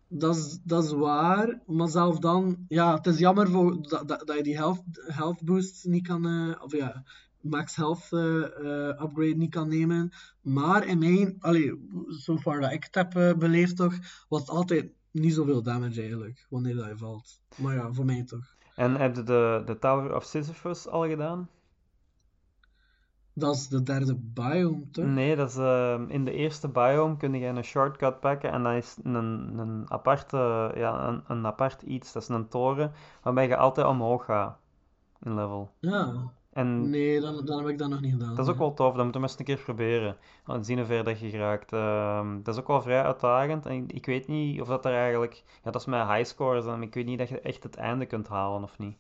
Dat 0.09 0.37
is, 0.37 0.59
dat 0.65 0.85
is 0.85 0.93
waar, 0.93 1.61
maar 1.67 1.89
zelf 1.89 2.19
dan, 2.19 2.65
ja, 2.69 2.95
het 2.95 3.07
is 3.07 3.19
jammer 3.19 3.49
voor, 3.49 3.83
dat, 3.83 4.09
dat, 4.09 4.33
je 4.37 4.43
die 4.43 4.57
health, 4.57 4.83
health 4.93 5.45
boost 5.45 5.85
niet 5.85 6.07
kan, 6.07 6.27
eh, 6.27 6.63
of 6.63 6.73
ja, 6.73 7.05
max 7.41 7.77
health 7.77 8.07
eh, 8.11 8.45
eh, 8.45 9.03
upgrade 9.03 9.37
niet 9.37 9.51
kan 9.51 9.69
nemen. 9.69 10.11
Maar 10.43 10.87
in 10.87 10.99
mijn, 10.99 11.37
allee, 11.41 11.89
so 12.09 12.37
far 12.37 12.61
dat 12.61 12.73
ik 12.73 12.89
het 12.91 12.95
heb 12.95 13.39
beleefd 13.39 13.77
toch, 13.77 13.95
was 14.29 14.41
het 14.41 14.51
altijd 14.51 14.91
niet 15.11 15.35
zoveel 15.35 15.63
damage 15.63 16.01
eigenlijk, 16.01 16.47
wanneer 16.51 16.75
dat 16.75 16.87
je 16.87 16.97
valt. 16.97 17.41
Maar 17.57 17.75
ja, 17.75 17.93
voor 17.93 18.05
mij 18.05 18.25
toch. 18.25 18.57
En 18.77 18.95
heb 18.95 19.17
je 19.17 19.23
de, 19.23 19.63
de 19.65 19.79
Tower 19.79 20.15
of 20.15 20.25
Sisyphus 20.25 20.87
al 20.87 21.07
gedaan? 21.07 21.49
Dat 23.39 23.55
is 23.55 23.69
de 23.69 23.83
derde 23.83 24.15
biome, 24.15 24.91
toch? 24.91 25.05
Nee, 25.05 25.37
dat 25.37 25.49
is, 25.49 25.57
ehm, 25.57 26.05
in 26.09 26.25
de 26.25 26.33
eerste 26.33 26.69
biome 26.69 27.17
kun 27.17 27.35
je 27.35 27.47
een 27.47 27.65
shortcut 27.65 28.21
pakken 28.21 28.51
en 28.53 28.63
dat 28.63 28.75
is 28.75 28.97
een, 29.03 29.15
een, 29.59 29.85
aparte, 29.89 30.37
ja, 30.77 31.09
een, 31.09 31.23
een 31.29 31.47
apart 31.47 31.83
iets. 31.83 32.13
Dat 32.13 32.23
is 32.23 32.29
een 32.29 32.49
toren 32.49 32.93
waarbij 33.23 33.49
je 33.49 33.57
altijd 33.57 33.87
omhoog 33.87 34.25
gaat 34.25 34.59
in 35.23 35.35
level. 35.35 35.71
Ja, 35.81 36.33
En 36.53 36.91
nee, 36.91 37.21
dan, 37.21 37.45
dan 37.45 37.59
heb 37.59 37.69
ik 37.69 37.79
dat 37.79 37.89
nog 37.89 38.01
niet 38.01 38.13
gedaan. 38.13 38.35
dat 38.35 38.45
is 38.47 38.53
ook 38.53 38.59
wel 38.59 38.75
tof, 38.75 38.95
dat 38.95 39.03
moeten 39.03 39.21
we 39.21 39.27
eens 39.27 39.39
een 39.39 39.45
keer 39.45 39.57
proberen. 39.59 40.17
En 40.47 40.65
zien 40.65 40.77
hoe 40.79 40.87
ver 40.87 41.05
dat 41.05 41.21
je 41.21 41.31
geraakt. 41.31 41.73
Ehm, 41.73 42.43
dat 42.43 42.55
is 42.55 42.61
ook 42.61 42.67
wel 42.67 42.83
vrij 42.83 43.03
uitdagend 43.03 43.67
en 43.67 43.73
ik, 43.73 43.93
ik 43.93 44.07
weet 44.07 44.27
niet 44.29 44.61
of 44.61 44.69
dat 44.69 44.85
er 44.85 44.93
eigenlijk... 44.95 45.43
Ja, 45.65 45.71
dat 45.71 45.81
is 45.81 45.87
met 45.87 46.07
high 46.09 46.25
scores 46.25 46.67
en 46.67 46.83
ik 46.83 46.95
weet 46.95 47.07
niet 47.07 47.19
dat 47.19 47.29
je 47.29 47.41
echt 47.41 47.63
het 47.63 47.77
einde 47.77 48.07
kunt 48.07 48.29
halen 48.29 48.63
of 48.63 48.79
niet. 48.79 48.97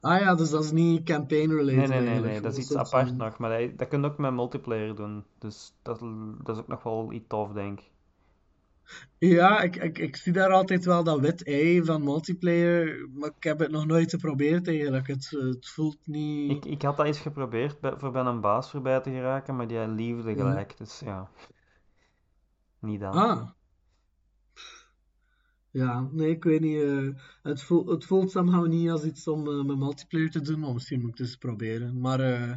Ah 0.00 0.20
ja, 0.20 0.34
dus 0.34 0.50
dat 0.50 0.64
is 0.64 0.70
niet 0.70 1.04
campaign 1.04 1.50
related 1.50 1.88
Nee, 1.88 2.00
nee, 2.00 2.08
nee, 2.08 2.20
nee, 2.20 2.40
dat 2.40 2.52
is 2.52 2.58
iets 2.58 2.76
apart 2.76 3.16
nog, 3.16 3.38
maar 3.38 3.60
dat, 3.60 3.78
dat 3.78 3.88
kun 3.88 4.00
je 4.00 4.06
ook 4.06 4.18
met 4.18 4.32
multiplayer 4.32 4.94
doen. 4.94 5.24
Dus 5.38 5.74
dat, 5.82 6.00
dat 6.42 6.56
is 6.56 6.62
ook 6.62 6.68
nog 6.68 6.82
wel 6.82 7.12
iets 7.12 7.24
tof, 7.28 7.52
denk 7.52 7.80
ik. 7.80 7.90
Ja, 9.18 9.60
ik, 9.60 9.76
ik, 9.76 9.98
ik 9.98 10.16
zie 10.16 10.32
daar 10.32 10.52
altijd 10.52 10.84
wel 10.84 11.04
dat 11.04 11.20
wit 11.20 11.44
ei 11.44 11.84
van 11.84 12.04
multiplayer, 12.04 13.08
maar 13.14 13.30
ik 13.36 13.44
heb 13.44 13.58
het 13.58 13.70
nog 13.70 13.86
nooit 13.86 14.10
geprobeerd 14.10 14.68
eigenlijk. 14.68 15.06
Het, 15.06 15.30
het 15.30 15.68
voelt 15.68 15.98
niet... 16.04 16.50
Ik, 16.50 16.64
ik 16.64 16.82
had 16.82 16.96
dat 16.96 17.06
eens 17.06 17.20
geprobeerd 17.20 17.80
bij, 17.80 17.94
voor 17.96 18.10
bij 18.10 18.22
een 18.22 18.40
baas 18.40 18.70
voorbij 18.70 19.00
te 19.00 19.10
geraken, 19.10 19.56
maar 19.56 19.66
die 19.68 19.88
liefde 19.88 20.34
gelijk, 20.34 20.76
dus 20.76 21.00
ja. 21.04 21.30
Niet 22.78 23.00
dan. 23.00 23.12
Ah. 23.12 23.48
Ja, 25.70 26.08
nee, 26.12 26.30
ik 26.30 26.44
weet 26.44 26.60
niet. 26.60 26.82
eh, 26.82 27.08
het, 27.42 27.62
voelt, 27.62 27.88
het 27.88 28.04
voelt 28.04 28.30
somehow 28.30 28.66
niet 28.66 28.90
als 28.90 29.04
iets 29.04 29.28
om 29.28 29.48
eh, 29.48 29.64
met 29.64 29.78
multiplayer 29.78 30.30
te 30.30 30.40
doen, 30.40 30.60
maar 30.60 30.72
misschien 30.72 31.00
moet 31.00 31.10
ik 31.10 31.18
het 31.18 31.26
eens 31.26 31.36
proberen. 31.36 32.00
Maar 32.00 32.20
eh, 32.20 32.54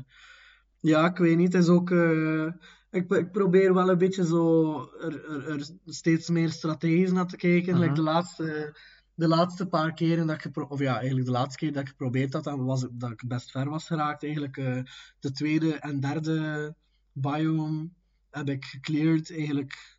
ja, 0.79 1.05
ik 1.09 1.17
weet 1.17 1.37
niet. 1.37 1.53
Het 1.53 1.61
is 1.63 1.69
ook... 1.69 1.91
eh, 1.91 2.45
ik, 2.89 3.11
ik 3.11 3.31
probeer 3.31 3.73
wel 3.73 3.89
een 3.89 3.97
beetje 3.97 4.25
zo 4.25 4.73
er, 4.99 5.25
er, 5.29 5.49
er 5.49 5.67
steeds 5.85 6.29
meer 6.29 6.49
strategisch 6.49 7.11
naar 7.11 7.27
te 7.27 7.37
kijken. 7.37 7.73
Like 7.73 7.85
Mhm. 7.85 7.95
de 7.95 8.01
laatste... 8.01 8.75
De 9.15 9.27
laatste 9.27 9.65
paar 9.67 9.93
keren 9.93 10.27
dat 10.27 10.35
ik 10.35 10.41
gepro- 10.41 10.65
of 10.69 10.79
ja, 10.79 10.95
eigenlijk 10.97 11.25
de 11.25 11.31
laatste 11.31 11.57
keer 11.57 11.73
dat 11.73 11.81
ik 11.81 11.87
geprobeerd 11.87 12.33
had, 12.33 12.43
dan 12.43 12.65
was 12.65 12.83
ik, 12.83 12.89
dat 12.93 13.11
ik 13.11 13.23
best 13.27 13.51
ver 13.51 13.69
was 13.69 13.87
geraakt. 13.87 14.23
Eigenlijk 14.23 14.57
eh, 14.57 14.81
de 15.19 15.31
tweede 15.31 15.73
en 15.73 15.99
derde 15.99 16.75
biome 17.11 17.89
heb 18.29 18.49
ik 18.49 18.65
gecleared. 18.65 19.31
Eigenlijk 19.31 19.90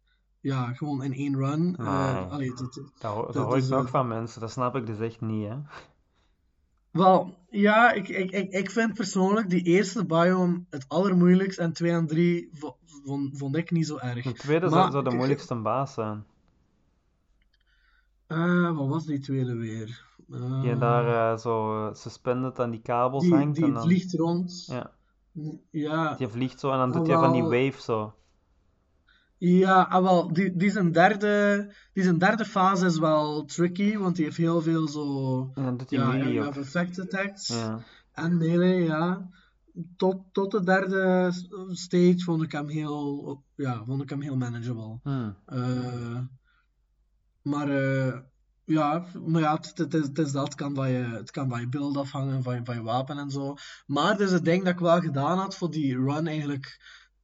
ja, 0.43 0.73
gewoon 0.73 1.03
in 1.03 1.13
één 1.13 1.37
run. 1.37 1.77
Eh, 1.77 2.13
Nee. 2.15 2.23
allee, 2.25 2.49
dat- 2.49 2.59
dat- 2.59 2.75
Dat, 2.75 3.15
dat 3.25 3.33
dat 3.33 3.45
hoor 3.45 3.57
ik 3.57 3.63
is, 3.63 3.69
nog 3.69 3.85
eh, 3.85 3.91
van 3.91 4.09
mensen, 4.09 4.41
dat 4.41 4.51
snap 4.51 4.77
ik 4.77 4.87
dus 4.87 4.99
echt 4.99 5.21
niet, 5.21 5.49
hè. 5.49 5.57
Wel, 6.91 7.39
ja, 7.51 7.93
ik, 7.93 8.09
ik, 8.09 8.31
ik, 8.31 8.53
ik 8.53 8.71
vind 8.71 8.95
persoonlijk 8.95 9.51
die 9.51 9.63
eerste 9.63 10.05
biome 10.07 10.65
het 10.71 10.85
allermoeilijkst 10.89 11.59
en 11.59 11.73
2 11.73 11.91
en 11.91 12.07
3 12.07 12.51
vond, 12.53 12.77
vond 13.39 13.57
ik 13.57 13.71
niet 13.71 13.87
zo 13.87 13.97
erg. 13.99 14.23
De 14.25 14.33
tweede 14.33 14.67
Maar 14.69 14.79
zou, 14.81 14.91
zou 14.91 15.05
de 15.05 15.11
ik- 15.11 15.17
moeilijkste 15.17 15.55
baas 15.55 15.93
zijn. 15.95 16.25
Eh, 18.27 18.77
wat 18.77 18.89
was 18.89 19.05
die 19.07 19.19
tweede 19.19 19.55
weer? 19.57 20.05
Eh, 20.33 20.63
Die 20.63 20.77
daar 20.77 21.33
eh, 21.33 21.39
zo 21.39 21.87
eh, 21.89 21.95
suspended 21.95 22.61
aan 22.61 22.71
die 22.71 22.81
kabels 22.83 23.23
die, 23.25 23.35
hangt 23.35 23.55
die 23.55 23.65
en 23.65 23.73
dan... 23.73 23.83
vliegt 23.83 24.15
rond. 24.15 24.65
Ja, 24.67 24.91
Ja, 25.71 26.15
die 26.15 26.29
vliegt 26.29 26.61
zo 26.61 26.71
en 26.71 26.79
dan 26.79 26.91
Ah, 26.91 26.97
doet 26.97 27.07
hij 27.07 27.17
van 27.17 27.33
die 27.33 27.43
wave 27.43 27.81
zo. 27.83 28.15
Ja 29.51 29.83
ah, 29.83 30.03
wel, 30.03 30.33
die, 30.33 30.57
die, 30.57 30.71
zijn 30.71 30.93
derde, 30.93 31.75
die 31.93 32.03
zijn 32.03 32.19
derde 32.19 32.45
fase 32.45 32.87
is 32.87 32.99
wel 32.99 33.45
tricky, 33.45 33.97
want 33.97 34.17
die 34.17 34.25
heeft 34.25 34.37
heel 34.37 34.63
veel 34.63 34.89
zo 34.89 35.51
En 35.55 35.63
dan 35.63 35.77
doet 35.77 35.91
hij 35.91 35.99
ja, 35.99 36.07
melee 36.07 36.43
ook. 36.47 36.57
effect 36.57 37.01
attacks. 37.01 37.47
Ja. 37.47 37.85
En 38.13 38.37
melee, 38.37 38.83
ja. 38.83 39.31
Tot, 39.97 40.23
tot 40.33 40.51
de 40.51 40.65
derde 40.65 41.31
stage 41.71 42.19
vond 42.19 42.43
ik 42.43 42.53
hem 42.53 42.69
heel, 42.69 43.43
ja, 43.57 43.85
vond 43.85 44.03
ik 44.03 44.11
hem 44.11 44.21
heel 44.21 44.37
manageable. 44.37 44.99
Hmm. 45.03 45.37
Maar 47.43 47.69
eh, 47.69 48.19
ja, 48.65 49.05
maar 49.27 49.41
ja, 49.41 49.55
het, 49.57 49.79
het, 49.79 49.95
is, 49.95 50.03
het 50.07 50.19
is 50.19 50.33
dat. 50.33 50.45
Het 50.45 50.55
kan 50.55 50.75
van 50.75 50.91
je, 50.91 51.05
het 51.05 51.31
kan 51.31 51.49
van 51.49 51.61
je 51.61 51.69
beeld 51.69 51.97
afhangen, 51.97 52.43
van 52.43 52.55
je, 52.55 52.61
van 52.65 52.75
je 52.75 52.83
wapen 52.83 53.19
en 53.19 53.31
zo. 53.31 53.55
Maar 53.87 54.17
dus 54.17 54.31
het 54.31 54.45
ding 54.45 54.65
dat 54.65 54.73
ik 54.73 54.79
wel 54.79 55.01
gedaan 55.01 55.39
had 55.39 55.57
voor 55.57 55.71
die 55.71 55.97
run 55.97 56.27
eigenlijk 56.27 56.81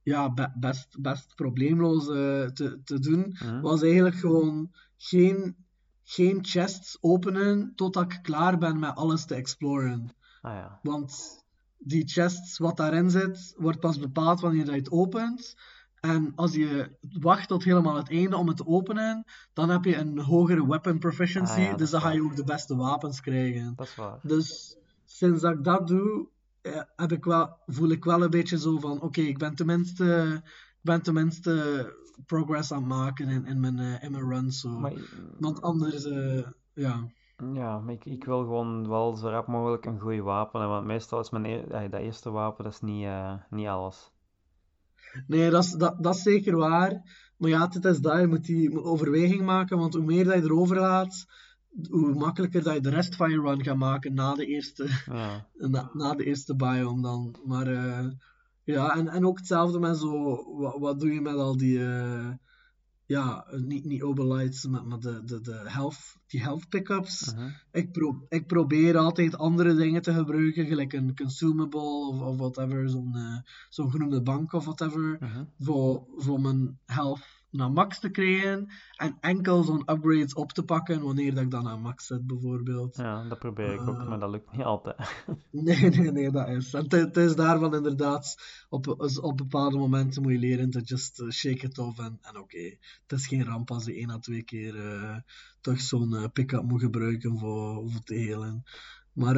ja, 0.09 0.33
be- 0.33 0.51
best, 0.55 1.01
best 1.01 1.35
probleemloos 1.35 2.07
eh, 2.07 2.45
te, 2.45 2.79
te 2.83 2.99
doen, 2.99 3.35
Mhm. 3.43 3.61
was 3.61 3.81
eigenlijk 3.81 4.15
gewoon 4.15 4.71
geen, 4.97 5.55
geen 6.03 6.39
chests 6.41 6.97
openen 7.01 7.71
totdat 7.75 8.11
ik 8.11 8.19
klaar 8.21 8.57
ben 8.57 8.79
met 8.79 8.95
alles 8.95 9.25
te 9.25 9.35
exploren. 9.35 10.13
Ah 10.41 10.53
ja. 10.53 10.79
Want 10.83 11.43
die 11.77 12.07
chests, 12.07 12.57
wat 12.57 12.77
daarin 12.77 13.09
zit, 13.09 13.53
wordt 13.57 13.79
pas 13.79 13.99
bepaald 13.99 14.39
wanneer 14.39 14.65
je 14.65 14.71
het 14.71 14.91
opent. 14.91 15.55
En 15.99 16.31
als 16.35 16.53
je 16.53 16.91
wacht 17.19 17.47
tot 17.47 17.63
helemaal 17.63 17.95
het 17.95 18.09
einde 18.09 18.37
om 18.37 18.47
het 18.47 18.57
te 18.57 18.65
openen, 18.67 19.23
dan 19.53 19.69
heb 19.69 19.83
je 19.85 19.95
een 19.97 20.19
hogere 20.19 20.67
weapon 20.67 20.99
proficiency. 20.99 21.59
Ah 21.59 21.65
ja, 21.65 21.75
dus 21.75 21.89
dan 21.89 22.01
ga 22.01 22.09
je 22.09 22.23
ook 22.23 22.35
de 22.35 22.43
beste 22.43 22.75
wapens 22.75 23.21
krijgen. 23.21 23.73
Dat 23.75 23.87
is 23.87 23.95
waar. 23.95 24.19
Dus 24.23 24.77
sinds 25.05 25.41
dat 25.41 25.53
ik 25.53 25.63
dat 25.63 25.87
doe, 25.87 26.27
heb 26.95 27.11
ik 27.11 27.25
wel, 27.25 27.57
voel 27.65 27.89
ik 27.89 28.03
wel 28.03 28.23
een 28.23 28.29
beetje 28.29 28.57
zo 28.57 28.79
van: 28.79 29.01
oké, 29.01 29.21
ik 29.21 29.37
ben 29.37 29.55
tenminste, 29.55 30.41
ik 30.43 30.81
ben 30.81 31.01
tenminste 31.01 31.85
progress 32.25 32.71
aan 32.71 32.79
het 32.79 32.87
maken 32.87 33.29
in, 33.29 33.45
in, 33.45 33.59
mijn, 33.59 33.79
eh, 33.79 34.03
in 34.03 34.11
mijn 34.11 34.29
run. 34.29 34.51
Zo. 34.51 34.69
Maar, 34.69 34.93
Want 35.39 35.61
anders, 35.61 36.05
eh, 36.05 36.47
ja. 36.73 37.07
ja, 37.53 37.79
maar 37.79 37.93
ik, 37.93 38.05
ik 38.05 38.23
wil 38.23 38.39
gewoon 38.39 38.87
wel 38.87 39.15
zo 39.15 39.27
rap 39.27 39.47
mogelijk 39.47 39.85
een 39.85 39.99
goed 39.99 40.19
wapen 40.19 40.67
want 40.67 40.85
meestal 40.85 41.19
is 41.19 41.29
mijn 41.29 41.45
ja, 41.45 41.87
dat 41.87 42.01
eerste 42.01 42.29
wapen 42.29 42.63
dat 42.63 42.73
is 42.73 42.81
niet, 42.81 43.05
eh, 43.05 43.33
niet 43.49 43.67
alles. 43.67 44.11
Nee, 45.27 45.49
dat 45.49 45.63
is, 45.63 45.71
dat, 45.71 46.03
dat 46.03 46.15
is 46.15 46.21
zeker 46.21 46.55
waar. 46.55 47.01
Maar 47.37 47.49
ja, 47.49 47.69
het 47.69 47.85
is 47.85 47.99
dat, 47.99 48.19
je 48.19 48.27
moet 48.27 48.45
die 48.45 48.83
overweging 48.83 49.41
maken, 49.41 49.77
want 49.77 49.93
hoe 49.93 50.03
meer 50.03 50.23
dat 50.23 50.33
je 50.33 50.41
erover 50.41 50.79
laat, 50.79 51.25
hoe 51.89 52.13
makkelijker 52.13 52.63
dat 52.63 52.73
je 52.73 52.81
de 52.81 52.89
rest 52.89 53.15
van 53.15 53.29
je 53.29 53.41
run 53.41 53.63
gaat 53.63 53.77
maken 53.77 54.13
na 54.13 54.33
de 54.33 54.45
eerste, 54.45 54.87
Ja. 55.05 55.47
na, 55.69 55.89
na 55.93 56.13
de 56.15 56.23
eerste 56.25 56.55
biome 56.55 57.01
dan. 57.01 57.35
Maar 57.45 57.67
eh, 57.67 58.07
ja, 58.63 58.95
en, 58.95 59.07
en 59.07 59.25
ook 59.25 59.37
hetzelfde 59.37 59.79
met 59.79 59.97
zo, 59.97 60.43
wat, 60.57 60.77
wat 60.79 60.99
doe 60.99 61.13
je 61.13 61.21
met 61.21 61.35
al 61.35 61.57
die, 61.57 61.85
eh, 61.85 62.29
ja, 63.05 63.45
niet, 63.51 63.85
niet 63.85 64.01
obelites, 64.03 64.65
maar, 64.65 64.85
maar 64.85 64.99
de, 64.99 65.21
de, 65.25 65.41
de 65.41 65.63
health, 65.65 66.17
die 66.27 66.41
health 66.41 66.69
pickups. 66.69 67.33
Mhm. 67.33 67.49
Ik, 67.71 67.91
pro 67.91 68.25
ik 68.29 68.47
probeer 68.47 68.97
altijd 68.97 69.37
andere 69.37 69.75
dingen 69.75 70.01
te 70.01 70.13
gebruiken, 70.13 70.65
gelijk 70.65 70.93
een 70.93 71.15
consumable 71.15 71.79
of, 72.07 72.19
of 72.19 72.37
whatever, 72.37 72.89
zo'n 72.89 73.15
eh, 73.15 73.37
zo'n 73.69 73.91
genoemde 73.91 74.21
bank 74.21 74.53
of 74.53 74.63
whatever, 74.65 75.17
Mhm. 75.19 75.43
voor, 75.59 76.03
voor 76.17 76.41
mijn 76.41 76.79
health 76.85 77.19
naar 77.51 77.71
max 77.71 77.99
te 77.99 78.09
krijgen 78.09 78.67
en 78.95 79.17
enkel 79.19 79.63
zo'n 79.63 79.91
upgrades 79.91 80.33
op 80.33 80.51
te 80.51 80.63
pakken 80.63 81.01
wanneer 81.01 81.33
dat 81.33 81.43
ik 81.43 81.51
dan 81.51 81.67
aan 81.67 81.81
max 81.81 82.05
zet, 82.05 82.27
bijvoorbeeld. 82.27 82.95
Ja, 82.95 83.27
dat 83.27 83.39
probeer 83.39 83.73
ik 83.73 83.87
ook, 83.87 83.99
Eh. 83.99 84.07
maar 84.07 84.19
dat 84.19 84.29
lukt 84.29 84.51
niet 84.51 84.63
altijd. 84.65 84.97
Nee, 85.51 85.89
nee, 85.89 86.11
nee, 86.11 86.31
dat 86.31 86.47
is. 86.47 86.73
En 86.73 86.85
het- 86.89 87.17
is 87.17 87.35
daarvan 87.35 87.75
inderdaad, 87.75 88.35
op, 88.69 88.87
op 89.21 89.37
bepaalde 89.37 89.77
momenten 89.77 90.21
moet 90.21 90.31
je 90.31 90.37
leren 90.39 90.69
te 90.69 90.81
just 90.81 91.19
eh, 91.19 91.29
shake 91.29 91.65
it 91.65 91.77
off 91.77 91.99
en, 91.99 92.17
en 92.21 92.37
oké. 92.39 92.75
Het 93.07 93.19
is 93.19 93.27
geen 93.27 93.45
ramp 93.45 93.71
als 93.71 93.85
je 93.85 93.93
één 93.93 94.09
à 94.09 94.19
twee 94.19 94.43
keer 94.43 94.75
eh, 94.91 95.17
toch 95.61 95.79
zo'n 95.81 96.29
pick-up 96.33 96.63
moet 96.63 96.81
gebruiken 96.81 97.37
voor, 97.39 97.89
voor 97.89 98.03
te 98.03 98.13
helen. 98.15 98.63
Maar 99.13 99.35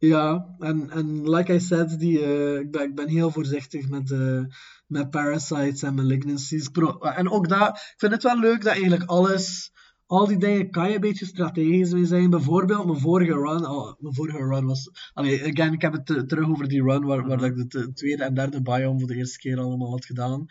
ja, 0.00 0.54
en, 0.58 0.90
en 0.90 1.30
like 1.30 1.54
I 1.54 1.60
said, 1.60 1.98
die, 1.98 2.20
eh, 2.24 2.58
ik, 2.58 2.70
ben, 2.70 2.82
ik 2.82 2.94
ben 2.94 3.08
heel 3.08 3.30
voorzichtig 3.30 3.88
met, 3.88 4.10
eh, 4.10 4.40
met 4.86 5.10
parasites 5.10 5.82
en 5.82 5.94
malignancies. 5.94 6.70
En 7.00 7.30
ook 7.30 7.48
dat, 7.48 7.68
ik 7.68 7.94
vind 7.96 8.12
het 8.12 8.22
wel 8.22 8.38
leuk 8.38 8.62
dat 8.62 8.72
eigenlijk 8.72 9.04
alles 9.04 9.72
al 10.06 10.26
die 10.26 10.38
dingen 10.38 10.70
kan 10.70 10.88
je 10.88 10.94
een 10.94 11.00
beetje 11.00 11.26
strategisch 11.26 11.92
mee 11.92 12.04
zijn. 12.04 12.30
Bijvoorbeeld 12.30 12.84
mijn 12.86 12.98
vorige 12.98 13.32
run. 13.32 13.66
Oh, 13.68 13.92
mijn 13.98 14.14
vorige 14.14 14.38
run 14.38 14.66
was. 14.66 14.90
Allee, 15.12 15.40
again, 15.52 15.72
ik 15.72 15.80
heb 15.82 15.92
het 15.92 16.06
te- 16.06 16.24
terug 16.26 16.48
over 16.48 16.68
die 16.68 16.82
run 16.82 17.04
waar, 17.04 17.26
waar 17.26 17.38
dat 17.38 17.48
ik 17.48 17.56
de 17.56 17.66
te- 17.66 17.92
tweede 17.92 18.24
en 18.24 18.34
derde 18.34 18.62
biome 18.62 18.98
voor 18.98 19.08
de 19.08 19.14
eerste 19.14 19.38
keer 19.38 19.58
allemaal 19.58 19.90
had 19.90 20.04
gedaan. 20.04 20.46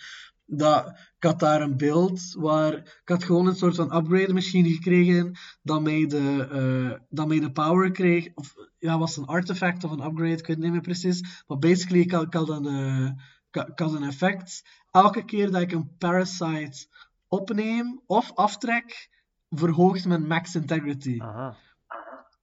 Dat, 0.51 0.87
ik 0.87 1.23
had 1.23 1.39
daar 1.39 1.61
een 1.61 1.77
beeld 1.77 2.21
waar. 2.37 2.73
Ik 2.73 3.01
had 3.03 3.23
gewoon 3.23 3.47
een 3.47 3.55
soort 3.55 3.75
van 3.75 3.95
upgrade 3.95 4.33
machine 4.33 4.69
gekregen. 4.69 5.37
Dat 5.61 5.81
mij 5.81 6.05
de, 6.07 6.99
dat 7.09 7.27
mij 7.27 7.39
de 7.39 7.51
power 7.51 7.91
kreeg. 7.91 8.27
Of 8.33 8.53
ja, 8.79 8.97
was 8.97 9.17
een 9.17 9.25
artifact 9.25 9.83
of 9.83 9.91
een 9.91 10.05
upgrade? 10.05 10.31
Ik 10.31 10.37
weet 10.37 10.47
het 10.47 10.59
niet 10.59 10.71
meer 10.71 10.81
precies. 10.81 11.43
Maar 11.47 11.57
basically, 11.57 12.01
ik 12.01 12.11
had, 12.11 12.23
ik 12.23 12.33
had 12.33 12.49
een, 12.49 12.65
eh, 12.65 13.11
ik 13.51 13.79
had- 13.79 13.93
een 13.93 14.03
effect. 14.03 14.63
Elke 14.91 15.25
keer 15.25 15.51
dat 15.51 15.61
ik 15.61 15.71
een 15.71 15.95
parasite 15.97 16.87
opneem 17.27 18.01
of 18.05 18.31
aftrek 18.35 19.09
verhoogt 19.49 20.05
mijn 20.05 20.27
max 20.27 20.55
integrity. 20.55 21.19
Aha. 21.21 21.55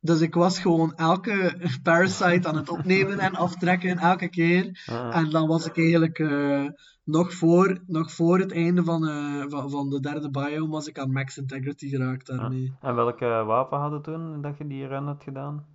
Dus 0.01 0.21
ik 0.21 0.35
was 0.35 0.59
gewoon 0.59 0.95
elke 0.95 1.57
parasite 1.83 2.49
aan 2.49 2.57
het 2.57 2.69
opnemen 2.69 3.19
en 3.19 3.35
aftrekken, 3.35 3.99
elke 3.99 4.29
keer. 4.29 4.85
En 5.11 5.31
dan 5.31 5.49
was 5.49 5.67
ik 5.67 5.77
eigenlijk 5.79 6.19
eh, 6.19 6.67
nog, 7.07 7.35
voor, 7.35 7.79
nog 7.87 8.13
voor 8.13 8.39
het 8.39 8.53
einde 8.53 8.85
van, 8.85 9.09
eh, 9.09 9.45
van, 9.49 9.71
van 9.71 9.91
de 9.91 10.01
derde 10.01 10.31
biome 10.31 10.69
was 10.69 10.87
ik 10.87 10.99
aan 10.99 11.13
max 11.13 11.39
integrity 11.39 11.89
geraakt 11.89 12.27
daarmee. 12.27 12.73
En 12.81 12.95
welke 12.95 13.27
wapen 13.27 13.79
hadden 13.79 14.03
toen 14.03 14.41
dat 14.43 14.59
je 14.59 14.67
die 14.67 14.87
run 14.87 15.05
had 15.05 15.23
gedaan? 15.23 15.67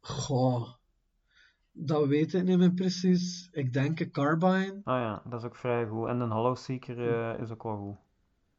Goh, 0.00 0.68
dat 1.72 2.06
weet 2.06 2.34
ik 2.34 2.44
niet 2.44 2.58
meer 2.58 2.72
precies. 2.74 3.48
Ik 3.52 3.72
denk 3.72 4.00
een 4.00 4.10
carbine. 4.10 4.80
Ah 4.84 5.00
ja, 5.00 5.22
dat 5.28 5.40
is 5.40 5.46
ook 5.46 5.56
vrij 5.56 5.86
goed. 5.86 6.08
En 6.08 6.20
een 6.20 6.30
Hollow 6.30 6.56
Seeker 6.56 7.32
eh, 7.32 7.40
is 7.42 7.50
ook 7.50 7.62
wel 7.62 7.76
goed. 7.76 7.96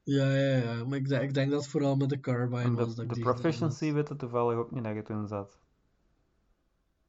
Ja, 0.04 0.36
ja, 0.36 0.58
ja. 0.58 0.86
Maar 0.86 0.98
ik, 0.98 1.08
denk- 1.08 1.22
ik 1.22 1.34
denk 1.34 1.52
dat 1.52 1.62
het 1.62 1.70
vooral 1.72 1.96
met 1.96 2.10
de 2.10 2.20
carbine 2.20 2.62
En 2.62 2.76
was 2.76 2.96
dat 2.96 3.08
de 3.08 3.14
die 3.14 3.24
proficiency 3.24 3.94
weet 3.94 4.10
het 4.10 4.20
toevallig 4.20 4.58
ook 4.58 4.72
niet 4.72 4.84
dat 4.84 4.96
je 4.96 5.02
toen 5.04 5.28
zat. 5.28 5.60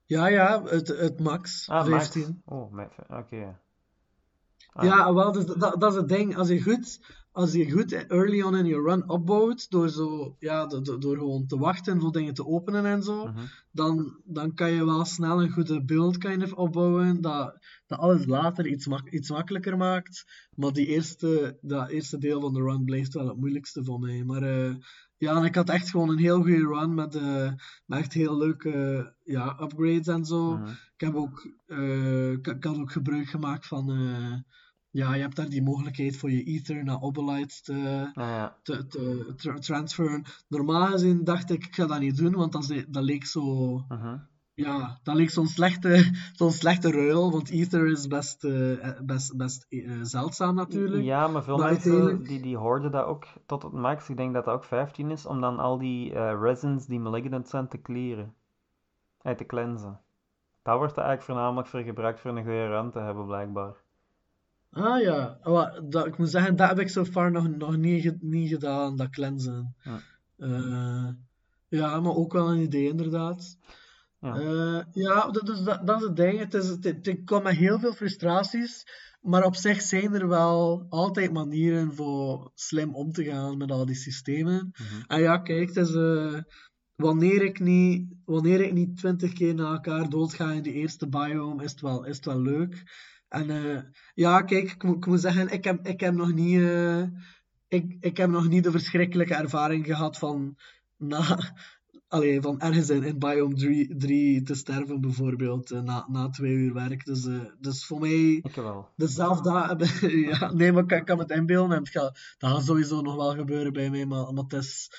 Ja, 0.05 0.27
ja, 0.29 0.62
het, 0.62 0.89
het 0.89 1.21
max. 1.21 1.68
Ah, 1.68 1.89
max. 1.89 2.09
15. 2.09 2.43
Oh, 2.45 2.79
oké. 3.09 3.59
Ah, 4.73 4.85
Ja, 4.85 5.14
wel, 5.14 5.33
dus 5.33 5.45
dat, 5.45 5.81
dat 5.81 5.93
is 5.93 5.97
het 5.97 6.09
ding. 6.09 6.37
Als 6.37 6.49
je 6.49 6.62
goed, 6.62 7.01
als 7.33 7.53
je 7.53 7.70
goed 7.70 7.93
early 7.93 8.43
on 8.43 8.57
in 8.57 8.66
je 8.66 8.81
run 8.81 9.09
opbouwt, 9.09 9.70
door, 9.70 9.89
zo, 9.89 10.37
ja, 10.39 10.66
do- 10.66 10.81
do- 10.81 10.99
door 10.99 11.16
gewoon 11.16 11.47
te 11.47 11.59
wachten 11.59 12.01
voor 12.01 12.12
dingen 12.12 12.35
te 12.35 12.47
openen 12.47 12.85
en 12.85 13.03
zo, 13.03 13.26
mhm. 13.26 13.39
dan, 13.70 14.20
dan 14.24 14.55
kan 14.55 14.70
je 14.70 14.85
wel 14.85 15.05
snel 15.05 15.43
een 15.43 15.51
goede 15.51 15.85
build 15.85 16.18
kind 16.18 16.43
of 16.43 16.53
opbouwen, 16.53 17.20
dat, 17.20 17.59
dat 17.87 17.99
alles 17.99 18.26
later 18.26 18.66
iets, 18.66 18.87
mak 18.87 19.11
iets 19.11 19.31
makkelijker 19.31 19.76
maakt. 19.76 20.24
Maar 20.55 20.72
die 20.72 20.87
eerste, 20.87 21.59
dat 21.61 21.89
eerste 21.89 22.18
deel 22.18 22.41
van 22.41 22.53
de 22.53 22.62
run 22.62 22.85
blijft 22.85 23.14
wel 23.14 23.28
het 23.28 23.37
moeilijkste 23.37 23.85
voor 23.85 23.99
mij. 23.99 24.24
Maar 24.24 24.43
eh, 24.43 24.74
ja, 25.16 25.37
en 25.37 25.45
ik 25.45 25.55
had 25.55 25.68
echt 25.68 25.91
gewoon 25.91 26.09
een 26.09 26.18
heel 26.18 26.43
goede 26.43 26.66
run 26.66 26.95
met, 26.95 27.14
eh, 27.14 27.53
met 27.87 27.99
echt 27.99 28.12
heel 28.12 28.37
leuke 28.37 29.14
ja, 29.24 29.59
upgrades 29.61 30.07
en 30.07 30.24
zo. 30.24 30.57
Mhm. 30.57 30.68
Ik 30.68 31.07
heb 31.07 31.14
ook, 31.14 31.51
eh, 31.66 32.33
ik, 32.33 32.47
ik 32.47 32.64
had 32.64 32.78
ook 32.78 32.93
gebruik 32.93 33.28
gemaakt 33.28 33.66
van, 33.66 33.91
ja, 34.91 35.14
je 35.14 35.20
hebt 35.20 35.36
daar 35.36 35.49
die 35.49 35.62
mogelijkheid 35.62 36.16
voor 36.16 36.30
je 36.30 36.43
ether 36.45 36.84
naar 36.84 37.01
obelites 37.03 37.61
te, 37.62 38.11
Ah 38.14 38.28
ja. 38.28 38.57
te, 38.62 38.86
te 38.86 39.32
tra- 39.36 39.59
transferen. 39.59 40.24
Normaal 40.49 40.86
gezien 40.86 41.24
dacht 41.24 41.51
ik, 41.51 41.66
ik 41.66 41.74
ga 41.74 41.86
dat 41.86 42.01
niet 42.01 42.16
doen, 42.16 42.32
want 42.34 42.53
dat, 42.53 42.70
is- 42.70 42.84
dat 42.88 43.03
leek 43.03 43.24
zo, 43.26 43.74
ja, 44.55 44.99
dat 45.03 45.14
leek 45.14 45.30
zo'n 45.30 45.47
slechte, 45.47 46.11
zo'n 46.38 46.51
slechte 46.51 46.91
ruil, 46.91 47.30
want 47.30 47.51
ether 47.51 47.86
is 47.86 48.07
best, 48.07 48.45
eh, 48.45 49.01
best, 49.03 49.36
best 49.36 49.66
eh, 49.68 49.99
zeldzaam 50.03 50.55
natuurlijk. 50.55 51.05
Ja, 51.05 51.28
maar 51.28 51.43
veel 51.43 51.57
Maar 51.59 51.70
mensen 51.70 51.91
uiteindelijk- 51.93 52.28
die, 52.28 52.41
die 52.43 52.57
hoorden 52.57 52.91
dat 52.91 53.05
ook 53.07 53.26
tot 53.47 53.62
het 53.62 53.72
max. 53.72 54.09
Ik 54.09 54.16
denk 54.16 54.34
dat 54.34 54.45
dat 54.45 54.55
ook 54.55 54.64
15 54.64 55.11
is, 55.11 55.26
om 55.26 55.41
dan 55.41 55.59
al 55.59 55.78
die 55.78 56.14
eh 56.14 56.38
resins 56.43 56.86
die 56.86 57.01
malignant 57.01 57.49
zijn 57.49 57.68
te 57.68 57.80
clearen. 57.82 58.34
Uit 59.22 59.38
te 59.38 59.47
cleansen. 59.47 60.01
Dat 60.62 60.76
wordt 60.76 60.97
er 60.97 61.03
eigenlijk 61.03 61.22
voornamelijk 61.30 61.68
voor 61.68 61.80
gebruikt 61.80 62.20
voor 62.20 62.30
een 62.30 62.45
goede 62.45 62.66
run 62.68 62.91
te 62.91 62.99
hebben, 62.99 63.26
blijkbaar. 63.26 63.74
Ah 64.71 65.01
ja, 65.03 65.39
dat, 65.89 66.07
ik 66.07 66.18
moet 66.18 66.31
zeggen, 66.31 66.57
dat 66.57 66.68
heb 66.68 66.79
ik 66.79 66.89
zo 66.89 67.05
far 67.05 67.31
nog, 67.31 67.49
nog 67.49 67.77
niet, 67.77 68.03
ge- 68.03 68.18
niet 68.21 68.49
gedaan, 68.49 68.97
dat 68.97 69.11
cleansen. 69.11 69.75
Ja. 69.83 70.01
Eh, 70.37 71.09
ja, 71.68 72.01
maar 72.01 72.14
ook 72.14 72.33
wel 72.33 72.51
een 72.53 72.61
idee 72.62 72.89
inderdaad. 72.89 73.57
Ja. 74.21 74.35
Eh, 74.35 74.83
ja, 74.93 75.31
dat, 75.31 75.47
dus 75.47 75.62
dat, 75.62 75.87
dat 75.87 76.01
is 76.01 76.07
het 76.07 76.16
ding. 76.16 76.39
Het, 76.39 76.55
is, 76.55 76.68
het, 76.68 77.21
kwam 77.25 77.43
met 77.43 77.57
heel 77.57 77.79
veel 77.79 77.93
frustraties, 77.93 78.85
maar 79.21 79.45
op 79.45 79.57
zich 79.57 79.81
zijn 79.83 80.14
er 80.14 80.29
wel 80.29 80.87
altijd 80.89 81.33
manieren 81.33 81.95
voor 81.95 82.51
slim 82.55 82.95
om 82.95 83.12
te 83.12 83.25
gaan 83.25 83.57
met 83.57 83.71
al 83.71 83.87
die 83.87 83.95
systemen. 83.95 84.71
Mhm. 84.73 85.03
En 85.07 85.21
ja, 85.21 85.39
kijk, 85.39 85.68
het 85.68 85.77
is, 85.89 85.95
eh, 85.95 86.39
wanneer, 86.95 87.43
ik 87.43 87.61
niet, 87.61 88.14
wanneer 88.25 88.61
ik 88.61 88.73
niet 88.73 88.97
twintig 88.97 89.33
keer 89.33 89.55
na 89.55 89.73
elkaar 89.73 90.09
doodga 90.09 90.53
in 90.53 90.62
die 90.62 90.73
eerste 90.73 91.09
biome, 91.09 91.64
is 91.64 91.71
het 91.71 91.81
wel, 91.81 92.05
is 92.05 92.16
het 92.16 92.25
wel 92.25 92.41
leuk. 92.41 92.83
En 93.31 93.51
eh, 93.51 93.83
ja, 94.14 94.43
kijk, 94.43 94.70
ik 94.70 94.83
moet, 94.85 94.97
ik 94.97 95.07
moet 95.07 95.20
zeggen, 95.20 95.49
ik 95.49 95.64
heb, 95.64 95.87
ik 95.87 96.01
heb 96.01 96.14
nog 96.14 96.33
niet... 96.33 96.61
eh, 96.61 97.03
ik, 97.68 97.97
ik 98.01 98.16
heb 98.16 98.31
nog 98.31 98.49
niet 98.49 98.64
de 98.64 98.70
verschrikkelijke 98.70 99.35
ervaring 99.35 99.87
gehad 99.87 100.18
van, 100.18 100.57
na, 100.97 101.39
allee, 102.09 102.41
van 102.41 102.61
ergens 102.61 102.91
in, 102.91 103.03
in 103.03 103.18
biome 103.18 103.87
3 103.99 104.43
te 104.43 104.55
sterven, 104.55 105.01
bijvoorbeeld, 105.01 105.70
eh, 105.70 105.81
na, 105.81 106.07
na 106.09 106.28
twee 106.28 106.53
uur 106.53 106.72
werk. 106.74 107.05
Dus, 107.05 107.28
dus 107.61 107.87
voor 107.87 108.01
mij, 108.01 108.33
Ik 108.33 108.55
wel. 108.55 108.89
dezelfde 108.97 109.51
ja, 110.31 110.53
nee, 110.53 110.72
maar 110.72 110.83
ik, 110.83 110.89
kan- 110.89 110.99
ik 110.99 111.05
kan 111.05 111.16
me 111.16 111.22
het 111.22 111.31
inbeelden 111.33 111.76
en 111.76 111.83
het 111.83 111.89
gaat, 111.93 112.35
dat 112.39 112.51
gaat 112.51 112.64
sowieso 112.64 113.01
nog 113.01 113.14
wel 113.16 113.35
gebeuren 113.35 113.72
bij 113.72 113.91
mij, 113.91 114.07
maar, 114.07 114.33
maar 114.33 114.43
het 114.43 114.53
is, 114.53 114.91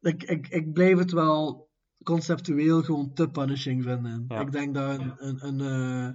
ik, 0.00 0.22
ik, 0.22 0.48
ik 0.48 0.72
blijf 0.72 0.98
het 0.98 1.12
wel 1.12 1.70
conceptueel 2.04 2.82
gewoon 2.82 3.12
te 3.14 3.28
punishing 3.28 3.82
vinden. 3.82 4.24
Ja. 4.28 4.40
Ik 4.40 4.52
denk 4.52 4.74
dat 4.74 4.98
een, 5.00 5.12
een, 5.18 5.46
een, 5.46 5.60
eh, 5.60 6.14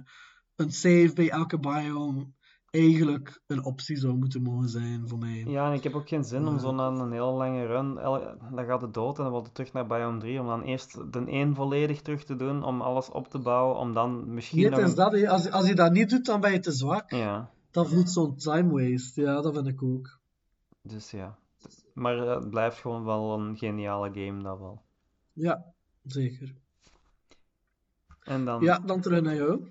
een 0.58 0.70
save 0.72 1.10
bij 1.14 1.30
elke 1.30 1.58
biome 1.58 2.26
eigenlijk 2.70 3.40
een 3.46 3.64
optie 3.64 3.96
zou 3.96 4.14
moeten 4.14 4.42
mogen 4.42 4.68
zijn 4.68 5.08
voor 5.08 5.18
mij. 5.18 5.44
Ja, 5.46 5.66
en 5.68 5.72
ik 5.72 5.82
heb 5.82 5.94
ook 5.94 6.08
geen 6.08 6.24
zin 6.24 6.46
om 6.46 6.54
Ja. 6.54 6.60
zo 6.60 6.72
na 6.72 6.86
een 6.88 7.12
heel 7.12 7.32
lange 7.32 7.66
run, 7.66 7.94
dan 8.54 8.64
gaat 8.66 8.80
het 8.80 8.94
dood 8.94 9.16
en 9.16 9.22
dan 9.22 9.32
wordt 9.32 9.46
het 9.46 9.54
terug 9.54 9.72
naar 9.72 9.86
Biome 9.86 10.18
3, 10.18 10.40
om 10.40 10.46
dan 10.46 10.62
eerst 10.62 11.12
de 11.12 11.24
1 11.26 11.54
volledig 11.54 12.02
terug 12.02 12.24
te 12.24 12.36
doen, 12.36 12.62
om 12.64 12.80
alles 12.80 13.08
op 13.10 13.28
te 13.28 13.38
bouwen, 13.38 13.76
om 13.78 13.94
dan 13.94 14.34
misschien 14.34 14.72
is 14.72 14.94
dat, 14.94 15.26
als, 15.26 15.50
als 15.50 15.66
je 15.68 15.74
dat 15.74 15.92
niet 15.92 16.10
doet, 16.10 16.24
dan 16.26 16.40
ben 16.40 16.52
je 16.52 16.58
te 16.60 16.72
zwak. 16.72 17.10
Ja, 17.10 17.50
Dat 17.70 17.88
voelt 17.88 18.10
zo'n 18.10 18.36
time 18.36 18.70
waste. 18.90 19.20
Ja, 19.20 19.40
dat 19.40 19.54
vind 19.54 19.66
ik 19.66 19.82
ook. 19.82 20.18
dus 20.82 21.10
ja. 21.10 21.38
Maar 21.94 22.16
het 22.18 22.50
blijft 22.50 22.78
gewoon 22.78 23.04
wel 23.04 23.38
een 23.40 23.56
geniale 23.56 24.10
game, 24.12 24.42
dat 24.42 24.58
wel. 24.58 24.82
Ja, 25.32 25.64
zeker. 26.04 26.54
En 28.22 28.44
dan, 28.44 28.62
Ja, 28.62 28.78
dan 28.78 29.00
terug 29.00 29.22
naar 29.22 29.34
jou. 29.34 29.68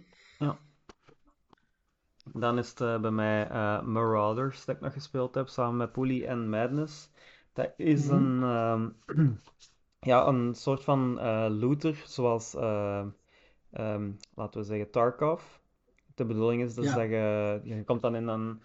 Dan 2.40 2.58
is 2.58 2.70
het 2.70 2.82
eh, 2.82 3.00
bij 3.00 3.12
mij 3.12 3.48
eh, 3.50 3.82
Marauders 3.82 4.66
dat 4.66 4.76
ik 4.76 4.82
nog 4.82 4.94
gespeeld 4.94 5.36
heb, 5.36 5.48
samen 5.48 5.78
met 5.78 5.92
Pooley 5.92 6.26
en 6.28 6.50
Madness. 6.50 7.10
Dat 7.54 7.74
is 7.78 8.06
Mhm. 8.08 8.14
een, 8.16 8.44
ehm, 8.44 8.90
ja, 10.12 10.28
een 10.28 10.56
soort 10.56 10.84
van 10.84 11.20
eh, 11.20 11.48
looter, 11.50 12.04
zoals, 12.06 12.56
eh, 12.56 13.06
ehm, 13.72 14.12
laten 14.36 14.60
we 14.60 14.66
zeggen, 14.66 14.92
Tarkov. 14.92 15.44
De 16.16 16.26
bedoeling 16.26 16.62
is 16.64 16.74
dus 16.74 16.86
Ja. 16.86 16.96
dat 16.96 17.10
je, 17.10 17.60
je 17.64 17.84
komt 17.84 18.02
dan 18.02 18.16
in 18.16 18.28
een, 18.28 18.62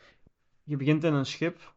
je 0.65 0.77
begint 0.77 1.05
in 1.05 1.15
een 1.15 1.27
schip 1.27 1.73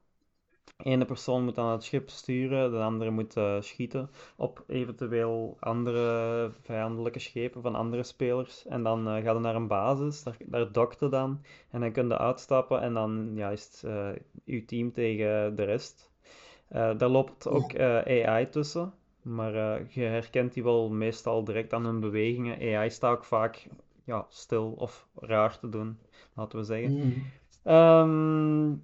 ene 0.77 1.05
persoon 1.05 1.43
moet 1.43 1.55
dan 1.55 1.71
het 1.71 1.83
schip 1.83 2.09
sturen, 2.09 2.71
de 2.71 2.77
andere 2.77 3.11
moet 3.11 3.37
eh, 3.37 3.61
schieten 3.61 4.09
op 4.35 4.63
eventueel 4.67 5.57
andere 5.59 6.51
vijandelijke 6.61 7.19
schepen 7.19 7.61
van 7.61 7.75
andere 7.75 8.03
spelers. 8.03 8.65
En 8.65 8.83
dan 8.83 9.07
uh, 9.07 9.23
ga 9.23 9.31
je 9.33 9.39
naar 9.39 9.55
een 9.55 9.67
basis, 9.67 10.23
daar, 10.23 10.37
daar 10.45 10.71
dokt 10.71 10.99
je 10.99 11.09
dan. 11.09 11.41
En 11.71 11.79
dan 11.79 11.91
kun 11.91 12.07
je 12.07 12.17
uitstappen 12.17 12.81
en 12.81 12.93
dan 12.93 13.31
ja, 13.35 13.49
is 13.49 13.63
het 13.63 13.83
uh, 13.85 14.09
je 14.43 14.65
team 14.65 14.91
tegen 14.91 15.55
de 15.55 15.63
rest. 15.63 16.11
daar 16.69 17.09
loopt 17.09 17.47
ook 17.47 17.79
AI 17.79 18.49
tussen. 18.49 18.93
Maar 19.21 19.53
je 19.89 20.01
herkent 20.01 20.53
die 20.53 20.63
wel 20.63 20.89
meestal 20.89 21.43
direct 21.43 21.73
aan 21.73 21.85
hun 21.85 21.99
bewegingen. 21.99 22.75
AI 22.75 22.89
staat 22.89 23.17
ook 23.17 23.23
vaak 23.23 23.67
ja, 24.03 24.25
stil 24.29 24.73
of 24.77 25.07
raar 25.15 25.59
te 25.59 25.69
doen, 25.69 25.99
laten 26.33 26.59
we 26.59 26.65
zeggen. 26.65 26.93
Mhm. 26.93 27.73
Um, 27.73 28.83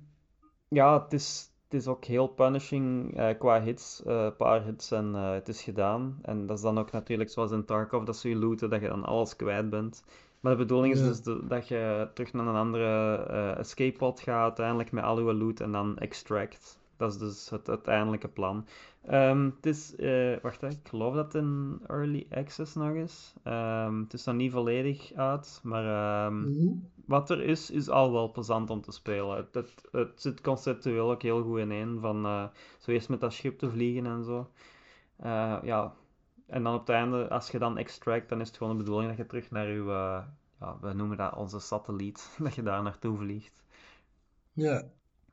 ja, 0.67 1.03
het 1.03 1.13
is, 1.13 1.50
het 1.71 1.79
is 1.81 1.87
ook 1.87 2.05
heel 2.05 2.27
punishing 2.27 3.17
uh, 3.19 3.29
qua 3.39 3.61
hits. 3.61 4.01
Een 4.05 4.25
uh, 4.25 4.31
paar 4.37 4.63
hits 4.63 4.91
en 4.91 5.11
uh, 5.15 5.31
het 5.31 5.47
is 5.47 5.61
gedaan. 5.61 6.19
En 6.21 6.45
dat 6.45 6.57
is 6.57 6.63
dan 6.63 6.79
ook 6.79 6.91
natuurlijk 6.91 7.29
zoals 7.29 7.51
in 7.51 7.65
Tarkov, 7.65 8.03
dat 8.03 8.17
ze 8.17 8.29
je 8.29 8.35
looten, 8.35 8.69
dat 8.69 8.81
je 8.81 8.87
dan 8.87 9.05
alles 9.05 9.35
kwijt 9.35 9.69
bent. 9.69 10.03
Maar 10.39 10.51
de 10.51 10.57
bedoeling 10.57 10.93
is 10.93 10.99
Ja. 10.99 11.05
dus 11.07 11.21
de- 11.21 11.47
dat 11.47 11.67
je 11.67 12.07
terug 12.13 12.33
naar 12.33 12.47
een 12.47 12.55
andere 12.55 13.15
eh, 13.15 13.57
escape 13.57 13.97
pod 13.97 14.19
gaat, 14.19 14.43
uiteindelijk 14.43 14.91
met 14.91 15.03
al 15.03 15.19
je 15.27 15.33
loot 15.33 15.59
en 15.59 15.71
dan 15.71 15.97
extract. 15.97 16.79
Dat 17.01 17.11
is 17.13 17.19
dus 17.19 17.49
het 17.49 17.69
uiteindelijke 17.69 18.27
plan. 18.27 18.65
Ehm, 19.05 19.45
het 19.45 19.65
is, 19.65 19.95
eh, 19.95 20.37
wacht, 20.41 20.61
ik 20.63 20.87
geloof 20.87 21.15
dat 21.15 21.25
het 21.33 21.43
in 21.43 21.79
early 21.87 22.25
access 22.29 22.75
nog 22.75 22.93
is. 22.93 23.33
Ehm, 23.43 23.99
het 24.01 24.13
is 24.13 24.23
nog 24.25 24.35
niet 24.35 24.51
volledig 24.51 25.13
uit, 25.13 25.59
maar 25.63 25.85
ehm, 26.25 26.39
Mhm. 26.41 26.73
wat 27.05 27.29
er 27.29 27.41
is, 27.43 27.69
is 27.71 27.89
al 27.89 28.11
wel 28.11 28.31
plezant 28.31 28.69
om 28.69 28.81
te 28.81 28.91
spelen. 28.91 29.35
Het, 29.37 29.53
het, 29.53 29.87
het 29.91 30.21
zit 30.21 30.41
conceptueel 30.41 31.11
ook 31.11 31.21
heel 31.21 31.43
goed 31.43 31.59
ineen. 31.59 31.99
Van 31.99 32.25
eh, 32.25 32.43
zo 32.79 32.91
eerst 32.91 33.09
met 33.09 33.19
dat 33.21 33.33
schip 33.33 33.57
te 33.59 33.69
vliegen 33.69 34.05
en 34.05 34.23
zo. 34.23 34.49
Eh, 35.17 35.57
ja. 35.63 35.93
En 36.47 36.63
dan 36.63 36.73
op 36.73 36.79
het 36.79 36.89
einde, 36.89 37.29
als 37.29 37.49
je 37.51 37.59
dan 37.59 37.77
extract, 37.77 38.29
dan 38.29 38.41
is 38.41 38.47
het 38.47 38.57
gewoon 38.57 38.77
de 38.77 38.83
bedoeling 38.83 39.09
dat 39.09 39.17
je 39.17 39.25
terug 39.25 39.51
naar 39.51 39.67
je, 39.67 39.83
ja, 40.59 40.77
we 40.81 40.93
noemen 40.93 41.17
dat 41.17 41.35
onze 41.35 41.59
satelliet, 41.59 42.35
dat 42.43 42.55
je 42.55 42.63
daar 42.63 42.83
naartoe 42.83 43.17
vliegt. 43.17 43.63
Ja. 44.53 44.83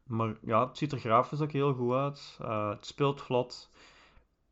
Maar 0.08 0.36
ja, 0.42 0.66
het 0.66 0.78
ziet 0.78 0.92
er 0.92 0.98
grafisch 0.98 1.40
ook 1.40 1.52
heel 1.52 1.74
goed 1.74 1.92
uit. 1.94 2.36
Eh, 2.40 2.70
het 2.70 2.86
speelt 2.86 3.22
vlot. 3.22 3.70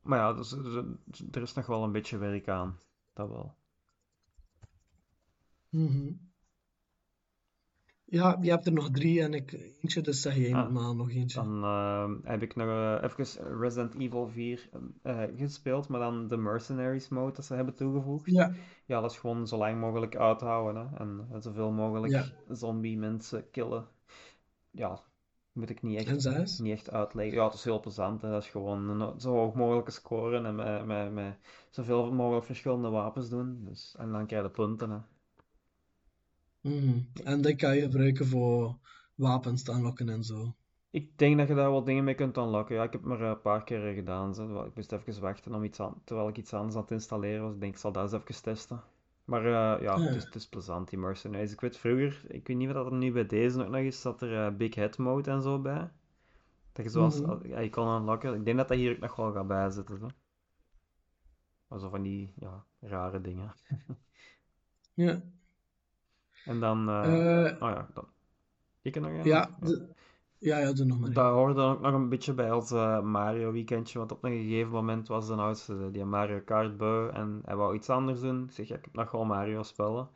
Maar 0.03 0.19
ja, 0.19 0.33
dus, 0.33 0.49
dus- 0.49 1.23
er 1.31 1.43
is 1.43 1.53
nog 1.55 1.67
wel 1.67 1.83
een 1.85 1.93
beetje 1.93 2.19
werk 2.19 2.49
aan. 2.49 2.79
Dat 3.13 3.29
wel. 3.29 3.55
Mhm. 5.71 6.13
Ja, 8.05 8.39
je 8.41 8.51
hebt 8.51 8.67
er 8.67 8.73
nog 8.73 8.91
drie 8.91 9.23
en 9.23 9.35
ik 9.35 9.53
eentje, 9.53 10.01
dus 10.01 10.21
zeg 10.21 10.37
jij 10.37 10.55
Ah. 10.55 10.71
maar 10.71 10.95
nog 10.95 11.11
eentje. 11.11 11.41
Dan 11.43 11.63
eh, 11.65 12.11
heb 12.23 12.43
ik 12.43 12.55
nog 12.57 12.67
eh, 12.69 12.99
even 13.03 13.59
Resident 13.59 13.95
Evil 13.95 14.29
4 14.29 14.69
eh, 15.03 15.23
gespeeld, 15.37 15.89
maar 15.89 16.01
dan 16.01 16.29
de 16.29 16.37
Mercenaries 16.37 17.09
mode 17.09 17.33
dat 17.33 17.45
ze 17.45 17.55
hebben 17.55 17.75
toegevoegd. 17.75 18.27
Ja, 18.31 18.53
Ja, 18.87 19.01
dat 19.01 19.11
is 19.11 19.19
gewoon 19.19 19.47
zo 19.47 19.57
lang 19.57 19.81
mogelijk 19.81 20.17
uithouden 20.17 20.89
hè, 20.89 20.97
en 20.97 21.43
zoveel 21.43 21.71
mogelijk 21.71 22.13
Ja. 22.13 22.25
zombie 22.49 22.99
mensen 22.99 23.51
killen. 23.51 23.89
Ja, 24.71 25.01
moet 25.57 25.71
ik 25.71 25.83
niet 25.83 25.99
echt, 25.99 26.61
niet 26.61 26.73
echt 26.73 26.91
uitleggen. 26.91 27.35
Ja, 27.35 27.45
het 27.45 27.55
is 27.55 27.65
heel 27.65 27.81
plezant. 27.81 28.23
Hè. 28.23 28.31
Dat 28.31 28.43
is 28.43 28.49
gewoon 28.49 29.01
een 29.01 29.21
zo 29.21 29.33
hoog 29.35 29.55
mogelijke 29.55 29.91
scoren 29.91 30.47
en 30.47 30.55
met, 30.55 30.87
met, 30.87 31.13
met 31.13 31.39
zoveel 31.71 32.13
mogelijk 32.13 32.47
verschillende 32.47 32.89
wapens 32.89 33.29
doen. 33.29 33.65
Dus, 33.65 33.95
en 33.99 34.13
dan 34.13 34.27
krijg 34.27 34.43
je 34.43 34.51
punten. 34.51 34.91
Hè. 34.91 34.99
Mhm. 36.61 36.99
En 37.25 37.41
dat 37.41 37.57
kan 37.57 37.77
je 37.77 37.81
gebruiken 37.83 38.27
voor 38.27 38.79
wapens 39.15 39.63
te 39.63 39.73
unlocken 39.73 40.09
en 40.09 40.25
zo. 40.25 40.55
Ik 40.91 41.19
denk 41.19 41.39
dat 41.39 41.49
je 41.49 41.55
daar 41.55 41.71
wel 41.71 41.85
dingen 41.85 42.05
mee 42.05 42.15
kunt 42.15 42.37
unlocken. 42.37 42.75
Ja, 42.75 42.83
ik 42.83 42.93
heb 42.93 43.01
het 43.01 43.11
maar 43.11 43.21
een 43.21 43.41
paar 43.41 43.65
keer 43.65 43.95
gedaan. 43.95 44.35
Zo. 44.35 44.63
Ik 44.65 44.75
moest 44.75 44.93
even 44.93 45.21
wachten 45.21 45.55
om 45.55 45.65
iets 45.65 45.81
aan, 45.81 46.01
terwijl 46.05 46.29
ik 46.29 46.37
iets 46.37 46.53
anders 46.53 46.75
aan 46.75 46.81
het 46.81 46.91
installeren 46.91 47.43
was. 47.43 47.55
Ik 47.55 47.61
denk, 47.61 47.75
ik 47.75 47.81
zal 47.81 47.93
dat 47.93 48.03
eens 48.03 48.23
even 48.23 48.43
testen. 48.43 48.83
Maar 49.27 49.45
eh, 49.45 49.53
ja, 49.53 49.97
Ja. 49.97 49.99
het 50.01 50.15
is, 50.15 50.25
het 50.25 50.35
is 50.35 50.49
plezant, 50.49 50.89
die 50.91 50.99
Mercenaries. 50.99 51.53
Ik 51.53 51.61
weet 51.61 51.77
vroeger, 51.77 52.23
ik 52.29 52.47
weet 52.47 52.57
niet 52.57 52.73
wat 52.73 52.87
er 52.87 52.93
nu 52.93 53.13
bij 53.13 53.27
deze 53.27 53.61
ook 53.65 53.69
nog 53.71 53.81
is, 53.81 54.01
zat 54.01 54.23
er 54.23 54.47
eh, 54.47 54.57
Big 54.57 54.75
Head 54.75 54.99
Mode 54.99 55.31
en 55.31 55.43
zo 55.43 55.59
bij. 55.61 55.91
Dat 56.73 56.85
je 56.85 56.91
zoals, 56.91 57.21
Mhm. 57.21 57.49
ja, 57.49 57.59
je 57.59 57.71
kon 57.71 57.89
unlocken. 58.01 58.35
Ik 58.35 58.45
denk 58.45 58.57
dat 58.57 58.69
dat 58.69 58.77
hier 58.77 58.93
ook 58.93 58.99
nog 58.99 59.17
wel 59.17 59.33
gaat 59.33 59.47
bijzitten. 59.47 59.99
Zo. 59.99 60.09
Maar 61.69 61.79
zo 61.79 61.89
van 61.89 62.03
die, 62.03 62.33
ja, 62.37 62.65
rare 62.81 63.21
dingen. 63.21 63.55
Ja. 64.95 65.23
En 66.45 66.61
dan, 66.61 66.89
Eh, 66.89 67.53
oh 67.63 67.71
ja, 67.71 67.89
dan. 67.95 68.09
Ik 68.83 68.95
er 68.97 69.01
nog 69.01 69.11
een? 69.11 69.25
ja, 69.25 69.59
ja, 70.39 70.59
ja, 70.59 70.73
doe 70.73 70.85
nog 70.87 70.99
maar. 70.99 71.13
Dat 71.13 71.33
hoorde 71.33 71.55
dan 71.55 71.73
ook 71.73 71.81
nog 71.81 71.95
een 71.95 72.09
beetje 72.09 72.35
bij 72.35 72.53
ons 72.53 72.71
eh, 72.71 73.01
Mario 73.01 73.53
weekendje, 73.53 73.99
want 73.99 74.13
op 74.13 74.25
een 74.25 74.33
gegeven 74.33 74.73
moment 74.73 75.09
was 75.09 75.27
de 75.27 75.35
oudste 75.35 75.91
die 75.91 76.03
een 76.03 76.09
Mario 76.09 76.41
Kart 76.41 76.77
beu 76.77 77.09
en 77.09 77.41
hij 77.45 77.57
wou 77.57 77.75
iets 77.75 77.91
anders 77.91 78.21
doen. 78.21 78.45
Ik 78.45 78.51
zeg, 78.51 78.69
ja, 78.69 78.77
ik 78.77 78.85
heb 78.85 78.95
nog 78.95 79.11
wel 79.11 79.25
Mario 79.25 79.63
spellen. 79.63 80.09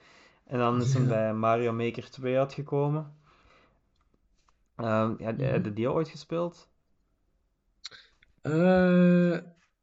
En 0.44 0.58
dan 0.58 0.80
is 0.80 0.92
Ja. 0.92 1.00
bij 1.06 1.34
Mario 1.34 1.72
Maker 1.72 2.10
2 2.10 2.38
uitgekomen. 2.38 3.14
Ehm 4.76 5.14
ja, 5.18 5.30
Mhm. 5.32 5.40
heb 5.40 5.64
je 5.64 5.72
die 5.72 5.90
ooit 5.90 6.08
gespeeld? 6.08 6.68
Eh, 8.42 9.36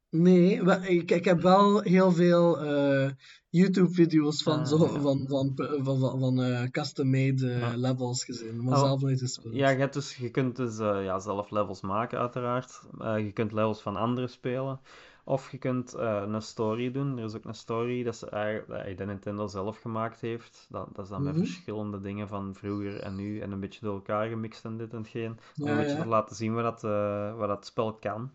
nee, 0.10 0.62
ik, 0.88 1.12
ik 1.12 1.26
heb 1.26 1.42
wel 1.42 1.82
heel 1.82 2.12
veel 2.12 2.60
eh, 2.60 3.10
YouTube-video's 3.50 4.44
van, 4.44 4.60
Ah, 4.60 4.66
zo, 4.66 4.78
ja. 4.78 5.00
van, 5.00 5.26
van, 5.28 5.52
van, 5.56 6.00
van, 6.00 6.20
van 6.20 6.42
eh, 6.42 6.70
custom-made 6.70 7.50
eh, 7.52 7.60
Ja. 7.60 7.76
levels 7.76 8.24
gezien, 8.26 8.64
maar 8.64 8.74
Oh. 8.74 8.80
zelf 8.80 9.02
nooit 9.02 9.20
gespeeld. 9.20 9.56
Ja, 9.56 9.70
je, 9.70 9.78
hebt 9.78 9.94
dus, 9.94 10.16
je 10.16 10.30
kunt 10.32 10.56
dus 10.56 10.78
ja, 10.78 11.20
zelf 11.20 11.50
levels 11.52 11.82
maken, 11.82 12.20
uiteraard. 12.20 12.82
Je 13.00 13.32
kunt 13.34 13.52
levels 13.52 13.82
van 13.82 13.96
anderen 13.96 14.30
spelen. 14.30 14.80
Of 15.24 15.52
je 15.52 15.58
kunt 15.58 15.94
een 15.94 16.42
story 16.42 16.92
doen. 16.92 17.18
Er 17.18 17.24
is 17.26 17.36
ook 17.36 17.46
een 17.46 17.54
story 17.56 18.04
dat 18.04 18.16
ze 18.16 18.30
eigenlijk, 18.30 18.88
dat 18.88 18.98
de 18.98 19.06
Nintendo 19.06 19.48
zelf 19.48 19.78
gemaakt 19.82 20.22
heeft. 20.22 20.66
Dat, 20.70 20.88
dat 20.96 21.04
is 21.06 21.12
dan 21.12 21.24
met 21.24 21.34
Mhm. 21.36 21.44
verschillende 21.46 22.00
dingen 22.00 22.28
van 22.28 22.56
vroeger 22.56 23.00
en 23.00 23.16
nu. 23.16 23.40
En 23.40 23.52
een 23.52 23.60
beetje 23.60 23.80
door 23.82 23.94
elkaar 23.94 24.28
gemixt 24.28 24.66
en 24.66 24.78
dit 24.78 24.92
en 24.92 24.98
hetgeen. 24.98 25.38
Om 25.60 25.66
Ja, 25.68 25.72
een 25.72 25.78
beetje 25.78 26.02
te 26.02 26.08
laten 26.08 26.36
zien 26.36 26.54
wat 26.54 26.64
dat, 26.82 26.82
wat 27.38 27.48
dat 27.48 27.66
spel 27.66 27.94
kan. 27.94 28.32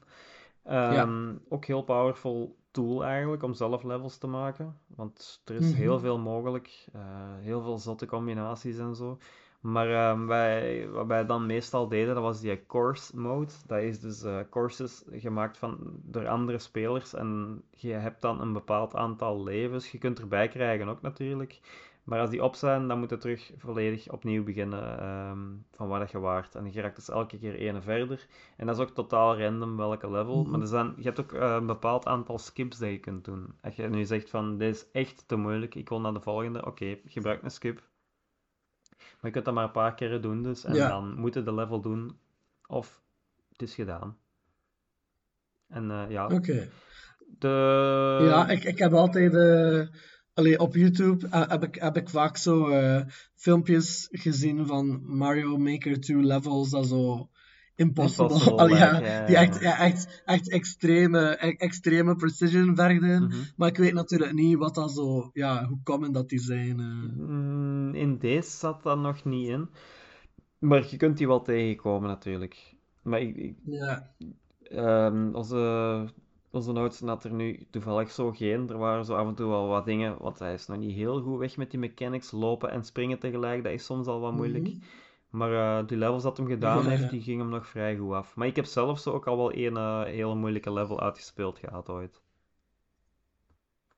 Ehm, 0.65 1.35
Ook 1.49 1.65
heel 1.65 1.83
powerful 1.83 2.57
tool 2.71 3.05
eigenlijk 3.05 3.43
om 3.43 3.55
zelf 3.55 3.83
levels 3.83 4.19
te 4.19 4.27
maken. 4.27 4.79
Want 4.87 5.43
er 5.45 5.55
is 5.55 5.67
Mhm. 5.71 5.75
heel 5.81 5.99
veel 5.99 6.19
mogelijk. 6.19 6.87
eh, 6.93 7.01
heel 7.41 7.63
veel 7.63 7.79
zotte 7.79 8.07
combinaties 8.07 8.79
en 8.79 8.95
zo. 8.95 9.19
Maar 9.61 9.91
ehm, 9.91 10.27
wij, 10.27 10.89
wat 10.89 11.07
wij 11.07 11.27
dan 11.27 11.47
meestal 11.47 11.89
deden, 11.89 12.15
dat 12.15 12.23
was 12.23 12.41
die 12.41 12.67
course 12.67 13.19
mode. 13.19 13.53
Dat 13.67 13.79
is 13.83 14.01
dus 14.01 14.23
eh, 14.23 14.39
courses 14.51 15.05
gemaakt 15.13 15.59
van, 15.59 15.79
door 16.03 16.29
andere 16.29 16.59
spelers. 16.59 17.15
En 17.15 17.63
je 17.71 17.93
hebt 17.93 18.21
dan 18.23 18.41
een 18.41 18.53
bepaald 18.53 18.95
aantal 18.95 19.43
levens. 19.43 19.91
Je 19.91 19.99
kunt 19.99 20.19
erbij 20.21 20.49
krijgen 20.49 20.89
ook 20.89 21.03
natuurlijk. 21.03 21.61
Maar 22.03 22.21
als 22.21 22.31
die 22.31 22.43
op 22.43 22.55
zijn, 22.55 22.89
dan 22.89 22.99
moet 22.99 23.11
je 23.11 23.17
terug 23.17 23.51
volledig 23.59 24.11
opnieuw 24.11 24.45
beginnen 24.45 24.99
ehm, 24.99 25.39
van 25.73 25.89
waar 25.89 26.01
dat 26.01 26.11
je 26.11 26.19
waart. 26.19 26.55
En 26.55 26.73
je 26.73 26.81
raakt 26.81 26.97
dus 26.97 27.09
elke 27.09 27.39
keer 27.39 27.59
één 27.59 27.83
verder. 27.83 28.27
En 28.57 28.67
dat 28.67 28.77
is 28.77 28.83
ook 28.83 28.91
totaal 28.95 29.39
random 29.39 29.77
welke 29.77 30.11
level. 30.11 30.43
Mhm. 30.43 30.51
Maar 30.51 30.61
er 30.61 30.67
zijn, 30.67 30.93
je 30.97 31.03
hebt 31.03 31.21
ook 31.21 31.33
eh, 31.33 31.55
een 31.55 31.67
bepaald 31.67 32.07
aantal 32.07 32.39
skips 32.39 32.79
dat 32.79 32.89
je 32.91 32.99
kunt 32.99 33.25
doen. 33.25 33.55
Als 33.61 33.77
je 33.77 33.89
nu 33.89 34.05
zegt 34.05 34.31
van, 34.31 34.59
dit 34.59 34.75
is 34.75 34.87
echt 34.93 35.25
te 35.29 35.37
moeilijk, 35.37 35.75
ik 35.75 35.89
wil 35.89 36.01
naar 36.01 36.13
de 36.15 36.21
volgende. 36.21 36.67
Oké, 36.67 36.99
gebruik 37.05 37.43
een 37.43 37.51
skip. 37.51 37.83
Maar 38.99 39.31
je 39.31 39.31
kunt 39.31 39.45
dat 39.45 39.55
maar 39.55 39.65
een 39.65 39.71
paar 39.71 39.95
keer 39.95 40.21
doen 40.21 40.43
dus. 40.43 40.65
En 40.65 40.75
Ja. 40.75 40.89
dan 40.89 41.15
moet 41.21 41.35
je 41.35 41.43
de 41.43 41.55
level 41.55 41.81
doen. 41.81 42.19
Of 42.67 43.03
het 43.53 43.63
is 43.63 43.75
gedaan. 43.75 44.17
En 45.69 45.91
eh, 45.91 46.11
ja, 46.11 46.27
Oké. 46.27 46.69
de... 47.39 48.19
Ja, 48.23 48.49
ik, 48.49 48.65
ik 48.65 48.79
heb 48.79 48.93
altijd... 48.93 49.35
eh, 49.35 49.87
allee, 50.35 50.59
op 50.59 50.75
YouTube 50.75 51.29
eh, 51.29 51.49
heb 51.49 51.63
ik, 51.63 51.75
heb 51.75 51.97
ik 51.97 52.09
vaak 52.09 52.37
zo 52.37 52.69
eh, 52.69 53.03
filmpjes 53.35 54.09
gezien 54.11 54.67
van 54.67 55.01
Mario 55.17 55.57
Maker 55.57 56.01
2 56.01 56.17
levels 56.17 56.71
dat 56.71 56.87
zo 56.87 57.29
impossible, 57.77 58.25
Impossible 58.25 58.59
allee, 58.63 58.77
ja, 58.77 59.27
die 59.27 59.37
echt, 59.37 59.61
ja, 59.61 59.79
echt, 59.79 60.23
echt 60.25 60.51
extreme, 60.51 61.37
e- 61.41 61.57
extreme 61.57 62.17
precision 62.17 62.77
vergden. 62.77 63.23
Mhm. 63.23 63.37
Maar 63.57 63.69
ik 63.69 63.77
weet 63.77 63.93
natuurlijk 63.93 64.33
niet 64.33 64.57
wat 64.59 64.75
dat 64.75 64.93
zo, 64.93 65.31
ja, 65.33 65.67
hoe 65.67 65.79
common 65.85 66.13
dat 66.13 66.29
die 66.29 66.39
zijn. 66.39 66.81
eh. 66.81 67.17
Mm, 67.27 67.95
In 67.95 68.19
deze 68.19 68.51
zat 68.51 68.83
dat 68.83 68.99
nog 68.99 69.25
niet 69.25 69.49
in. 69.49 69.69
Maar 70.59 70.87
je 70.91 70.97
kunt 70.97 71.17
die 71.19 71.27
wel 71.27 71.43
tegenkomen 71.43 72.09
natuurlijk. 72.09 72.75
Maar 73.03 73.21
ik, 73.21 73.37
ik- 73.37 73.57
Ja. 73.65 74.15
ehm, 74.63 75.35
onze, 75.35 75.57
onze 76.53 76.73
oudste 76.73 77.07
had 77.07 77.25
er 77.25 77.33
nu 77.33 77.67
toevallig 77.71 78.11
zo 78.11 78.31
geen. 78.33 78.69
Er 78.71 78.79
waren 78.79 79.05
zo 79.05 79.15
af 79.15 79.27
en 79.27 79.35
toe 79.35 79.49
wel 79.49 79.69
wat 79.69 79.85
dingen, 79.85 80.19
want 80.19 80.39
hij 80.39 80.55
is 80.55 80.67
nog 80.67 80.79
niet 80.79 80.95
heel 80.95 81.23
goed 81.23 81.39
weg 81.39 81.57
met 81.57 81.71
die 81.71 81.81
mechanics. 81.81 82.31
Lopen 82.31 82.71
en 82.71 82.85
springen 82.85 83.19
tegelijk, 83.19 83.63
dat 83.65 83.73
is 83.73 83.85
soms 83.85 84.07
al 84.07 84.21
wat 84.21 84.33
moeilijk. 84.33 84.65
Mhm. 84.69 84.79
Maar 85.29 85.81
eh, 85.81 85.87
die 85.87 85.97
levels 85.97 86.23
dat 86.23 86.37
hem 86.37 86.47
gedaan 86.47 86.83
Ja, 86.83 86.89
heeft, 86.89 87.03
ja. 87.03 87.09
die 87.09 87.23
gingen 87.23 87.41
hem 87.41 87.49
nog 87.55 87.67
vrij 87.67 87.97
goed 87.97 88.13
af. 88.13 88.37
Maar 88.37 88.47
ik 88.47 88.57
heb 88.57 88.65
zelf 88.65 88.99
zo 88.99 89.13
ook 89.13 89.27
al 89.27 89.37
wel 89.37 89.51
één 89.53 89.77
eh, 89.77 90.03
hele 90.03 90.35
moeilijke 90.35 90.73
level 90.73 91.01
uitgespeeld 91.01 91.59
gehad 91.59 91.89
ooit. 91.89 92.23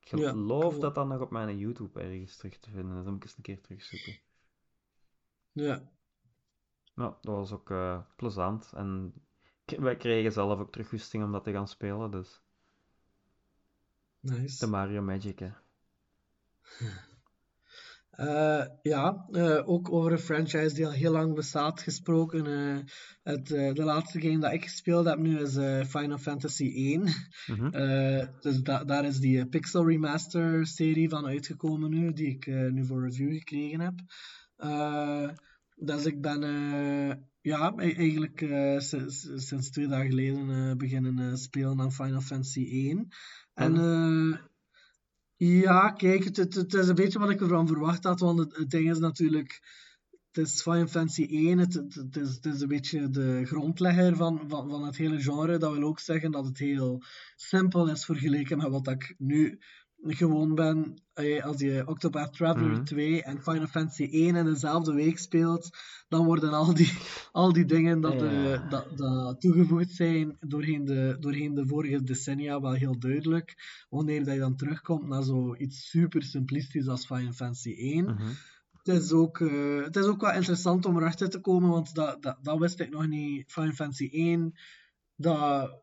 Ik 0.01 0.19
Ja, 0.19 0.31
geloof 0.31 0.69
cool. 0.69 0.81
dat 0.81 0.95
dat 0.95 1.07
nog 1.07 1.21
op 1.21 1.31
mijn 1.31 1.59
YouTube 1.59 2.01
ergens 2.01 2.37
terug 2.37 2.59
te 2.59 2.71
vinden 2.71 2.97
is. 2.99 3.05
Dan 3.05 3.13
moet 3.13 3.23
ik 3.23 3.29
eens 3.29 3.37
een 3.37 3.43
keer 3.43 3.61
terugzoeken. 3.61 4.19
Ja. 5.53 5.83
Ja, 6.95 7.19
dat 7.21 7.35
was 7.35 7.53
ook 7.53 7.71
eh, 7.71 8.01
plezant. 8.17 8.73
En 8.75 9.15
wij 9.65 9.97
kregen 9.97 10.33
zelf 10.33 10.61
ook 10.61 10.73
terug 10.73 11.15
om 11.15 11.33
dat 11.33 11.45
te 11.45 11.53
gaan 11.53 11.69
spelen, 11.69 12.11
dus 12.11 12.44
Nice. 14.25 14.59
de 14.59 14.67
Mario 14.67 15.03
Magic, 15.03 15.39
hè. 15.39 15.49
Eh, 18.17 18.65
ja, 18.83 19.27
eh, 19.31 19.69
ook 19.69 19.93
over 19.93 20.13
een 20.13 20.19
franchise 20.19 20.75
die 20.75 20.87
al 20.87 20.93
heel 20.93 21.13
lang 21.13 21.35
bestaat 21.35 21.83
gesproken. 21.83 22.47
eh, 22.47 22.79
het, 23.23 23.47
de 23.47 23.85
laatste 23.85 24.21
game 24.21 24.39
dat 24.39 24.53
ik 24.53 24.63
gespeeld 24.63 25.07
heb 25.07 25.19
nu 25.19 25.39
is 25.41 25.53
Final 25.89 26.19
Fantasy 26.19 26.65
1. 26.65 27.03
Mhm. 27.47 27.71
Dus 28.41 28.63
da- 28.63 28.85
daar 28.85 29.05
is 29.05 29.19
die 29.19 29.47
Pixel 29.47 29.87
Remaster 29.87 30.67
serie 30.67 31.09
van 31.09 31.27
uitgekomen 31.27 31.91
nu, 31.91 32.13
die 32.13 32.27
ik 32.29 32.47
nu 32.47 32.85
voor 32.85 33.03
review 33.05 33.33
gekregen 33.33 33.81
heb. 33.81 33.95
Dus 35.77 36.05
ik 36.05 36.21
ben 36.21 36.41
ja, 37.45 37.73
e- 37.77 37.93
eigenlijk 37.93 38.41
eh, 38.41 38.79
sinds, 38.79 39.29
sinds 39.35 39.71
twee 39.71 39.87
dagen 39.89 40.09
geleden 40.09 40.51
eh, 40.51 40.77
beginnen 40.77 41.19
eh, 41.19 41.35
spelen 41.35 41.81
aan 41.81 41.93
Final 41.93 42.21
Fantasy 42.21 42.65
1. 42.71 43.09
En 43.55 43.75
ja, 45.37 45.91
kijk, 45.91 46.25
het, 46.25 46.37
het, 46.37 46.55
het 46.55 46.75
is 46.75 46.89
een 46.89 46.95
beetje 46.95 47.19
wat 47.19 47.31
ik 47.31 47.41
ervan 47.41 47.67
verwacht 47.67 48.05
had, 48.05 48.21
want 48.21 48.39
het, 48.39 48.57
het 48.57 48.71
ding 48.71 48.91
is 48.91 48.99
natuurlijk, 48.99 49.61
het 50.33 50.47
is 50.47 50.63
Final 50.63 50.87
Fantasy 50.87 51.27
1, 51.31 51.59
het, 51.59 51.75
het, 51.75 51.95
het 51.95 52.17
is, 52.17 52.35
het 52.35 52.47
is 52.47 52.61
een 52.61 52.69
beetje 52.69 53.11
de 53.11 53.47
grondlegger 53.47 54.17
van, 54.17 54.45
van, 54.49 54.71
van 54.71 54.85
het 54.85 54.97
hele 54.97 55.21
genre. 55.21 55.59
Dat 55.59 55.73
wil 55.73 55.89
ook 55.89 56.01
zeggen 56.01 56.31
dat 56.31 56.45
het 56.45 56.59
heel 56.59 57.03
simpel 57.37 57.91
is 57.91 58.05
vergeleken 58.05 58.57
met 58.57 58.71
wat 58.71 58.89
ik 58.89 59.15
nu 59.19 59.59
gewoon 60.07 60.55
ben. 60.55 61.03
Eh, 61.15 61.45
Als 61.45 61.61
je 61.61 61.83
Octopath 61.87 62.33
Traveler 62.37 62.71
Mhm. 62.71 62.85
2 62.85 63.23
en 63.23 63.43
Final 63.43 63.67
Fantasy 63.67 64.09
1 64.11 64.37
in 64.37 64.45
dezelfde 64.45 64.93
week 64.95 65.19
speelt, 65.19 65.71
dan 66.09 66.25
worden 66.25 66.53
al 66.53 66.75
die, 66.75 66.93
al 67.33 67.53
die 67.53 67.65
dingen 67.65 68.01
dat, 68.01 68.23
eh, 68.23 68.45
Ja. 68.53 68.69
dat, 68.69 68.97
dat 68.99 69.41
toegevoegd 69.41 69.91
zijn 69.91 70.37
doorheen 70.41 70.85
de, 70.85 71.17
doorheen 71.21 71.55
de 71.55 71.67
vorige 71.67 72.03
decennia 72.03 72.61
wel 72.61 72.73
heel 72.73 72.99
duidelijk. 72.99 73.55
Wanneer 73.89 74.25
dat 74.25 74.35
je 74.35 74.41
dan 74.41 74.57
terugkomt 74.57 75.09
naar 75.09 75.23
zoiets 75.23 75.89
super 75.91 76.23
simplistisch 76.23 76.89
als 76.89 77.07
Final 77.07 77.33
Fantasy 77.33 77.75
1. 77.79 78.05
Mhm. 78.05 78.23
Het 78.83 79.03
is, 79.03 79.13
ook, 79.13 79.41
eh, 79.41 79.83
het 79.85 79.97
is 79.97 80.05
ook 80.05 80.21
wel 80.21 80.33
interessant 80.33 80.87
om 80.87 80.97
erachter 80.97 81.29
te 81.31 81.41
komen, 81.41 81.71
want 81.71 81.95
dat, 81.95 82.23
dat, 82.23 82.39
dat 82.43 82.59
wist 82.59 82.81
ik 82.81 82.91
nog 82.91 83.07
niet. 83.07 83.53
Final 83.53 83.73
Fantasy 83.73 84.09
1, 84.13 84.53
dat 85.17 85.83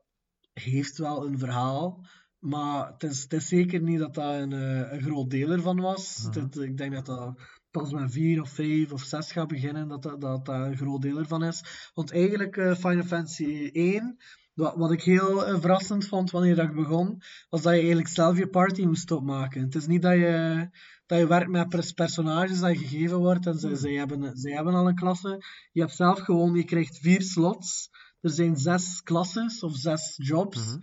heeft 0.53 0.97
wel 0.97 1.25
een 1.25 1.39
verhaal, 1.39 2.05
maar 2.41 2.87
het 2.87 3.03
is, 3.03 3.21
het 3.21 3.33
is 3.33 3.47
zeker 3.47 3.81
niet 3.81 3.99
dat 3.99 4.13
dat 4.13 4.33
een, 4.33 4.53
eh, 4.53 4.91
een 4.93 5.01
groot 5.01 5.29
deel 5.29 5.49
ervan 5.49 5.79
was. 5.79 6.27
Mhm. 6.29 6.39
Het- 6.39 6.55
ik 6.55 6.77
denk 6.77 6.93
dat 6.93 7.05
dat 7.05 7.39
pas 7.71 7.91
met 7.91 8.11
4 8.11 8.41
of 8.41 8.49
5 8.49 8.91
of 8.91 9.01
6 9.01 9.31
gaat 9.31 9.47
beginnen, 9.47 9.87
dat 9.87 10.01
dat, 10.03 10.21
dat, 10.21 10.45
dat 10.45 10.55
een 10.65 10.77
groot 10.77 11.01
deel 11.01 11.17
ervan 11.17 11.43
is. 11.43 11.89
Want 11.93 12.11
eigenlijk, 12.11 12.57
eh, 12.57 12.75
Final 12.75 13.03
Fantasy 13.03 13.69
1, 13.73 14.17
wat, 14.53 14.75
wat 14.75 14.91
ik 14.91 15.01
heel 15.03 15.45
eh, 15.47 15.59
verrassend 15.59 16.07
vond 16.07 16.31
wanneer 16.31 16.55
dat 16.55 16.65
ik 16.69 16.75
begon, 16.75 17.21
was 17.49 17.61
dat 17.61 17.71
je 17.73 17.77
eigenlijk 17.79 18.07
zelf 18.07 18.37
je 18.37 18.47
party 18.47 18.85
moest 18.85 19.11
opmaken. 19.11 19.61
Het 19.61 19.75
is 19.75 19.87
niet 19.87 20.01
dat 20.01 20.13
je 20.13 20.69
dat 21.05 21.19
je 21.19 21.27
werkt 21.27 21.49
met 21.51 21.69
pers- 21.69 21.91
personages 21.91 22.59
dat 22.59 22.71
je 22.79 22.87
gegeven 22.87 23.17
wordt 23.17 23.45
en 23.45 23.59
ze, 23.59 23.75
zij, 23.75 23.93
hebben, 23.93 24.37
zij 24.37 24.51
hebben 24.51 24.73
al 24.73 24.87
een 24.87 24.95
klasse. 24.95 25.43
Je 25.71 25.81
hebt 25.81 25.95
zelf 25.95 26.19
gewoon, 26.19 26.55
je 26.55 26.63
krijgt 26.63 26.97
vier 26.97 27.21
slots. 27.21 27.89
Er 28.21 28.29
zijn 28.29 28.57
zes 28.57 29.01
klasses 29.03 29.63
of 29.63 29.75
zes 29.75 30.13
jobs. 30.17 30.67
Mhm. 30.67 30.79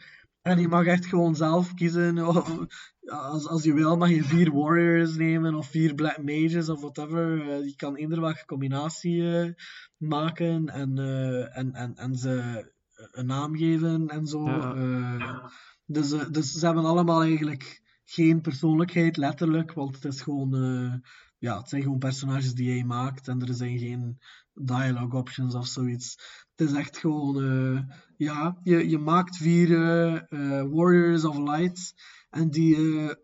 En 0.48 0.60
je 0.60 0.68
mag 0.68 0.86
echt 0.86 1.06
gewoon 1.06 1.36
zelf 1.36 1.74
kiezen. 1.74 2.18
Of, 2.26 2.58
als, 3.06 3.48
als 3.48 3.62
je 3.62 3.74
wil, 3.74 3.96
mag 3.96 4.08
je 4.10 4.24
vier 4.24 4.52
warriors 4.52 5.16
nemen 5.16 5.54
of 5.54 5.66
vier 5.66 5.94
black 5.94 6.22
mages 6.22 6.68
of 6.68 6.80
whatever. 6.80 7.50
Eh, 7.50 7.64
je 7.64 7.76
kan 7.76 7.96
eender 7.96 8.20
welke 8.20 8.44
combinatie 8.44 9.38
eh, 9.38 9.52
maken 9.96 10.68
en, 10.68 10.98
eh, 10.98 11.56
en, 11.58 11.74
en, 11.74 11.96
en 11.96 12.14
ze 12.14 12.66
een 13.12 13.26
naam 13.26 13.56
geven 13.56 14.08
en 14.08 14.26
zo. 14.26 14.44
Ja. 14.44 14.74
Eh, 14.74 15.46
dus, 15.86 16.12
eh, 16.12 16.30
dus 16.30 16.52
ze 16.52 16.66
hebben 16.66 16.84
allemaal 16.84 17.22
eigenlijk 17.22 17.82
geen 18.04 18.40
persoonlijkheid, 18.40 19.16
letterlijk, 19.16 19.72
want 19.72 19.94
het 19.94 20.04
is 20.04 20.20
gewoon, 20.20 20.54
eh, 20.54 21.10
ja, 21.38 21.58
het 21.58 21.68
zijn 21.68 21.82
gewoon 21.82 21.98
personages 21.98 22.54
die 22.54 22.74
jij 22.74 22.84
maakt 22.84 23.28
en 23.28 23.40
er 23.40 23.54
zijn 23.54 23.78
geen 23.78 24.18
dialogue 24.60 25.18
options 25.18 25.54
of 25.54 25.66
zoiets. 25.66 26.16
Het 26.56 26.68
is 26.68 26.74
echt 26.74 26.98
gewoon, 26.98 27.42
eh, 27.42 27.96
ja, 28.16 28.58
je, 28.62 28.88
je 28.88 28.98
maakt 28.98 29.36
vier 29.36 29.72
eh, 29.72 30.14
eh, 30.16 30.66
Warriors 30.70 31.24
of 31.24 31.38
Light 31.38 31.94
en 32.30 32.50
die, 32.50 32.76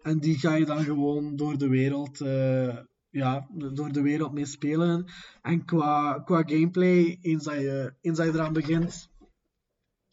en 0.02 0.18
die 0.18 0.38
ga 0.38 0.54
je 0.54 0.64
dan 0.64 0.84
gewoon 0.84 1.36
door 1.36 1.58
de 1.58 1.68
wereld, 1.68 2.18
ja, 3.10 3.48
door 3.72 3.92
de 3.92 4.02
wereld 4.02 4.32
mee 4.32 4.46
spelen. 4.46 5.04
En 5.42 5.64
qua, 5.64 6.18
qua 6.24 6.42
gameplay, 6.46 7.18
eens 7.20 7.44
dat, 7.44 7.54
je, 7.54 7.94
eens 8.00 8.16
dat 8.16 8.26
je 8.26 8.32
eraan 8.32 8.52
begint, 8.52 9.08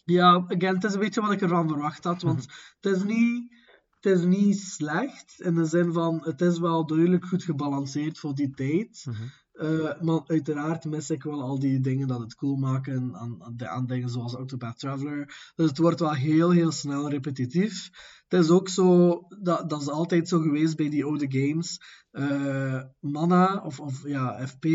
ja, 0.06 0.46
again, 0.48 0.76
het 0.76 0.84
is 0.84 0.94
een 0.94 1.00
beetje 1.00 1.22
wat 1.22 1.32
ik 1.32 1.42
ervan 1.42 1.68
verwacht 1.68 2.04
had, 2.04 2.22
want 2.22 2.48
het 2.80 2.96
is 2.96 3.04
niet 3.04 3.60
het 4.02 4.20
is 4.20 4.26
niet 4.26 4.60
slecht 4.60 5.36
in 5.40 5.56
de 5.56 5.66
zin 5.66 5.94
van 5.94 6.22
het 6.24 6.42
is 6.42 6.60
wel 6.60 6.86
duidelijk 6.86 7.26
goed 7.26 7.44
gebalanceerd 7.44 8.20
voor 8.20 8.36
die 8.36 8.54
tijd. 8.54 9.06
Mhm. 9.06 9.24
Eh, 9.62 10.02
maar 10.02 10.22
uiteraard 10.26 10.86
mis 10.86 11.10
ik 11.10 11.24
wel 11.24 11.42
al 11.42 11.60
die 11.60 11.80
dingen 11.80 12.08
dat 12.08 12.20
het 12.20 12.36
cool 12.36 12.56
maken 12.56 13.16
aan, 13.16 13.44
aan, 13.44 13.68
aan 13.68 13.86
dingen 13.86 14.10
zoals 14.10 14.36
Octopath 14.36 14.80
Traveler. 14.80 15.52
Dus 15.56 15.70
het 15.70 15.78
wordt 15.78 16.00
wel 16.00 16.14
heel, 16.14 16.52
heel 16.52 16.72
snel 16.72 17.10
repetitief. 17.10 17.90
Het 18.28 18.44
is 18.44 18.50
ook 18.50 18.70
zo, 18.70 19.20
dat, 19.42 19.70
dat 19.70 19.82
is 19.82 19.88
altijd 19.88 20.28
zo 20.28 20.40
geweest 20.40 20.76
bij 20.76 20.90
die 20.90 21.06
oude 21.06 21.26
games. 21.30 21.80
Eh, 22.12 22.82
mana, 23.00 23.62
of, 23.66 23.80
of 23.80 24.08
ja, 24.08 24.48
FP, 24.48 24.66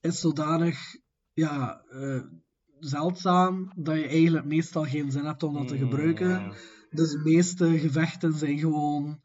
is 0.00 0.20
zodanig 0.20 0.78
ja, 1.32 1.82
eh, 1.90 2.22
zeldzaam 2.78 3.72
dat 3.76 3.96
je 3.96 4.06
eigenlijk 4.06 4.46
meestal 4.46 4.84
geen 4.84 5.12
zin 5.12 5.24
hebt 5.24 5.42
om 5.42 5.54
dat 5.54 5.68
te 5.68 5.78
gebruiken. 5.78 6.28
Ja. 6.28 6.52
Dus 6.90 7.10
de 7.10 7.20
meeste 7.24 7.78
gevechten 7.78 8.32
zijn 8.32 8.58
gewoon 8.58 9.20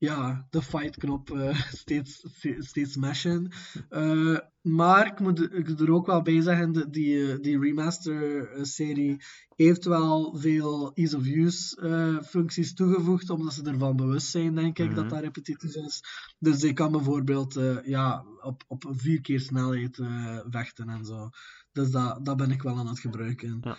ja, 0.00 0.46
de 0.50 0.62
fight-knop 0.62 1.30
eh, 1.30 1.60
steeds, 1.82 2.24
steeds 2.58 2.92
smashen. 2.92 3.50
Eh, 3.88 4.38
maar 4.62 5.06
ik 5.06 5.20
moet 5.20 5.38
er- 5.40 5.80
er 5.82 5.92
ook 5.92 6.06
wel 6.06 6.22
bij 6.22 6.40
zeggen, 6.40 6.72
de- 6.72 6.90
die, 6.90 7.32
eh, 7.32 7.40
die 7.40 7.58
remaster-serie 7.58 9.16
heeft 9.56 9.84
wel 9.84 10.36
veel 10.38 10.92
ease-of-use 10.94 11.80
eh, 11.80 12.22
functies 12.22 12.74
toegevoegd, 12.74 13.30
omdat 13.30 13.52
ze 13.54 13.62
ervan 13.64 13.96
bewust 13.96 14.26
zijn, 14.30 14.54
denk 14.54 14.78
ik, 14.78 14.86
Mhm. 14.86 14.94
dat 14.94 15.10
dat 15.10 15.20
repetitief 15.20 15.74
is. 15.84 16.02
Dus 16.38 16.60
je 16.60 16.72
kan 16.72 16.92
bijvoorbeeld 16.92 17.60
ja, 17.84 18.24
op, 18.42 18.64
op 18.68 18.84
vier 18.96 19.20
keer 19.20 19.40
snelheid 19.40 20.00
vechten 20.50 20.88
en 20.88 21.04
zo. 21.04 21.28
Dus 21.72 21.90
dat, 21.90 22.24
dat 22.24 22.36
ben 22.36 22.50
ik 22.50 22.62
wel 22.62 22.78
aan 22.78 22.86
het 22.88 23.00
gebruiken. 23.00 23.58
Ja. 23.60 23.76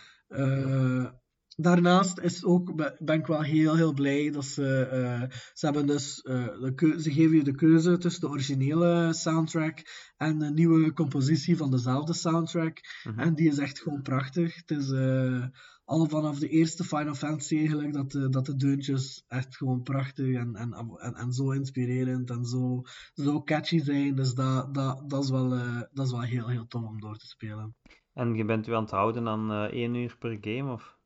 Daarnaast 1.58 2.20
is 2.20 2.43
ook, 2.43 2.76
be- 2.76 2.95
ben 2.99 3.20
ik 3.20 3.28
wel 3.28 3.41
heel, 3.41 3.76
heel 3.76 3.93
blij 3.93 4.32
dat 4.32 4.45
ze, 4.45 4.86
eh, 4.86 5.38
ze 5.54 5.66
hebben 5.66 5.86
dus, 5.86 6.22
eh, 6.22 6.45
de 6.45 6.95
ze 6.97 7.12
geven 7.12 7.36
je 7.36 7.43
de 7.43 7.56
keuze 7.56 7.97
tussen 7.97 8.22
de 8.22 8.30
originele 8.30 9.14
soundtrack 9.14 9.82
en 10.18 10.39
de 10.39 10.52
nieuwe 10.52 10.93
compositie 10.93 11.58
van 11.58 11.72
dezelfde 11.72 12.14
soundtrack. 12.14 12.80
Mhm. 13.04 13.20
En 13.20 13.36
die 13.36 13.49
is 13.49 13.58
echt 13.58 13.80
gewoon 13.80 14.02
prachtig. 14.02 14.56
Het 14.56 14.72
is 14.72 14.91
eh, 14.91 15.45
al 15.84 16.06
vanaf 16.10 16.39
de 16.39 16.49
eerste 16.49 16.84
Final 16.84 17.14
Fantasy 17.14 17.58
eigenlijk 17.58 17.93
dat 17.93 18.12
de, 18.12 18.30
dat 18.30 18.45
de 18.45 18.56
deuntjes 18.56 19.24
echt 19.28 19.58
gewoon 19.58 19.84
prachtig 19.84 20.36
en, 20.36 20.56
en, 20.56 20.74
en, 20.74 21.14
en 21.14 21.32
zo 21.32 21.52
inspirerend 21.52 22.30
en 22.30 22.45
zo, 22.45 22.82
zo 23.14 23.43
catchy 23.43 23.80
zijn. 23.80 24.16
Dus 24.16 24.34
dat, 24.34 24.74
dat, 24.74 25.10
dat, 25.10 25.24
is 25.24 25.30
wel, 25.30 25.49
dat 25.91 26.06
is 26.06 26.12
wel 26.12 26.22
heel, 26.22 26.47
heel 26.47 26.68
tof 26.68 26.84
om 26.84 26.99
door 26.99 27.18
te 27.18 27.28
spelen. 27.28 27.76
En 28.14 28.36
je 28.36 28.45
bent 28.45 28.68
u 28.68 28.74
aan 28.74 28.82
het 28.84 28.91
houden 28.91 29.28
aan 29.28 29.52
één 29.70 29.95
uur 29.95 30.16
per 30.20 30.38
game, 30.41 30.72
of? 30.72 30.99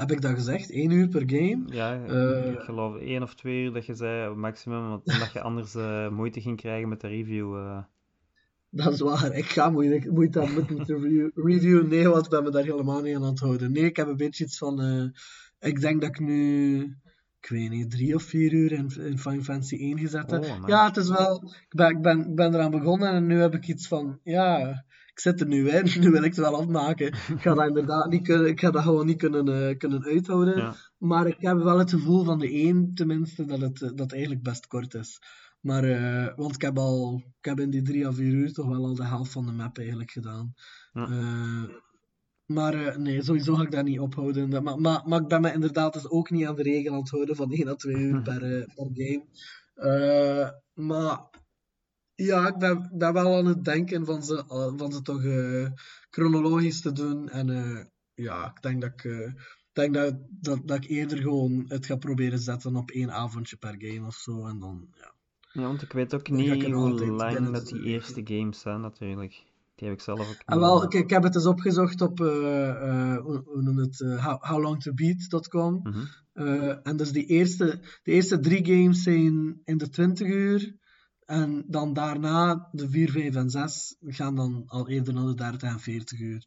Heb 0.00 0.10
ik 0.10 0.20
dat 0.20 0.34
gezegd? 0.34 0.70
1 0.70 0.90
uur 0.90 1.08
per 1.08 1.22
game? 1.26 1.62
Ja, 1.66 2.04
Eh. 2.06 2.52
ik 2.52 2.58
geloof 2.60 2.96
één 2.96 3.22
of 3.22 3.34
twee 3.34 3.64
uur 3.64 3.72
dat 3.72 3.86
je 3.86 3.94
zei, 3.94 4.34
maximum, 4.34 4.88
want 4.88 5.06
omdat 5.06 5.32
je 5.32 5.40
anders 5.40 5.74
eh, 5.74 6.08
moeite 6.10 6.40
ging 6.40 6.56
krijgen 6.56 6.88
met 6.88 7.00
de 7.00 7.08
review. 7.08 7.56
eh. 7.56 7.78
Dat 8.70 8.92
is 8.92 9.00
waar. 9.00 9.32
Ik 9.36 9.44
ga 9.44 9.70
moeite, 9.70 10.10
moeite 10.10 10.40
hebben 10.40 10.76
met 10.76 10.86
de 10.86 10.94
review, 10.94 11.30
review. 11.34 11.86
Nee, 11.86 12.08
want 12.08 12.24
ik 12.24 12.30
ben 12.30 12.42
me 12.42 12.50
daar 12.50 12.64
helemaal 12.64 13.02
niet 13.02 13.16
aan 13.16 13.22
het 13.22 13.38
houden. 13.40 13.72
Nee, 13.72 13.84
ik 13.84 13.96
heb 13.96 14.08
een 14.08 14.16
beetje 14.16 14.44
iets 14.44 14.58
van... 14.58 14.80
eh, 14.80 15.68
ik 15.70 15.80
denk 15.80 16.00
dat 16.00 16.10
ik 16.10 16.20
nu... 16.20 16.80
Ik 17.42 17.48
weet 17.48 17.70
niet, 17.70 17.90
drie 17.90 18.14
of 18.14 18.22
vier 18.22 18.52
uur 18.52 18.72
in, 18.72 18.90
in 18.98 19.18
Final 19.18 19.42
Fantasy 19.42 19.76
1 19.76 19.98
gezet 19.98 20.30
heb. 20.30 20.44
Oh. 20.44 20.62
Ja, 20.66 20.86
het 20.86 20.96
is 20.96 21.08
wel... 21.08 21.42
Ik 21.68 21.76
ben, 21.76 21.90
ik, 21.90 22.00
ben, 22.02 22.20
ik 22.28 22.34
ben 22.34 22.54
eraan 22.54 22.70
begonnen 22.70 23.08
en 23.12 23.26
nu 23.26 23.40
heb 23.40 23.54
ik 23.54 23.68
iets 23.68 23.88
van... 23.88 24.18
Ja, 24.22 24.84
ik 25.12 25.20
zit 25.20 25.40
er 25.40 25.46
nu 25.46 25.68
in. 25.68 25.84
Nu 26.02 26.10
wil 26.10 26.22
ik 26.22 26.34
het 26.34 26.44
wel 26.44 26.56
afmaken. 26.60 27.06
Ik 27.06 27.40
ga 27.40 27.54
dat 27.54 27.66
inderdaad 27.66 28.10
niet 28.10 28.22
kunnen... 28.22 28.46
Ik 28.48 28.60
ga 28.60 28.70
dat 28.70 28.82
gewoon 28.82 29.06
niet 29.06 29.18
kunnen, 29.18 29.68
eh, 29.68 29.76
kunnen 29.78 30.04
uithouden. 30.04 30.56
Ja. 30.56 30.74
Maar 30.98 31.26
ik 31.26 31.36
heb 31.38 31.56
wel 31.56 31.78
het 31.78 31.90
gevoel 31.90 32.24
van 32.24 32.38
de 32.38 32.50
1, 32.50 32.94
tenminste, 32.94 33.44
dat 33.44 33.60
het, 33.60 33.82
eh, 33.82 33.88
dat 33.88 33.98
het 33.98 34.12
eigenlijk 34.12 34.42
best 34.42 34.66
kort 34.66 34.94
is. 34.94 35.18
Maar, 35.60 35.84
eh, 35.84 36.36
want 36.36 36.54
ik 36.54 36.60
heb 36.62 36.78
al, 36.78 37.22
ik 37.38 37.44
heb 37.44 37.60
in 37.60 37.70
die 37.70 37.82
drie 37.82 38.06
à 38.06 38.12
vier 38.12 38.32
uur 38.32 38.52
toch 38.52 38.66
wel 38.68 38.84
al 38.84 38.94
de 38.94 39.04
helft 39.04 39.32
van 39.32 39.46
de 39.46 39.52
map 39.52 39.78
eigenlijk 39.78 40.10
gedaan. 40.10 40.54
Ja. 40.92 41.08
Maar 42.46 43.00
nee, 43.00 43.22
sowieso 43.22 43.54
ga 43.54 43.62
ik 43.62 43.70
dat 43.70 43.84
niet 43.84 44.00
ophouden. 44.00 44.50
Dat- 44.50 44.62
Maar, 44.62 44.80
maar, 44.80 45.02
maar 45.06 45.20
ik 45.20 45.28
ben 45.28 45.40
me 45.40 45.52
inderdaad 45.52 45.92
dus 45.92 46.08
ook 46.08 46.30
niet 46.30 46.46
aan 46.46 46.56
de 46.56 46.62
regel 46.62 46.92
aan 46.92 46.98
het 47.00 47.10
houden 47.10 47.36
van 47.36 47.52
1 47.52 47.68
à 47.68 47.74
2 47.74 47.94
uur 47.94 48.22
per, 48.28 48.38
per 48.74 48.90
game. 48.92 49.24
Maar 50.74 51.29
Ja, 52.20 52.48
ik 52.48 52.58
ben, 52.58 53.12
wel 53.12 53.36
aan 53.36 53.46
het 53.46 53.64
denken 53.64 54.04
van 54.04 54.22
ze, 54.22 54.44
eh, 54.48 54.72
van 54.76 54.92
ze 54.92 55.02
toch 55.02 55.24
eh, 55.24 55.66
chronologisch 56.10 56.80
te 56.80 56.92
doen. 56.92 57.28
En 57.28 57.50
eh, 57.50 57.84
ja, 58.14 58.52
ik 58.54 58.62
denk 58.62 58.80
dat 58.80 58.90
ik, 58.90 59.32
denk 59.72 59.94
dat, 59.94 60.14
dat, 60.30 60.60
dat 60.64 60.76
ik 60.76 60.90
eerder 60.90 61.18
gewoon 61.18 61.64
het 61.68 61.86
ga 61.86 61.96
proberen 61.96 62.38
zetten 62.38 62.76
op 62.76 62.90
één 62.90 63.12
avondje 63.12 63.56
per 63.56 63.74
game 63.78 64.06
of 64.06 64.14
zo. 64.14 64.46
En 64.46 64.58
dan, 64.58 64.88
ja. 64.94 65.12
Ja, 65.52 65.62
want 65.62 65.82
ik 65.82 65.92
weet 65.92 66.14
ook 66.14 66.30
niet 66.30 66.64
hoe 66.64 67.06
lang 67.06 67.50
dat 67.50 67.66
die 67.66 67.82
eerste 67.82 68.20
games 68.24 68.60
zijn, 68.60 68.80
natuurlijk. 68.80 69.44
Die 69.74 69.88
heb 69.88 69.96
ik 69.96 70.04
zelf 70.04 70.20
ook 70.20 70.42
En 70.44 70.54
Ah, 70.54 70.60
wel, 70.60 70.82
ik, 70.82 70.94
ik 70.94 71.10
heb 71.10 71.22
het 71.22 71.34
eens 71.34 71.46
opgezocht 71.46 72.00
op, 72.00 72.18
hoe, 72.18 73.42
hoe 73.44 73.62
noem 73.62 73.78
het, 73.78 73.98
how, 73.98 74.44
howlongtobeat.com. 74.44 75.80
Mhm. 75.82 76.78
En 76.82 76.96
dus 76.96 77.12
die 77.12 77.26
eerste, 77.26 77.80
de 78.02 78.12
eerste 78.12 78.40
drie 78.40 78.64
games 78.64 79.02
zijn 79.02 79.60
in 79.64 79.78
de 79.78 79.88
20 79.88 80.28
uur. 80.28 80.78
En 81.30 81.64
dan 81.66 81.92
daarna, 81.92 82.68
de 82.72 82.88
4, 82.88 83.10
5 83.10 83.34
en 83.34 83.50
6, 83.50 83.96
gaan 84.00 84.34
dan 84.36 84.62
al 84.66 84.88
eerder 84.88 85.14
naar 85.14 85.26
de 85.26 85.34
30 85.34 85.62
en 85.68 85.80
40 85.80 86.20
uur. 86.20 86.44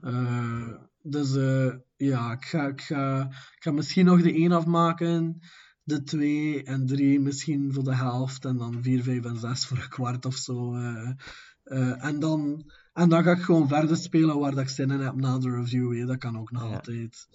Eh, 0.00 0.68
dus 1.02 1.34
eh, 1.36 1.74
ja, 1.96 2.32
ik 2.32 2.44
ga, 2.44 2.66
ik, 2.66 2.80
ga, 2.80 3.22
ik 3.56 3.62
ga 3.62 3.70
misschien 3.70 4.04
nog 4.04 4.22
de 4.22 4.32
1 4.32 4.52
afmaken. 4.52 5.40
De 5.82 6.02
2 6.02 6.62
en 6.62 6.86
3 6.86 7.20
misschien 7.20 7.72
voor 7.72 7.84
de 7.84 7.94
helft. 7.94 8.44
En 8.44 8.56
dan 8.56 8.82
4, 8.82 9.02
5 9.02 9.24
en 9.24 9.38
6 9.38 9.66
voor 9.66 9.76
een 9.78 9.88
kwart 9.88 10.24
of 10.26 10.34
zo. 10.36 10.74
Eh, 10.74 12.04
en, 12.04 12.20
dan, 12.20 12.70
en 12.92 13.08
dan 13.08 13.22
ga 13.22 13.30
ik 13.30 13.42
gewoon 13.42 13.68
verder 13.68 13.96
spelen 13.96 14.38
waar 14.38 14.50
dat 14.54 14.60
ik 14.62 14.68
zin 14.68 14.90
in 14.90 15.00
heb 15.00 15.14
na 15.14 15.38
de 15.38 15.50
review. 15.50 15.98
hè. 15.98 16.06
Dat 16.06 16.18
kan 16.18 16.38
ook 16.38 16.50
nog 16.50 16.62
Ja. 16.62 16.74
altijd. 16.74 17.26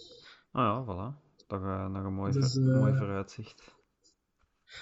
Ah 0.52 0.64
ja, 0.64 0.84
voilà. 0.84 1.28
Toch 1.48 1.62
nog 1.92 2.04
een 2.06 2.14
mooi, 2.14 2.32
Dus, 2.32 2.58
eh, 2.58 2.64
mooi 2.64 2.96
vooruitzicht. 2.98 3.78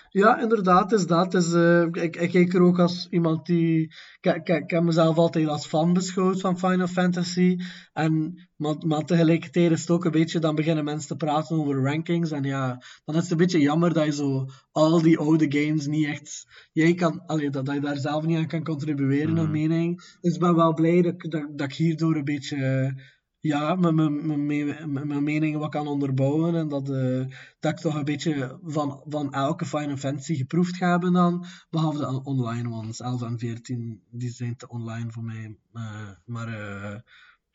Ja, 0.10 0.42
inderdaad, 0.42 0.92
is 0.92 1.08
dat. 1.08 1.34
Is, 1.34 1.54
eh, 1.54 1.82
ik, 1.82 2.16
ik 2.16 2.30
kijk 2.32 2.54
er 2.54 2.62
ook 2.62 2.80
als 2.80 3.08
iemand 3.10 3.46
die. 3.46 3.94
Ik, 4.22 4.48
ik, 4.48 4.70
heb 4.70 4.84
mezelf 4.84 5.18
altijd 5.18 5.48
als 5.48 5.68
fan 5.68 5.94
beschouwd 5.94 6.40
van 6.40 6.60
Final 6.60 6.88
Fantasy. 6.88 7.58
En, 7.94 8.42
maar, 8.56 8.76
maar 8.88 9.04
tegelijkertijd 9.06 9.72
is 9.72 9.82
het 9.82 9.90
ook 9.90 10.06
een 10.06 10.12
beetje. 10.12 10.40
Dan 10.40 10.56
beginnen 10.56 10.84
mensen 10.84 11.08
te 11.08 11.26
praten 11.26 11.58
over 11.58 11.84
rankings. 11.84 12.32
En 12.32 12.44
ja, 12.44 12.82
dan 13.06 13.16
is 13.16 13.22
het 13.22 13.32
een 13.32 13.38
beetje 13.38 13.60
jammer 13.60 13.94
dat 13.94 14.06
je 14.06 14.12
zo 14.14 14.46
al 14.72 15.02
die 15.02 15.18
oude 15.20 15.46
games 15.60 15.88
niet 15.88 16.06
echt. 16.06 16.46
Jij 16.72 16.94
kan, 16.94 17.26
allee, 17.26 17.50
dat, 17.50 17.66
dat 17.66 17.76
je 17.76 17.82
daar 17.82 17.98
zelf 17.98 18.26
niet 18.26 18.38
aan 18.38 18.48
kan 18.48 18.64
contribueren, 18.64 19.34
Mhm. 19.34 19.44
een 19.44 19.52
mening. 19.52 20.18
Dus 20.22 20.34
ik 20.34 20.40
ben 20.40 20.56
wel 20.56 20.74
blij 20.74 21.02
dat, 21.02 21.22
dat, 21.22 21.58
dat 21.58 21.68
ik 21.72 21.76
hierdoor 21.76 22.16
een 22.16 22.24
beetje. 22.24 22.94
Ja, 23.40 23.76
mijn, 23.76 23.96
mijn, 23.96 24.46
mijn, 24.46 25.08
mijn, 25.08 25.24
meningen 25.24 25.60
wat 25.60 25.70
kan 25.70 25.88
onderbouwen. 25.88 26.56
En 26.56 26.68
dat, 26.68 26.90
eh, 26.90 27.26
dat 27.60 27.72
ik 27.72 27.78
toch 27.78 27.96
een 27.96 28.06
beetje 28.06 28.60
van, 28.64 29.02
van 29.06 29.34
elke 29.34 29.66
Final 29.66 29.98
Fantasy 29.98 30.36
geproefd 30.36 30.76
ga 30.78 30.90
hebben 30.90 31.14
dan. 31.14 31.46
Behalve 31.70 31.98
de 31.98 32.08
on- 32.08 32.26
online 32.26 32.70
ones. 32.70 33.00
11 33.00 33.22
en 33.22 33.40
14, 33.40 34.02
die 34.10 34.30
zijn 34.30 34.56
te 34.56 34.68
online 34.68 35.12
voor 35.12 35.24
mij. 35.24 35.58
Eh, 35.74 36.10
maar 36.26 36.48
eh, 36.48 37.00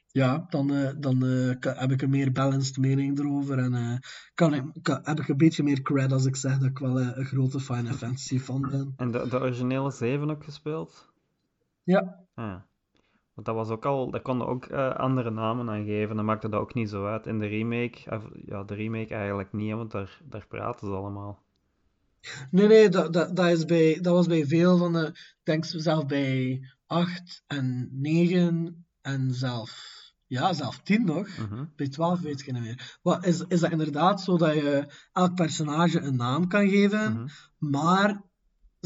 ja, 0.07 0.47
dan, 0.49 0.95
dan 1.01 1.23
heb 1.61 1.91
ik 1.93 2.03
een 2.03 2.11
meer 2.11 2.33
balanced 2.33 2.77
mening 2.77 3.19
erover. 3.19 3.59
En 3.59 4.01
kan 4.35 4.55
ik, 4.55 4.65
kan, 4.83 5.01
heb 5.03 5.21
ik 5.21 5.29
een 5.29 5.37
beetje 5.37 5.63
meer 5.63 5.83
cred 5.83 6.13
als 6.13 6.25
ik 6.25 6.37
zeg 6.37 6.59
dat 6.59 6.69
ik 6.71 6.79
wel 6.79 7.01
een 7.01 7.25
grote 7.25 7.61
Final 7.61 7.93
Fantasy 7.95 8.39
fan 8.39 8.61
ben. 8.61 8.95
En 8.97 9.11
de, 9.11 9.29
de 9.29 9.41
originele 9.41 9.91
7 9.91 10.31
ook 10.31 10.45
gespeeld? 10.45 11.11
Ja, 11.83 12.21
Ah, 12.35 12.45
ja. 12.45 12.67
Want 13.35 13.47
dat 13.47 13.57
was 13.57 13.69
ook 13.69 13.85
al, 13.87 14.11
daar 14.11 14.23
konden 14.23 14.47
ook 14.47 14.65
eh, 14.65 14.95
andere 14.95 15.31
namen 15.31 15.71
aan 15.71 15.85
geven. 15.85 16.17
Dan 16.17 16.25
maakte 16.25 16.49
dat 16.49 16.61
ook 16.61 16.75
niet 16.75 16.89
zo 16.89 17.07
uit. 17.07 17.27
In 17.27 17.39
de 17.39 17.47
remake, 17.47 18.11
of, 18.11 18.29
ja, 18.47 18.63
de 18.63 18.75
remake 18.75 19.15
eigenlijk 19.15 19.53
niet, 19.53 19.73
want 19.75 19.91
daar, 19.91 20.21
daar 20.25 20.47
praten 20.47 20.87
ze 20.87 20.95
allemaal. 20.95 21.43
Nee, 22.51 22.67
nee, 22.67 22.89
dat, 22.89 23.13
dat, 23.13 23.37
dat, 23.37 23.47
is 23.47 23.65
bij, 23.65 23.99
dat 24.01 24.15
was 24.15 24.27
bij 24.27 24.47
veel 24.47 24.79
van 24.79 24.93
de. 24.93 25.07
Ik 25.07 25.41
denk 25.43 25.65
zelf 25.65 26.07
bij 26.07 26.61
8 26.87 27.43
en 27.47 27.89
9 27.93 28.87
en 29.01 29.31
zelf. 29.35 29.91
Ja, 30.27 30.53
zelf 30.53 30.81
10 30.81 31.05
nog. 31.05 31.29
Mhm. 31.39 31.65
Bij 31.77 31.89
12 31.89 32.21
weet 32.21 32.41
ik 32.41 32.53
niet 32.53 32.63
meer. 32.63 32.99
Wat, 33.03 33.27
is, 33.27 33.45
is 33.49 33.61
dat 33.61 33.71
inderdaad 33.71 34.21
zo 34.21 34.37
dat 34.39 34.55
je 34.55 34.87
elk 35.13 35.35
personage 35.35 36.01
een 36.01 36.17
naam 36.17 36.49
kan 36.49 36.69
geven, 36.69 37.13
Mhm. 37.13 37.27
maar 37.59 38.23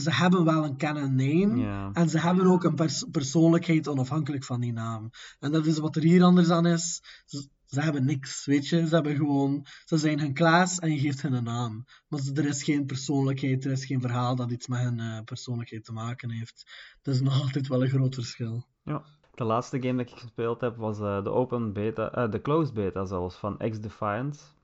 ze 0.02 0.14
hebben 0.14 0.44
wel 0.44 0.64
een 0.64 0.76
canon 0.76 1.14
name. 1.14 1.64
En 1.92 2.08
ze 2.08 2.18
hebben 2.18 2.46
ook 2.46 2.64
een 2.64 2.74
pers- 2.74 3.04
persoonlijkheid 3.10 3.88
onafhankelijk 3.88 4.44
van 4.44 4.60
die 4.60 4.72
naam. 4.72 5.10
En 5.40 5.52
dat 5.52 5.66
is 5.66 5.78
wat 5.78 5.96
er 5.96 6.02
hier 6.02 6.22
anders 6.22 6.50
aan 6.50 6.66
is. 6.66 7.02
Ze, 7.24 7.48
ze 7.64 7.80
hebben 7.80 8.04
niks, 8.04 8.44
weet 8.46 8.68
je. 8.68 8.86
Ze 8.86 8.94
hebben 8.94 9.16
gewoon... 9.16 9.66
Ze 9.84 9.96
zijn 9.96 10.20
hun 10.20 10.32
klas 10.34 10.78
en 10.78 10.92
je 10.92 10.98
geeft 10.98 11.22
hen 11.22 11.32
een 11.32 11.44
naam. 11.44 11.84
Maar 12.08 12.20
ze- 12.20 12.32
er 12.32 12.46
is 12.46 12.62
geen 12.62 12.86
persoonlijkheid, 12.86 13.64
er 13.64 13.70
is 13.72 13.84
geen 13.84 14.00
verhaal 14.00 14.36
dat 14.36 14.50
iets 14.50 14.66
met 14.66 14.80
hun 14.80 15.00
eh, 15.00 15.20
persoonlijkheid 15.24 15.84
te 15.84 15.92
maken 15.92 16.30
heeft. 16.30 16.70
Dat 17.02 17.14
is 17.14 17.20
nog 17.20 17.40
altijd 17.42 17.68
wel 17.68 17.82
een 17.82 17.88
groot 17.90 18.14
verschil. 18.14 18.66
Ja. 18.84 19.04
De 19.34 19.44
laatste 19.44 19.82
game 19.82 20.02
dat 20.04 20.12
ik 20.12 20.18
gespeeld 20.18 20.60
heb 20.60 20.76
was 20.76 20.98
eh, 20.98 21.22
de 21.24 21.30
open 21.30 21.72
beta, 21.72 22.10
eh, 22.12 22.30
de 22.30 22.40
closed 22.40 22.74
beta 22.74 23.04
zelfs, 23.04 23.36
van 23.36 23.56
X-Defiant. 23.70 24.55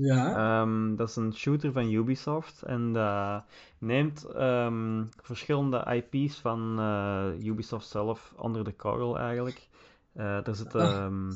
Ja, 0.00 0.34
Ehm, 0.62 0.96
dat 0.96 1.08
is 1.08 1.16
een 1.16 1.34
shooter 1.34 1.72
van 1.72 1.90
Ubisoft 1.92 2.62
en 2.62 2.92
dat 2.92 3.44
neemt 3.78 4.24
ehm, 4.24 5.04
verschillende 5.22 6.04
IP's 6.10 6.40
van 6.40 6.78
eh, 6.78 7.46
Ubisoft 7.46 7.88
zelf 7.88 8.34
onder 8.36 8.64
de 8.64 8.72
korrel 8.72 9.18
eigenlijk. 9.18 9.68
Eh 10.12 10.46
er 10.46 10.54
zitten 10.54 10.80
Ah. 10.80 11.04
ehm, 11.04 11.32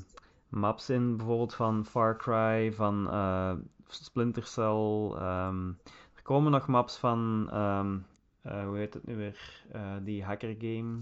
maps 0.49 0.91
in, 0.91 1.17
bijvoorbeeld 1.17 1.55
van 1.55 1.85
Far 1.85 2.17
Cry, 2.17 2.73
van 2.73 3.11
eh, 3.11 3.53
Splinter 3.87 4.45
Cell. 4.47 5.11
er 6.15 6.23
komen 6.23 6.53
nog 6.53 6.67
maps 6.67 6.99
van, 6.99 7.49
hoe 8.43 8.77
heet 8.77 8.95
het 8.95 9.07
nu 9.07 9.17
weer, 9.17 9.65
die 10.03 10.25
hacker 10.25 10.55
game. 10.59 11.01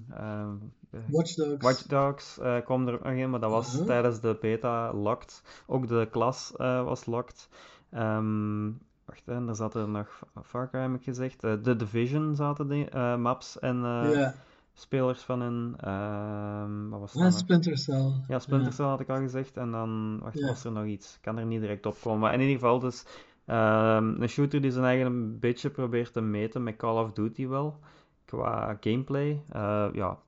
Watch 1.06 1.34
Dogs. 1.34 1.62
Watch 1.64 1.82
Dogs 1.82 2.38
eh 2.38 2.56
kwam 2.64 2.88
er 2.88 2.98
nog 3.02 3.12
in, 3.12 3.30
maar 3.30 3.40
dat 3.40 3.50
was 3.50 3.84
tijdens 3.86 4.20
de 4.20 4.36
beta 4.40 4.92
locked. 4.94 5.42
Ook 5.66 5.88
de 5.88 6.08
klas 6.10 6.56
eh, 6.56 6.84
was 6.84 7.06
locked. 7.06 7.48
Ehm, 7.90 8.64
wacht, 9.04 9.26
hè, 9.26 9.46
er 9.48 9.56
zaten 9.56 9.90
nog 9.90 10.22
Far 10.44 10.68
Cry, 10.70 10.80
heb 10.80 10.94
ik 10.94 11.02
gezegd. 11.02 11.44
Eh, 11.44 11.52
The 11.52 11.76
Division 11.76 12.36
zaten 12.36 12.68
die, 12.68 12.96
maps 13.16 13.58
en 13.58 13.76
Ja, 13.82 14.34
spelers 14.72 15.22
van 15.22 15.42
in. 15.42 15.74
Ehm, 15.76 16.88
wat 16.88 17.00
was 17.00 17.12
dat 17.12 17.22
en 17.22 17.28
nog? 17.28 17.38
Splinter 17.38 17.78
Cell. 17.78 18.12
Ja, 18.28 18.38
Splinter 18.38 18.72
Cell 18.72 18.86
had 18.86 19.00
ik 19.00 19.08
al 19.08 19.16
gezegd. 19.16 19.56
En 19.56 19.70
dan, 19.70 20.18
wacht, 20.22 20.38
Ja. 20.38 20.46
was 20.46 20.64
er 20.64 20.72
nog 20.72 20.84
iets? 20.84 21.14
Ik 21.14 21.22
kan 21.22 21.38
er 21.38 21.46
niet 21.46 21.60
direct 21.60 21.86
op 21.86 21.96
komen. 22.02 22.20
Maar 22.20 22.32
in 22.34 22.40
ieder 22.40 22.54
geval, 22.54 22.78
dus 22.78 23.04
ehm, 23.46 24.22
een 24.22 24.28
shooter 24.28 24.60
die 24.60 24.70
zijn 24.70 24.84
eigen 24.84 25.06
een 25.06 25.38
beetje 25.38 25.70
probeert 25.70 26.12
te 26.12 26.20
meten 26.20 26.62
met 26.62 26.76
Call 26.76 27.02
of 27.02 27.12
Duty 27.12 27.48
wel. 27.48 27.78
Qua 28.24 28.76
gameplay. 28.80 29.42
Ja, 29.92 30.18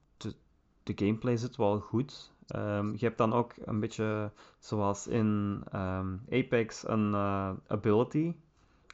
de, 0.83 0.93
gameplay 0.97 1.37
zit 1.37 1.57
wel 1.57 1.80
goed. 1.80 2.33
Ehm, 2.47 2.91
je 2.91 3.05
hebt 3.05 3.18
dan 3.18 3.33
ook 3.33 3.53
een 3.64 3.80
beetje, 3.80 4.30
zoals 4.59 5.07
in 5.07 5.62
ehm, 5.72 6.16
Apex, 6.30 6.89
een 6.89 7.14
eh, 7.14 7.51
ability. 7.66 8.35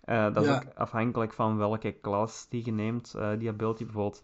Eh, 0.04 0.32
dat 0.34 0.44
is 0.44 0.50
ook 0.50 0.64
afhankelijk 0.74 1.32
van 1.32 1.56
welke 1.56 1.92
klas 1.92 2.46
die 2.48 2.64
je 2.64 2.72
neemt, 2.72 3.14
eh, 3.14 3.30
die 3.38 3.48
ability. 3.48 3.84
Bijvoorbeeld 3.84 4.22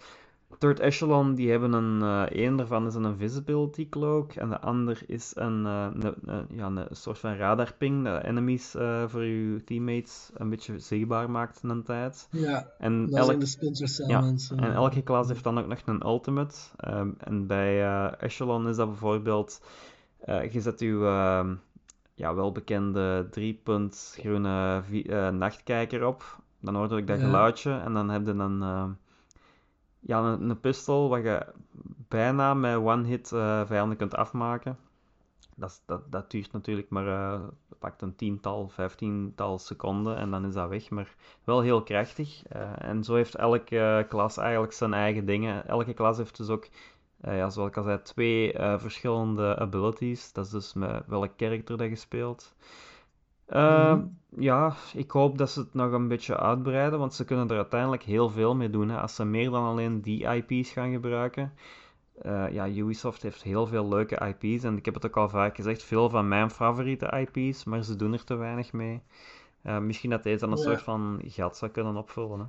Third 0.59 0.81
Echelon, 0.81 1.35
die 1.35 1.51
hebben 1.51 1.73
een, 1.73 2.03
eh 2.03 2.23
één 2.23 2.57
daarvan 2.57 2.87
is 2.87 2.95
een 2.95 3.05
invisibility 3.05 3.89
cloak 3.89 4.33
en 4.33 4.49
de 4.49 4.61
ander 4.61 5.03
is 5.07 5.33
een, 5.35 5.67
eh, 5.67 5.87
een, 5.95 6.15
een- 6.25 6.47
ja, 6.57 6.67
een 6.67 6.87
soort 6.91 7.19
van 7.19 7.37
radarping 7.37 8.05
dat 8.05 8.23
enemies 8.23 8.75
eh, 8.75 9.05
voor 9.07 9.25
je 9.25 9.65
teammates 9.65 10.31
een 10.35 10.51
beetje 10.51 10.79
zichtbaar 10.79 11.31
maakt 11.31 11.61
een 11.63 11.83
tijd. 11.83 12.29
Ja, 12.31 12.71
En 12.79 13.07
dat 13.07 13.15
elk, 13.19 13.27
zijn 13.27 13.39
de 13.39 13.47
Splinter 13.47 13.89
Cell 13.89 14.07
ja, 14.09 14.21
mensen. 14.21 14.59
en 14.59 14.73
elke 14.73 15.03
klas 15.03 15.29
heeft 15.29 15.45
dan 15.45 15.59
ook 15.59 15.67
nog 15.67 15.79
een 15.85 16.07
ultimate. 16.07 16.57
Ehm, 16.77 17.09
en 17.19 17.47
bij 17.47 17.83
Echelon 18.19 18.69
is 18.69 18.77
dat 18.77 18.89
bijvoorbeeld, 18.89 19.61
je 20.27 20.61
zet 20.61 20.81
je 20.81 20.99
ehm, 21.05 21.55
ja, 22.15 22.35
welbekende 22.35 23.27
driepunt 23.31 24.17
groene 24.21 24.83
nachtkijker 25.31 26.07
op. 26.07 26.39
Dan 26.61 26.75
hoort 26.75 26.93
ook 26.93 27.07
dat 27.07 27.19
Ja. 27.21 27.25
geluidje 27.25 27.73
en 27.73 27.93
dan 27.93 28.09
heb 28.11 28.27
je 28.27 28.33
een, 28.33 28.63
ehm, 28.63 28.91
ja, 30.07 30.19
een, 30.23 30.51
een 30.51 30.61
pistool 30.61 31.09
wat 31.09 31.23
je 31.23 31.47
bijna 32.09 32.55
met 32.55 32.77
one 32.77 33.07
hit 33.07 33.33
eh, 33.33 33.67
vijanden 33.67 33.97
kunt 33.97 34.15
afmaken. 34.15 34.79
Dat, 35.57 35.83
dat, 35.87 36.13
dat 36.13 36.31
duurt 36.31 36.53
natuurlijk 36.53 36.89
maar 36.91 37.07
eh, 37.07 37.41
pakt 37.79 38.03
een 38.03 38.17
tiental, 38.17 38.69
vijftiental 38.69 39.59
seconden 39.59 40.17
en 40.17 40.31
dan 40.31 40.47
is 40.47 40.55
dat 40.55 40.69
weg. 40.69 40.91
Maar 40.91 41.15
wel 41.45 41.61
heel 41.61 41.83
krachtig. 41.83 42.47
Eh, 42.47 42.71
en 42.79 43.05
zo 43.05 43.15
heeft 43.15 43.35
elke 43.35 44.07
klas 44.09 44.37
eigenlijk 44.37 44.73
zijn 44.73 44.95
eigen 44.95 45.27
dingen. 45.27 45.67
Elke 45.67 45.95
klas 45.95 46.17
heeft 46.17 46.37
dus 46.37 46.49
ook, 46.49 46.69
ja, 47.21 47.51
zoals 47.51 47.69
ik 47.69 47.77
al 47.77 47.83
zei, 47.83 48.03
twee 48.03 48.53
verschillende 48.59 49.59
abilities. 49.59 50.33
Dat 50.33 50.45
is 50.45 50.51
dus 50.51 50.75
met 50.75 51.07
welk 51.07 51.33
character 51.37 51.77
dat 51.77 51.89
je 51.89 51.97
speelt. 51.97 52.55
Eh, 53.47 53.93
Mhm. 53.93 54.07
Ja, 54.37 54.75
ik 54.95 55.11
hoop 55.11 55.39
dat 55.39 55.51
ze 55.51 55.61
het 55.61 55.75
nog 55.75 55.93
een 55.93 56.09
beetje 56.09 56.37
uitbreiden, 56.37 56.99
want 56.99 57.15
ze 57.15 57.25
kunnen 57.25 57.49
er 57.49 57.57
uiteindelijk 57.57 58.03
heel 58.03 58.29
veel 58.31 58.55
mee 58.55 58.71
doen. 58.71 58.89
Hè. 58.89 59.01
Als 59.01 59.15
ze 59.15 59.25
meer 59.25 59.51
dan 59.51 59.65
alleen 59.65 60.01
die 60.01 60.27
IP's 60.27 60.71
gaan 60.71 60.93
gebruiken. 60.93 61.53
Eh, 62.23 62.53
ja, 62.53 62.69
Ubisoft 62.69 63.23
heeft 63.23 63.43
heel 63.43 63.67
veel 63.67 63.89
leuke 63.89 64.35
IP's 64.39 64.65
en 64.65 64.77
ik 64.77 64.85
heb 64.85 64.95
het 64.95 65.07
ook 65.07 65.17
al 65.17 65.29
vaak 65.29 65.57
gezegd, 65.57 65.83
veel 65.83 66.11
van 66.11 66.29
mijn 66.29 66.51
favoriete 66.51 67.27
IP's, 67.33 67.65
maar 67.65 67.83
ze 67.83 67.97
doen 67.97 68.13
er 68.13 68.25
te 68.25 68.35
weinig 68.35 68.73
mee. 68.73 69.03
Eh, 69.63 69.79
misschien 69.79 70.11
dat 70.11 70.23
deze 70.23 70.39
dan 70.39 70.53
een 70.53 70.59
Ja. 70.59 70.65
soort 70.65 70.83
van 70.83 71.21
gat 71.27 71.57
zou 71.57 71.71
kunnen 71.71 71.97
opvullen. 71.97 72.39
Hè. 72.39 72.45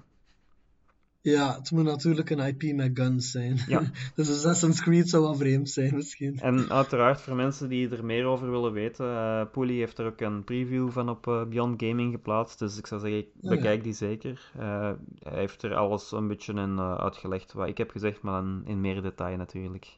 Ja, 1.25 1.55
het 1.55 1.71
moet 1.71 1.83
natuurlijk 1.83 2.29
een 2.29 2.39
IP 2.39 2.75
met 2.75 2.91
guns 2.93 3.31
zijn. 3.31 3.57
Ja. 3.67 3.81
dus 4.15 4.29
Assassin's 4.29 4.81
Creed 4.81 5.09
zou 5.09 5.23
wel 5.23 5.35
vreemd 5.35 5.69
zijn, 5.69 5.95
misschien. 5.95 6.39
En 6.39 6.69
uiteraard, 6.71 7.21
voor 7.21 7.35
mensen 7.35 7.69
die 7.69 7.89
er 7.89 8.05
meer 8.05 8.25
over 8.25 8.51
willen 8.51 8.73
weten, 8.73 9.05
Pooley 9.51 9.75
heeft 9.75 9.97
er 9.97 10.05
ook 10.05 10.21
een 10.21 10.43
preview 10.43 10.89
van 10.89 11.09
op 11.09 11.27
eh, 11.27 11.45
Beyond 11.45 11.83
Gaming 11.83 12.11
geplaatst. 12.11 12.59
Dus 12.59 12.77
ik 12.77 12.87
zou 12.87 13.01
zeggen, 13.01 13.25
ja. 13.41 13.49
bekijk 13.49 13.83
die 13.83 13.93
zeker. 13.93 14.51
Eh, 14.57 14.91
hij 15.19 15.39
heeft 15.39 15.63
er 15.63 15.75
alles 15.75 16.11
een 16.11 16.27
beetje 16.27 16.53
in 16.53 16.79
uitgelegd 16.79 17.53
wat 17.53 17.67
ik 17.67 17.77
heb 17.77 17.89
gezegd, 17.89 18.21
maar 18.21 18.41
dan 18.41 18.61
in 18.65 18.81
meer 18.81 19.01
detail 19.01 19.37
natuurlijk. 19.37 19.97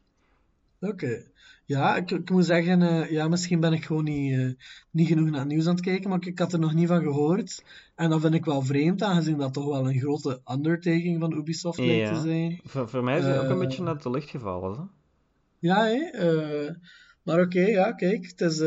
Oké. 0.79 1.23
Ja, 1.68 1.95
ik, 1.95 2.11
ik 2.11 2.30
moet 2.30 2.45
zeggen, 2.45 2.81
eh, 2.81 3.11
ja, 3.11 3.27
misschien 3.27 3.60
ben 3.60 3.73
ik 3.73 3.85
gewoon 3.85 4.03
niet, 4.03 4.34
eh, 4.38 4.49
niet 4.91 5.07
genoeg 5.07 5.30
naar 5.30 5.39
het 5.39 5.48
nieuws 5.48 5.68
aan 5.68 5.76
het 5.76 5.84
kijken, 5.84 6.10
maar 6.10 6.18
ik, 6.18 6.26
ik 6.26 6.39
had 6.39 6.53
er 6.53 6.60
nog 6.60 6.73
niet 6.73 6.88
van 6.88 7.02
gehoord. 7.02 7.64
En 7.95 8.10
dat 8.10 8.22
vind 8.22 8.34
ik 8.34 8.45
wel 8.45 8.61
vreemd, 8.61 9.02
aangezien 9.02 9.38
dat 9.38 9.53
toch 9.53 9.65
wel 9.65 9.89
een 9.89 9.99
grote 9.99 10.41
undertaking 10.52 11.19
van 11.19 11.34
Ubisoft 11.38 11.77
lijkt 11.80 12.14
te 12.14 12.22
zijn. 12.22 12.60
Voor, 12.64 12.89
voor 12.89 13.03
mij 13.03 13.18
is 13.18 13.23
hij 13.23 13.38
ook 13.39 13.45
een 13.45 13.52
Eh, 13.52 13.57
beetje 13.60 13.85
uit 13.85 14.03
de 14.03 14.10
lucht 14.10 14.30
gevallen. 14.30 14.77
Hè? 14.77 14.84
Ja, 15.60 15.85
hè? 15.85 16.69
maar 17.23 17.39
oké, 17.41 17.61
ja, 17.61 17.91
kijk, 17.91 18.26
het 18.27 18.41
is, 18.41 18.60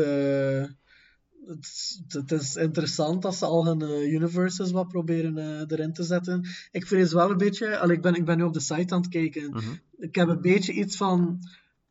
het, 1.45 2.13
het 2.13 2.31
is 2.31 2.55
interessant 2.55 3.21
dat 3.21 3.35
ze 3.35 3.45
al 3.45 3.65
hun 3.65 4.11
universes 4.13 4.71
wat 4.71 4.87
proberen 4.87 5.37
erin 5.67 5.93
te 5.93 6.03
zetten. 6.03 6.45
Ik 6.71 6.87
vrees 6.87 7.13
wel 7.13 7.31
een 7.31 7.37
beetje, 7.37 7.77
al, 7.79 7.89
ik 7.89 8.01
ben, 8.01 8.13
ik 8.15 8.25
ben 8.25 8.37
nu 8.37 8.43
op 8.43 8.53
de 8.53 8.59
site 8.59 8.93
aan 8.93 9.01
het 9.01 9.09
kijken, 9.09 9.49
Mhm. 9.49 9.59
ik 9.97 10.15
heb 10.15 10.27
een 10.27 10.41
beetje 10.41 10.73
iets 10.73 10.97
van 10.97 11.39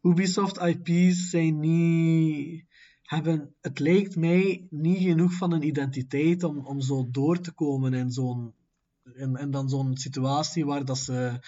Ubisoft 0.02 0.60
IP's 0.60 1.30
zijn 1.30 1.60
niet, 1.60 2.64
hebben, 3.02 3.54
het 3.60 3.78
lijkt 3.78 4.16
mij 4.16 4.66
niet 4.70 5.02
genoeg 5.02 5.32
van 5.32 5.52
een 5.52 5.66
identiteit 5.66 6.42
om, 6.44 6.58
om 6.66 6.80
zo 6.80 7.08
door 7.10 7.40
te 7.40 7.52
komen 7.52 7.94
in 7.94 8.10
zo'n, 8.10 8.54
in, 9.14 9.36
in 9.36 9.50
dan 9.50 9.68
zo'n 9.68 9.96
situatie 9.96 10.64
waar 10.66 10.84
dat 10.84 10.98
ze, 10.98 11.38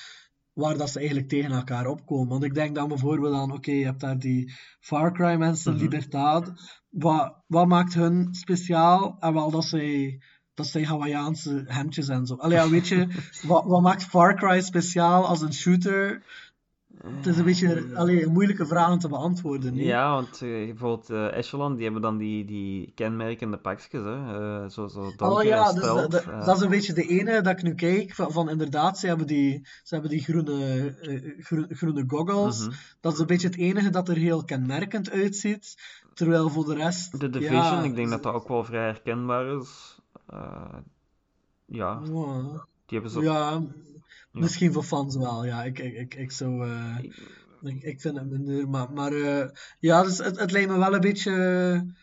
waar 0.52 0.76
dat 0.76 0.90
ze 0.90 0.98
eigenlijk 0.98 1.28
tegen 1.28 1.52
elkaar 1.52 1.86
opkomen. 1.86 2.28
Want 2.28 2.44
ik 2.44 2.54
denk 2.54 2.74
dan 2.74 2.88
bijvoorbeeld 2.88 3.34
aan, 3.34 3.52
oké, 3.52 3.70
je 3.70 3.84
hebt 3.84 4.00
daar 4.00 4.18
die 4.18 4.52
Far 4.80 5.12
Cry 5.12 5.36
mensen, 5.36 5.72
Mhm. 5.72 5.82
Libertad. 5.82 6.52
Wat, 6.90 7.36
wat 7.46 7.66
maakt 7.66 7.94
hun 7.94 8.28
speciaal? 8.34 9.16
En 9.20 9.32
wel 9.34 9.50
dat 9.50 9.64
zij, 9.64 10.20
dat 10.54 10.66
zij 10.66 10.82
Hawaiiaanse 10.82 11.62
hemdjes 11.66 12.08
en 12.08 12.26
zo. 12.26 12.34
Allee, 12.34 12.56
ja, 12.58 12.68
weet 12.68 12.88
je, 12.88 13.06
wat, 13.46 13.64
wat 13.64 13.82
maakt 13.82 14.04
Far 14.04 14.34
Cry 14.34 14.60
speciaal 14.60 15.26
als 15.26 15.40
een 15.40 15.52
shooter? 15.54 16.22
Het 17.02 17.26
is 17.26 17.38
een 17.38 17.44
beetje 17.44 17.86
allee, 17.94 18.24
een 18.24 18.32
moeilijke 18.32 18.66
vraag 18.66 18.90
om 18.90 18.98
te 18.98 19.08
beantwoorden. 19.08 19.76
Ja, 19.76 20.14
want 20.14 20.42
eh, 20.42 20.48
bijvoorbeeld 20.48 21.10
eh, 21.10 21.36
Echelon, 21.36 21.74
die 21.74 21.84
hebben 21.84 22.02
dan 22.02 22.16
die, 22.16 22.44
die 22.44 22.92
kenmerkende 22.94 23.56
pakjes, 23.56 24.02
hè? 24.02 24.62
eh, 24.62 24.68
zo, 24.68 24.88
zo 24.88 25.12
Oh 25.18 25.42
ja, 25.42 25.72
dus 25.72 25.82
dat, 26.44 26.56
is 26.56 26.60
een 26.60 26.68
beetje 26.68 26.92
de 26.92 27.08
ene 27.08 27.40
dat 27.40 27.52
ik 27.52 27.62
nu 27.62 27.74
kijk. 27.74 28.14
Van, 28.14 28.32
van 28.32 28.50
inderdaad, 28.50 28.98
ze 28.98 29.06
hebben 29.06 29.26
die, 29.26 29.66
ze 29.82 29.94
hebben 29.94 30.10
die 30.10 30.22
groene, 30.22 30.94
groene, 31.68 32.04
goggles. 32.06 32.60
Mhm. 32.60 32.76
Dat 33.00 33.12
is 33.12 33.18
een 33.18 33.26
beetje 33.26 33.46
het 33.46 33.56
enige 33.56 33.90
dat 33.90 34.08
er 34.08 34.16
heel 34.16 34.44
kenmerkend 34.44 35.10
uitziet. 35.10 35.74
Terwijl 36.14 36.48
voor 36.48 36.64
de 36.64 36.74
rest. 36.74 37.20
De 37.20 37.30
Division, 37.30 37.56
ja, 37.56 37.82
ik 37.82 37.94
denk 37.94 38.10
dat 38.10 38.22
dat 38.22 38.34
ook 38.34 38.48
wel 38.48 38.64
vrij 38.64 38.84
herkenbaar 38.84 39.56
is. 39.56 40.00
Ja, 41.66 42.00
die 42.86 43.00
hebben 43.00 43.10
zo... 43.10 43.22
ja, 43.22 43.62
misschien 44.32 44.72
voor 44.72 44.82
fans 44.82 45.16
wel. 45.16 45.44
Ja, 45.44 45.64
ik, 45.64 45.78
ik, 45.78 45.94
ik, 45.94 46.14
ik 46.14 46.30
zou. 46.30 46.68
eh, 46.70 46.96
Ik- 47.80 48.00
vind 48.00 48.16
het 48.18 48.30
minder. 48.30 48.68
Maar, 48.68 48.92
maar 48.92 49.12
eh, 49.12 49.48
ja, 49.80 50.02
dus 50.02 50.18
het, 50.18 50.38
het 50.38 50.50
lijkt 50.50 50.70
me 50.70 50.78
wel 50.78 50.94
een 50.94 51.00
beetje. 51.00 51.94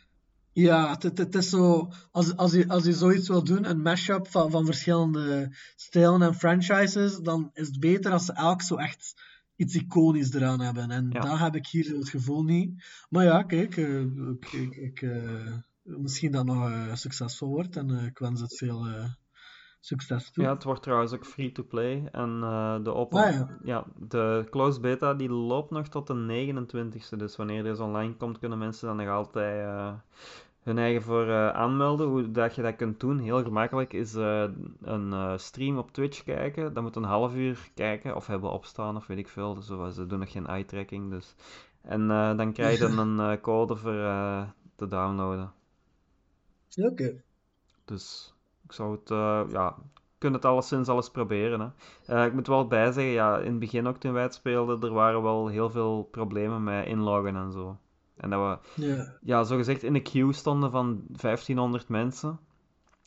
Ja, 0.51 0.97
het, 0.99 1.17
het, 1.17 1.35
is 1.35 1.49
zo. 1.49 1.91
Als, 2.11 2.35
als, 2.35 2.51
je, 2.53 2.67
als 2.67 2.83
je 2.83 2.93
zoiets 2.93 3.27
wil 3.27 3.43
doen, 3.43 3.69
een 3.69 3.81
mashup 3.81 4.27
van, 4.27 4.51
van 4.51 4.65
verschillende 4.65 5.55
stijlen 5.75 6.21
en 6.21 6.35
franchises, 6.35 7.17
dan 7.17 7.49
is 7.53 7.67
het 7.67 7.79
beter 7.79 8.11
als 8.11 8.25
ze 8.25 8.33
elk 8.33 8.61
zo 8.61 8.75
echt 8.75 9.13
iets 9.55 9.75
iconisch 9.75 10.33
eraan 10.33 10.61
hebben. 10.61 10.91
En 10.91 11.09
Ja. 11.11 11.19
dat 11.19 11.39
heb 11.39 11.55
ik 11.55 11.67
hier 11.67 11.95
het 11.97 12.09
gevoel 12.09 12.43
niet. 12.43 12.83
Maar 13.09 13.23
ja, 13.23 13.43
kijk, 13.43 13.77
eh, 13.77 14.01
ik, 14.01 14.51
ik, 14.51 14.75
ik, 14.75 15.01
eh, 15.01 15.53
misschien 15.83 16.31
dat 16.31 16.45
nog 16.45 16.69
eh, 16.69 16.95
succesvol 16.95 17.49
wordt 17.49 17.75
en 17.75 17.89
eh, 17.99 18.05
ik 18.05 18.17
wens 18.17 18.41
het 18.41 18.57
veel 18.57 18.85
eh, 18.85 19.03
succes 19.79 20.31
toe. 20.31 20.43
Ja, 20.43 20.53
het 20.53 20.63
wordt 20.63 20.83
trouwens 20.83 21.13
ook 21.13 21.25
free-to-play. 21.25 22.09
En 22.11 22.39
eh, 22.43 22.83
de 22.83 22.93
open... 22.93 23.23
Ah, 23.23 23.33
ja. 23.33 23.57
ja, 23.63 23.85
de 23.97 24.47
closed 24.49 24.81
beta 24.81 25.13
die 25.13 25.29
loopt 25.29 25.71
nog 25.71 25.87
tot 25.87 26.07
de 26.07 26.65
29e. 26.65 27.17
Dus 27.17 27.35
wanneer 27.35 27.63
deze 27.63 27.83
online 27.83 28.15
komt, 28.15 28.39
kunnen 28.39 28.57
mensen 28.57 28.87
dan 28.87 28.97
nog 28.97 29.07
altijd 29.07 29.65
eh, 29.65 29.93
hun 30.63 30.77
eigen 30.77 31.01
voor 31.01 31.27
eh, 31.27 31.49
aanmelden. 31.49 32.07
Hoe 32.07 32.31
dat 32.31 32.55
je 32.55 32.61
dat 32.61 32.75
kunt 32.75 32.99
doen, 32.99 33.19
heel 33.19 33.43
gemakkelijk, 33.43 33.93
is 33.93 34.13
een 34.13 35.39
stream 35.39 35.77
op 35.77 35.91
Twitch 35.91 36.23
kijken. 36.23 36.73
Dat 36.73 36.83
moet 36.83 36.95
een 36.95 37.03
half 37.03 37.35
uur 37.35 37.69
kijken 37.73 38.15
of 38.15 38.27
hebben 38.27 38.51
opstaan 38.51 38.95
of 38.95 39.07
weet 39.07 39.17
ik 39.17 39.27
veel. 39.27 39.53
Dus 39.53 39.65
ze 39.95 40.05
doen 40.07 40.19
nog 40.19 40.31
geen 40.31 40.47
eye-tracking. 40.47 41.09
Dus. 41.09 41.35
En 41.81 42.07
dan 42.37 42.53
krijg 42.53 42.79
je 42.79 42.87
dan 42.87 43.19
een 43.19 43.41
code 43.41 43.75
voor 43.75 43.91
te 44.75 44.87
downloaden. 44.87 45.51
Oké. 46.75 47.21
Dus 47.85 48.33
ik 48.69 48.75
zou 48.75 48.91
het, 48.91 49.11
eh, 49.11 49.41
ja, 49.51 49.75
kunt 50.17 50.35
het 50.35 50.45
alleszins 50.45 50.87
alles 50.87 51.09
proberen. 51.09 51.59
Hè. 52.05 52.15
Eh, 52.15 52.25
ik 52.25 52.33
moet 52.33 52.47
wel 52.47 52.67
bijzeggen, 52.67 53.13
ja, 53.13 53.37
in 53.37 53.49
het 53.51 53.59
begin 53.59 53.87
ook 53.87 53.97
toen 53.97 54.13
wij 54.13 54.23
het 54.23 54.33
speelden, 54.33 54.81
er 54.81 54.93
waren 54.93 55.21
wel 55.21 55.47
heel 55.47 55.69
veel 55.69 56.07
problemen 56.11 56.63
met 56.63 56.85
inloggen 56.87 57.35
en 57.35 57.51
zo. 57.51 57.77
En 58.17 58.29
dat 58.29 58.59
we, 58.75 58.85
Ja. 58.85 59.13
ja, 59.21 59.43
zogezegd 59.43 59.83
in 59.83 59.93
de 59.93 60.01
queue 60.01 60.33
stonden 60.33 60.71
van 60.71 61.01
1500 61.07 61.89
mensen. 61.89 62.39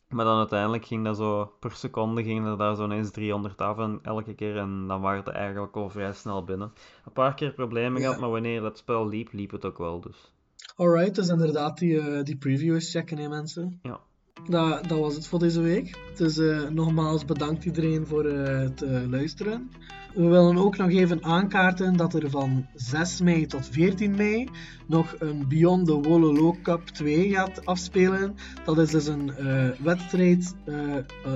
Maar 0.09 0.25
dan 0.25 0.37
uiteindelijk 0.37 0.85
ging 0.85 1.03
dat 1.05 1.17
zo, 1.17 1.53
per 1.59 1.71
seconde 1.71 2.23
ging 2.23 2.45
er 2.47 2.57
daar 2.57 2.75
zo 2.75 2.83
ineens 2.83 3.11
300 3.11 3.61
af 3.61 3.77
en 3.77 3.99
elke 4.03 4.33
keer. 4.33 4.57
En 4.57 4.87
dan 4.87 5.01
waren 5.01 5.23
het 5.23 5.33
eigenlijk 5.33 5.75
al 5.75 5.89
vrij 5.89 6.13
snel 6.13 6.43
binnen. 6.43 6.71
Een 7.05 7.11
paar 7.11 7.33
keer 7.33 7.53
problemen 7.53 7.99
Ja. 8.01 8.05
gehad, 8.05 8.21
maar 8.21 8.29
wanneer 8.29 8.61
dat 8.61 8.77
spel 8.77 9.07
liep, 9.07 9.31
liep 9.31 9.51
het 9.51 9.65
ook 9.65 9.77
wel 9.77 10.01
dus. 10.01 10.31
Alright, 10.75 11.15
dus 11.15 11.27
inderdaad 11.27 11.77
die, 11.77 11.99
eh, 11.99 12.23
die 12.23 12.37
preview 12.37 12.73
eens 12.73 12.91
checken, 12.91 13.17
hè, 13.17 13.27
mensen. 13.27 13.79
Ja. 13.83 13.99
Dat, 14.49 14.87
dat 14.87 14.99
was 14.99 15.15
het 15.15 15.27
voor 15.27 15.39
deze 15.39 15.61
week. 15.61 15.97
Dus 16.15 16.37
eh, 16.37 16.69
nogmaals 16.69 17.25
bedankt 17.25 17.65
iedereen 17.65 18.07
voor 18.07 18.25
eh, 18.25 18.59
het 18.59 18.81
eh, 18.81 19.01
luisteren. 19.09 19.71
We 20.13 20.27
willen 20.27 20.57
ook 20.57 20.77
nog 20.77 20.89
even 20.89 21.23
aankaarten 21.23 21.97
dat 21.97 22.13
er 22.13 22.29
van 22.29 22.67
6 22.75 23.21
mei 23.21 23.45
tot 23.45 23.67
14 23.71 24.15
mei 24.15 24.49
nog 24.87 25.15
een 25.19 25.47
Beyond 25.47 25.85
the 25.85 26.01
Wololo 26.01 26.55
Cup 26.63 26.87
2 26.87 27.29
gaat 27.29 27.65
afspelen. 27.65 28.35
Dat 28.65 28.77
is 28.77 28.89
dus 28.89 29.07
een 29.07 29.31
wedstrijd 29.83 30.55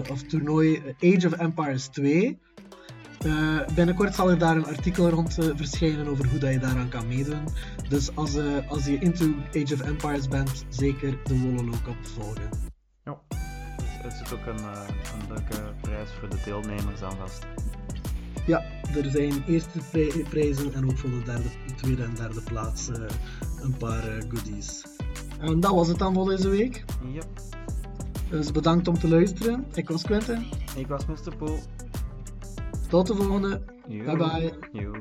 of 0.10 0.24
toernooi 0.24 0.82
Age 1.00 1.28
of 1.28 1.34
Empires 1.34 1.88
2. 1.88 2.40
Eh, 3.20 3.76
binnenkort 3.76 4.16
zal 4.16 4.30
er 4.30 4.38
daar 4.38 4.56
een 4.56 4.66
artikel 4.66 5.10
rond 5.10 5.34
verschijnen 5.34 6.08
over 6.08 6.30
hoe 6.30 6.40
dat 6.40 6.54
je 6.54 6.60
daaraan 6.60 6.90
kan 6.90 7.08
meedoen. 7.08 7.44
Dus 7.90 8.16
als, 8.16 8.38
als 8.68 8.86
je 8.86 9.00
into 9.00 9.34
Age 9.48 9.74
of 9.74 9.82
Empires 9.82 10.28
bent, 10.28 10.66
zeker 10.70 11.18
de 11.24 11.40
Wololo 11.40 11.74
Cup 11.84 12.06
volgen. 12.06 12.76
Er 14.04 14.12
zit 14.12 14.34
ook 14.34 14.46
een, 14.46 14.58
eh, 14.58 14.88
een 15.14 15.28
leuke 15.28 15.74
prijs 15.82 16.10
voor 16.20 16.30
de 16.30 16.38
deelnemers 16.46 17.02
aan 17.02 17.16
vast. 17.18 17.46
Ja, 18.46 18.64
er 18.96 19.10
zijn 19.12 19.44
eerste 19.48 19.80
pri- 19.92 20.26
prijzen 20.30 20.74
en 20.74 20.86
ook 20.86 20.98
voor 20.98 21.10
de 21.10 21.24
derde, 21.24 21.50
tweede 21.76 22.04
en 22.04 22.16
derde 22.16 22.42
plaats 22.42 22.90
eh, 22.90 23.02
een 23.62 23.78
paar 23.78 24.08
eh, 24.08 24.24
goodies. 24.30 24.84
En 25.40 25.60
dat 25.60 25.72
was 25.74 25.88
het 25.88 25.98
dan 26.00 26.14
voor 26.14 26.30
deze 26.30 26.50
week. 26.50 26.84
Ja. 27.12 27.22
Dus 28.30 28.52
bedankt 28.52 28.88
om 28.88 29.00
te 29.00 29.08
luisteren. 29.08 29.66
Ik 29.74 29.90
was 29.90 30.04
Quentin. 30.04 30.46
Ik 30.76 30.88
was 30.88 31.06
Mr. 31.06 31.36
Poel. 31.38 31.60
Tot 32.90 33.08
de 33.08 33.16
volgende. 33.16 33.62
Yo. 33.88 34.04
Bye 34.04 34.18
bye. 34.18 34.54
Yo. 34.72 34.92